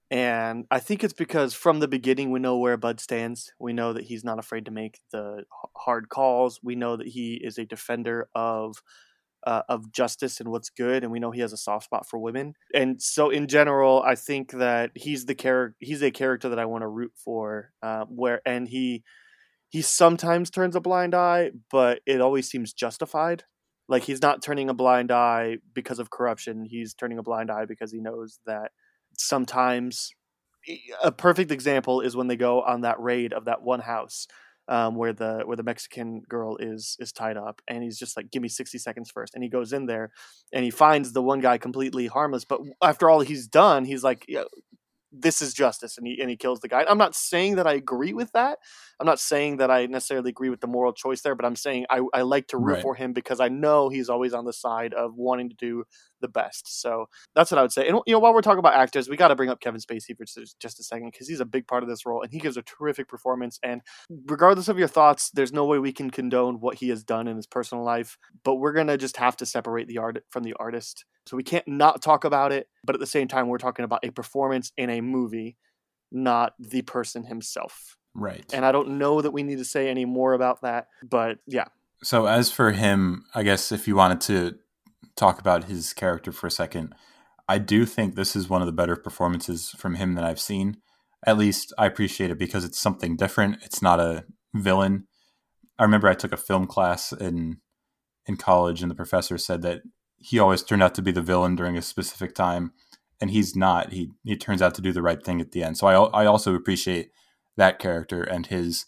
And 0.09 0.65
I 0.71 0.79
think 0.79 1.03
it's 1.03 1.13
because 1.13 1.53
from 1.53 1.79
the 1.79 1.87
beginning 1.87 2.31
we 2.31 2.39
know 2.39 2.57
where 2.57 2.77
Bud 2.77 2.99
stands. 2.99 3.51
We 3.59 3.73
know 3.73 3.93
that 3.93 4.05
he's 4.05 4.23
not 4.23 4.39
afraid 4.39 4.65
to 4.65 4.71
make 4.71 4.99
the 5.11 5.43
hard 5.75 6.09
calls. 6.09 6.59
We 6.63 6.75
know 6.75 6.95
that 6.95 7.07
he 7.07 7.35
is 7.43 7.57
a 7.57 7.65
defender 7.65 8.29
of 8.33 8.81
uh, 9.45 9.63
of 9.69 9.91
justice 9.91 10.39
and 10.39 10.49
what's 10.49 10.69
good, 10.69 11.03
and 11.03 11.11
we 11.11 11.19
know 11.19 11.31
he 11.31 11.41
has 11.41 11.53
a 11.53 11.57
soft 11.57 11.85
spot 11.85 12.07
for 12.09 12.19
women. 12.19 12.53
And 12.73 13.01
so, 13.01 13.29
in 13.29 13.47
general, 13.47 14.01
I 14.01 14.15
think 14.15 14.51
that 14.53 14.91
he's 14.95 15.25
the 15.25 15.35
character. 15.35 15.75
He's 15.79 16.01
a 16.01 16.11
character 16.11 16.49
that 16.49 16.59
I 16.59 16.65
want 16.65 16.81
to 16.81 16.87
root 16.87 17.11
for. 17.15 17.71
Uh, 17.81 18.05
where 18.05 18.41
and 18.45 18.67
he 18.67 19.03
he 19.69 19.81
sometimes 19.81 20.49
turns 20.49 20.75
a 20.75 20.81
blind 20.81 21.13
eye, 21.13 21.51
but 21.69 22.01
it 22.05 22.21
always 22.21 22.49
seems 22.49 22.73
justified. 22.73 23.43
Like 23.87 24.03
he's 24.03 24.21
not 24.21 24.41
turning 24.41 24.69
a 24.69 24.73
blind 24.73 25.11
eye 25.11 25.57
because 25.73 25.99
of 25.99 26.09
corruption. 26.09 26.65
He's 26.65 26.93
turning 26.93 27.17
a 27.17 27.23
blind 27.23 27.49
eye 27.49 27.65
because 27.65 27.91
he 27.91 27.99
knows 27.99 28.39
that 28.45 28.71
sometimes 29.17 30.11
a 31.03 31.11
perfect 31.11 31.51
example 31.51 32.01
is 32.01 32.15
when 32.15 32.27
they 32.27 32.35
go 32.35 32.61
on 32.61 32.81
that 32.81 32.99
raid 32.99 33.33
of 33.33 33.45
that 33.45 33.61
one 33.61 33.79
house 33.79 34.27
um, 34.67 34.95
where 34.95 35.13
the 35.13 35.43
where 35.45 35.55
the 35.55 35.63
Mexican 35.63 36.21
girl 36.27 36.57
is 36.57 36.97
is 36.99 37.11
tied 37.11 37.37
up, 37.37 37.61
and 37.67 37.83
he's 37.83 37.97
just 37.97 38.17
like, 38.17 38.31
"Give 38.31 38.41
me 38.41 38.49
sixty 38.49 38.77
seconds 38.77 39.09
first. 39.09 39.33
and 39.33 39.43
he 39.43 39.49
goes 39.49 39.71
in 39.71 39.85
there, 39.85 40.11
and 40.51 40.63
he 40.65 40.71
finds 40.71 41.13
the 41.13 41.21
one 41.21 41.39
guy 41.39 41.57
completely 41.57 42.07
harmless. 42.07 42.43
But 42.45 42.61
after 42.81 43.09
all 43.09 43.21
he's 43.21 43.47
done, 43.47 43.85
he's 43.85 44.03
like, 44.03 44.25
yeah, 44.27 44.43
"This 45.21 45.41
is 45.41 45.53
justice," 45.53 45.97
and 45.97 46.07
he 46.07 46.19
and 46.19 46.29
he 46.29 46.37
kills 46.37 46.59
the 46.59 46.67
guy. 46.67 46.85
I'm 46.87 46.97
not 46.97 47.15
saying 47.15 47.55
that 47.55 47.67
I 47.67 47.73
agree 47.73 48.13
with 48.13 48.31
that. 48.33 48.59
I'm 48.99 49.05
not 49.05 49.19
saying 49.19 49.57
that 49.57 49.69
I 49.69 49.85
necessarily 49.85 50.29
agree 50.29 50.49
with 50.49 50.61
the 50.61 50.67
moral 50.67 50.93
choice 50.93 51.21
there, 51.21 51.35
but 51.35 51.45
I'm 51.45 51.55
saying 51.55 51.85
I, 51.89 52.01
I 52.13 52.21
like 52.23 52.47
to 52.47 52.57
root 52.57 52.73
right. 52.73 52.81
for 52.81 52.95
him 52.95 53.13
because 53.13 53.39
I 53.39 53.47
know 53.47 53.89
he's 53.89 54.09
always 54.09 54.33
on 54.33 54.45
the 54.45 54.53
side 54.53 54.93
of 54.93 55.15
wanting 55.15 55.49
to 55.49 55.55
do 55.55 55.83
the 56.21 56.27
best. 56.27 56.81
So 56.81 57.05
that's 57.35 57.51
what 57.51 57.57
I 57.57 57.61
would 57.61 57.71
say. 57.71 57.87
And 57.87 57.99
you 58.05 58.13
know, 58.13 58.19
while 58.19 58.33
we're 58.33 58.41
talking 58.41 58.59
about 58.59 58.73
actors, 58.73 59.09
we 59.09 59.17
got 59.17 59.29
to 59.29 59.35
bring 59.35 59.49
up 59.49 59.59
Kevin 59.59 59.81
Spacey 59.81 60.15
for 60.15 60.25
just 60.25 60.79
a 60.79 60.83
second 60.83 61.11
because 61.11 61.27
he's 61.27 61.39
a 61.39 61.45
big 61.45 61.67
part 61.67 61.83
of 61.83 61.89
this 61.89 62.05
role 62.05 62.21
and 62.21 62.31
he 62.31 62.39
gives 62.39 62.57
a 62.57 62.61
terrific 62.61 63.07
performance. 63.07 63.59
And 63.63 63.81
regardless 64.25 64.67
of 64.67 64.79
your 64.79 64.87
thoughts, 64.87 65.31
there's 65.31 65.53
no 65.53 65.65
way 65.65 65.79
we 65.79 65.93
can 65.93 66.09
condone 66.09 66.59
what 66.59 66.75
he 66.75 66.89
has 66.89 67.03
done 67.03 67.27
in 67.27 67.35
his 67.35 67.47
personal 67.47 67.83
life, 67.83 68.17
but 68.43 68.55
we're 68.55 68.73
gonna 68.73 68.97
just 68.97 69.17
have 69.17 69.37
to 69.37 69.45
separate 69.45 69.87
the 69.87 69.97
art 69.97 70.23
from 70.29 70.43
the 70.43 70.53
artist. 70.59 71.05
So 71.27 71.35
we 71.35 71.43
can't 71.43 71.67
not 71.67 72.01
talk 72.01 72.23
about 72.23 72.51
it, 72.51 72.67
but 72.83 72.95
at 72.95 72.99
the 72.99 73.05
same 73.05 73.27
time, 73.27 73.47
we're 73.47 73.57
talking 73.57 73.85
about 73.85 74.05
a 74.05 74.11
performance 74.11 74.71
in 74.77 74.89
a 74.89 75.01
movie, 75.01 75.57
not 76.11 76.53
the 76.57 76.81
person 76.83 77.25
himself. 77.25 77.97
Right. 78.13 78.45
And 78.53 78.65
I 78.65 78.71
don't 78.71 78.97
know 78.97 79.21
that 79.21 79.31
we 79.31 79.43
need 79.43 79.57
to 79.57 79.65
say 79.65 79.89
any 79.89 80.05
more 80.05 80.33
about 80.33 80.61
that, 80.61 80.87
but 81.03 81.39
yeah. 81.45 81.65
So 82.03 82.25
as 82.27 82.51
for 82.51 82.71
him, 82.71 83.25
I 83.35 83.43
guess 83.43 83.71
if 83.71 83.87
you 83.87 83.95
wanted 83.95 84.21
to 84.21 84.57
talk 85.17 85.39
about 85.39 85.65
his 85.65 85.93
character 85.93 86.31
for 86.31 86.47
a 86.47 86.51
second, 86.51 86.93
I 87.49 87.57
do 87.57 87.85
think 87.85 88.15
this 88.15 88.35
is 88.35 88.49
one 88.49 88.61
of 88.61 88.67
the 88.67 88.73
better 88.73 88.95
performances 88.95 89.71
from 89.71 89.95
him 89.95 90.13
that 90.13 90.23
I've 90.23 90.39
seen. 90.39 90.77
At 91.25 91.37
least 91.37 91.73
I 91.77 91.85
appreciate 91.85 92.29
it 92.29 92.37
because 92.37 92.63
it's 92.63 92.79
something 92.79 93.17
different. 93.17 93.57
It's 93.63 93.81
not 93.81 93.99
a 93.99 94.25
villain. 94.53 95.07
I 95.79 95.83
remember 95.83 96.07
I 96.07 96.13
took 96.13 96.31
a 96.31 96.37
film 96.37 96.67
class 96.67 97.11
in 97.11 97.57
in 98.25 98.35
college 98.35 98.81
and 98.81 98.91
the 98.91 98.95
professor 98.95 99.37
said 99.37 99.61
that 99.61 99.81
he 100.17 100.37
always 100.37 100.61
turned 100.61 100.83
out 100.83 100.93
to 100.95 101.01
be 101.01 101.11
the 101.11 101.21
villain 101.21 101.55
during 101.55 101.77
a 101.77 101.81
specific 101.81 102.35
time 102.35 102.73
and 103.21 103.31
he's 103.31 103.55
not. 103.55 103.93
He 103.93 104.11
he 104.23 104.35
turns 104.35 104.61
out 104.61 104.75
to 104.75 104.81
do 104.81 104.91
the 104.91 105.01
right 105.01 105.23
thing 105.23 105.41
at 105.41 105.51
the 105.51 105.63
end. 105.63 105.77
So 105.77 105.87
I 105.87 106.23
I 106.23 106.25
also 106.25 106.53
appreciate 106.53 107.09
that 107.55 107.79
character 107.79 108.21
and 108.21 108.45
his 108.45 108.85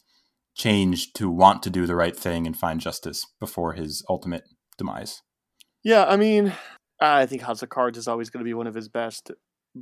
change 0.55 1.13
to 1.13 1.29
want 1.29 1.63
to 1.63 1.69
do 1.69 1.85
the 1.87 1.95
right 1.95 2.15
thing 2.15 2.45
and 2.45 2.55
find 2.55 2.81
justice 2.81 3.25
before 3.39 3.73
his 3.73 4.03
ultimate 4.09 4.43
demise. 4.77 5.21
Yeah, 5.83 6.05
I 6.05 6.17
mean, 6.17 6.53
I 6.99 7.25
think 7.25 7.41
House 7.41 7.61
of 7.61 7.69
Cards 7.69 7.97
is 7.97 8.07
always 8.07 8.29
going 8.29 8.43
to 8.43 8.47
be 8.47 8.53
one 8.53 8.67
of 8.67 8.75
his 8.75 8.89
best, 8.89 9.31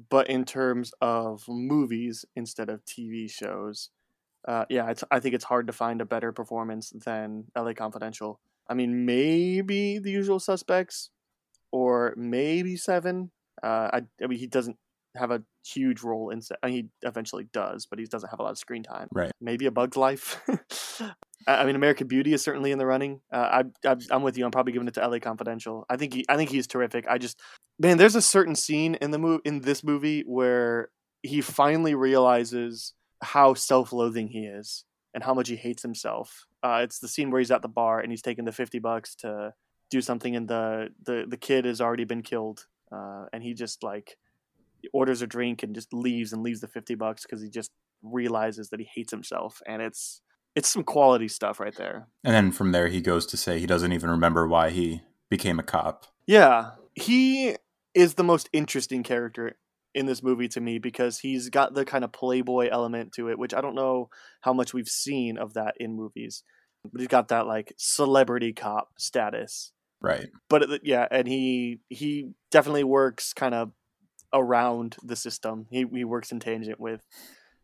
but 0.09 0.29
in 0.29 0.45
terms 0.45 0.91
of 1.01 1.43
movies 1.47 2.25
instead 2.35 2.69
of 2.69 2.85
TV 2.85 3.29
shows, 3.29 3.89
uh, 4.47 4.65
yeah, 4.69 4.93
I 5.11 5.19
think 5.19 5.35
it's 5.35 5.45
hard 5.45 5.67
to 5.67 5.73
find 5.73 5.99
a 5.99 6.05
better 6.05 6.31
performance 6.31 6.93
than 7.05 7.45
LA 7.57 7.73
Confidential. 7.73 8.39
I 8.69 8.75
mean, 8.75 9.05
maybe 9.05 9.99
The 9.99 10.11
Usual 10.11 10.39
Suspects, 10.39 11.09
or 11.71 12.13
maybe 12.15 12.75
Seven. 12.77 13.31
Uh, 13.63 13.89
I, 13.93 14.01
I 14.23 14.27
mean, 14.27 14.39
he 14.39 14.47
doesn't 14.47 14.77
have 15.15 15.31
a 15.31 15.41
huge 15.65 16.03
role 16.03 16.29
in. 16.29 16.41
I 16.61 16.67
mean, 16.67 16.75
he 16.75 17.07
eventually 17.07 17.47
does, 17.51 17.87
but 17.87 17.99
he 17.99 18.05
doesn't 18.05 18.29
have 18.29 18.39
a 18.39 18.43
lot 18.43 18.51
of 18.51 18.57
screen 18.57 18.83
time. 18.83 19.07
Right. 19.11 19.31
Maybe 19.41 19.65
a 19.65 19.71
Bug's 19.71 19.97
Life. 19.97 20.41
I 21.45 21.65
mean, 21.65 21.75
American 21.75 22.07
Beauty 22.07 22.33
is 22.33 22.41
certainly 22.41 22.71
in 22.71 22.77
the 22.77 22.85
running. 22.85 23.21
Uh, 23.31 23.63
I, 23.85 23.95
am 24.11 24.23
with 24.23 24.37
you. 24.37 24.45
I'm 24.45 24.51
probably 24.51 24.73
giving 24.73 24.87
it 24.87 24.95
to 24.95 25.03
L.A. 25.03 25.19
Confidential. 25.19 25.85
I 25.89 25.97
think 25.97 26.13
he, 26.13 26.25
I 26.27 26.35
think 26.35 26.49
he's 26.49 26.67
terrific. 26.67 27.05
I 27.07 27.17
just, 27.17 27.39
man, 27.79 27.97
there's 27.97 28.15
a 28.15 28.21
certain 28.21 28.55
scene 28.55 28.95
in 28.95 29.11
the 29.11 29.19
movie 29.19 29.41
in 29.45 29.61
this 29.61 29.83
movie 29.83 30.23
where 30.25 30.89
he 31.21 31.41
finally 31.41 31.95
realizes 31.95 32.93
how 33.21 33.53
self-loathing 33.53 34.29
he 34.29 34.45
is 34.45 34.85
and 35.13 35.23
how 35.23 35.33
much 35.33 35.49
he 35.49 35.55
hates 35.55 35.83
himself. 35.83 36.45
Uh, 36.63 36.81
it's 36.83 36.99
the 36.99 37.07
scene 37.07 37.29
where 37.29 37.39
he's 37.39 37.51
at 37.51 37.61
the 37.61 37.67
bar 37.67 37.99
and 37.99 38.11
he's 38.11 38.21
taking 38.21 38.45
the 38.45 38.51
50 38.51 38.79
bucks 38.79 39.15
to 39.15 39.53
do 39.89 40.01
something, 40.01 40.35
and 40.35 40.49
the 40.49 40.89
the 41.05 41.25
the 41.27 41.37
kid 41.37 41.65
has 41.65 41.79
already 41.79 42.03
been 42.03 42.23
killed, 42.23 42.65
uh, 42.91 43.25
and 43.31 43.41
he 43.41 43.53
just 43.53 43.83
like 43.83 44.17
orders 44.93 45.21
a 45.21 45.27
drink 45.27 45.63
and 45.63 45.75
just 45.75 45.93
leaves 45.93 46.33
and 46.33 46.43
leaves 46.43 46.61
the 46.61 46.67
50 46.67 46.95
bucks 46.95 47.23
because 47.23 47.41
he 47.41 47.49
just 47.49 47.71
realizes 48.03 48.69
that 48.69 48.79
he 48.79 48.87
hates 48.93 49.11
himself 49.11 49.61
and 49.65 49.81
it's 49.81 50.21
it's 50.57 50.69
some 50.69 50.83
quality 50.83 51.27
stuff 51.27 51.59
right 51.59 51.75
there. 51.75 52.07
And 52.23 52.33
then 52.33 52.51
from 52.51 52.71
there 52.71 52.87
he 52.87 52.99
goes 52.99 53.25
to 53.27 53.37
say 53.37 53.59
he 53.59 53.67
doesn't 53.67 53.93
even 53.93 54.09
remember 54.09 54.47
why 54.47 54.71
he 54.71 55.01
became 55.29 55.59
a 55.59 55.63
cop. 55.63 56.07
Yeah 56.25 56.71
he 56.95 57.55
is 57.93 58.15
the 58.15 58.23
most 58.23 58.49
interesting 58.51 59.03
character 59.03 59.55
in 59.93 60.07
this 60.07 60.23
movie 60.23 60.47
to 60.47 60.59
me 60.59 60.79
because 60.79 61.19
he's 61.19 61.49
got 61.49 61.75
the 61.75 61.85
kind 61.85 62.03
of 62.03 62.11
playboy 62.11 62.67
element 62.71 63.11
to 63.11 63.29
it 63.29 63.39
which 63.39 63.53
i 63.53 63.61
don't 63.61 63.75
know 63.75 64.09
how 64.41 64.51
much 64.51 64.73
we've 64.73 64.87
seen 64.87 65.37
of 65.37 65.53
that 65.53 65.75
in 65.79 65.95
movies 65.95 66.43
but 66.91 67.01
he's 67.01 67.07
got 67.07 67.27
that 67.29 67.47
like 67.47 67.73
celebrity 67.77 68.53
cop 68.53 68.89
status. 68.97 69.71
Right. 70.01 70.29
But 70.49 70.69
uh, 70.69 70.77
yeah 70.83 71.07
and 71.09 71.27
he 71.27 71.79
he 71.89 72.31
definitely 72.51 72.83
works 72.83 73.33
kind 73.33 73.55
of 73.55 73.71
around 74.33 74.97
the 75.03 75.15
system. 75.15 75.67
He 75.69 75.85
he 75.91 76.03
works 76.03 76.31
in 76.31 76.39
tangent 76.39 76.79
with 76.79 77.01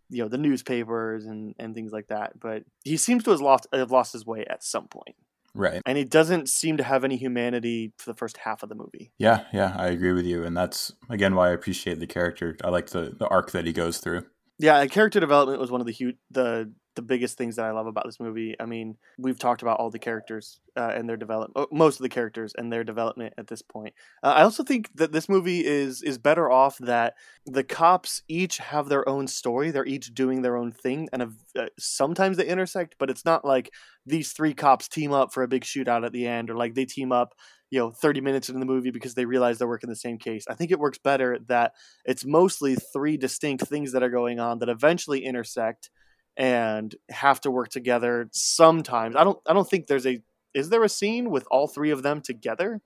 you 0.10 0.24
know 0.24 0.30
the 0.30 0.38
newspapers 0.38 1.26
and 1.26 1.56
and 1.60 1.76
things 1.76 1.92
like 1.92 2.08
that. 2.08 2.40
But 2.40 2.64
he 2.84 2.98
seems 2.98 3.24
to 3.24 3.32
have 3.32 3.42
lost 3.42 3.68
have 3.74 3.92
lost 3.92 4.14
his 4.14 4.26
way 4.26 4.46
at 4.46 4.64
some 4.64 4.88
point. 4.88 5.16
Right. 5.56 5.82
And 5.86 5.98
he 5.98 6.04
doesn't 6.04 6.50
seem 6.50 6.78
to 6.78 6.84
have 6.84 7.04
any 7.04 7.16
humanity 7.16 7.94
for 7.98 8.12
the 8.12 8.18
first 8.18 8.38
half 8.38 8.64
of 8.64 8.70
the 8.70 8.76
movie. 8.76 9.12
Yeah, 9.20 9.44
yeah, 9.54 9.76
I 9.78 9.88
agree 9.88 10.12
with 10.12 10.26
you. 10.26 10.44
And 10.44 10.58
that's 10.58 10.92
again 11.10 11.36
why 11.36 11.50
I 11.50 11.52
appreciate 11.52 12.00
the 12.00 12.08
character. 12.08 12.58
I 12.64 12.70
like 12.70 12.88
the 12.88 13.16
the 13.18 13.28
arc 13.28 13.52
that 13.52 13.66
he 13.66 13.74
goes 13.74 14.00
through. 14.00 14.26
Yeah, 14.60 14.86
character 14.88 15.20
development 15.20 15.60
was 15.60 15.72
one 15.72 15.82
of 15.82 15.88
the 15.88 15.94
huge 15.94 16.18
the 16.32 16.74
the 16.96 17.02
biggest 17.02 17.38
things 17.38 17.56
that 17.56 17.66
I 17.66 17.72
love 17.72 17.88
about 17.88 18.06
this 18.06 18.20
movie. 18.20 18.56
I 18.60 18.66
mean, 18.66 18.98
we've 19.18 19.40
talked 19.40 19.62
about 19.62 19.80
all 19.80 19.90
the 19.90 20.00
characters 20.00 20.60
uh, 20.76 20.92
and 20.96 21.08
their 21.08 21.18
development, 21.18 21.72
most 21.72 22.00
of 22.00 22.04
the 22.04 22.10
characters 22.10 22.54
and 22.58 22.72
their 22.72 22.84
development 22.84 23.34
at 23.38 23.48
this 23.48 23.62
point. 23.62 23.94
Uh, 24.22 24.28
I 24.28 24.44
also 24.44 24.64
think 24.64 24.90
that 24.96 25.12
this 25.12 25.30
movie 25.30 25.66
is 25.66 26.02
is 26.02 26.18
better 26.18 26.52
off 26.52 26.78
that 26.80 27.16
the 27.46 27.64
cops 27.64 28.22
each 28.28 28.58
have 28.58 28.90
their 28.90 29.08
own 29.08 29.28
story. 29.28 29.72
They're 29.72 29.86
each 29.86 30.14
doing 30.14 30.42
their 30.42 30.58
own 30.58 30.72
thing, 30.72 31.10
and 31.12 31.24
uh, 31.58 31.66
sometimes 31.80 32.38
they 32.38 32.48
intersect, 32.48 32.96
but 33.00 33.10
it's 33.10 33.26
not 33.26 33.46
like 33.46 33.72
these 34.06 34.34
three 34.34 34.54
cops 34.54 34.88
team 34.88 35.12
up 35.12 35.34
for 35.34 35.44
a 35.44 35.48
big 35.48 35.64
shootout 35.64 36.06
at 36.06 36.12
the 36.12 36.28
end, 36.28 36.50
or 36.50 36.56
like 36.56 36.76
they 36.76 36.86
team 36.86 37.12
up 37.12 37.34
you 37.74 37.80
know 37.80 37.90
30 37.90 38.22
minutes 38.22 38.50
into 38.50 38.60
the 38.60 38.68
movie 38.68 38.92
because 38.92 39.16
they 39.16 39.26
realize 39.26 39.58
they're 39.58 39.68
working 39.68 39.90
the 39.90 39.96
same 39.96 40.20
case 40.20 40.46
i 40.48 40.54
think 40.54 40.70
it 40.70 40.78
works 40.78 41.00
better 41.00 41.40
that 41.48 41.74
it's 42.06 42.24
mostly 42.24 42.76
three 42.76 43.18
distinct 43.18 43.66
things 43.66 43.94
that 43.94 44.04
are 44.04 44.12
going 44.12 44.40
on 44.40 44.60
that 44.60 44.70
eventually 44.70 45.26
intersect 45.26 45.90
and 46.38 46.96
have 47.10 47.42
to 47.42 47.52
work 47.52 47.70
together 47.70 48.30
sometimes. 48.32 49.16
I 49.16 49.24
don't 49.24 49.40
I 49.48 49.54
don't 49.54 49.70
think 49.70 49.88
there's 49.88 50.08
a 50.08 50.22
is 50.54 50.70
there 50.70 50.84
a 50.84 50.90
scene 50.90 51.30
with 51.30 51.46
all 51.52 51.68
three 51.68 51.92
of 51.92 52.04
them 52.04 52.22
together 52.22 52.82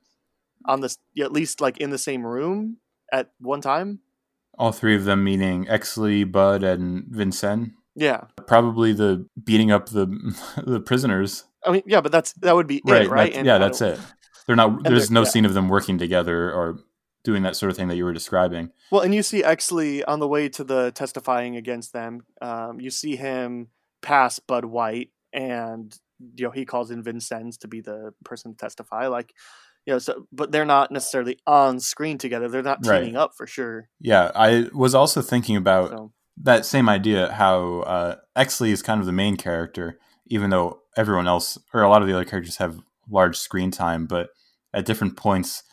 on 0.66 0.82
this 0.82 0.98
at 1.20 1.32
least 1.32 1.62
like 1.62 1.78
in 1.78 1.90
the 1.90 1.98
same 1.98 2.26
room 2.26 2.78
at 3.12 3.32
one 3.40 3.62
time? 3.62 4.00
All 4.58 4.72
three 4.72 4.96
of 4.96 5.06
them 5.06 5.24
meaning 5.24 5.66
Exley, 5.66 6.30
Bud, 6.30 6.64
and 6.64 7.06
Vincennes. 7.08 7.72
Yeah. 7.96 8.26
Probably 8.48 8.94
the 8.94 9.28
beating 9.44 9.72
up 9.72 9.90
the 9.90 10.08
the 10.66 10.80
prisoners. 10.80 11.46
I 11.66 11.72
mean, 11.72 11.84
yeah, 11.86 12.02
but 12.02 12.12
that's 12.12 12.34
that 12.34 12.56
would 12.56 12.68
be 12.68 12.82
right, 12.86 13.04
it, 13.04 13.10
right? 13.10 13.34
That's, 13.34 13.46
yeah, 13.46 13.58
that's 13.58 13.82
it. 13.82 14.00
They're 14.46 14.56
not. 14.56 14.84
There's 14.84 15.12
no 15.12 15.22
yeah. 15.22 15.30
scene 15.30 15.46
of 15.46 15.54
them 15.54 15.68
working 15.68 15.98
together 15.98 16.52
or 16.52 16.80
doing 17.28 17.44
that 17.44 17.58
sort 17.58 17.70
of 17.70 17.76
thing 17.76 17.90
that 17.90 17.98
you 17.98 18.06
were 18.06 18.14
describing. 18.14 18.72
Well, 18.90 19.02
and 19.02 19.14
you 19.14 19.22
see 19.22 19.44
Exley 19.44 20.02
on 20.08 20.22
the 20.22 20.30
way 20.30 20.48
to 20.48 20.64
the 20.64 20.92
testifying 20.92 21.58
against 21.58 21.92
them. 21.92 22.22
Um, 22.42 22.80
you 22.80 22.90
see 22.90 23.18
him 23.18 23.68
pass 24.02 24.40
Bud 24.40 24.64
White, 24.64 25.10
and 25.34 25.94
you 26.36 26.46
know 26.46 26.52
he 26.52 26.64
calls 26.64 26.90
in 26.90 27.04
Vincennes 27.04 27.58
to 27.58 27.68
be 27.68 27.82
the 27.82 28.14
person 28.24 28.54
to 28.54 28.58
testify. 28.58 29.08
Like, 29.08 29.34
you 29.86 29.92
know, 29.92 30.00
so 30.00 30.26
but 30.32 30.54
they're 30.54 30.64
not 30.64 30.90
necessarily 30.90 31.38
on 31.46 31.82
screen 31.82 32.18
together. 32.18 32.48
They're 32.48 32.64
not 32.64 32.82
teaming 32.82 33.16
right. 33.16 33.24
up 33.24 33.34
for 33.36 33.46
sure. 33.46 33.90
Yeah, 34.00 34.32
I 34.34 34.70
was 34.74 34.96
also 34.96 35.22
thinking 35.22 35.58
about 35.58 35.90
so. 35.90 36.14
that 36.44 36.66
same 36.66 36.88
idea. 36.88 37.34
How 37.34 37.82
uh, 37.82 38.16
Exley 38.38 38.70
is 38.70 38.82
kind 38.82 39.02
of 39.02 39.06
the 39.06 39.12
main 39.12 39.36
character, 39.36 40.00
even 40.28 40.50
though 40.50 40.80
everyone 40.96 41.28
else 41.28 41.58
or 41.74 41.82
a 41.82 41.90
lot 41.90 42.02
of 42.02 42.08
the 42.08 42.14
other 42.14 42.24
characters 42.24 42.56
have 42.56 42.80
large 43.10 43.36
screen 43.36 43.70
time, 43.70 44.06
but 44.06 44.30
at 44.74 44.86
different 44.86 45.18
points, 45.18 45.64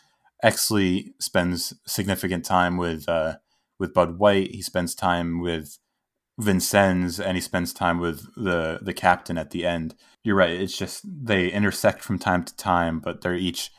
Exley 0.45 1.13
spends 1.19 1.73
significant 1.87 2.45
time 2.45 2.77
with 2.77 3.09
uh, 3.09 3.37
with 3.79 3.93
Bud 3.93 4.19
White. 4.19 4.51
He 4.51 4.61
spends 4.61 4.93
time 4.93 5.41
with 5.41 5.79
Vincennes, 6.37 7.19
and 7.19 7.35
he 7.35 7.41
spends 7.41 7.73
time 7.73 7.99
with 7.99 8.27
the 8.35 8.79
the 8.81 8.93
captain 8.93 9.37
at 9.37 9.49
the 9.49 9.65
end. 9.65 9.95
You're 10.23 10.35
right. 10.35 10.51
It's 10.51 10.77
just 10.77 11.01
they 11.03 11.51
intersect 11.51 12.03
from 12.03 12.19
time 12.19 12.43
to 12.43 12.55
time, 12.55 12.99
but 12.99 13.21
they're 13.21 13.35
each 13.35 13.71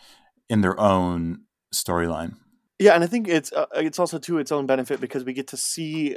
in 0.49 0.61
their 0.61 0.79
own 0.79 1.43
storyline. 1.73 2.35
Yeah, 2.79 2.95
and 2.95 3.05
I 3.05 3.07
think 3.07 3.29
it's 3.29 3.53
uh, 3.53 3.67
it's 3.75 3.99
also 3.99 4.19
to 4.19 4.39
its 4.39 4.51
own 4.51 4.67
benefit 4.67 5.01
because 5.01 5.25
we 5.25 5.33
get 5.33 5.49
to 5.49 5.57
see 5.57 6.17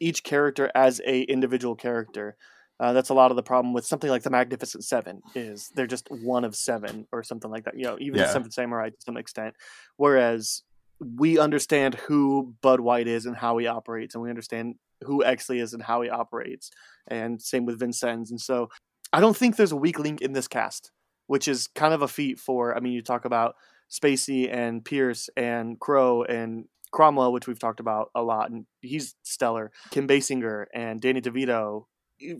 each 0.00 0.22
character 0.22 0.70
as 0.74 1.00
a 1.04 1.22
individual 1.22 1.74
character. 1.74 2.36
Uh, 2.80 2.92
that's 2.92 3.08
a 3.08 3.14
lot 3.14 3.30
of 3.30 3.36
the 3.36 3.42
problem 3.42 3.74
with 3.74 3.84
something 3.84 4.08
like 4.10 4.22
the 4.22 4.30
Magnificent 4.30 4.84
Seven 4.84 5.20
is 5.34 5.70
they're 5.74 5.86
just 5.86 6.08
one 6.10 6.44
of 6.44 6.54
seven 6.54 7.06
or 7.12 7.22
something 7.24 7.50
like 7.50 7.64
that. 7.64 7.76
You 7.76 7.84
know, 7.84 7.96
even 8.00 8.20
Yeah. 8.20 8.26
the 8.26 8.32
Seven 8.32 8.50
Samurai 8.50 8.90
to 8.90 8.96
some 9.00 9.16
extent. 9.16 9.54
Whereas 9.96 10.62
we 11.00 11.38
understand 11.38 11.94
who 11.94 12.54
Bud 12.60 12.80
White 12.80 13.06
is 13.08 13.26
and 13.26 13.36
how 13.36 13.56
he 13.58 13.66
operates, 13.66 14.14
and 14.14 14.22
we 14.22 14.30
understand 14.30 14.76
who 15.04 15.22
Exley 15.24 15.60
is 15.62 15.72
and 15.74 15.82
how 15.82 16.02
he 16.02 16.10
operates, 16.10 16.70
and 17.08 17.40
same 17.40 17.64
with 17.66 17.78
Vincennes. 17.78 18.30
And 18.30 18.40
so 18.40 18.68
I 19.12 19.20
don't 19.20 19.36
think 19.36 19.56
there's 19.56 19.72
a 19.72 19.76
weak 19.76 19.98
link 19.98 20.20
in 20.20 20.32
this 20.32 20.48
cast, 20.48 20.90
which 21.26 21.46
is 21.48 21.68
kind 21.68 21.94
of 21.94 22.02
a 22.02 22.08
feat 22.08 22.38
for. 22.38 22.76
I 22.76 22.80
mean, 22.80 22.92
you 22.92 23.02
talk 23.02 23.24
about 23.24 23.54
Spacey 23.90 24.52
and 24.52 24.84
Pearce 24.84 25.30
and 25.36 25.78
Crowe 25.80 26.22
and 26.24 26.64
Cromwell, 26.92 27.32
which 27.32 27.46
we've 27.46 27.58
talked 27.58 27.80
about 27.80 28.10
a 28.14 28.22
lot, 28.22 28.50
and 28.50 28.66
he's 28.82 29.14
stellar. 29.22 29.70
Kim 29.90 30.06
Basinger 30.08 30.66
and 30.74 31.00
Danny 31.00 31.20
DeVito. 31.20 31.84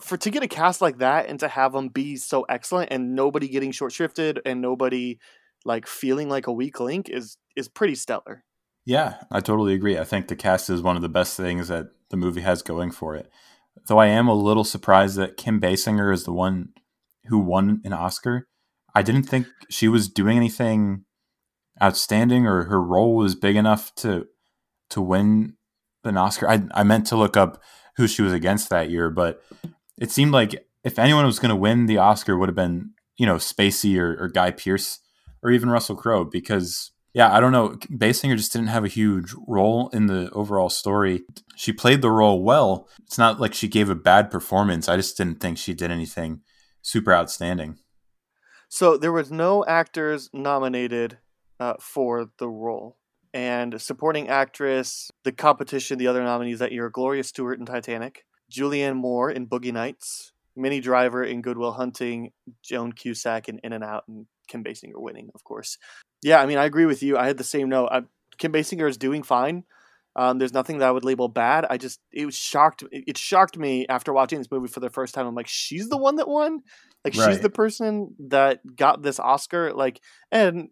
For 0.02 0.16
to 0.16 0.30
get 0.30 0.42
a 0.42 0.48
cast 0.48 0.80
like 0.80 0.98
that 0.98 1.28
and 1.28 1.38
to 1.40 1.48
have 1.48 1.72
them 1.72 1.88
be 1.88 2.16
so 2.16 2.42
excellent 2.48 2.90
and 2.90 3.14
nobody 3.14 3.48
getting 3.48 3.70
short 3.70 3.92
shrifted 3.92 4.38
and 4.44 4.60
nobody 4.60 5.18
like 5.64 5.86
feeling 5.86 6.28
like 6.28 6.46
a 6.46 6.52
weak 6.52 6.80
link 6.80 7.08
is 7.08 7.36
is 7.56 7.68
pretty 7.68 7.94
stellar. 7.94 8.44
Yeah, 8.84 9.16
I 9.30 9.40
totally 9.40 9.74
agree. 9.74 9.98
I 9.98 10.04
think 10.04 10.28
the 10.28 10.36
cast 10.36 10.70
is 10.70 10.82
one 10.82 10.96
of 10.96 11.02
the 11.02 11.08
best 11.08 11.36
things 11.36 11.68
that 11.68 11.88
the 12.10 12.16
movie 12.16 12.40
has 12.40 12.62
going 12.62 12.90
for 12.90 13.14
it. 13.14 13.30
Though 13.86 13.98
I 13.98 14.06
am 14.06 14.28
a 14.28 14.34
little 14.34 14.64
surprised 14.64 15.16
that 15.16 15.36
Kim 15.36 15.60
Basinger 15.60 16.12
is 16.12 16.24
the 16.24 16.32
one 16.32 16.70
who 17.26 17.38
won 17.38 17.80
an 17.84 17.92
Oscar. 17.92 18.48
I 18.94 19.02
didn't 19.02 19.24
think 19.24 19.46
she 19.68 19.88
was 19.88 20.08
doing 20.08 20.36
anything 20.36 21.04
outstanding 21.82 22.46
or 22.46 22.64
her 22.64 22.82
role 22.82 23.14
was 23.14 23.34
big 23.34 23.56
enough 23.56 23.94
to 23.96 24.26
to 24.90 25.00
win 25.00 25.54
an 26.04 26.16
Oscar. 26.16 26.48
I 26.48 26.62
I 26.72 26.82
meant 26.82 27.06
to 27.08 27.16
look 27.16 27.36
up 27.36 27.62
who 27.98 28.08
she 28.08 28.22
was 28.22 28.32
against 28.32 28.70
that 28.70 28.90
year, 28.90 29.10
but 29.10 29.44
it 29.98 30.10
seemed 30.10 30.32
like 30.32 30.66
if 30.84 30.98
anyone 30.98 31.26
was 31.26 31.38
going 31.38 31.50
to 31.50 31.56
win 31.56 31.86
the 31.86 31.98
Oscar, 31.98 32.38
would 32.38 32.48
have 32.48 32.56
been 32.56 32.92
you 33.18 33.26
know 33.26 33.34
Spacey 33.34 33.98
or, 33.98 34.16
or 34.22 34.28
Guy 34.28 34.52
Pearce 34.52 35.00
or 35.42 35.50
even 35.50 35.68
Russell 35.68 35.96
Crowe 35.96 36.24
because 36.24 36.92
yeah, 37.12 37.34
I 37.34 37.40
don't 37.40 37.52
know. 37.52 37.70
Basinger 37.90 38.36
just 38.36 38.52
didn't 38.52 38.68
have 38.68 38.84
a 38.84 38.88
huge 38.88 39.34
role 39.46 39.88
in 39.88 40.06
the 40.06 40.30
overall 40.30 40.68
story. 40.68 41.22
She 41.56 41.72
played 41.72 42.00
the 42.00 42.10
role 42.10 42.42
well. 42.42 42.88
It's 43.04 43.18
not 43.18 43.40
like 43.40 43.54
she 43.54 43.66
gave 43.66 43.90
a 43.90 43.94
bad 43.94 44.30
performance. 44.30 44.88
I 44.88 44.96
just 44.96 45.16
didn't 45.16 45.40
think 45.40 45.58
she 45.58 45.74
did 45.74 45.90
anything 45.90 46.42
super 46.82 47.12
outstanding. 47.12 47.78
So 48.68 48.96
there 48.96 49.12
was 49.12 49.32
no 49.32 49.64
actors 49.64 50.30
nominated 50.32 51.18
uh, 51.58 51.74
for 51.80 52.30
the 52.38 52.48
role. 52.48 52.97
And 53.38 53.80
supporting 53.80 54.28
actress, 54.28 55.12
the 55.22 55.30
competition, 55.30 55.96
the 55.96 56.08
other 56.08 56.24
nominees 56.24 56.58
that 56.58 56.72
year, 56.72 56.90
Gloria 56.90 57.22
Stuart 57.22 57.60
in 57.60 57.66
Titanic, 57.66 58.24
Julianne 58.50 58.96
Moore 58.96 59.30
in 59.30 59.46
Boogie 59.46 59.72
Nights, 59.72 60.32
Minnie 60.56 60.80
Driver 60.80 61.22
in 61.22 61.40
Good 61.40 61.56
Will 61.56 61.70
Hunting, 61.70 62.32
Joan 62.64 62.90
Cusack 62.90 63.48
in 63.48 63.60
In 63.62 63.72
and 63.72 63.84
Out, 63.84 64.02
and 64.08 64.26
Kim 64.48 64.64
Basinger 64.64 64.96
winning, 64.96 65.30
of 65.36 65.44
course. 65.44 65.78
Yeah, 66.20 66.40
I 66.40 66.46
mean, 66.46 66.58
I 66.58 66.64
agree 66.64 66.84
with 66.84 67.00
you. 67.00 67.16
I 67.16 67.28
had 67.28 67.38
the 67.38 67.44
same 67.44 67.68
note. 67.68 67.90
I, 67.92 68.02
Kim 68.38 68.52
Basinger 68.52 68.88
is 68.88 68.96
doing 68.96 69.22
fine. 69.22 69.62
Um, 70.16 70.38
there's 70.38 70.52
nothing 70.52 70.78
that 70.78 70.88
I 70.88 70.90
would 70.90 71.04
label 71.04 71.28
bad. 71.28 71.64
I 71.70 71.76
just 71.76 72.00
it 72.12 72.26
was 72.26 72.36
shocked. 72.36 72.82
It, 72.90 73.04
it 73.06 73.18
shocked 73.18 73.56
me 73.56 73.86
after 73.86 74.12
watching 74.12 74.38
this 74.38 74.50
movie 74.50 74.66
for 74.66 74.80
the 74.80 74.90
first 74.90 75.14
time. 75.14 75.28
I'm 75.28 75.36
like, 75.36 75.46
she's 75.46 75.88
the 75.88 75.96
one 75.96 76.16
that 76.16 76.26
won. 76.26 76.62
Like 77.04 77.14
she's 77.14 77.38
the 77.38 77.50
person 77.50 78.16
that 78.30 78.58
got 78.74 79.02
this 79.02 79.20
Oscar. 79.20 79.72
Like, 79.72 80.00
and 80.32 80.70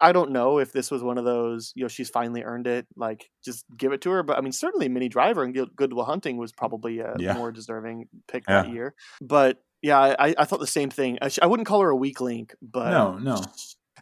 I 0.00 0.12
don't 0.12 0.30
know 0.30 0.58
if 0.58 0.72
this 0.72 0.90
was 0.90 1.02
one 1.02 1.18
of 1.18 1.24
those. 1.24 1.72
You 1.74 1.82
know, 1.84 1.88
she's 1.88 2.08
finally 2.10 2.42
earned 2.44 2.66
it. 2.66 2.86
Like, 2.96 3.28
just 3.44 3.64
give 3.76 3.92
it 3.92 4.00
to 4.02 4.10
her. 4.10 4.22
But 4.22 4.38
I 4.38 4.40
mean, 4.40 4.52
certainly 4.52 4.88
Minnie 4.88 5.08
Driver 5.08 5.42
and 5.42 5.52
Good- 5.52 5.74
Goodwill 5.74 6.04
Hunting 6.04 6.36
was 6.36 6.52
probably 6.52 7.00
a 7.00 7.14
Yeah. 7.18 7.34
more 7.34 7.50
deserving 7.50 8.08
pick 8.28 8.44
Yeah. 8.48 8.62
that 8.62 8.70
year. 8.72 8.94
But 9.20 9.58
yeah, 9.82 9.98
I, 9.98 10.34
I 10.38 10.44
thought 10.44 10.60
the 10.60 10.66
same 10.66 10.90
thing. 10.90 11.18
I, 11.20 11.28
sh- 11.28 11.40
I 11.42 11.46
wouldn't 11.46 11.66
call 11.66 11.80
her 11.82 11.90
a 11.90 11.96
weak 11.96 12.20
link, 12.20 12.54
but 12.62 12.90
No, 12.90 13.18
no. 13.18 13.42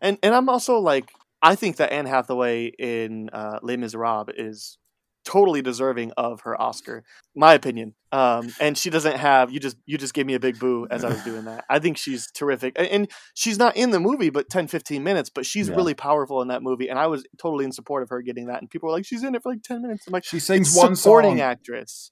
and 0.01 0.19
and 0.23 0.35
I'm 0.35 0.49
also 0.49 0.79
like 0.79 1.11
I 1.43 1.57
think 1.57 1.77
that 1.79 1.93
Anne 1.93 2.07
Hathaway 2.07 2.67
in 2.67 3.29
uh, 3.33 3.59
Les 3.63 3.77
Miserables 3.77 4.29
is 4.37 4.79
totally 5.25 5.63
deserving 5.63 6.13
of 6.17 6.41
her 6.43 6.61
Oscar, 6.61 7.05
my 7.37 7.55
opinion. 7.55 7.95
Um, 8.11 8.53
and 8.61 8.77
she 8.77 8.91
doesn't 8.91 9.17
have 9.17 9.51
you 9.51 9.61
just 9.61 9.77
you 9.87 9.97
just 9.97 10.13
gave 10.15 10.27
me 10.27 10.35
a 10.35 10.41
big 10.41 10.59
boo 10.59 10.87
as 10.91 11.05
I 11.05 11.09
was 11.11 11.23
doing 11.25 11.45
that. 11.45 11.65
I 11.71 11.79
think 11.79 11.97
she's 11.97 12.31
terrific, 12.33 12.75
and, 12.77 12.87
and 12.89 13.11
she's 13.35 13.59
not 13.59 13.77
in 13.77 13.91
the 13.91 14.01
movie 14.01 14.31
but 14.31 14.51
10, 14.51 14.67
15 14.69 15.03
minutes, 15.03 15.31
but 15.31 15.47
she's 15.47 15.69
Yeah. 15.69 15.77
really 15.77 15.95
powerful 15.95 16.43
in 16.43 16.49
that 16.49 16.63
movie, 16.63 16.89
and 16.89 16.99
I 16.99 17.07
was 17.07 17.25
totally 17.39 17.65
in 17.65 17.73
support 17.73 18.03
of 18.03 18.09
her 18.11 18.21
getting 18.23 18.47
that. 18.47 18.61
And 18.61 18.69
people 18.71 18.89
were 18.89 18.93
like, 18.95 19.07
she's 19.07 19.23
in 19.25 19.35
it 19.35 19.43
for 19.43 19.51
like 19.53 19.63
ten 19.63 19.81
minutes. 19.83 20.07
I'm 20.07 20.13
like, 20.13 20.25
She 20.25 20.39
sings 20.41 20.75
one 20.77 20.95
supporting 20.97 21.33
song. 21.39 21.41
actress, 21.41 22.11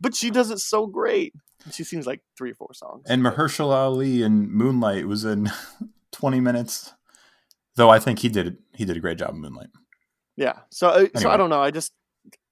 but 0.00 0.14
she 0.14 0.30
does 0.30 0.50
it 0.50 0.58
so 0.60 0.86
great. 0.86 1.34
She 1.70 1.84
sings 1.84 2.06
like 2.06 2.22
three 2.36 2.50
or 2.52 2.54
four 2.54 2.74
songs. 2.74 3.04
And 3.08 3.22
Mahershala 3.22 3.74
Ali 3.74 4.22
in 4.22 4.50
Moonlight 4.50 5.06
was 5.06 5.24
in 5.24 5.50
20 6.12 6.40
minutes. 6.40 6.92
Though 7.76 7.88
I 7.88 7.98
think 7.98 8.18
he 8.18 8.28
did 8.28 8.58
he 8.74 8.84
did 8.84 8.96
a 8.96 9.00
great 9.00 9.16
job 9.18 9.30
in 9.34 9.40
Moonlight. 9.40 9.68
Yeah. 10.36 10.60
So 10.70 10.88
uh, 10.88 11.06
so 11.16 11.30
I 11.30 11.36
don't 11.36 11.50
know. 11.50 11.62
I 11.62 11.70
just 11.70 11.92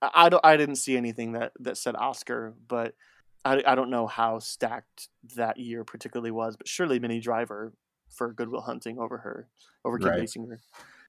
I 0.02 0.28
don't 0.28 0.44
I 0.44 0.56
didn't 0.56 0.76
see 0.76 0.96
anything 0.96 1.32
that 1.32 1.52
that 1.60 1.76
said 1.76 1.94
Oscar, 1.96 2.54
but 2.68 2.94
I 3.44 3.62
I 3.66 3.74
don't 3.74 3.90
know 3.90 4.06
how 4.06 4.38
stacked 4.38 5.08
that 5.36 5.58
year 5.58 5.84
particularly 5.84 6.30
was. 6.30 6.56
But 6.56 6.68
surely 6.68 6.98
Minnie 6.98 7.20
Driver 7.20 7.72
for 8.10 8.32
Good 8.32 8.48
Will 8.48 8.62
Hunting 8.62 8.98
over 8.98 9.18
her 9.18 9.48
over 9.84 9.98
Kim 9.98 10.10
Right. 10.10 10.20
Basinger. 10.20 10.58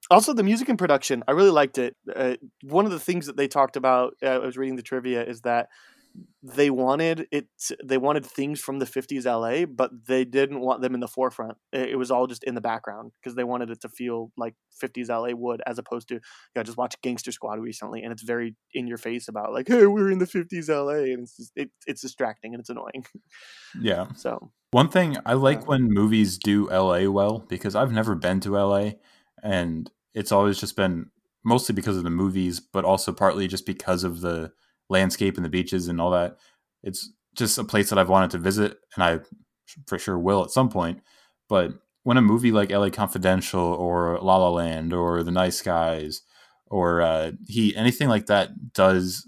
Also, 0.09 0.33
the 0.33 0.43
music 0.43 0.67
and 0.67 0.79
production, 0.79 1.23
I 1.27 1.31
really 1.31 1.51
liked 1.51 1.77
it. 1.77 1.95
Uh, 2.13 2.35
one 2.63 2.85
of 2.85 2.91
the 2.91 2.99
things 2.99 3.27
that 3.27 3.37
they 3.37 3.47
talked 3.47 3.75
about, 3.75 4.15
uh, 4.23 4.27
I 4.27 4.37
was 4.39 4.57
reading 4.57 4.75
the 4.75 4.81
trivia, 4.81 5.23
is 5.23 5.41
that 5.41 5.69
they 6.43 6.69
wanted 6.69 7.27
it. 7.31 7.47
They 7.83 7.97
wanted 7.97 8.25
things 8.25 8.59
from 8.59 8.79
the 8.79 8.85
'50s 8.85 9.25
LA, 9.25 9.65
but 9.65 9.91
they 10.07 10.25
didn't 10.25 10.59
want 10.59 10.81
them 10.81 10.93
in 10.93 10.99
the 10.99 11.07
forefront. 11.07 11.57
It, 11.71 11.97
was 11.97 12.11
all 12.11 12.27
just 12.27 12.43
in 12.43 12.55
the 12.55 12.61
background 12.61 13.11
because 13.21 13.35
they 13.35 13.43
wanted 13.43 13.69
it 13.69 13.81
to 13.81 13.89
feel 13.89 14.31
like 14.37 14.55
'50s 14.81 15.09
LA 15.09 15.35
would, 15.35 15.61
as 15.65 15.77
opposed 15.77 16.07
to, 16.09 16.15
you 16.15 16.21
know, 16.55 16.63
just 16.63 16.77
watch 16.77 16.95
Gangster 17.01 17.31
Squad 17.31 17.59
recently, 17.59 18.01
and 18.01 18.11
it's 18.11 18.23
very 18.23 18.55
in 18.73 18.87
your 18.87 18.97
face 18.97 19.27
about 19.27 19.53
like, 19.53 19.67
hey, 19.67 19.85
we're 19.85 20.09
in 20.11 20.19
the 20.19 20.25
'50s 20.25 20.69
LA, 20.69 21.13
and 21.13 21.23
it's 21.23 21.37
just, 21.37 21.51
it, 21.55 21.69
it's 21.85 22.01
distracting 22.01 22.53
and 22.53 22.59
it's 22.59 22.69
annoying. 22.69 23.05
Yeah. 23.79 24.07
So 24.15 24.51
One 24.71 24.89
thing 24.89 25.17
I 25.25 25.33
like 25.33 25.61
Yeah. 25.61 25.65
when 25.65 25.89
movies 25.89 26.37
do 26.37 26.69
LA 26.69 27.09
well 27.09 27.39
because 27.39 27.75
I've 27.75 27.91
never 27.91 28.15
been 28.15 28.39
to 28.41 28.57
LA 28.57 28.91
and 29.43 29.89
it's 30.13 30.31
always 30.31 30.59
just 30.59 30.75
been 30.75 31.09
mostly 31.43 31.73
because 31.73 31.97
of 31.97 32.03
the 32.03 32.09
movies, 32.09 32.59
but 32.59 32.85
also 32.85 33.11
partly 33.11 33.47
just 33.47 33.65
because 33.65 34.03
of 34.03 34.21
the 34.21 34.51
landscape 34.91 35.37
and 35.37 35.45
the 35.45 35.49
beaches 35.49 35.87
and 35.87 35.99
all 35.99 36.11
that. 36.11 36.37
It's 36.83 37.11
just 37.35 37.57
a 37.57 37.63
place 37.63 37.89
that 37.89 37.97
I've 37.97 38.09
wanted 38.09 38.31
to 38.31 38.37
visit 38.37 38.77
and 38.95 39.03
I 39.03 39.19
for 39.87 39.97
sure 39.97 40.19
will 40.19 40.43
at 40.43 40.51
some 40.51 40.69
point. 40.69 41.01
But 41.49 41.71
when 42.03 42.17
a 42.17 42.21
movie 42.21 42.51
like 42.51 42.71
LA 42.71 42.89
Confidential 42.89 43.61
or 43.61 44.19
La 44.21 44.37
La 44.37 44.49
Land 44.49 44.93
or 44.93 45.23
The 45.23 45.31
Nice 45.31 45.61
Guys 45.61 46.21
or 46.67 47.01
uh, 47.01 47.31
Heat, 47.47 47.75
anything 47.77 48.09
like 48.09 48.27
that 48.27 48.73
does 48.73 49.27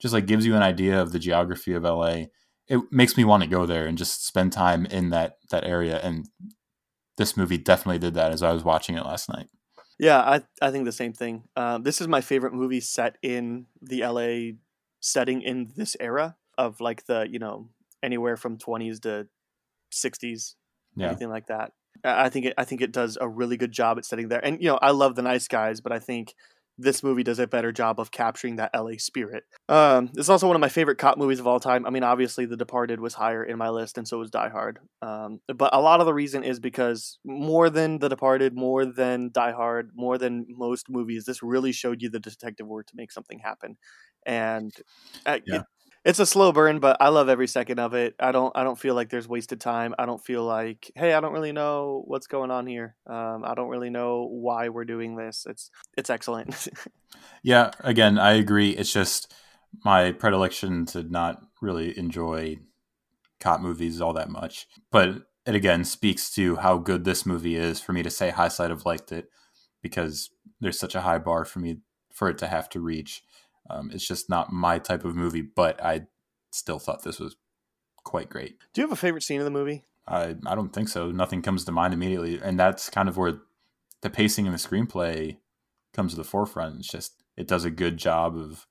just 0.00 0.14
like 0.14 0.26
gives 0.26 0.44
you 0.44 0.56
an 0.56 0.62
idea 0.62 1.00
of 1.00 1.12
the 1.12 1.18
geography 1.18 1.74
of 1.74 1.84
LA 1.84 2.24
it 2.68 2.80
makes 2.90 3.16
me 3.16 3.24
want 3.24 3.42
to 3.42 3.48
go 3.48 3.66
there 3.66 3.86
and 3.86 3.98
just 3.98 4.26
spend 4.26 4.52
time 4.52 4.86
in 4.86 5.10
that 5.10 5.36
that 5.50 5.64
area 5.64 6.00
and 6.02 6.28
this 7.18 7.36
movie 7.36 7.58
definitely 7.58 7.98
did 7.98 8.14
that 8.14 8.32
as 8.32 8.42
i 8.42 8.52
was 8.52 8.64
watching 8.64 8.96
it 8.96 9.04
last 9.04 9.28
night 9.28 9.48
Yeah, 9.98 10.18
I 10.18 10.42
I 10.60 10.70
think 10.72 10.84
the 10.84 10.90
same 10.90 11.12
thing. 11.12 11.44
Um, 11.54 11.84
this 11.84 12.00
is 12.00 12.08
my 12.08 12.20
favorite 12.20 12.54
movie 12.54 12.80
set 12.80 13.18
in 13.22 13.66
the 13.80 14.00
LA 14.00 14.58
setting 15.02 15.42
in 15.42 15.72
this 15.76 15.96
era 16.00 16.36
of 16.56 16.80
like 16.80 17.04
the 17.04 17.26
you 17.28 17.38
know 17.38 17.68
anywhere 18.02 18.36
from 18.38 18.56
twenties 18.56 19.00
to 19.00 19.26
sixties, 19.90 20.56
yeah 20.96 21.08
anything 21.08 21.28
like 21.28 21.48
that. 21.48 21.72
I 22.02 22.24
I 22.24 22.28
think 22.30 22.46
it 22.46 22.54
I 22.56 22.64
think 22.64 22.80
it 22.80 22.92
does 22.92 23.18
a 23.20 23.28
really 23.28 23.58
good 23.58 23.72
job 23.72 23.98
at 23.98 24.06
setting 24.06 24.28
there. 24.28 24.42
And 24.42 24.62
you 24.62 24.68
know 24.68 24.78
I 24.80 24.92
love 24.92 25.14
the 25.16 25.22
Nice 25.22 25.48
Guys, 25.48 25.80
but 25.82 25.92
I 25.92 25.98
think 25.98 26.34
this 26.78 27.02
movie 27.02 27.22
does 27.22 27.38
a 27.38 27.46
better 27.46 27.72
job 27.72 28.00
of 28.00 28.10
capturing 28.10 28.56
that 28.56 28.70
LA 28.74 28.92
spirit. 28.98 29.44
Um, 29.68 30.10
it's 30.16 30.28
also 30.28 30.46
one 30.46 30.56
of 30.56 30.60
my 30.60 30.68
favorite 30.68 30.98
cop 30.98 31.18
movies 31.18 31.38
of 31.40 31.46
all 31.46 31.60
time. 31.60 31.86
I 31.86 31.90
mean, 31.90 32.02
obviously, 32.02 32.46
The 32.46 32.56
Departed 32.56 33.00
was 33.00 33.14
higher 33.14 33.44
in 33.44 33.58
my 33.58 33.68
list, 33.68 33.98
and 33.98 34.06
so 34.08 34.18
was 34.18 34.30
Die 34.30 34.48
Hard. 34.48 34.78
Um, 35.02 35.40
but 35.48 35.74
a 35.74 35.80
lot 35.80 36.00
of 36.00 36.06
the 36.06 36.14
reason 36.14 36.44
is 36.44 36.60
because 36.60 37.18
more 37.24 37.70
than 37.70 37.98
The 37.98 38.08
Departed, 38.08 38.54
more 38.54 38.84
than 38.86 39.30
Die 39.32 39.52
Hard, 39.52 39.90
more 39.94 40.18
than 40.18 40.46
most 40.48 40.88
movies, 40.88 41.24
this 41.24 41.42
really 41.42 41.72
showed 41.72 42.02
you 42.02 42.08
the 42.10 42.20
detective 42.20 42.66
work 42.66 42.86
to 42.88 42.96
make 42.96 43.12
something 43.12 43.38
happen. 43.38 43.76
And 44.26 44.72
uh, 45.26 45.38
Yeah. 45.46 45.56
it, 45.56 45.62
it's 46.04 46.18
a 46.18 46.26
slow 46.26 46.52
burn, 46.52 46.80
but 46.80 46.96
I 47.00 47.08
love 47.08 47.28
every 47.28 47.46
second 47.46 47.78
of 47.78 47.94
it. 47.94 48.14
I 48.18 48.32
don't 48.32 48.56
I 48.56 48.64
don't 48.64 48.78
feel 48.78 48.94
like 48.94 49.08
there's 49.08 49.28
wasted 49.28 49.60
time. 49.60 49.94
I 49.98 50.06
don't 50.06 50.22
feel 50.22 50.44
like 50.44 50.90
hey, 50.96 51.12
I 51.12 51.20
don't 51.20 51.32
really 51.32 51.52
know 51.52 52.02
what's 52.06 52.26
going 52.26 52.50
on 52.50 52.66
here. 52.66 52.96
Um, 53.06 53.44
I 53.44 53.54
don't 53.54 53.68
really 53.68 53.90
know 53.90 54.26
why 54.28 54.68
we're 54.68 54.84
doing 54.84 55.16
this. 55.16 55.46
It's 55.48 55.70
it's 55.96 56.10
excellent. 56.10 56.68
yeah, 57.42 57.70
again, 57.80 58.18
I 58.18 58.32
agree. 58.32 58.70
It's 58.70 58.92
just 58.92 59.32
my 59.84 60.12
predilection 60.12 60.86
to 60.86 61.02
not 61.04 61.40
really 61.60 61.96
enjoy 61.96 62.58
cop 63.40 63.60
movies 63.60 64.00
all 64.00 64.12
that 64.14 64.28
much, 64.28 64.66
but 64.90 65.22
it 65.46 65.54
again 65.54 65.84
speaks 65.84 66.32
to 66.34 66.56
how 66.56 66.78
good 66.78 67.04
this 67.04 67.26
movie 67.26 67.56
is 67.56 67.80
for 67.80 67.92
me 67.92 68.02
to 68.02 68.10
say 68.10 68.30
High 68.30 68.48
Side 68.48 68.70
have 68.70 68.86
liked 68.86 69.12
it 69.12 69.26
because 69.82 70.30
there's 70.60 70.78
such 70.78 70.94
a 70.94 71.00
high 71.00 71.18
bar 71.18 71.44
for 71.44 71.58
me 71.60 71.78
for 72.12 72.28
it 72.28 72.38
to 72.38 72.46
have 72.46 72.68
to 72.70 72.80
reach. 72.80 73.22
Um, 73.72 73.90
it's 73.92 74.06
just 74.06 74.28
not 74.28 74.52
my 74.52 74.78
type 74.78 75.04
of 75.04 75.16
movie, 75.16 75.42
but 75.42 75.82
I 75.82 76.02
still 76.50 76.78
thought 76.78 77.02
this 77.02 77.18
was 77.18 77.36
quite 78.04 78.28
great. 78.28 78.58
Do 78.72 78.80
you 78.80 78.86
have 78.86 78.92
a 78.92 79.00
favorite 79.00 79.22
scene 79.22 79.40
in 79.40 79.44
the 79.44 79.50
movie? 79.50 79.84
I 80.06 80.36
I 80.46 80.54
don't 80.54 80.72
think 80.72 80.88
so. 80.88 81.10
Nothing 81.10 81.42
comes 81.42 81.64
to 81.64 81.72
mind 81.72 81.94
immediately, 81.94 82.40
and 82.42 82.58
that's 82.58 82.90
kind 82.90 83.08
of 83.08 83.16
where 83.16 83.38
the 84.02 84.10
pacing 84.10 84.46
in 84.46 84.52
the 84.52 84.58
screenplay 84.58 85.38
comes 85.92 86.12
to 86.12 86.16
the 86.16 86.24
forefront. 86.24 86.80
It's 86.80 86.88
just 86.88 87.22
it 87.36 87.48
does 87.48 87.64
a 87.64 87.70
good 87.70 87.96
job 87.96 88.36
of 88.36 88.66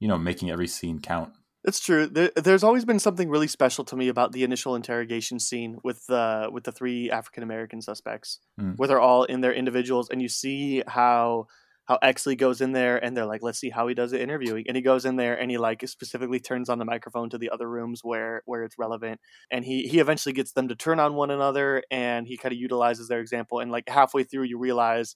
you 0.00 0.08
know 0.08 0.18
making 0.18 0.50
every 0.50 0.68
scene 0.68 1.00
count. 1.00 1.32
It's 1.64 1.78
true. 1.78 2.08
There, 2.08 2.32
there's 2.34 2.64
always 2.64 2.84
been 2.84 2.98
something 2.98 3.28
really 3.28 3.46
special 3.46 3.84
to 3.84 3.96
me 3.96 4.08
about 4.08 4.32
the 4.32 4.42
initial 4.42 4.74
interrogation 4.74 5.38
scene 5.38 5.78
with 5.84 6.06
the 6.06 6.48
with 6.52 6.64
the 6.64 6.72
three 6.72 7.10
African 7.10 7.44
American 7.44 7.80
suspects, 7.80 8.40
mm. 8.60 8.76
where 8.76 8.88
they're 8.88 9.00
all 9.00 9.24
in 9.24 9.40
their 9.42 9.52
individuals, 9.52 10.10
and 10.10 10.20
you 10.20 10.28
see 10.28 10.82
how 10.88 11.46
how 11.92 12.08
Exley 12.08 12.36
goes 12.36 12.60
in 12.60 12.72
there 12.72 13.02
and 13.02 13.16
they're 13.16 13.26
like, 13.26 13.42
let's 13.42 13.58
see 13.58 13.70
how 13.70 13.86
he 13.86 13.94
does 13.94 14.12
the 14.12 14.22
interviewing. 14.22 14.64
And 14.66 14.76
he 14.76 14.82
goes 14.82 15.04
in 15.04 15.16
there 15.16 15.38
and 15.38 15.50
he 15.50 15.58
like 15.58 15.86
specifically 15.86 16.40
turns 16.40 16.68
on 16.68 16.78
the 16.78 16.84
microphone 16.84 17.28
to 17.30 17.38
the 17.38 17.50
other 17.50 17.68
rooms 17.68 18.00
where 18.02 18.42
where 18.46 18.64
it's 18.64 18.78
relevant. 18.78 19.20
And 19.50 19.64
he 19.64 19.86
he 19.88 19.98
eventually 19.98 20.32
gets 20.32 20.52
them 20.52 20.68
to 20.68 20.74
turn 20.74 20.98
on 21.00 21.14
one 21.14 21.30
another 21.30 21.82
and 21.90 22.26
he 22.26 22.36
kind 22.36 22.52
of 22.52 22.58
utilizes 22.58 23.08
their 23.08 23.20
example. 23.20 23.60
And 23.60 23.70
like 23.70 23.88
halfway 23.88 24.24
through 24.24 24.44
you 24.44 24.58
realize 24.58 25.14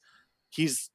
he's 0.51 0.91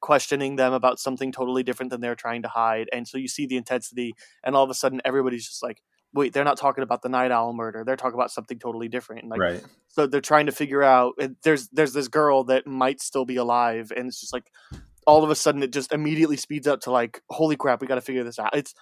questioning 0.00 0.56
them 0.56 0.72
about 0.72 0.98
something 0.98 1.32
totally 1.32 1.62
different 1.62 1.90
than 1.90 2.00
they're 2.00 2.14
trying 2.14 2.42
to 2.42 2.48
hide. 2.48 2.88
And 2.92 3.06
so 3.06 3.18
you 3.18 3.28
see 3.28 3.46
the 3.46 3.56
intensity 3.56 4.14
and 4.44 4.54
all 4.54 4.64
of 4.64 4.70
a 4.70 4.74
sudden 4.74 5.00
everybody's 5.04 5.46
just 5.46 5.62
like, 5.62 5.82
wait, 6.12 6.32
they're 6.32 6.44
not 6.44 6.58
talking 6.58 6.82
about 6.82 7.02
the 7.02 7.08
night 7.08 7.30
owl 7.30 7.52
murder. 7.52 7.84
They're 7.84 7.96
talking 7.96 8.18
about 8.18 8.30
something 8.30 8.58
totally 8.58 8.88
different. 8.88 9.22
And 9.22 9.30
like, 9.30 9.40
right. 9.40 9.64
So 9.88 10.06
they're 10.06 10.20
trying 10.20 10.46
to 10.46 10.52
figure 10.52 10.82
out. 10.82 11.14
There's 11.42 11.68
there's 11.68 11.92
this 11.92 12.08
girl 12.08 12.44
that 12.44 12.66
might 12.66 13.00
still 13.00 13.24
be 13.24 13.36
alive, 13.36 13.92
and 13.96 14.06
it's 14.06 14.20
just 14.20 14.32
like 14.32 14.50
all 15.06 15.24
of 15.24 15.30
a 15.30 15.34
sudden 15.34 15.62
it 15.62 15.72
just 15.72 15.92
immediately 15.92 16.36
speeds 16.36 16.66
up 16.66 16.80
to 16.80 16.90
like 16.90 17.22
holy 17.30 17.56
crap 17.56 17.80
we 17.80 17.86
got 17.86 17.96
to 17.96 18.00
figure 18.00 18.24
this 18.24 18.38
out. 18.38 18.56
It's 18.56 18.74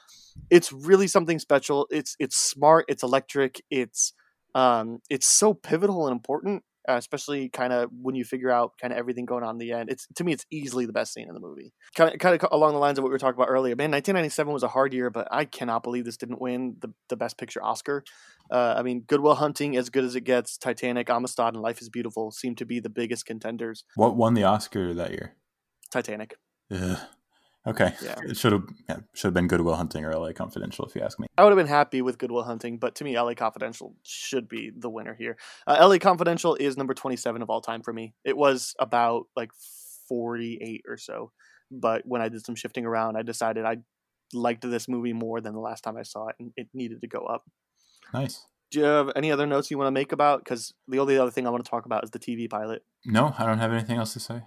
it's 0.50 0.72
really 0.72 1.06
something 1.06 1.38
special. 1.38 1.86
It's 1.90 2.16
it's 2.18 2.36
smart 2.36 2.86
it's 2.88 3.02
electric 3.02 3.62
it's 3.70 4.12
um 4.54 5.00
it's 5.10 5.28
so 5.28 5.54
pivotal 5.54 6.06
and 6.06 6.12
important 6.12 6.62
uh, 6.88 6.96
especially 6.96 7.50
kind 7.50 7.72
of 7.72 7.90
when 8.00 8.14
you 8.14 8.24
figure 8.24 8.50
out 8.50 8.72
kind 8.80 8.92
of 8.92 8.98
everything 8.98 9.26
going 9.26 9.44
on 9.44 9.56
in 9.56 9.58
the 9.58 9.72
end. 9.72 9.90
It's 9.90 10.06
to 10.14 10.24
me 10.24 10.32
it's 10.32 10.46
easily 10.50 10.86
the 10.86 10.92
best 10.92 11.12
scene 11.12 11.28
in 11.28 11.34
the 11.34 11.40
movie. 11.40 11.74
Kind 11.94 12.14
of 12.14 12.18
kind 12.18 12.42
of 12.42 12.48
along 12.50 12.72
the 12.72 12.78
lines 12.78 12.98
of 12.98 13.02
what 13.02 13.10
we 13.10 13.14
were 13.14 13.18
talking 13.18 13.38
about 13.38 13.50
earlier 13.50 13.76
man 13.76 13.90
1997 13.90 14.52
was 14.52 14.62
a 14.62 14.68
hard 14.68 14.94
year 14.94 15.10
but 15.10 15.28
i 15.30 15.44
cannot 15.44 15.82
believe 15.82 16.04
this 16.04 16.16
didn't 16.16 16.40
win 16.40 16.76
the, 16.80 16.92
the 17.08 17.16
best 17.16 17.36
picture 17.38 17.62
oscar. 17.62 18.04
Uh, 18.50 18.74
i 18.76 18.82
mean 18.82 19.00
goodwill 19.00 19.34
hunting 19.34 19.76
as 19.76 19.90
good 19.90 20.04
as 20.04 20.16
it 20.16 20.22
gets 20.22 20.56
titanic 20.56 21.10
amistad 21.10 21.54
and 21.54 21.62
life 21.62 21.82
is 21.82 21.88
beautiful 21.88 22.30
seem 22.30 22.54
to 22.54 22.64
be 22.64 22.80
the 22.80 22.88
biggest 22.88 23.26
contenders. 23.26 23.84
What 23.96 24.16
won 24.16 24.34
the 24.34 24.44
oscar 24.44 24.94
that 24.94 25.10
year 25.10 25.34
Titanic. 25.90 26.36
Yeah. 26.70 27.00
Okay. 27.66 27.92
Yeah. 28.02 28.14
It 28.22 28.36
should 28.36 28.52
have 28.52 28.64
yeah, 28.88 28.96
should 29.14 29.28
have 29.28 29.34
been 29.34 29.48
Good 29.48 29.60
Will 29.60 29.74
Hunting 29.74 30.04
or 30.04 30.14
LA 30.14 30.32
Confidential, 30.32 30.86
if 30.86 30.94
you 30.94 31.02
ask 31.02 31.18
me. 31.18 31.26
I 31.36 31.44
would 31.44 31.50
have 31.50 31.58
been 31.58 31.66
happy 31.66 32.00
with 32.00 32.16
Good 32.16 32.30
Will 32.30 32.44
Hunting, 32.44 32.78
but 32.78 32.94
to 32.96 33.04
me, 33.04 33.18
LA 33.18 33.34
Confidential 33.34 33.94
should 34.02 34.48
be 34.48 34.70
the 34.76 34.88
winner 34.88 35.14
here. 35.14 35.36
Uh, 35.66 35.86
LA 35.86 35.98
Confidential 35.98 36.54
is 36.54 36.76
number 36.76 36.94
twenty 36.94 37.16
seven 37.16 37.42
of 37.42 37.50
all 37.50 37.60
time 37.60 37.82
for 37.82 37.92
me. 37.92 38.14
It 38.24 38.36
was 38.36 38.74
about 38.78 39.24
like 39.36 39.50
forty 40.08 40.58
eight 40.62 40.82
or 40.88 40.96
so, 40.96 41.32
but 41.70 42.02
when 42.06 42.22
I 42.22 42.28
did 42.28 42.44
some 42.44 42.54
shifting 42.54 42.86
around, 42.86 43.16
I 43.16 43.22
decided 43.22 43.64
I 43.64 43.78
liked 44.32 44.62
this 44.62 44.88
movie 44.88 45.12
more 45.12 45.40
than 45.40 45.52
the 45.52 45.60
last 45.60 45.82
time 45.82 45.96
I 45.96 46.04
saw 46.04 46.28
it, 46.28 46.36
and 46.38 46.52
it 46.56 46.68
needed 46.72 47.02
to 47.02 47.08
go 47.08 47.20
up. 47.20 47.44
Nice. 48.14 48.46
Do 48.70 48.80
you 48.80 48.84
have 48.84 49.10
any 49.16 49.32
other 49.32 49.46
notes 49.46 49.70
you 49.70 49.78
want 49.78 49.88
to 49.88 49.92
make 49.92 50.12
about? 50.12 50.44
Because 50.44 50.74
the 50.86 50.98
only 50.98 51.18
other 51.18 51.30
thing 51.30 51.46
I 51.46 51.50
want 51.50 51.64
to 51.64 51.70
talk 51.70 51.86
about 51.86 52.04
is 52.04 52.10
the 52.10 52.18
TV 52.18 52.48
pilot. 52.48 52.82
No, 53.04 53.34
I 53.38 53.46
don't 53.46 53.58
have 53.58 53.72
anything 53.72 53.96
else 53.96 54.12
to 54.12 54.20
say. 54.20 54.42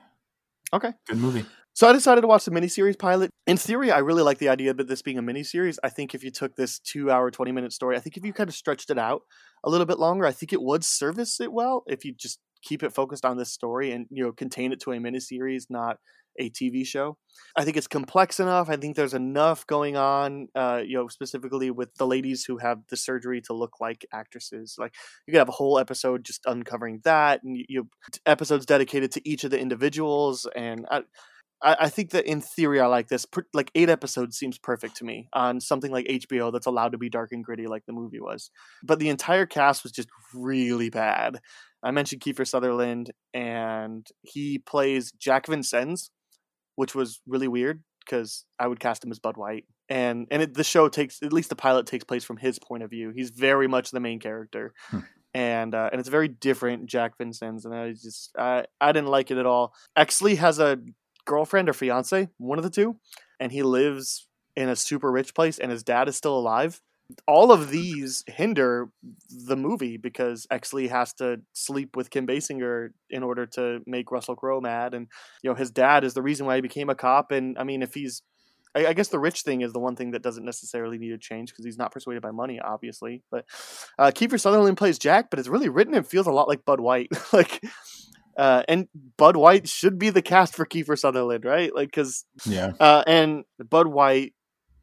Okay. 0.73 0.93
Good 1.07 1.17
movie. 1.17 1.45
So 1.73 1.87
I 1.87 1.93
decided 1.93 2.21
to 2.21 2.27
watch 2.27 2.45
the 2.45 2.51
miniseries 2.51 2.99
pilot. 2.99 3.29
In 3.47 3.57
theory, 3.57 3.91
I 3.91 3.99
really 3.99 4.23
like 4.23 4.37
the 4.39 4.49
idea 4.49 4.71
of 4.71 4.77
this 4.87 5.01
being 5.01 5.17
a 5.17 5.23
miniseries. 5.23 5.77
I 5.83 5.89
think 5.89 6.13
if 6.13 6.23
you 6.23 6.31
took 6.31 6.55
this 6.55 6.79
two 6.79 7.09
hour, 7.09 7.31
20 7.31 7.51
minute 7.51 7.71
story, 7.73 7.95
I 7.95 7.99
think 7.99 8.17
if 8.17 8.25
you 8.25 8.33
kind 8.33 8.49
of 8.49 8.55
stretched 8.55 8.89
it 8.89 8.97
out 8.97 9.21
a 9.63 9.69
little 9.69 9.85
bit 9.85 9.99
longer, 9.99 10.25
I 10.25 10.31
think 10.31 10.51
it 10.53 10.61
would 10.61 10.83
service 10.83 11.39
it 11.39 11.51
well 11.53 11.83
if 11.87 12.03
you 12.03 12.13
just 12.13 12.39
keep 12.61 12.83
it 12.83 12.93
focused 12.93 13.25
on 13.25 13.37
this 13.37 13.51
story 13.51 13.91
and, 13.91 14.05
you 14.09 14.23
know, 14.23 14.31
contain 14.31 14.71
it 14.71 14.81
to 14.81 14.91
a 14.91 14.97
miniseries, 14.97 15.63
not 15.69 15.97
a 16.39 16.49
TV 16.49 16.85
show. 16.85 17.17
I 17.55 17.63
think 17.63 17.77
it's 17.77 17.87
complex 17.87 18.39
enough. 18.39 18.69
I 18.69 18.75
think 18.75 18.95
there's 18.95 19.13
enough 19.13 19.65
going 19.67 19.97
on, 19.97 20.47
uh, 20.55 20.81
you 20.85 20.97
know, 20.97 21.07
specifically 21.07 21.71
with 21.71 21.93
the 21.95 22.07
ladies 22.07 22.45
who 22.45 22.57
have 22.57 22.79
the 22.89 22.97
surgery 22.97 23.41
to 23.41 23.53
look 23.53 23.79
like 23.79 24.05
actresses. 24.13 24.75
Like 24.77 24.93
you 25.27 25.31
could 25.33 25.39
have 25.39 25.49
a 25.49 25.53
whole 25.53 25.79
episode 25.79 26.23
just 26.23 26.45
uncovering 26.45 27.01
that, 27.03 27.43
and 27.43 27.57
you, 27.57 27.65
you 27.67 27.89
episodes 28.25 28.65
dedicated 28.65 29.11
to 29.13 29.29
each 29.29 29.43
of 29.43 29.51
the 29.51 29.59
individuals. 29.59 30.47
And 30.55 30.85
I, 30.89 31.03
I, 31.61 31.89
think 31.89 32.11
that 32.11 32.25
in 32.25 32.41
theory, 32.41 32.79
I 32.79 32.87
like 32.87 33.07
this. 33.07 33.25
Like 33.53 33.71
eight 33.75 33.89
episodes 33.89 34.37
seems 34.37 34.57
perfect 34.57 34.97
to 34.97 35.05
me 35.05 35.27
on 35.33 35.59
something 35.59 35.91
like 35.91 36.07
HBO 36.07 36.51
that's 36.51 36.65
allowed 36.65 36.93
to 36.93 36.97
be 36.97 37.09
dark 37.09 37.31
and 37.31 37.43
gritty, 37.43 37.67
like 37.67 37.85
the 37.85 37.93
movie 37.93 38.19
was. 38.19 38.49
But 38.83 38.99
the 38.99 39.09
entire 39.09 39.45
cast 39.45 39.83
was 39.83 39.91
just 39.91 40.09
really 40.33 40.89
bad. 40.89 41.39
I 41.83 41.91
mentioned 41.91 42.21
Kiefer 42.21 42.47
Sutherland, 42.47 43.11
and 43.33 44.07
he 44.21 44.59
plays 44.59 45.11
Jack 45.13 45.47
Vincennes, 45.47 46.11
which 46.75 46.95
was 46.95 47.21
really 47.27 47.47
weird 47.47 47.83
because 47.99 48.45
I 48.59 48.67
would 48.67 48.79
cast 48.79 49.03
him 49.03 49.11
as 49.11 49.19
Bud 49.19 49.37
White, 49.37 49.65
and 49.89 50.27
and 50.31 50.41
it, 50.41 50.53
the 50.53 50.63
show 50.63 50.89
takes 50.89 51.21
at 51.21 51.33
least 51.33 51.49
the 51.49 51.55
pilot 51.55 51.85
takes 51.85 52.03
place 52.03 52.23
from 52.23 52.37
his 52.37 52.59
point 52.59 52.83
of 52.83 52.89
view. 52.89 53.11
He's 53.15 53.29
very 53.29 53.67
much 53.67 53.91
the 53.91 53.99
main 53.99 54.19
character, 54.19 54.73
hmm. 54.89 54.99
and 55.33 55.75
uh, 55.75 55.89
and 55.91 55.99
it's 55.99 56.09
very 56.09 56.27
different 56.27 56.87
Jack 56.87 57.17
Vincennes, 57.17 57.65
and 57.65 57.73
I 57.73 57.91
just 57.91 58.31
I 58.37 58.65
I 58.79 58.91
didn't 58.91 59.09
like 59.09 59.31
it 59.31 59.37
at 59.37 59.45
all. 59.45 59.73
Exley 59.97 60.37
has 60.37 60.59
a 60.59 60.79
girlfriend 61.25 61.69
or 61.69 61.73
fiance, 61.73 62.29
one 62.37 62.57
of 62.57 62.63
the 62.63 62.69
two, 62.69 62.97
and 63.39 63.51
he 63.51 63.63
lives 63.63 64.27
in 64.55 64.69
a 64.69 64.75
super 64.75 65.11
rich 65.11 65.33
place, 65.33 65.59
and 65.59 65.71
his 65.71 65.83
dad 65.83 66.07
is 66.07 66.15
still 66.15 66.37
alive 66.37 66.81
all 67.27 67.51
of 67.51 67.69
these 67.69 68.23
hinder 68.27 68.89
the 69.29 69.55
movie 69.55 69.97
because 69.97 70.47
Exley 70.51 70.89
has 70.89 71.13
to 71.13 71.41
sleep 71.53 71.95
with 71.95 72.09
Kim 72.09 72.27
Basinger 72.27 72.89
in 73.09 73.23
order 73.23 73.45
to 73.47 73.79
make 73.85 74.11
Russell 74.11 74.35
Crowe 74.35 74.61
mad, 74.61 74.93
and 74.93 75.07
you 75.43 75.49
know 75.49 75.55
his 75.55 75.71
dad 75.71 76.03
is 76.03 76.13
the 76.13 76.21
reason 76.21 76.45
why 76.45 76.55
he 76.55 76.61
became 76.61 76.89
a 76.89 76.95
cop. 76.95 77.31
And 77.31 77.57
I 77.57 77.63
mean, 77.63 77.81
if 77.81 77.93
he's, 77.93 78.21
I, 78.75 78.87
I 78.87 78.93
guess 78.93 79.09
the 79.09 79.19
rich 79.19 79.41
thing 79.41 79.61
is 79.61 79.73
the 79.73 79.79
one 79.79 79.95
thing 79.95 80.11
that 80.11 80.21
doesn't 80.21 80.45
necessarily 80.45 80.97
need 80.97 81.09
to 81.09 81.17
change 81.17 81.51
because 81.51 81.65
he's 81.65 81.77
not 81.77 81.91
persuaded 81.91 82.21
by 82.21 82.31
money, 82.31 82.59
obviously. 82.59 83.23
But 83.31 83.45
uh, 83.97 84.11
Kiefer 84.13 84.39
Sutherland 84.39 84.77
plays 84.77 84.99
Jack, 84.99 85.29
but 85.29 85.39
it's 85.39 85.49
really 85.49 85.69
written 85.69 85.93
and 85.93 86.07
feels 86.07 86.27
a 86.27 86.31
lot 86.31 86.47
like 86.47 86.65
Bud 86.65 86.79
White, 86.79 87.09
like. 87.33 87.61
Uh, 88.37 88.63
and 88.69 88.87
Bud 89.17 89.35
White 89.35 89.67
should 89.67 89.99
be 89.99 90.09
the 90.09 90.21
cast 90.21 90.55
for 90.55 90.65
Kiefer 90.65 90.97
Sutherland, 90.97 91.43
right? 91.43 91.75
Like, 91.75 91.89
because 91.89 92.23
yeah, 92.45 92.71
uh, 92.79 93.03
and 93.05 93.43
Bud 93.59 93.87
White 93.87 94.33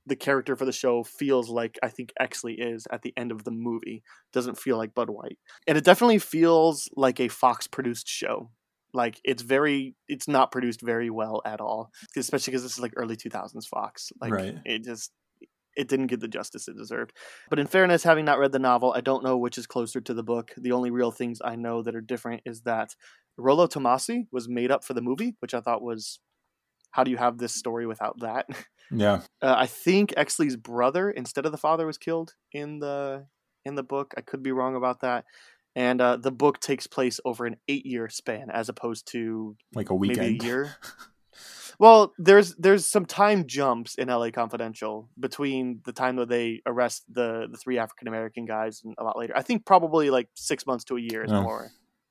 the 0.08 0.16
character 0.16 0.56
for 0.56 0.64
the 0.64 0.72
show 0.72 1.04
feels 1.04 1.48
like 1.48 1.78
I 1.82 1.88
think 1.88 2.12
Exley 2.20 2.56
is 2.58 2.86
at 2.90 3.02
the 3.02 3.12
end 3.16 3.32
of 3.32 3.44
the 3.44 3.50
movie. 3.50 4.02
Doesn't 4.32 4.58
feel 4.58 4.76
like 4.76 4.94
Bud 4.94 5.10
White. 5.10 5.38
And 5.66 5.78
it 5.78 5.84
definitely 5.84 6.18
feels 6.18 6.88
like 6.96 7.20
a 7.20 7.28
Fox 7.28 7.66
produced 7.66 8.08
show. 8.08 8.50
Like 8.94 9.20
it's 9.24 9.42
very 9.42 9.94
it's 10.08 10.28
not 10.28 10.50
produced 10.50 10.80
very 10.80 11.10
well 11.10 11.42
at 11.44 11.60
all. 11.60 11.90
Especially 12.16 12.52
because 12.52 12.62
this 12.62 12.72
is 12.72 12.80
like 12.80 12.94
early 12.96 13.16
2000s 13.16 13.66
Fox. 13.66 14.10
Like 14.20 14.32
right. 14.32 14.56
it 14.64 14.84
just 14.84 15.12
it 15.76 15.88
didn't 15.88 16.08
get 16.08 16.20
the 16.20 16.28
justice 16.28 16.66
it 16.66 16.76
deserved. 16.76 17.12
But 17.50 17.60
in 17.60 17.68
fairness, 17.68 18.02
having 18.02 18.24
not 18.24 18.38
read 18.38 18.52
the 18.52 18.58
novel, 18.58 18.92
I 18.96 19.00
don't 19.00 19.22
know 19.22 19.36
which 19.36 19.58
is 19.58 19.66
closer 19.66 20.00
to 20.00 20.14
the 20.14 20.24
book. 20.24 20.52
The 20.56 20.72
only 20.72 20.90
real 20.90 21.12
things 21.12 21.38
I 21.44 21.54
know 21.54 21.82
that 21.82 21.94
are 21.94 22.00
different 22.00 22.42
is 22.44 22.62
that 22.62 22.96
Rolo 23.36 23.68
Tomasi 23.68 24.26
was 24.32 24.48
made 24.48 24.72
up 24.72 24.84
for 24.84 24.94
the 24.94 25.00
movie, 25.00 25.36
which 25.38 25.54
I 25.54 25.60
thought 25.60 25.80
was 25.80 26.18
how 26.90 27.04
do 27.04 27.10
you 27.10 27.16
have 27.16 27.38
this 27.38 27.54
story 27.54 27.86
without 27.86 28.20
that? 28.20 28.46
Yeah. 28.90 29.20
Uh, 29.42 29.54
I 29.54 29.66
think 29.66 30.14
Exley's 30.16 30.56
brother 30.56 31.10
instead 31.10 31.44
of 31.44 31.52
the 31.52 31.58
father 31.58 31.86
was 31.86 31.98
killed 31.98 32.32
in 32.52 32.78
the 32.78 33.26
in 33.66 33.74
the 33.74 33.82
book. 33.82 34.14
I 34.16 34.22
could 34.22 34.42
be 34.42 34.50
wrong 34.50 34.76
about 34.76 35.00
that. 35.00 35.26
And 35.76 36.00
uh, 36.00 36.16
the 36.16 36.32
book 36.32 36.58
takes 36.60 36.86
place 36.86 37.20
over 37.24 37.46
an 37.46 37.56
eight 37.68 37.86
year 37.86 38.08
span 38.08 38.50
as 38.50 38.68
opposed 38.68 39.06
to 39.12 39.56
like 39.74 39.90
a 39.90 39.94
weekend. 39.94 40.20
Maybe 40.20 40.38
a 40.38 40.42
year. 40.42 40.76
well, 41.78 42.12
there's 42.18 42.54
there's 42.56 42.86
some 42.86 43.06
time 43.06 43.46
jumps 43.46 43.94
in 43.94 44.08
LA 44.08 44.30
Confidential 44.30 45.08
between 45.20 45.80
the 45.84 45.92
time 45.92 46.16
that 46.16 46.28
they 46.28 46.62
arrest 46.66 47.04
the 47.12 47.46
the 47.50 47.58
three 47.58 47.78
African 47.78 48.08
American 48.08 48.44
guys 48.44 48.80
and 48.84 48.94
a 48.98 49.04
lot 49.04 49.18
later. 49.18 49.34
I 49.36 49.42
think 49.42 49.66
probably 49.66 50.10
like 50.10 50.28
six 50.34 50.66
months 50.66 50.84
to 50.84 50.96
a 50.96 51.00
year 51.00 51.24
is 51.24 51.32
oh. 51.32 51.42
more 51.42 51.70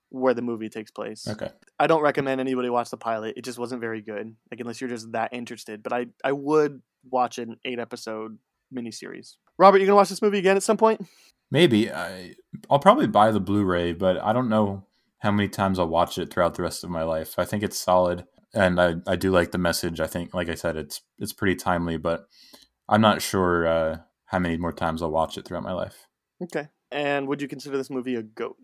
where 0.09 0.33
the 0.33 0.41
movie 0.41 0.69
takes 0.69 0.91
place. 0.91 1.27
Okay. 1.27 1.49
I 1.79 1.87
don't 1.87 2.01
recommend 2.01 2.39
anybody 2.39 2.69
watch 2.69 2.89
the 2.89 2.97
pilot. 2.97 3.35
It 3.37 3.43
just 3.43 3.59
wasn't 3.59 3.81
very 3.81 4.01
good. 4.01 4.35
Like 4.51 4.59
unless 4.59 4.79
you're 4.79 4.89
just 4.89 5.11
that 5.11 5.33
interested. 5.33 5.83
But 5.83 5.93
I 5.93 6.07
I 6.23 6.31
would 6.31 6.81
watch 7.09 7.37
an 7.37 7.57
eight 7.65 7.79
episode 7.79 8.37
miniseries. 8.73 9.35
Robert, 9.57 9.79
you 9.79 9.85
gonna 9.85 9.95
watch 9.95 10.09
this 10.09 10.21
movie 10.21 10.39
again 10.39 10.57
at 10.57 10.63
some 10.63 10.77
point? 10.77 11.05
Maybe 11.51 11.91
I 11.91 12.35
I'll 12.69 12.79
probably 12.79 13.07
buy 13.07 13.31
the 13.31 13.39
Blu-ray, 13.39 13.93
but 13.93 14.21
I 14.23 14.33
don't 14.33 14.49
know 14.49 14.85
how 15.19 15.31
many 15.31 15.49
times 15.49 15.79
I'll 15.79 15.87
watch 15.87 16.17
it 16.17 16.31
throughout 16.31 16.55
the 16.55 16.63
rest 16.63 16.83
of 16.83 16.89
my 16.89 17.03
life. 17.03 17.35
I 17.37 17.45
think 17.45 17.63
it's 17.63 17.77
solid, 17.77 18.25
and 18.53 18.79
I 18.79 18.95
I 19.07 19.15
do 19.15 19.31
like 19.31 19.51
the 19.51 19.57
message. 19.57 19.99
I 19.99 20.07
think, 20.07 20.33
like 20.33 20.49
I 20.49 20.55
said, 20.55 20.77
it's 20.77 21.01
it's 21.17 21.33
pretty 21.33 21.55
timely, 21.55 21.97
but 21.97 22.27
I'm 22.89 23.01
not 23.01 23.21
sure 23.21 23.67
uh, 23.67 23.97
how 24.25 24.39
many 24.39 24.57
more 24.57 24.71
times 24.71 25.01
I'll 25.01 25.11
watch 25.11 25.37
it 25.37 25.45
throughout 25.45 25.63
my 25.63 25.73
life. 25.73 26.07
Okay. 26.41 26.67
And 26.91 27.27
would 27.27 27.41
you 27.41 27.47
consider 27.47 27.77
this 27.77 27.89
movie 27.89 28.15
a 28.15 28.23
goat? 28.23 28.57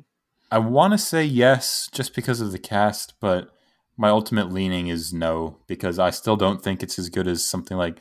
I 0.54 0.60
want 0.60 0.92
to 0.92 1.00
say 1.00 1.26
yes, 1.26 1.90
just 1.92 2.14
because 2.14 2.40
of 2.40 2.52
the 2.52 2.60
cast, 2.60 3.16
but 3.20 3.50
my 3.98 4.10
ultimate 4.10 4.52
leaning 4.52 4.86
is 4.86 5.12
no 5.12 5.58
because 5.66 5.98
I 5.98 6.12
still 6.12 6.36
don't 6.36 6.62
think 6.64 6.84
it's 6.84 7.00
as 7.00 7.10
good 7.10 7.28
as 7.28 7.44
something 7.44 7.76
like 7.76 7.98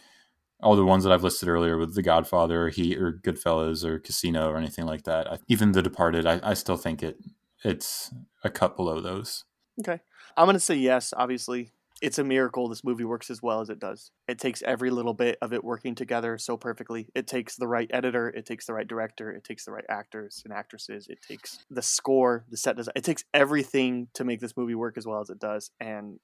all 0.60 0.76
the 0.76 0.84
ones 0.84 1.02
that 1.04 1.14
I've 1.14 1.22
listed 1.22 1.48
earlier 1.48 1.78
with 1.78 1.94
The 1.94 2.02
Godfather 2.02 2.66
or 2.66 2.68
Heat 2.68 2.98
or 2.98 3.10
Goodfellas 3.10 3.86
or 3.86 3.98
Casino 3.98 4.50
or 4.50 4.58
anything 4.58 4.84
like 4.84 5.04
that. 5.04 5.32
I, 5.32 5.38
even 5.48 5.72
The 5.72 5.80
Departed, 5.80 6.26
I, 6.26 6.40
I 6.42 6.52
still 6.52 6.76
think 6.76 7.02
it 7.02 7.16
it's 7.64 8.12
a 8.44 8.50
cut 8.50 8.76
below 8.76 9.00
those. 9.00 9.44
Okay. 9.80 10.00
I'm 10.36 10.44
going 10.44 10.52
to 10.52 10.60
say 10.60 10.74
yes, 10.74 11.14
obviously 11.16 11.70
it's 12.02 12.18
a 12.18 12.24
miracle 12.24 12.68
this 12.68 12.82
movie 12.82 13.04
works 13.04 13.30
as 13.30 13.40
well 13.40 13.60
as 13.60 13.70
it 13.70 13.78
does. 13.78 14.10
It 14.26 14.38
takes 14.38 14.60
every 14.62 14.90
little 14.90 15.14
bit 15.14 15.38
of 15.40 15.52
it 15.52 15.62
working 15.62 15.94
together 15.94 16.36
so 16.36 16.56
perfectly. 16.56 17.08
It 17.14 17.28
takes 17.28 17.54
the 17.54 17.68
right 17.68 17.88
editor, 17.92 18.28
it 18.28 18.44
takes 18.44 18.66
the 18.66 18.74
right 18.74 18.86
director, 18.86 19.30
it 19.30 19.44
takes 19.44 19.64
the 19.64 19.70
right 19.70 19.84
actors 19.88 20.42
and 20.44 20.52
actresses, 20.52 21.06
it 21.08 21.20
takes 21.26 21.64
the 21.70 21.80
score, 21.80 22.44
the 22.50 22.56
set 22.56 22.76
design. 22.76 22.92
It 22.96 23.04
takes 23.04 23.22
everything 23.32 24.08
to 24.14 24.24
make 24.24 24.40
this 24.40 24.56
movie 24.56 24.74
work 24.74 24.98
as 24.98 25.06
well 25.06 25.20
as 25.20 25.30
it 25.30 25.38
does, 25.38 25.70
and 25.78 26.18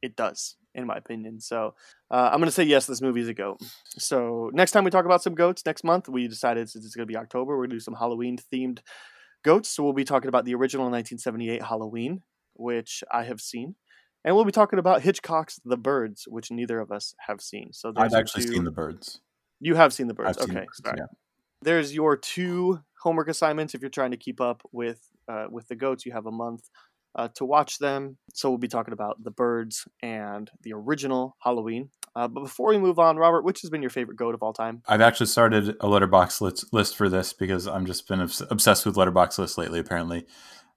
it 0.00 0.16
does, 0.16 0.56
in 0.74 0.86
my 0.86 0.96
opinion. 0.96 1.40
So 1.42 1.74
uh, 2.10 2.30
I'm 2.32 2.38
going 2.38 2.46
to 2.46 2.50
say 2.50 2.64
yes, 2.64 2.86
this 2.86 3.02
movie 3.02 3.20
is 3.20 3.28
a 3.28 3.34
goat. 3.34 3.60
So 3.98 4.50
next 4.54 4.72
time 4.72 4.82
we 4.82 4.90
talk 4.90 5.04
about 5.04 5.22
some 5.22 5.34
goats 5.34 5.62
next 5.66 5.84
month, 5.84 6.08
we 6.08 6.26
decided 6.26 6.70
since 6.70 6.86
it's 6.86 6.96
going 6.96 7.06
to 7.06 7.12
be 7.12 7.18
October, 7.18 7.52
we're 7.52 7.64
going 7.64 7.70
to 7.70 7.76
do 7.76 7.80
some 7.80 7.94
Halloween 7.94 8.38
themed 8.50 8.78
goats. 9.44 9.68
So 9.68 9.82
we'll 9.82 9.92
be 9.92 10.04
talking 10.04 10.28
about 10.28 10.46
the 10.46 10.54
original 10.54 10.86
1978 10.86 11.62
Halloween, 11.62 12.22
which 12.54 13.04
I 13.12 13.24
have 13.24 13.42
seen 13.42 13.74
and 14.24 14.34
we'll 14.34 14.44
be 14.44 14.52
talking 14.52 14.78
about 14.78 15.02
Hitchcock's 15.02 15.60
The 15.64 15.76
Birds, 15.76 16.26
which 16.28 16.50
neither 16.50 16.80
of 16.80 16.90
us 16.92 17.14
have 17.26 17.40
seen. 17.40 17.72
So 17.72 17.92
I've 17.96 18.14
actually 18.14 18.44
two... 18.44 18.52
seen 18.52 18.64
The 18.64 18.70
Birds. 18.70 19.20
You 19.60 19.74
have 19.74 19.92
seen 19.92 20.08
The 20.08 20.14
Birds. 20.14 20.38
Okay, 20.38 20.52
the 20.52 20.60
birds, 20.60 20.80
yeah. 20.84 21.06
There's 21.62 21.94
your 21.94 22.16
two 22.16 22.80
homework 23.00 23.28
assignments 23.28 23.74
if 23.74 23.80
you're 23.80 23.90
trying 23.90 24.10
to 24.12 24.16
keep 24.16 24.40
up 24.40 24.62
with 24.72 25.00
uh, 25.28 25.46
with 25.50 25.68
the 25.68 25.76
goats. 25.76 26.04
You 26.04 26.12
have 26.12 26.26
a 26.26 26.32
month 26.32 26.68
uh, 27.14 27.28
to 27.34 27.44
watch 27.44 27.78
them. 27.78 28.16
So 28.34 28.48
we'll 28.48 28.58
be 28.58 28.68
talking 28.68 28.92
about 28.92 29.22
The 29.22 29.30
Birds 29.30 29.86
and 30.02 30.50
the 30.62 30.72
original 30.72 31.36
Halloween. 31.42 31.90
Uh, 32.14 32.28
but 32.28 32.42
before 32.42 32.68
we 32.68 32.78
move 32.78 32.98
on, 32.98 33.16
Robert, 33.16 33.42
which 33.42 33.62
has 33.62 33.70
been 33.70 33.80
your 33.80 33.90
favorite 33.90 34.18
goat 34.18 34.34
of 34.34 34.42
all 34.42 34.52
time? 34.52 34.82
I've 34.86 35.00
actually 35.00 35.26
started 35.26 35.70
a 35.70 35.86
Letterboxd 35.86 36.40
list, 36.42 36.72
list 36.72 36.96
for 36.96 37.08
this 37.08 37.32
because 37.32 37.66
I'm 37.66 37.86
just 37.86 38.06
been 38.06 38.20
obsessed 38.20 38.84
with 38.84 38.96
Letterboxd 38.96 39.38
lists 39.38 39.56
lately. 39.56 39.78
Apparently, 39.78 40.26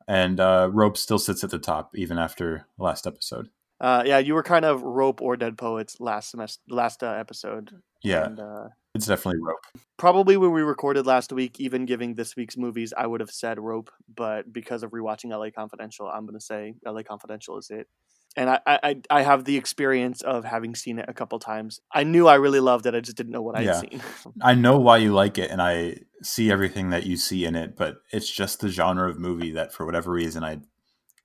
and 0.07 0.39
uh, 0.39 0.69
Rope 0.71 0.97
still 0.97 1.19
sits 1.19 1.43
at 1.43 1.49
the 1.49 1.59
top 1.59 1.91
even 1.95 2.17
after 2.17 2.67
last 2.77 3.07
episode. 3.07 3.49
Uh, 3.79 4.03
yeah, 4.05 4.19
you 4.19 4.33
were 4.33 4.43
kind 4.43 4.63
of 4.63 4.81
Rope 4.83 5.21
or 5.21 5.35
Dead 5.35 5.57
Poets 5.57 5.97
last 5.99 6.31
semester, 6.31 6.61
last 6.69 7.03
uh, 7.03 7.11
episode. 7.11 7.71
Yeah, 8.03 8.25
and, 8.25 8.39
uh, 8.39 8.67
it's 8.93 9.07
definitely 9.07 9.41
Rope. 9.41 9.59
Probably 9.97 10.37
when 10.37 10.51
we 10.51 10.61
recorded 10.61 11.05
last 11.05 11.33
week, 11.33 11.59
even 11.59 11.85
giving 11.85 12.15
this 12.15 12.37
week's 12.37 12.55
movies, 12.55 12.93
I 12.97 13.05
would 13.07 13.19
have 13.19 13.31
said 13.31 13.59
Rope, 13.59 13.91
but 14.13 14.51
because 14.53 14.83
of 14.83 14.91
rewatching 14.91 15.31
LA 15.31 15.49
Confidential, 15.49 16.07
I'm 16.07 16.25
going 16.25 16.39
to 16.39 16.45
say 16.45 16.75
LA 16.85 17.03
Confidential 17.03 17.57
is 17.57 17.69
it 17.69 17.87
and 18.35 18.49
I, 18.49 18.59
I 18.65 19.01
I 19.09 19.21
have 19.21 19.45
the 19.45 19.57
experience 19.57 20.21
of 20.21 20.43
having 20.43 20.75
seen 20.75 20.99
it 20.99 21.05
a 21.07 21.13
couple 21.13 21.39
times. 21.39 21.79
I 21.93 22.03
knew 22.03 22.27
I 22.27 22.35
really 22.35 22.59
loved 22.59 22.85
it. 22.85 22.95
I 22.95 22.99
just 22.99 23.17
didn't 23.17 23.31
know 23.31 23.41
what 23.41 23.57
I'd 23.57 23.65
yeah. 23.65 23.79
seen. 23.79 24.01
I 24.41 24.55
know 24.55 24.77
why 24.77 24.97
you 24.97 25.13
like 25.13 25.37
it, 25.37 25.51
and 25.51 25.61
I 25.61 25.97
see 26.21 26.51
everything 26.51 26.89
that 26.89 27.05
you 27.05 27.17
see 27.17 27.45
in 27.45 27.55
it. 27.55 27.75
But 27.75 27.97
it's 28.11 28.29
just 28.29 28.59
the 28.59 28.69
genre 28.69 29.09
of 29.09 29.19
movie 29.19 29.51
that, 29.51 29.73
for 29.73 29.85
whatever 29.85 30.11
reason, 30.11 30.43
I 30.43 30.59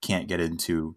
can't 0.00 0.28
get 0.28 0.40
into 0.40 0.96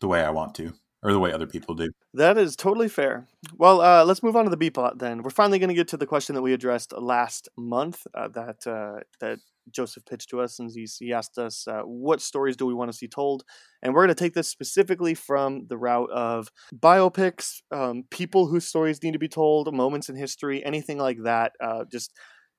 the 0.00 0.08
way 0.08 0.22
I 0.22 0.30
want 0.30 0.54
to, 0.56 0.72
or 1.02 1.12
the 1.12 1.20
way 1.20 1.32
other 1.32 1.46
people 1.46 1.74
do. 1.74 1.90
That 2.14 2.36
is 2.38 2.56
totally 2.56 2.88
fair. 2.88 3.28
Well, 3.54 3.80
uh, 3.80 4.04
let's 4.04 4.22
move 4.22 4.36
on 4.36 4.44
to 4.44 4.50
the 4.50 4.56
B 4.56 4.70
plot 4.70 4.98
then. 4.98 5.22
We're 5.22 5.30
finally 5.30 5.58
going 5.58 5.68
to 5.68 5.74
get 5.74 5.88
to 5.88 5.96
the 5.96 6.06
question 6.06 6.34
that 6.34 6.42
we 6.42 6.52
addressed 6.52 6.92
last 6.96 7.48
month. 7.56 8.06
Uh, 8.14 8.28
that 8.28 8.66
uh, 8.66 9.00
that 9.20 9.38
Joseph 9.70 10.04
pitched 10.04 10.30
to 10.30 10.40
us, 10.40 10.58
and 10.58 10.70
he, 10.72 10.86
he 10.98 11.12
asked 11.12 11.38
us 11.38 11.66
uh, 11.66 11.82
what 11.82 12.20
stories 12.20 12.56
do 12.56 12.66
we 12.66 12.74
want 12.74 12.90
to 12.90 12.96
see 12.96 13.08
told, 13.08 13.44
and 13.82 13.94
we're 13.94 14.04
going 14.04 14.14
to 14.14 14.24
take 14.24 14.34
this 14.34 14.48
specifically 14.48 15.14
from 15.14 15.66
the 15.68 15.76
route 15.76 16.10
of 16.10 16.48
biopics, 16.74 17.60
um, 17.70 18.04
people 18.10 18.46
whose 18.46 18.66
stories 18.66 19.02
need 19.02 19.12
to 19.12 19.18
be 19.18 19.28
told, 19.28 19.72
moments 19.74 20.08
in 20.08 20.16
history, 20.16 20.64
anything 20.64 20.98
like 20.98 21.18
that. 21.24 21.52
Uh, 21.60 21.84
just 21.90 22.12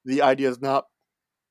the 0.06 0.22
idea 0.22 0.50
is 0.50 0.62
not 0.62 0.86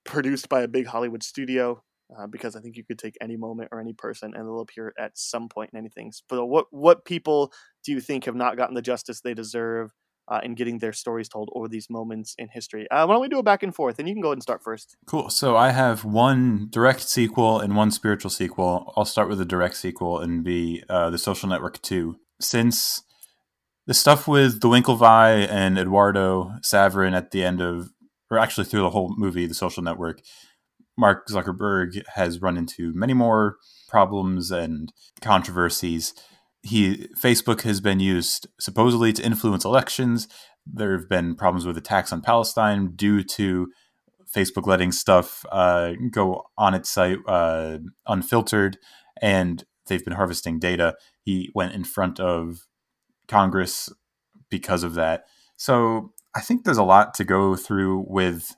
produced 0.05 0.49
by 0.49 0.62
a 0.62 0.69
big 0.69 0.87
Hollywood 0.87 1.23
studio. 1.23 1.83
Uh, 2.16 2.28
because 2.28 2.55
I 2.55 2.61
think 2.61 2.77
you 2.77 2.85
could 2.85 3.01
take 3.01 3.16
any 3.20 3.37
moment 3.37 3.70
or 3.73 3.81
any 3.81 3.93
person 3.93 4.33
and 4.33 4.47
they'll 4.47 4.61
appear 4.61 4.95
at 4.97 5.19
some 5.19 5.49
point 5.49 5.70
in 5.73 5.78
anything. 5.81 6.12
But 6.28 6.47
what 6.47 6.66
what 6.70 7.05
people 7.05 7.53
do 7.85 7.91
you 7.91 8.01
think 8.01 8.27
have 8.27 8.37
not 8.37 8.57
gotten 8.57 8.77
the 8.77 8.81
justice 8.81 9.20
they 9.20 9.35
deserve 9.35 9.91
uh, 10.28 10.40
getting 10.55 10.78
their 10.78 10.93
stories 10.93 11.28
told 11.28 11.48
or 11.53 11.69
these 11.69 11.89
moments 11.89 12.35
in 12.39 12.48
history. 12.48 12.90
Uh, 12.90 13.07
why 13.07 13.15
don't 13.15 13.23
we 13.23 13.28
do 13.28 13.39
a 13.39 13.43
back 13.43 13.62
and 13.62 13.74
forth? 13.74 13.98
And 13.98 14.09
you 14.09 14.15
can 14.15 14.23
go 14.23 14.28
ahead 14.28 14.36
and 14.36 14.43
start 14.43 14.62
first. 14.62 14.97
Cool. 15.07 15.31
So 15.31 15.57
I 15.57 15.70
have 15.70 16.05
one 16.05 16.69
direct 16.70 17.03
sequel 17.03 17.61
and 17.61 17.77
one 17.77 17.90
spiritual 17.90 18.31
sequel. 18.31 18.93
I'll 18.97 19.05
start 19.05 19.28
with 19.28 19.39
the 19.39 19.44
direct 19.44 19.77
sequel 19.77 20.20
and 20.20 20.43
be 20.43 20.82
uh, 20.89 21.11
The 21.11 21.19
Social 21.19 21.48
Network 21.48 21.81
2. 21.82 22.16
Since 22.40 23.03
the 23.86 23.94
stuff 23.94 24.27
with 24.27 24.61
the 24.61 24.69
Winklevi 24.69 25.48
and 25.48 25.78
Eduardo 25.78 26.53
Saverin 26.62 27.15
at 27.15 27.31
the 27.31 27.44
end 27.44 27.61
of, 27.61 27.90
or 28.31 28.39
actually 28.39 28.65
through 28.65 28.82
the 28.82 28.90
whole 28.90 29.15
movie, 29.16 29.47
The 29.47 29.55
Social 29.55 29.82
Network, 29.82 30.20
Mark 30.98 31.28
Zuckerberg 31.28 32.03
has 32.15 32.40
run 32.40 32.57
into 32.57 32.93
many 32.94 33.15
more 33.15 33.57
problems 33.89 34.51
and 34.51 34.93
controversies 35.20 36.15
he 36.62 37.09
Facebook 37.20 37.62
has 37.62 37.81
been 37.81 38.01
used 38.01 38.49
supposedly 38.59 39.12
to 39.15 39.24
influence 39.24 39.65
elections. 39.65 40.28
There 40.66 40.97
have 40.99 41.09
been 41.09 41.37
problems 41.37 41.66
with 41.66 41.77
attacks 41.77 42.12
on 42.12 42.20
Palestine 42.23 42.93
due 42.97 43.23
to 43.23 43.69
Facebook 44.35 44.66
letting 44.66 44.93
stuff 44.93 45.45
uh, 45.53 45.93
go 46.11 46.45
on 46.59 46.74
its 46.74 46.91
site 46.91 47.19
uh, 47.27 47.78
unfiltered, 48.07 48.78
and 49.23 49.65
they've 49.87 50.05
been 50.05 50.15
harvesting 50.15 50.59
data. 50.59 50.97
He 51.23 51.51
went 51.55 51.74
in 51.74 51.85
front 51.85 52.19
of 52.19 52.66
Congress 53.28 53.89
because 54.51 54.83
of 54.83 54.95
that. 54.95 55.24
So 55.57 56.12
I 56.35 56.41
think 56.41 56.65
there's 56.65 56.77
a 56.77 56.85
lot 56.85 57.15
to 57.15 57.24
go 57.24 57.57
through 57.57 58.05
with 58.09 58.55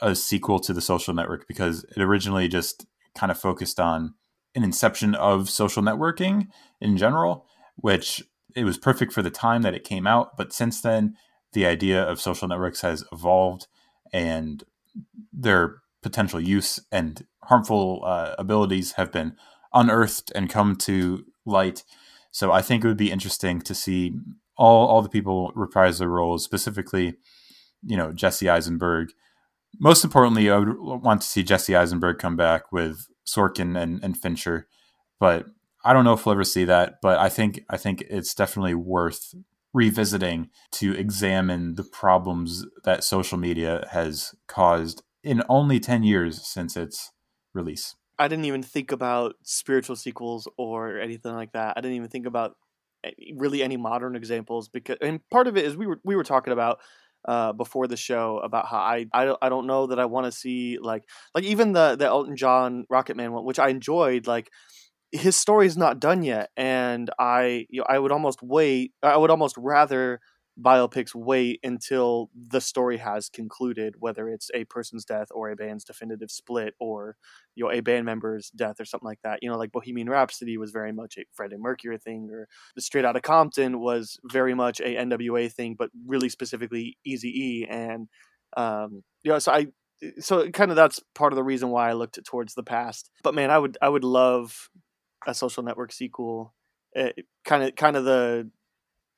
a 0.00 0.14
sequel 0.14 0.58
to 0.60 0.72
the 0.72 0.80
social 0.80 1.14
network 1.14 1.46
because 1.48 1.84
it 1.96 2.00
originally 2.00 2.48
just 2.48 2.86
kind 3.14 3.30
of 3.30 3.38
focused 3.38 3.80
on 3.80 4.14
an 4.54 4.62
inception 4.62 5.14
of 5.14 5.50
social 5.50 5.82
networking 5.82 6.48
in 6.80 6.96
general, 6.96 7.46
which 7.76 8.22
it 8.54 8.64
was 8.64 8.78
perfect 8.78 9.12
for 9.12 9.22
the 9.22 9.30
time 9.30 9.62
that 9.62 9.74
it 9.74 9.84
came 9.84 10.06
out. 10.06 10.36
But 10.36 10.52
since 10.52 10.80
then, 10.80 11.16
the 11.52 11.66
idea 11.66 12.02
of 12.02 12.20
social 12.20 12.48
networks 12.48 12.82
has 12.82 13.04
evolved 13.12 13.66
and 14.12 14.64
their 15.32 15.76
potential 16.02 16.40
use 16.40 16.78
and 16.92 17.26
harmful 17.44 18.02
uh, 18.04 18.34
abilities 18.38 18.92
have 18.92 19.10
been 19.10 19.36
unearthed 19.72 20.30
and 20.34 20.50
come 20.50 20.76
to 20.76 21.24
light. 21.44 21.84
So 22.30 22.52
I 22.52 22.62
think 22.62 22.84
it 22.84 22.88
would 22.88 22.96
be 22.96 23.10
interesting 23.10 23.60
to 23.62 23.74
see 23.74 24.12
all, 24.56 24.86
all 24.86 25.02
the 25.02 25.08
people 25.08 25.52
reprise 25.54 25.98
their 25.98 26.08
roles, 26.08 26.44
specifically, 26.44 27.14
you 27.84 27.96
know, 27.96 28.12
Jesse 28.12 28.48
Eisenberg. 28.48 29.08
Most 29.80 30.04
importantly, 30.04 30.50
I 30.50 30.58
would 30.58 30.78
want 30.78 31.22
to 31.22 31.26
see 31.26 31.42
Jesse 31.42 31.74
Eisenberg 31.74 32.18
come 32.18 32.36
back 32.36 32.70
with 32.70 33.08
Sorkin 33.26 33.80
and, 33.80 34.02
and 34.02 34.16
Fincher. 34.16 34.66
But 35.18 35.46
I 35.84 35.92
don't 35.92 36.04
know 36.04 36.14
if 36.14 36.24
we'll 36.24 36.34
ever 36.34 36.44
see 36.44 36.64
that. 36.64 37.00
But 37.02 37.18
I 37.18 37.28
think 37.28 37.64
I 37.68 37.76
think 37.76 38.02
it's 38.08 38.34
definitely 38.34 38.74
worth 38.74 39.34
revisiting 39.72 40.50
to 40.70 40.94
examine 40.94 41.74
the 41.74 41.84
problems 41.84 42.64
that 42.84 43.04
social 43.04 43.36
media 43.36 43.86
has 43.90 44.34
caused 44.46 45.02
in 45.22 45.42
only 45.48 45.80
10 45.80 46.04
years 46.04 46.46
since 46.46 46.76
its 46.76 47.10
release. 47.52 47.96
I 48.18 48.28
didn't 48.28 48.44
even 48.44 48.62
think 48.62 48.92
about 48.92 49.34
spiritual 49.42 49.96
sequels 49.96 50.46
or 50.56 51.00
anything 51.00 51.34
like 51.34 51.52
that. 51.52 51.74
I 51.76 51.80
didn't 51.80 51.96
even 51.96 52.08
think 52.08 52.26
about 52.26 52.56
really 53.36 53.62
any 53.62 53.76
modern 53.76 54.16
examples 54.16 54.68
because 54.68 54.96
and 55.02 55.20
part 55.30 55.46
of 55.46 55.56
it 55.56 55.64
is 55.64 55.76
we 55.76 55.86
were 55.86 56.00
we 56.04 56.16
were 56.16 56.24
talking 56.24 56.52
about 56.52 56.78
uh, 57.26 57.52
before 57.52 57.86
the 57.86 57.96
show 57.96 58.38
about 58.38 58.66
how 58.66 58.78
I 58.78 59.06
I 59.12 59.24
don't, 59.24 59.38
I 59.42 59.48
don't 59.48 59.66
know 59.66 59.86
that 59.86 59.98
I 59.98 60.04
want 60.06 60.26
to 60.26 60.32
see 60.32 60.78
like 60.80 61.04
like 61.34 61.44
even 61.44 61.72
the 61.72 61.96
the 61.96 62.06
Elton 62.06 62.36
John 62.36 62.84
Rocketman 62.92 63.30
one, 63.30 63.44
which 63.44 63.58
I 63.58 63.68
enjoyed. 63.68 64.26
Like 64.26 64.50
his 65.12 65.36
story's 65.36 65.76
not 65.76 66.00
done 66.00 66.22
yet, 66.22 66.50
and 66.56 67.10
I 67.18 67.66
you 67.70 67.80
know, 67.80 67.86
I 67.88 67.98
would 67.98 68.12
almost 68.12 68.42
wait. 68.42 68.92
I 69.02 69.16
would 69.16 69.30
almost 69.30 69.56
rather 69.56 70.20
biopics 70.60 71.14
wait 71.14 71.58
until 71.64 72.30
the 72.34 72.60
story 72.60 72.98
has 72.98 73.28
concluded, 73.28 73.96
whether 73.98 74.28
it's 74.28 74.50
a 74.54 74.64
person's 74.64 75.04
death 75.04 75.28
or 75.32 75.50
a 75.50 75.56
band's 75.56 75.84
definitive 75.84 76.30
split 76.30 76.74
or 76.78 77.16
you 77.54 77.64
know 77.64 77.70
a 77.72 77.80
band 77.80 78.04
member's 78.06 78.50
death 78.50 78.80
or 78.80 78.84
something 78.84 79.06
like 79.06 79.20
that. 79.24 79.40
You 79.42 79.50
know, 79.50 79.56
like 79.58 79.72
Bohemian 79.72 80.08
Rhapsody 80.08 80.56
was 80.56 80.70
very 80.70 80.92
much 80.92 81.16
a 81.18 81.24
Freddie 81.32 81.56
Mercury 81.58 81.98
thing, 81.98 82.28
or 82.30 82.48
the 82.76 82.82
Straight 82.82 83.04
Outta 83.04 83.20
Compton 83.20 83.80
was 83.80 84.18
very 84.30 84.54
much 84.54 84.80
a 84.80 84.96
NWA 84.96 85.52
thing, 85.52 85.74
but 85.78 85.90
really 86.06 86.28
specifically 86.28 86.98
Easy 87.04 87.28
E 87.28 87.66
and 87.68 88.08
Um, 88.56 89.02
you 89.24 89.32
know, 89.32 89.38
so 89.40 89.52
I 89.52 89.66
so 90.20 90.48
kind 90.50 90.70
of 90.70 90.76
that's 90.76 91.00
part 91.14 91.32
of 91.32 91.36
the 91.36 91.44
reason 91.44 91.70
why 91.70 91.88
I 91.90 91.94
looked 91.94 92.22
towards 92.24 92.54
the 92.54 92.62
past. 92.62 93.10
But 93.22 93.34
man, 93.34 93.50
I 93.50 93.58
would 93.58 93.78
I 93.82 93.88
would 93.88 94.04
love 94.04 94.68
a 95.26 95.34
social 95.34 95.62
network 95.62 95.92
sequel. 95.92 96.54
Kind 97.44 97.64
of 97.64 97.76
kind 97.76 97.96
of 97.96 98.04
the 98.04 98.50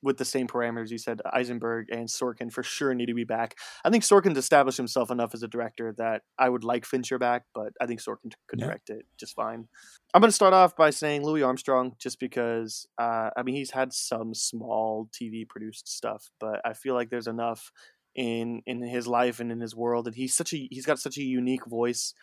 with 0.07 0.19
the 0.19 0.25
same 0.25 0.47
parameters 0.47 0.91
you 0.91 0.99
said 0.99 1.21
Eisenberg 1.33 1.89
and 1.91 2.09
Sorkin 2.09 2.53
for 2.53 2.63
sure 2.63 2.95
need 2.95 3.07
to 3.07 3.15
be 3.15 3.25
back. 3.25 3.57
I 3.85 3.91
think 3.91 4.05
Sorkin's 4.05 4.39
established 4.39 4.77
himself 4.77 5.11
enough 5.11 5.35
as 5.35 5.43
a 5.43 5.49
director 5.49 5.93
that 5.99 6.23
I 6.39 6.49
would 6.49 6.63
like 6.63 6.87
Fincher 6.87 7.19
back, 7.19 7.43
but 7.55 7.73
I 7.81 7.87
think 7.87 8.01
Sorkin 8.01 8.31
could 8.49 8.61
yeah. 8.61 8.67
direct 8.67 8.89
it 8.89 9.05
just 9.19 9.35
fine. 9.35 9.67
I'm 10.15 10.21
going 10.21 10.31
to 10.31 10.35
start 10.35 10.55
off 10.55 10.77
by 10.77 10.91
saying 10.91 11.25
Louis 11.25 11.43
Armstrong 11.43 11.97
just 11.99 12.21
because 12.21 12.87
uh, 12.99 13.31
I 13.37 13.43
mean 13.43 13.57
he's 13.57 13.73
had 13.73 13.93
some 13.93 14.33
small 14.33 15.11
TV 15.13 15.47
produced 15.47 15.89
stuff, 15.89 16.31
but 16.39 16.61
I 16.65 16.73
feel 16.73 16.95
like 16.95 17.11
there's 17.11 17.27
enough 17.27 17.73
in 18.15 18.63
in 18.65 18.81
his 18.83 19.09
life 19.09 19.41
and 19.41 19.51
in 19.51 19.61
his 19.61 19.75
world, 19.75 20.07
and 20.07 20.15
he's 20.15 20.35
such 20.35 20.55
a 20.55 20.69
he's 20.71 20.87
got 20.87 21.01
such 21.01 21.19
a 21.19 21.23
unique 21.23 21.67
voice. 21.67 22.15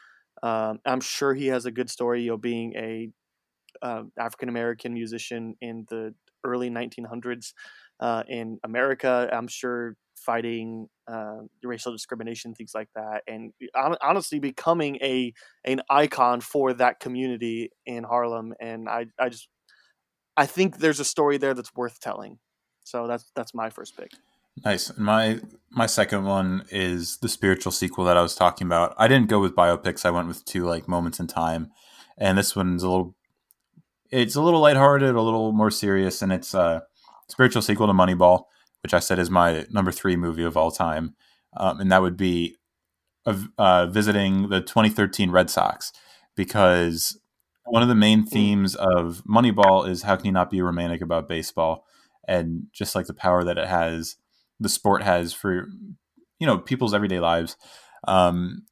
Um, 0.42 0.80
I'm 0.86 1.02
sure 1.02 1.34
he 1.34 1.48
has 1.48 1.66
a 1.66 1.72
good 1.72 1.90
story, 1.90 2.24
you 2.24 2.32
know, 2.32 2.38
being 2.38 2.74
a 2.76 3.10
uh, 3.82 4.04
African 4.18 4.50
American 4.50 4.94
musician 4.94 5.56
in 5.62 5.86
the 5.90 6.16
early 6.44 6.70
1900s 6.70 7.54
uh, 8.00 8.24
in 8.28 8.60
America. 8.64 9.30
I'm 9.32 9.48
sure 9.48 9.96
fighting 10.16 10.88
uh, 11.12 11.40
racial 11.64 11.92
discrimination, 11.92 12.54
things 12.54 12.72
like 12.74 12.90
that, 12.96 13.24
and 13.28 13.52
honestly 14.02 14.40
becoming 14.40 14.98
a 14.98 15.34
an 15.66 15.82
icon 15.90 16.42
for 16.42 16.74
that 16.74 17.00
community 17.00 17.72
in 17.86 18.04
Harlem. 18.04 18.54
And 18.60 18.88
I, 18.88 19.08
I 19.20 19.30
just, 19.30 19.48
I 20.38 20.46
think 20.46 20.78
there's 20.78 21.00
a 21.00 21.06
story 21.06 21.38
there 21.38 21.54
that's 21.54 21.74
worth 21.76 22.00
telling. 22.00 22.40
So 22.84 23.08
that's 23.08 23.32
that's 23.36 23.54
my 23.54 23.70
first 23.70 23.98
pick. 23.98 24.12
Nice. 24.64 24.90
And 24.90 25.06
My 25.06 25.40
my 25.72 25.86
second 25.86 26.26
one 26.26 26.66
is 26.70 27.18
the 27.18 27.30
spiritual 27.30 27.72
sequel 27.72 28.06
that 28.06 28.18
I 28.18 28.22
was 28.22 28.36
talking 28.36 28.68
about. 28.68 28.94
I 28.98 29.08
didn't 29.08 29.30
go 29.30 29.40
with 29.40 29.56
biopics. 29.56 30.06
I 30.06 30.12
went 30.12 30.28
with 30.28 30.46
two 30.46 30.66
like 30.66 30.88
moments 30.88 31.20
in 31.20 31.28
time, 31.28 31.72
and 32.18 32.38
this 32.38 32.56
one's 32.56 32.84
a 32.84 32.90
little 32.90 33.16
it's 34.14 34.36
a 34.36 34.42
little 34.42 34.60
lighthearted, 34.60 35.16
a 35.16 35.22
little 35.22 35.52
more 35.52 35.72
serious, 35.72 36.22
and 36.22 36.32
it's 36.32 36.54
a 36.54 36.84
spiritual 37.28 37.64
sequel 37.64 37.88
to 37.88 37.94
Moneyball, 37.94 38.44
which 38.84 38.94
I 38.94 39.00
said 39.00 39.18
is 39.18 39.32
my 39.32 39.66
number 39.72 39.92
three 39.92 40.16
movie 40.16 40.44
of 40.44 40.56
all 40.56 40.70
time, 40.70 41.16
um, 41.58 41.80
and 41.80 41.92
that 41.92 42.02
would 42.02 42.16
be 42.16 42.56
uh, 43.58 43.88
visiting 43.88 44.50
the 44.50 44.62
2013 44.62 45.32
Red 45.32 45.50
Sox 45.50 45.92
because 46.36 47.20
one 47.66 47.82
of 47.82 47.90
the 47.90 47.96
main 47.96 48.20
hmm. 48.22 48.28
themes 48.28 48.76
of 48.76 49.24
Moneyball 49.28 49.88
is 49.88 50.04
how 50.04 50.16
can 50.16 50.28
you 50.28 50.32
not 50.32 50.52
be 50.52 50.62
romantic 50.62 51.02
about 51.02 51.28
baseball 51.28 51.86
and 52.28 52.68
just 52.72 52.96
like 52.96 53.08
the 53.08 53.14
power 53.14 53.44
that 53.44 53.58
it 53.58 53.68
has, 53.68 54.18
the 54.60 54.70
sport 54.70 55.04
has 55.04 55.34
for 55.34 55.68
you 56.40 56.48
know 56.48 56.60
people's 56.60 56.94
everyday 56.94 57.20
lives. 57.20 57.58
Um, 58.08 58.64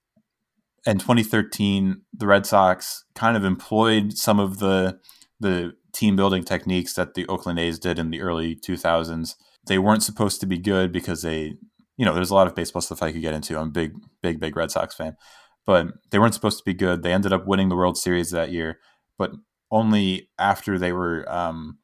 and 0.86 1.00
2013, 1.00 2.02
the 2.14 2.28
Red 2.28 2.46
Sox 2.46 3.06
kind 3.16 3.38
of 3.38 3.44
employed 3.44 4.14
some 4.18 4.40
of 4.40 4.60
the 4.60 5.00
the 5.42 5.74
team 5.94 6.16
building 6.16 6.44
techniques 6.44 6.94
that 6.94 7.14
the 7.14 7.28
Oakland 7.28 7.60
A's 7.60 7.80
did 7.80 8.00
in 8.00 8.12
the 8.12 8.22
early 8.22 8.56
2000s. 8.56 9.36
They 9.68 9.78
weren't 9.78 10.04
supposed 10.04 10.40
to 10.42 10.48
be 10.48 10.58
good 10.58 10.92
because 10.92 11.22
they, 11.22 11.56
you 11.98 12.06
know, 12.06 12.14
there's 12.14 12.32
a 12.32 12.36
lot 12.36 12.48
of 12.48 12.56
baseball 12.56 12.82
stuff 12.82 13.04
I 13.04 13.12
could 13.12 13.22
get 13.22 13.34
into. 13.34 13.58
I'm 13.58 13.68
a 13.68 13.72
big, 13.72 13.94
big, 14.22 14.40
big 14.40 14.56
Red 14.56 14.72
Sox 14.72 14.96
fan, 14.96 15.18
but 15.66 15.88
they 16.10 16.20
weren't 16.20 16.34
supposed 16.34 16.58
to 16.60 16.64
be 16.64 16.74
good. 16.74 17.04
They 17.04 17.14
ended 17.14 17.34
up 17.34 17.46
winning 17.46 17.70
the 17.70 17.76
World 17.76 17.98
Series 17.98 18.32
that 18.32 18.52
year, 18.52 18.80
but 19.18 19.32
only 19.72 20.30
after 20.40 20.78
they 20.78 20.92
were, 20.92 21.26
um, 21.32 21.78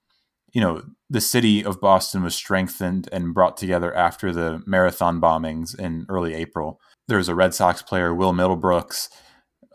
you 0.53 0.61
know, 0.61 0.83
the 1.09 1.21
city 1.21 1.63
of 1.63 1.79
Boston 1.79 2.23
was 2.23 2.35
strengthened 2.35 3.07
and 3.11 3.33
brought 3.33 3.57
together 3.57 3.93
after 3.95 4.31
the 4.31 4.61
marathon 4.65 5.21
bombings 5.21 5.77
in 5.77 6.05
early 6.09 6.33
April. 6.33 6.79
There 7.07 7.17
was 7.17 7.29
a 7.29 7.35
Red 7.35 7.53
Sox 7.53 7.81
player, 7.81 8.13
Will 8.13 8.33
Middlebrooks, 8.33 9.09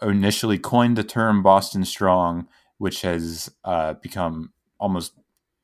initially 0.03 0.59
coined 0.59 0.97
the 0.97 1.05
term 1.05 1.43
Boston 1.43 1.85
Strong 1.85 2.49
which 2.83 3.03
has 3.03 3.49
uh, 3.65 3.93
become 4.03 4.53
almost 4.81 5.13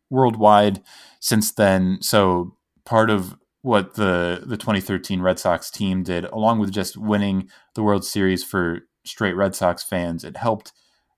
worldwide 0.09 0.81
since 1.19 1.51
then. 1.51 1.99
So 2.01 2.57
part 2.85 3.11
of 3.11 3.37
what 3.63 3.95
the 3.97 4.45
the 4.47 4.57
2013 4.57 5.21
Red 5.21 5.41
Sox 5.41 5.69
team 5.69 6.05
did, 6.05 6.27
along 6.27 6.61
with 6.61 6.71
just 6.71 6.97
winning 6.97 7.51
the 7.75 7.83
World 7.83 8.05
Series 8.05 8.45
for 8.45 8.83
straight 9.05 9.35
Red 9.35 9.57
Sox 9.57 9.83
fans, 9.83 10.23
it 10.23 10.37
helped 10.37 10.73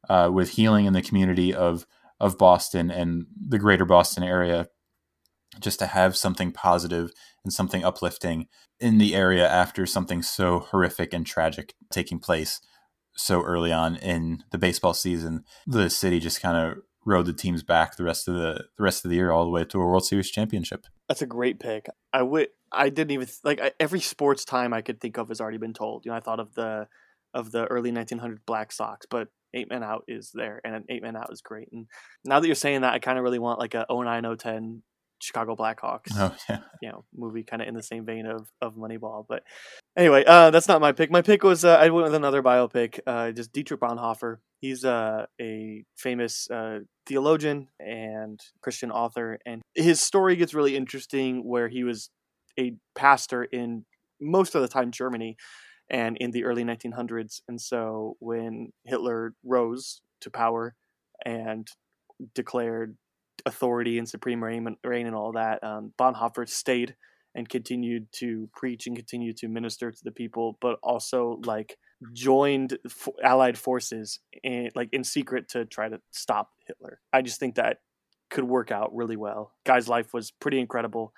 uh, 0.09 0.31
with 0.33 0.53
healing 0.53 0.87
in 0.87 0.95
the 0.95 1.03
community 1.03 1.53
of 1.53 1.85
of 2.19 2.39
Boston 2.39 2.91
and 2.91 3.27
the 3.39 3.59
greater 3.59 3.85
Boston 3.85 4.25
area, 4.25 4.69
just 5.61 5.79
to 5.81 5.87
have 5.87 6.17
something 6.17 6.51
positive 6.51 7.13
and 7.45 7.53
something 7.53 7.85
uplifting 7.85 8.49
in 8.79 8.97
the 8.97 9.15
area 9.15 9.47
after 9.47 9.85
something 9.85 10.23
so 10.23 10.61
horrific 10.61 11.13
and 11.13 11.27
tragic 11.27 11.75
taking 11.91 12.19
place 12.19 12.63
so 13.21 13.43
early 13.43 13.73
on 13.73 13.97
in 13.97 14.45
the 14.51 14.59
baseball 14.59 14.95
season, 14.95 15.45
the 15.67 15.91
city 15.91 16.21
just 16.21 16.41
kind 16.41 16.57
of 16.57 16.79
rode 17.05 17.27
the 17.27 17.33
teams 17.33 17.63
back 17.63 17.97
the 17.97 18.05
rest 18.05 18.29
of 18.29 18.35
the 18.35 18.65
the 18.77 18.83
rest 18.83 19.05
of 19.05 19.11
the 19.11 19.17
year 19.17 19.31
all 19.31 19.45
the 19.45 19.51
way 19.51 19.65
to 19.65 19.81
a 19.81 19.87
World 19.87 20.05
Series 20.05 20.31
championship. 20.31 20.87
That's 21.09 21.23
a 21.23 21.27
great 21.27 21.59
pick. 21.59 21.87
I 22.13 22.23
would 22.23 22.49
I 22.73 22.89
didn't 22.89 23.13
even 23.13 23.29
like 23.45 23.61
I, 23.61 23.73
every 23.81 24.01
sports 24.01 24.45
time 24.45 24.73
I 24.73 24.83
could 24.83 25.01
think 25.01 25.19
of 25.19 25.29
has 25.29 25.41
already 25.41 25.59
been 25.59 25.75
told. 25.75 26.05
You 26.05 26.13
know, 26.13 26.17
I 26.17 26.21
thought 26.21 26.41
of 26.41 26.55
the 26.55 26.89
of 27.33 27.53
the 27.53 27.67
early 27.67 27.93
1900 27.93 28.45
Black 28.45 28.73
Sox, 28.73 29.07
but 29.09 29.29
Eight 29.55 29.69
Men 29.69 29.83
Out 29.83 30.05
is 30.09 30.31
there, 30.33 30.61
and 30.65 30.75
an 30.75 30.85
Eight 30.89 31.03
Men 31.03 31.17
Out 31.17 31.33
is 31.33 31.43
great. 31.43 31.69
And 31.73 31.87
now 32.25 32.41
that 32.41 32.47
you're 32.47 32.55
saying 32.55 32.83
that, 32.83 32.95
I 32.95 32.99
kind 32.99 33.19
of 33.19 33.25
really 33.25 33.39
want 33.39 33.59
like 33.59 33.75
a 33.75 33.87
09 33.91 34.37
010 34.37 34.83
Chicago 35.21 35.57
Blackhawks. 35.57 36.13
Oh 36.15 36.35
yeah, 36.49 36.61
you 36.83 36.89
know, 36.89 37.05
movie 37.15 37.45
kind 37.45 37.63
of 37.63 37.69
in 37.69 37.75
the 37.75 37.83
same 37.83 38.05
vein 38.05 38.27
of 38.27 38.49
of 38.61 38.75
Moneyball. 38.75 39.25
But 39.29 39.43
anyway, 39.97 40.25
uh, 40.27 40.51
that's 40.51 40.69
not 40.69 40.81
my 40.81 40.93
pick. 40.93 41.11
My 41.11 41.23
pick 41.23 41.43
was 41.43 41.65
uh, 41.65 41.77
I 41.77 41.91
went 41.91 42.07
with 42.07 42.15
another 42.15 42.43
biopic, 42.43 43.01
uh, 43.07 43.33
just 43.33 43.53
Dietrich 43.53 43.81
Bonhoeffer. 43.81 44.39
He's 44.61 44.85
uh, 44.85 45.27
a 45.41 45.85
famous 45.97 46.51
uh, 46.51 46.81
theologian 47.07 47.69
and 47.79 48.41
Christian 48.63 48.91
author, 48.91 49.39
and 49.47 49.63
his 49.75 50.01
story 50.01 50.37
gets 50.37 50.55
really 50.55 50.77
interesting. 50.77 51.45
Where 51.45 51.69
he 51.69 51.85
was 51.85 52.11
a 52.59 52.75
pastor 52.95 53.45
in 53.45 53.85
most 54.21 54.55
of 54.55 54.63
the 54.63 54.69
time 54.69 54.91
Germany, 54.91 55.37
and 55.91 56.17
in 56.19 56.31
the 56.31 56.45
early 56.45 56.65
1900s. 56.65 57.41
And 57.49 57.61
so 57.61 58.17
when 58.21 58.73
Hitler 58.85 59.35
rose 59.45 60.01
to 60.21 60.31
power 60.31 60.77
and 61.25 61.67
declared 62.35 62.97
authority 63.47 63.99
and 63.99 64.09
supreme 64.09 64.43
reign, 64.43 64.67
and 64.85 65.15
all 65.15 65.33
that, 65.33 65.63
um, 65.63 65.93
Bonhoeffer 65.99 66.49
stayed 66.49 66.95
and 67.35 67.49
continued 67.49 68.09
to 68.13 68.49
preach 68.55 68.87
and 68.87 68.97
continued 68.97 69.37
to 69.37 69.49
minister 69.49 69.91
to 69.91 70.05
the 70.05 70.11
people, 70.11 70.59
but 70.61 70.79
also 70.83 71.41
like 71.45 71.77
joined 72.13 72.79
Allied 73.23 73.59
forces 73.59 74.19
in, 74.43 74.71
like 74.75 74.89
in 74.93 75.05
secret 75.05 75.49
to 75.51 75.65
try 75.65 75.89
to 75.89 76.01
stop 76.11 76.51
Hitler. 76.67 77.01
I 77.13 77.23
just 77.23 77.39
think 77.39 77.55
that 77.55 77.79
could 78.31 78.45
work 78.45 78.71
out 78.71 78.95
really 78.95 79.17
well. 79.17 79.53
Guy's 79.65 79.89
life 79.89 80.13
was 80.13 80.31
pretty 80.31 80.59
incredible 80.59 81.13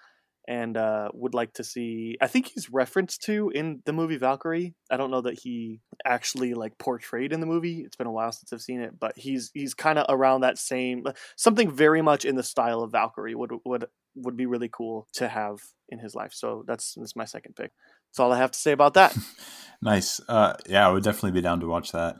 and 0.48 0.76
uh, 0.76 1.08
would 1.14 1.34
like 1.34 1.54
to 1.54 1.64
see. 1.64 2.16
I 2.20 2.26
think 2.26 2.48
he's 2.48 2.70
referenced 2.70 3.22
to 3.24 3.50
in 3.54 3.82
the 3.84 3.92
movie 3.92 4.16
Valkyrie. 4.16 4.74
I 4.90 4.96
don't 4.96 5.10
know 5.10 5.20
that 5.22 5.38
he 5.38 5.80
actually 6.04 6.54
like 6.54 6.78
portrayed 6.78 7.32
in 7.32 7.40
the 7.40 7.46
movie. 7.46 7.80
It's 7.80 7.96
been 7.96 8.06
a 8.06 8.12
while 8.12 8.32
since 8.32 8.52
I've 8.52 8.62
seen 8.62 8.80
it, 8.80 8.98
but 8.98 9.16
he's 9.16 9.50
he's 9.54 9.74
kind 9.74 9.98
of 9.98 10.06
around 10.08 10.40
that 10.40 10.58
same 10.58 11.04
something 11.36 11.70
very 11.70 12.02
much 12.02 12.24
in 12.24 12.36
the 12.36 12.42
style 12.42 12.82
of 12.82 12.92
Valkyrie 12.92 13.34
would 13.34 13.52
would 13.64 13.86
would 14.14 14.36
be 14.36 14.46
really 14.46 14.68
cool 14.68 15.06
to 15.14 15.28
have 15.28 15.58
in 15.88 15.98
his 15.98 16.14
life. 16.14 16.32
So 16.32 16.64
that's 16.66 16.94
that's 16.94 17.16
my 17.16 17.24
second 17.24 17.54
pick. 17.56 17.72
That's 18.10 18.20
all 18.20 18.32
I 18.32 18.38
have 18.38 18.50
to 18.50 18.58
say 18.58 18.72
about 18.72 18.94
that. 18.94 19.16
nice. 19.82 20.20
Uh, 20.28 20.54
yeah, 20.68 20.86
I 20.86 20.90
would 20.90 21.04
definitely 21.04 21.32
be 21.32 21.40
down 21.40 21.60
to 21.60 21.66
watch 21.66 21.92
that. 21.92 22.16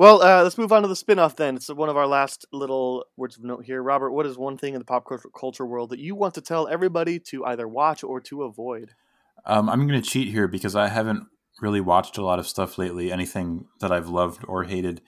Well, 0.00 0.22
uh, 0.22 0.42
let's 0.42 0.56
move 0.56 0.72
on 0.72 0.80
to 0.80 0.88
the 0.88 0.96
spin-off 0.96 1.36
then. 1.36 1.56
It's 1.56 1.68
one 1.68 1.90
of 1.90 1.96
our 1.98 2.06
last 2.06 2.46
little 2.54 3.04
words 3.18 3.36
of 3.36 3.44
note 3.44 3.66
here. 3.66 3.82
Robert, 3.82 4.12
what 4.12 4.24
is 4.24 4.38
one 4.38 4.56
thing 4.56 4.72
in 4.72 4.78
the 4.78 4.84
pop 4.86 5.06
culture 5.38 5.66
world 5.66 5.90
that 5.90 5.98
you 5.98 6.14
want 6.14 6.32
to 6.36 6.40
tell 6.40 6.66
everybody 6.68 7.18
to 7.18 7.44
either 7.44 7.68
watch 7.68 8.02
or 8.02 8.18
to 8.18 8.44
avoid? 8.44 8.92
Um, 9.44 9.68
I'm 9.68 9.86
going 9.86 10.00
to 10.00 10.10
cheat 10.10 10.28
here 10.28 10.48
because 10.48 10.74
I 10.74 10.88
haven't 10.88 11.26
really 11.60 11.82
watched 11.82 12.16
a 12.16 12.24
lot 12.24 12.38
of 12.38 12.46
stuff 12.46 12.78
lately, 12.78 13.12
anything 13.12 13.66
that 13.80 13.92
I've 13.92 14.08
loved 14.08 14.42
or 14.48 14.64
hated. 14.64 15.02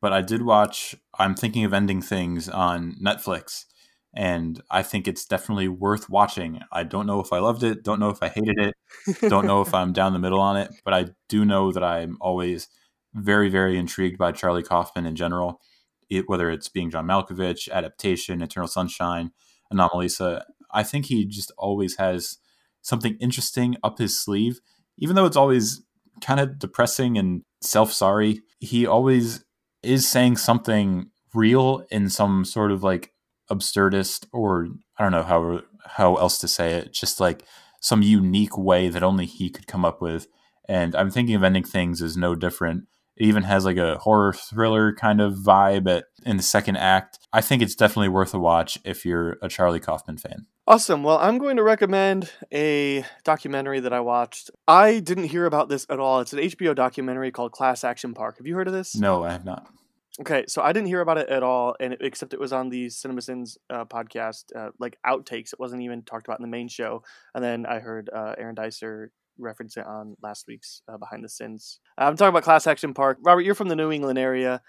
But 0.00 0.14
I 0.14 0.22
did 0.22 0.40
watch 0.40 0.94
I'm 1.18 1.34
Thinking 1.34 1.64
of 1.64 1.74
Ending 1.74 2.00
Things 2.00 2.48
on 2.48 2.96
Netflix, 3.04 3.66
and 4.14 4.62
I 4.70 4.82
think 4.82 5.06
it's 5.06 5.26
definitely 5.26 5.68
worth 5.68 6.08
watching. 6.08 6.60
I 6.72 6.84
don't 6.84 7.06
know 7.06 7.20
if 7.20 7.34
I 7.34 7.38
loved 7.40 7.64
it, 7.64 7.84
don't 7.84 8.00
know 8.00 8.08
if 8.08 8.22
I 8.22 8.28
hated 8.28 8.58
it, 8.58 9.28
don't 9.28 9.46
know 9.46 9.60
if 9.60 9.74
I'm 9.74 9.92
down 9.92 10.14
the 10.14 10.18
middle 10.18 10.40
on 10.40 10.56
it, 10.56 10.70
but 10.86 10.94
I 10.94 11.08
do 11.28 11.44
know 11.44 11.70
that 11.70 11.84
I'm 11.84 12.16
always– 12.22 12.68
very, 13.14 13.48
very 13.48 13.78
intrigued 13.78 14.18
by 14.18 14.32
Charlie 14.32 14.62
Kaufman 14.62 15.06
in 15.06 15.16
general, 15.16 15.60
it, 16.10 16.28
whether 16.28 16.50
it's 16.50 16.68
being 16.68 16.90
John 16.90 17.06
Malkovich, 17.06 17.70
Adaptation, 17.70 18.42
Eternal 18.42 18.68
Sunshine, 18.68 19.32
Anomalisa. 19.72 20.42
I 20.72 20.82
think 20.82 21.06
he 21.06 21.24
just 21.24 21.52
always 21.58 21.96
has 21.96 22.38
something 22.82 23.16
interesting 23.20 23.76
up 23.82 23.98
his 23.98 24.18
sleeve, 24.18 24.60
even 24.98 25.16
though 25.16 25.26
it's 25.26 25.36
always 25.36 25.82
kind 26.20 26.40
of 26.40 26.58
depressing 26.58 27.18
and 27.18 27.42
self 27.60 27.92
sorry. 27.92 28.40
He 28.60 28.86
always 28.86 29.44
is 29.82 30.08
saying 30.08 30.36
something 30.36 31.10
real 31.34 31.84
in 31.90 32.08
some 32.08 32.44
sort 32.44 32.72
of 32.72 32.82
like 32.82 33.12
absurdist 33.50 34.26
or 34.32 34.68
I 34.98 35.02
don't 35.02 35.12
know 35.12 35.22
how 35.22 35.60
how 35.86 36.16
else 36.16 36.38
to 36.38 36.48
say 36.48 36.74
it, 36.74 36.92
just 36.92 37.20
like 37.20 37.44
some 37.80 38.02
unique 38.02 38.58
way 38.58 38.88
that 38.88 39.02
only 39.02 39.26
he 39.26 39.50
could 39.50 39.66
come 39.66 39.84
up 39.84 40.02
with. 40.02 40.26
And 40.68 40.94
I'm 40.94 41.10
thinking 41.10 41.34
of 41.34 41.44
ending 41.44 41.64
things 41.64 42.02
is 42.02 42.16
no 42.16 42.34
different. 42.34 42.84
It 43.18 43.26
even 43.26 43.42
has 43.42 43.64
like 43.64 43.76
a 43.76 43.98
horror 43.98 44.32
thriller 44.32 44.94
kind 44.94 45.20
of 45.20 45.34
vibe 45.34 45.88
at, 45.88 46.04
in 46.24 46.36
the 46.36 46.42
second 46.42 46.76
act. 46.76 47.18
I 47.32 47.40
think 47.40 47.62
it's 47.62 47.74
definitely 47.74 48.08
worth 48.08 48.32
a 48.32 48.38
watch 48.38 48.78
if 48.84 49.04
you're 49.04 49.38
a 49.42 49.48
Charlie 49.48 49.80
Kaufman 49.80 50.18
fan. 50.18 50.46
Awesome. 50.66 51.02
Well, 51.02 51.18
I'm 51.18 51.38
going 51.38 51.56
to 51.56 51.62
recommend 51.62 52.30
a 52.52 53.04
documentary 53.24 53.80
that 53.80 53.92
I 53.92 54.00
watched. 54.00 54.50
I 54.68 55.00
didn't 55.00 55.24
hear 55.24 55.46
about 55.46 55.68
this 55.68 55.86
at 55.88 55.98
all. 55.98 56.20
It's 56.20 56.32
an 56.32 56.40
HBO 56.40 56.74
documentary 56.74 57.32
called 57.32 57.52
Class 57.52 57.84
Action 57.84 58.14
Park. 58.14 58.38
Have 58.38 58.46
you 58.46 58.54
heard 58.54 58.68
of 58.68 58.74
this? 58.74 58.94
No, 58.94 59.24
I 59.24 59.32
have 59.32 59.44
not. 59.44 59.66
Okay, 60.20 60.44
so 60.48 60.62
I 60.62 60.72
didn't 60.72 60.88
hear 60.88 61.00
about 61.00 61.16
it 61.18 61.28
at 61.28 61.44
all, 61.44 61.76
and 61.78 61.92
it, 61.92 62.00
except 62.02 62.34
it 62.34 62.40
was 62.40 62.52
on 62.52 62.70
the 62.70 62.86
CinemaSins 62.86 63.56
uh, 63.70 63.84
podcast, 63.84 64.44
uh, 64.54 64.70
like 64.78 64.98
outtakes. 65.06 65.52
It 65.52 65.60
wasn't 65.60 65.82
even 65.82 66.02
talked 66.02 66.26
about 66.26 66.40
in 66.40 66.42
the 66.42 66.48
main 66.48 66.68
show. 66.68 67.02
And 67.34 67.42
then 67.42 67.66
I 67.66 67.78
heard 67.78 68.10
uh, 68.12 68.34
Aaron 68.36 68.56
Dicer 68.56 69.10
reference 69.38 69.76
it 69.76 69.86
on 69.86 70.16
last 70.22 70.46
week's 70.46 70.82
uh, 70.88 70.96
Behind 70.98 71.24
the 71.24 71.28
Sins. 71.28 71.80
I'm 71.96 72.16
talking 72.16 72.30
about 72.30 72.44
Class 72.44 72.66
Action 72.66 72.94
Park. 72.94 73.18
Robert, 73.22 73.42
you're 73.42 73.54
from 73.54 73.68
the 73.68 73.76
New 73.76 73.90
England 73.90 74.18
area. 74.18 74.62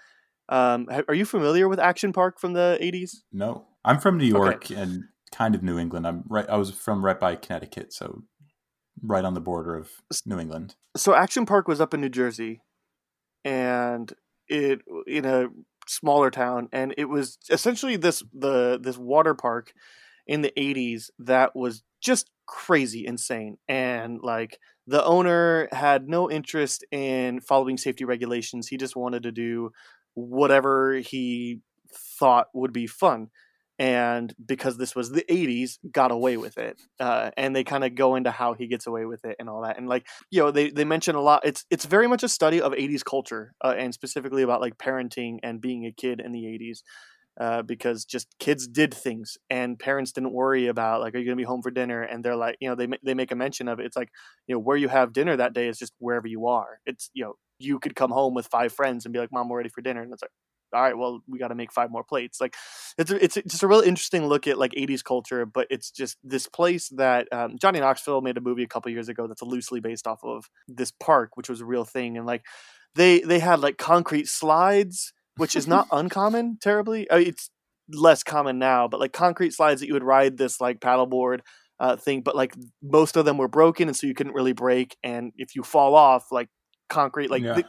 Um, 0.48 0.88
are 1.08 1.14
you 1.14 1.24
familiar 1.24 1.68
with 1.68 1.78
Action 1.78 2.12
Park 2.12 2.40
from 2.40 2.54
the 2.54 2.78
80s? 2.80 3.18
No, 3.32 3.66
I'm 3.84 4.00
from 4.00 4.18
New 4.18 4.26
York 4.26 4.56
okay. 4.70 4.74
and 4.74 5.04
kind 5.32 5.54
of 5.54 5.62
New 5.62 5.78
England. 5.78 6.06
I'm 6.06 6.24
right. 6.28 6.48
I 6.48 6.56
was 6.56 6.70
from 6.70 7.04
right 7.04 7.18
by 7.18 7.36
Connecticut, 7.36 7.92
so 7.92 8.22
right 9.02 9.24
on 9.24 9.34
the 9.34 9.40
border 9.40 9.76
of 9.76 9.90
New 10.26 10.38
England. 10.38 10.74
So 10.96 11.14
Action 11.14 11.46
Park 11.46 11.68
was 11.68 11.80
up 11.80 11.94
in 11.94 12.00
New 12.00 12.08
Jersey, 12.08 12.62
and 13.44 14.12
it 14.48 14.80
in 15.06 15.24
a 15.24 15.48
smaller 15.86 16.30
town, 16.30 16.68
and 16.72 16.94
it 16.98 17.06
was 17.06 17.38
essentially 17.48 17.96
this 17.96 18.22
the 18.32 18.78
this 18.82 18.98
water 18.98 19.34
park 19.34 19.72
in 20.26 20.42
the 20.42 20.52
80s 20.56 21.10
that 21.18 21.56
was 21.56 21.82
just 22.00 22.30
crazy 22.50 23.06
insane 23.06 23.56
and 23.68 24.18
like 24.24 24.58
the 24.88 25.04
owner 25.04 25.68
had 25.70 26.08
no 26.08 26.28
interest 26.28 26.84
in 26.90 27.40
following 27.40 27.78
safety 27.78 28.04
regulations 28.04 28.66
he 28.66 28.76
just 28.76 28.96
wanted 28.96 29.22
to 29.22 29.30
do 29.30 29.70
whatever 30.14 30.94
he 30.94 31.60
thought 32.18 32.48
would 32.52 32.72
be 32.72 32.88
fun 32.88 33.28
and 33.78 34.34
because 34.44 34.78
this 34.78 34.96
was 34.96 35.12
the 35.12 35.24
80s 35.28 35.78
got 35.92 36.10
away 36.10 36.36
with 36.36 36.58
it 36.58 36.82
uh, 36.98 37.30
and 37.36 37.54
they 37.54 37.62
kind 37.62 37.84
of 37.84 37.94
go 37.94 38.16
into 38.16 38.32
how 38.32 38.52
he 38.52 38.66
gets 38.66 38.88
away 38.88 39.04
with 39.04 39.24
it 39.24 39.36
and 39.38 39.48
all 39.48 39.62
that 39.62 39.78
and 39.78 39.88
like 39.88 40.08
you 40.32 40.40
know 40.42 40.50
they, 40.50 40.70
they 40.70 40.84
mention 40.84 41.14
a 41.14 41.20
lot 41.20 41.42
it's 41.44 41.64
it's 41.70 41.84
very 41.84 42.08
much 42.08 42.24
a 42.24 42.28
study 42.28 42.60
of 42.60 42.74
80s 42.74 43.04
culture 43.04 43.54
uh, 43.64 43.76
and 43.78 43.94
specifically 43.94 44.42
about 44.42 44.60
like 44.60 44.76
parenting 44.76 45.38
and 45.44 45.60
being 45.60 45.86
a 45.86 45.92
kid 45.92 46.20
in 46.20 46.32
the 46.32 46.46
80s 46.46 46.82
uh, 47.38 47.62
because 47.62 48.04
just 48.04 48.28
kids 48.38 48.66
did 48.66 48.94
things 48.94 49.36
and 49.48 49.78
parents 49.78 50.12
didn't 50.12 50.32
worry 50.32 50.66
about 50.66 51.00
like 51.00 51.14
are 51.14 51.18
you 51.18 51.24
going 51.24 51.36
to 51.36 51.40
be 51.40 51.46
home 51.46 51.62
for 51.62 51.70
dinner? 51.70 52.02
And 52.02 52.24
they're 52.24 52.36
like 52.36 52.56
you 52.60 52.68
know 52.68 52.74
they 52.74 52.88
they 53.04 53.14
make 53.14 53.32
a 53.32 53.36
mention 53.36 53.68
of 53.68 53.80
it. 53.80 53.86
It's 53.86 53.96
like 53.96 54.10
you 54.46 54.54
know 54.54 54.60
where 54.60 54.76
you 54.76 54.88
have 54.88 55.12
dinner 55.12 55.36
that 55.36 55.52
day 55.54 55.68
is 55.68 55.78
just 55.78 55.92
wherever 55.98 56.26
you 56.26 56.46
are. 56.46 56.80
It's 56.86 57.10
you 57.14 57.24
know 57.24 57.34
you 57.58 57.78
could 57.78 57.94
come 57.94 58.10
home 58.10 58.34
with 58.34 58.46
five 58.46 58.72
friends 58.72 59.04
and 59.04 59.12
be 59.12 59.18
like 59.18 59.32
mom 59.32 59.48
we're 59.48 59.58
ready 59.58 59.68
for 59.68 59.82
dinner. 59.82 60.02
And 60.02 60.12
it's 60.12 60.22
like 60.22 60.32
all 60.72 60.82
right, 60.82 60.96
well, 60.96 61.20
we 61.26 61.38
got 61.38 61.48
to 61.48 61.54
make 61.54 61.72
five 61.72 61.90
more 61.90 62.04
plates. 62.04 62.40
Like, 62.40 62.54
it's 62.98 63.10
it's 63.10 63.34
just 63.34 63.62
a 63.62 63.66
really 63.66 63.88
interesting 63.88 64.26
look 64.26 64.46
at 64.46 64.58
like 64.58 64.72
'80s 64.72 65.02
culture, 65.02 65.44
but 65.46 65.66
it's 65.70 65.90
just 65.90 66.16
this 66.22 66.46
place 66.46 66.88
that 66.90 67.28
um, 67.32 67.56
Johnny 67.60 67.80
Knoxville 67.80 68.20
made 68.20 68.36
a 68.36 68.40
movie 68.40 68.62
a 68.62 68.68
couple 68.68 68.90
years 68.92 69.08
ago 69.08 69.26
that's 69.26 69.42
loosely 69.42 69.80
based 69.80 70.06
off 70.06 70.20
of 70.22 70.48
this 70.68 70.92
park, 70.92 71.36
which 71.36 71.48
was 71.48 71.60
a 71.60 71.64
real 71.64 71.84
thing, 71.84 72.16
and 72.16 72.26
like 72.26 72.42
they 72.94 73.20
they 73.20 73.38
had 73.38 73.60
like 73.60 73.78
concrete 73.78 74.28
slides, 74.28 75.12
which 75.36 75.56
is 75.56 75.66
not 75.66 75.88
uncommon 75.92 76.58
terribly. 76.60 77.10
I 77.10 77.18
mean, 77.18 77.28
it's 77.28 77.50
less 77.92 78.22
common 78.22 78.58
now, 78.58 78.88
but 78.88 79.00
like 79.00 79.12
concrete 79.12 79.52
slides 79.52 79.80
that 79.80 79.86
you 79.86 79.94
would 79.94 80.04
ride 80.04 80.36
this 80.36 80.60
like 80.60 80.80
paddleboard 80.80 81.40
uh, 81.78 81.96
thing, 81.96 82.22
but 82.22 82.36
like 82.36 82.54
most 82.82 83.16
of 83.16 83.24
them 83.24 83.38
were 83.38 83.48
broken, 83.48 83.88
and 83.88 83.96
so 83.96 84.06
you 84.06 84.14
couldn't 84.14 84.34
really 84.34 84.52
brake, 84.52 84.96
and 85.02 85.32
if 85.36 85.54
you 85.54 85.62
fall 85.62 85.94
off, 85.94 86.26
like 86.30 86.48
concrete, 86.88 87.30
like. 87.30 87.42
Yeah 87.42 87.60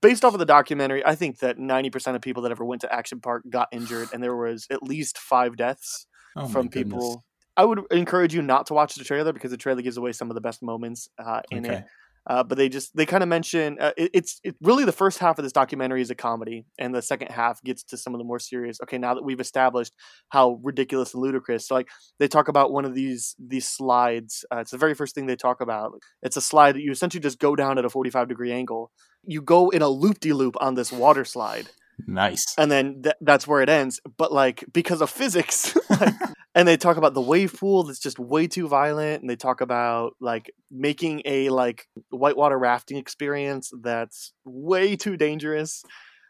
based 0.00 0.24
off 0.24 0.34
of 0.34 0.38
the 0.38 0.46
documentary, 0.46 1.04
I 1.04 1.14
think 1.14 1.38
that 1.38 1.58
90% 1.58 2.14
of 2.14 2.22
people 2.22 2.42
that 2.42 2.52
ever 2.52 2.64
went 2.64 2.82
to 2.82 2.92
Action 2.92 3.20
Park 3.20 3.44
got 3.48 3.68
injured, 3.72 4.08
and 4.12 4.22
there 4.22 4.36
was 4.36 4.66
at 4.70 4.82
least 4.82 5.18
five 5.18 5.56
deaths 5.56 6.06
oh 6.36 6.46
from 6.48 6.68
people. 6.68 7.24
I 7.56 7.64
would 7.64 7.80
encourage 7.90 8.34
you 8.34 8.42
not 8.42 8.66
to 8.66 8.74
watch 8.74 8.94
the 8.94 9.04
trailer 9.04 9.32
because 9.32 9.50
the 9.50 9.56
trailer 9.56 9.82
gives 9.82 9.96
away 9.96 10.12
some 10.12 10.30
of 10.30 10.34
the 10.34 10.40
best 10.40 10.62
moments 10.62 11.08
uh, 11.18 11.42
in 11.50 11.66
okay. 11.66 11.76
it. 11.76 11.84
Uh, 12.26 12.42
but 12.44 12.56
they 12.56 12.68
just 12.68 12.94
they 12.96 13.04
kind 13.04 13.22
of 13.22 13.28
mention 13.28 13.76
uh, 13.80 13.90
it, 13.96 14.10
it's 14.14 14.40
it, 14.44 14.54
really 14.60 14.84
the 14.84 14.92
first 14.92 15.18
half 15.18 15.38
of 15.38 15.42
this 15.42 15.52
documentary 15.52 16.00
is 16.00 16.10
a 16.10 16.14
comedy, 16.14 16.64
and 16.78 16.94
the 16.94 17.02
second 17.02 17.30
half 17.32 17.62
gets 17.62 17.82
to 17.82 17.96
some 17.96 18.14
of 18.14 18.18
the 18.18 18.24
more 18.24 18.38
serious. 18.38 18.78
Okay, 18.82 18.98
now 18.98 19.14
that 19.14 19.24
we've 19.24 19.40
established 19.40 19.92
how 20.28 20.60
ridiculous 20.62 21.14
and 21.14 21.22
ludicrous, 21.22 21.66
so 21.66 21.74
like 21.74 21.88
they 22.20 22.28
talk 22.28 22.46
about 22.48 22.72
one 22.72 22.84
of 22.84 22.94
these 22.94 23.34
these 23.38 23.68
slides. 23.68 24.44
Uh, 24.52 24.58
it's 24.58 24.70
the 24.70 24.78
very 24.78 24.94
first 24.94 25.14
thing 25.14 25.26
they 25.26 25.36
talk 25.36 25.60
about. 25.60 25.92
It's 26.22 26.36
a 26.36 26.40
slide 26.40 26.76
that 26.76 26.82
you 26.82 26.92
essentially 26.92 27.20
just 27.20 27.40
go 27.40 27.56
down 27.56 27.78
at 27.78 27.84
a 27.84 27.90
forty 27.90 28.10
five 28.10 28.28
degree 28.28 28.52
angle. 28.52 28.92
You 29.24 29.42
go 29.42 29.70
in 29.70 29.82
a 29.82 29.88
loop 29.88 30.20
de 30.20 30.32
loop 30.32 30.56
on 30.60 30.74
this 30.74 30.92
water 30.92 31.24
slide. 31.24 31.68
Nice. 32.06 32.54
And 32.56 32.70
then 32.70 33.02
th- 33.02 33.16
that's 33.20 33.46
where 33.46 33.62
it 33.62 33.68
ends. 33.68 34.00
But 34.16 34.32
like 34.32 34.64
because 34.72 35.00
of 35.00 35.10
physics, 35.10 35.76
like, 35.90 36.14
and 36.54 36.68
they 36.68 36.76
talk 36.76 36.96
about 36.96 37.14
the 37.14 37.20
wave 37.20 37.54
pool 37.58 37.82
that's 37.82 37.98
just 37.98 38.18
way 38.18 38.46
too 38.46 38.68
violent 38.68 39.20
and 39.22 39.30
they 39.30 39.36
talk 39.36 39.60
about 39.60 40.14
like 40.20 40.52
making 40.70 41.22
a 41.24 41.48
like 41.48 41.86
whitewater 42.10 42.58
rafting 42.58 42.96
experience 42.96 43.70
that's 43.82 44.32
way 44.44 44.96
too 44.96 45.16
dangerous 45.16 45.82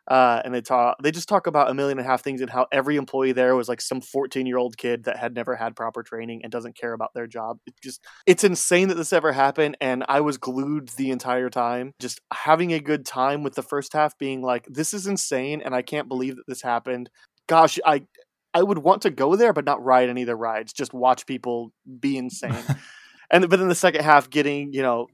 uh, 0.08 0.42
and 0.44 0.52
they 0.52 0.60
talk 0.60 0.96
they 1.00 1.12
just 1.12 1.28
talk 1.28 1.46
about 1.46 1.70
a 1.70 1.74
million 1.74 1.98
and 1.98 2.04
a 2.06 2.10
half 2.10 2.22
things 2.24 2.40
and 2.40 2.50
how 2.50 2.66
every 2.72 2.96
employee 2.96 3.32
there 3.32 3.54
was 3.54 3.68
like 3.68 3.80
some 3.80 4.00
14 4.00 4.46
year 4.46 4.58
old 4.58 4.76
kid 4.76 5.04
that 5.04 5.16
had 5.16 5.32
never 5.32 5.54
had 5.54 5.76
proper 5.76 6.02
training 6.02 6.40
and 6.42 6.50
doesn't 6.50 6.76
care 6.76 6.92
about 6.92 7.10
their 7.14 7.28
job. 7.28 7.58
It 7.66 7.74
just 7.82 8.04
it's 8.26 8.42
insane 8.42 8.88
that 8.88 8.96
this 8.96 9.12
ever 9.12 9.32
happened 9.32 9.76
and 9.80 10.04
i 10.08 10.20
was 10.20 10.38
glued 10.38 10.88
the 10.96 11.10
entire 11.10 11.50
time. 11.50 11.92
Just 12.00 12.20
having 12.32 12.72
a 12.72 12.80
good 12.80 13.06
time 13.06 13.44
with 13.44 13.54
the 13.54 13.62
first 13.62 13.92
half 13.92 14.18
being 14.18 14.42
like 14.42 14.66
this 14.68 14.92
is 14.92 15.06
insane 15.06 15.62
and 15.64 15.74
i 15.74 15.82
can't 15.82 16.08
believe 16.08 16.34
that 16.36 16.46
this 16.48 16.62
happened. 16.62 17.08
Gosh 17.48 17.78
i 17.86 18.02
I 18.54 18.62
would 18.62 18.78
want 18.78 19.02
to 19.02 19.10
go 19.10 19.36
there, 19.36 19.52
but 19.52 19.64
not 19.64 19.82
ride 19.82 20.08
any 20.08 20.22
of 20.22 20.26
the 20.26 20.36
rides. 20.36 20.72
Just 20.72 20.92
watch 20.92 21.26
people 21.26 21.72
be 22.00 22.16
insane. 22.16 22.54
and 23.30 23.48
but 23.48 23.60
in 23.60 23.68
the 23.68 23.74
second 23.74 24.04
half, 24.04 24.30
getting 24.30 24.72
you 24.72 24.82
know, 24.82 25.08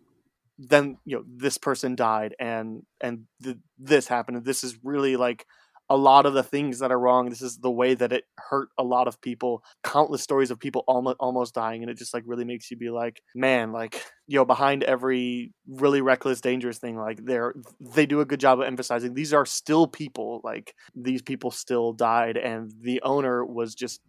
then 0.59 0.99
you 1.05 1.17
know 1.17 1.25
this 1.27 1.59
person 1.59 1.95
died 1.95 2.35
and 2.39 2.83
and 3.01 3.25
th- 3.43 3.57
this 3.79 4.09
happened. 4.09 4.39
And 4.39 4.47
this 4.47 4.65
is 4.65 4.79
really 4.83 5.17
like 5.17 5.47
a 5.91 5.97
lot 5.97 6.27
of 6.27 6.35
the 6.35 6.43
things 6.43 6.79
that 6.81 6.93
are 6.93 6.99
wrong. 6.99 7.31
This 7.31 7.43
is 7.43 7.59
the 7.59 7.71
way 7.71 7.95
that 7.95 8.13
it 8.13 8.25
hurt 8.37 8.69
a 8.77 8.85
lot 8.85 9.09
of 9.09 9.21
people. 9.21 9.63
Countless 9.83 10.23
stories 10.23 10.51
of 10.51 10.59
people 10.59 10.85
almost 10.87 11.17
almost 11.19 11.55
dying, 11.55 11.83
and 11.83 11.91
it 11.91 11.97
just 11.97 12.13
like 12.13 12.25
really 12.27 12.45
makes 12.45 12.71
you 12.71 12.77
be 12.77 12.91
like, 12.91 13.23
man, 13.35 13.73
like 13.73 14.05
you 14.27 14.39
know, 14.39 14.45
behind 14.45 14.83
every 14.83 15.53
really 15.67 16.01
reckless, 16.01 16.41
dangerous 16.41 16.79
thing, 16.79 16.97
like 16.97 17.25
they're 17.25 17.55
they 17.81 18.07
do 18.07 18.21
a 18.21 18.27
good 18.27 18.41
job 18.41 18.61
of 18.61 18.67
emphasizing 18.67 19.15
these 19.15 19.33
are 19.33 19.47
still 19.47 19.87
people. 19.87 20.41
Like 20.45 20.75
these 20.95 21.23
people 21.23 21.51
still 21.51 21.93
died, 21.93 22.37
and 22.37 22.73
the 22.81 23.01
owner 23.03 23.45
was 23.45 23.75
just 23.75 24.01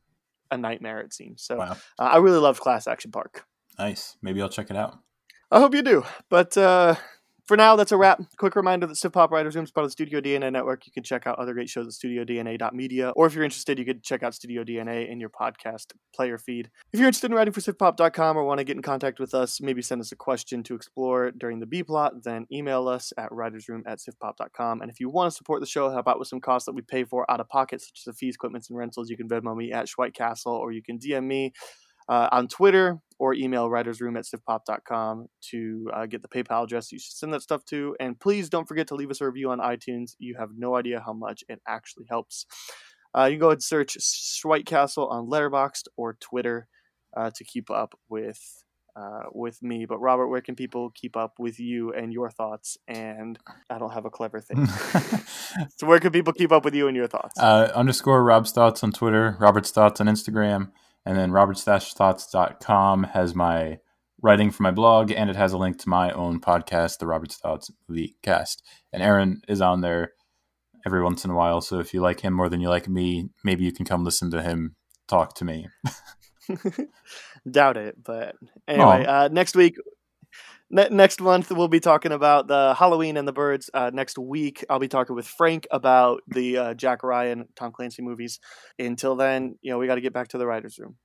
a 0.51 0.57
nightmare. 0.57 0.99
It 0.99 1.13
seems. 1.13 1.43
So 1.43 1.57
wow. 1.57 1.77
uh, 1.97 2.03
I 2.03 2.17
really 2.17 2.39
loved 2.39 2.59
Class 2.59 2.87
Action 2.87 3.11
Park. 3.11 3.45
Nice. 3.77 4.17
Maybe 4.21 4.41
I'll 4.41 4.49
check 4.49 4.69
it 4.69 4.75
out. 4.75 4.99
I 5.51 5.59
hope 5.59 5.73
you 5.73 5.81
do. 5.81 6.03
But 6.29 6.55
uh, 6.57 6.95
for 7.49 7.57
now, 7.57 7.75
that's 7.75 7.91
a 7.91 7.97
wrap. 7.97 8.21
Quick 8.37 8.55
reminder 8.55 8.85
that 8.85 8.95
Civ 8.95 9.11
Pop 9.11 9.31
Writers 9.31 9.55
Room 9.55 9.63
is 9.63 9.71
part 9.71 9.83
of 9.83 9.87
the 9.87 9.93
Studio 9.93 10.21
DNA 10.21 10.51
network. 10.51 10.85
You 10.85 10.91
can 10.91 11.01
check 11.01 11.25
out 11.25 11.39
other 11.39 11.55
great 11.55 11.67
shows 11.67 11.87
at 11.87 11.93
studiodna.media, 11.93 13.09
or 13.15 13.25
if 13.25 13.33
you're 13.33 13.43
interested, 13.43 13.79
you 13.79 13.85
can 13.85 14.01
check 14.03 14.21
out 14.21 14.35
Studio 14.35 14.63
DNA 14.63 15.09
in 15.09 15.19
your 15.19 15.31
podcast 15.31 15.93
player 16.13 16.37
feed. 16.37 16.69
If 16.93 16.99
you're 16.99 17.07
interested 17.07 17.31
in 17.31 17.35
writing 17.35 17.51
for 17.51 17.61
CivPop.com 17.61 18.37
or 18.37 18.43
want 18.43 18.59
to 18.59 18.63
get 18.63 18.75
in 18.75 18.83
contact 18.83 19.19
with 19.19 19.33
us, 19.33 19.59
maybe 19.61 19.81
send 19.81 19.99
us 19.99 20.11
a 20.11 20.15
question 20.15 20.61
to 20.61 20.75
explore 20.75 21.31
during 21.31 21.59
the 21.59 21.65
B 21.65 21.81
plot, 21.81 22.23
then 22.23 22.45
email 22.51 22.87
us 22.87 23.11
at 23.17 23.31
writersroom 23.31 23.81
at 23.87 23.97
CivPop.com. 23.97 24.83
And 24.83 24.91
if 24.91 24.99
you 24.99 25.09
want 25.09 25.31
to 25.31 25.35
support 25.35 25.59
the 25.59 25.65
show, 25.65 25.89
help 25.89 26.07
out 26.07 26.19
with 26.19 26.27
some 26.27 26.41
costs 26.41 26.67
that 26.67 26.73
we 26.73 26.83
pay 26.83 27.03
for 27.03 27.29
out 27.31 27.39
of 27.39 27.49
pocket, 27.49 27.81
such 27.81 28.01
as 28.01 28.03
the 28.03 28.13
fees, 28.13 28.35
equipments, 28.35 28.69
and 28.69 28.77
rentals, 28.77 29.09
you 29.09 29.17
can 29.17 29.27
Venmo 29.27 29.57
me 29.57 29.71
at 29.71 29.87
Schweik 29.87 30.13
Castle, 30.13 30.53
or 30.53 30.71
you 30.71 30.83
can 30.83 30.99
DM 30.99 31.23
me 31.23 31.53
uh, 32.07 32.29
on 32.31 32.47
Twitter 32.47 32.99
or 33.19 33.33
email 33.33 33.69
writersroom 33.69 34.17
at 34.17 34.25
civpop.com 34.25 35.27
to 35.51 35.89
uh, 35.93 36.05
get 36.05 36.21
the 36.21 36.27
PayPal 36.27 36.63
address 36.63 36.91
you 36.91 36.97
should 36.97 37.13
send 37.13 37.33
that 37.33 37.41
stuff 37.41 37.65
to. 37.65 37.95
And 37.99 38.19
please 38.19 38.49
don't 38.49 38.67
forget 38.67 38.87
to 38.87 38.95
leave 38.95 39.11
us 39.11 39.21
a 39.21 39.25
review 39.25 39.51
on 39.51 39.59
iTunes. 39.59 40.15
You 40.17 40.35
have 40.39 40.49
no 40.57 40.75
idea 40.75 41.03
how 41.05 41.13
much 41.13 41.43
it 41.49 41.61
actually 41.67 42.05
helps. 42.09 42.45
Uh, 43.15 43.25
you 43.25 43.33
can 43.33 43.39
go 43.39 43.47
ahead 43.47 43.57
and 43.57 43.63
search 43.63 43.97
Schweik 43.99 44.65
Castle 44.65 45.07
on 45.07 45.27
Letterboxd 45.27 45.83
or 45.97 46.17
Twitter 46.19 46.67
uh, 47.15 47.31
to 47.35 47.43
keep 47.43 47.69
up 47.69 47.93
with 48.07 48.39
uh, 48.95 49.23
with 49.33 49.61
me. 49.61 49.85
But 49.85 49.99
Robert, 49.99 50.27
where 50.27 50.41
can 50.41 50.55
people 50.55 50.91
keep 50.91 51.15
up 51.15 51.33
with 51.39 51.59
you 51.59 51.93
and 51.93 52.11
your 52.11 52.29
thoughts? 52.29 52.77
And 52.87 53.37
I 53.69 53.77
don't 53.77 53.93
have 53.93 54.05
a 54.05 54.09
clever 54.09 54.39
thing. 54.39 54.65
so 55.77 55.87
where 55.87 55.99
can 55.99 56.11
people 56.11 56.33
keep 56.33 56.51
up 56.51 56.65
with 56.65 56.75
you 56.75 56.87
and 56.87 56.95
your 56.95 57.07
thoughts? 57.07 57.39
Uh, 57.39 57.71
underscore 57.75 58.23
Rob's 58.23 58.51
thoughts 58.51 58.83
on 58.83 58.91
Twitter, 58.91 59.37
Robert's 59.39 59.71
thoughts 59.71 60.01
on 60.01 60.07
Instagram. 60.07 60.71
And 61.09 61.17
then 61.17 61.31
robertstashthoughts.com 61.31 63.03
has 63.15 63.33
my 63.33 63.79
writing 64.21 64.51
for 64.51 64.61
my 64.61 64.69
blog, 64.69 65.11
and 65.11 65.27
it 65.27 65.35
has 65.35 65.53
a 65.53 65.57
link 65.57 65.79
to 65.79 65.89
my 65.89 66.11
own 66.11 66.39
podcast, 66.39 66.99
the 66.99 67.07
Robert's 67.07 67.35
Thoughts 67.37 67.71
Movie 67.87 68.15
Cast. 68.21 68.63
And 68.93 69.01
Aaron 69.01 69.41
is 69.47 69.59
on 69.59 69.81
there 69.81 70.11
every 70.85 71.01
once 71.03 71.25
in 71.25 71.31
a 71.31 71.35
while. 71.35 71.61
So 71.61 71.79
if 71.79 71.95
you 71.95 72.01
like 72.01 72.19
him 72.19 72.33
more 72.33 72.47
than 72.47 72.61
you 72.61 72.69
like 72.69 72.87
me, 72.87 73.29
maybe 73.43 73.63
you 73.63 73.71
can 73.71 73.87
come 73.87 74.03
listen 74.03 74.29
to 74.29 74.43
him 74.43 74.75
talk 75.07 75.33
to 75.37 75.45
me. 75.45 75.67
Doubt 77.49 77.77
it, 77.77 77.95
but 78.03 78.35
anyway, 78.67 79.03
Oh. 79.07 79.11
uh, 79.11 79.29
next 79.31 79.55
week. 79.55 79.77
Ne- 80.71 80.89
next 80.89 81.19
month 81.19 81.51
we'll 81.51 81.67
be 81.67 81.79
talking 81.79 82.11
about 82.11 82.47
the 82.47 82.75
Halloween 82.75 83.17
and 83.17 83.27
the 83.27 83.33
Birds. 83.33 83.69
Uh, 83.73 83.89
next 83.93 84.17
week 84.17 84.63
I'll 84.69 84.79
be 84.79 84.87
talking 84.87 85.15
with 85.15 85.27
Frank 85.27 85.67
about 85.71 86.21
the 86.27 86.57
uh, 86.57 86.73
Jack 86.75 87.03
Ryan, 87.03 87.47
Tom 87.55 87.71
Clancy 87.71 88.01
movies. 88.01 88.39
Until 88.77 89.15
then, 89.15 89.57
you 89.61 89.71
know 89.71 89.79
we 89.79 89.87
got 89.87 89.95
to 89.95 90.01
get 90.01 90.13
back 90.13 90.27
to 90.29 90.37
the 90.37 90.45
writers' 90.45 90.77
room. 90.77 90.95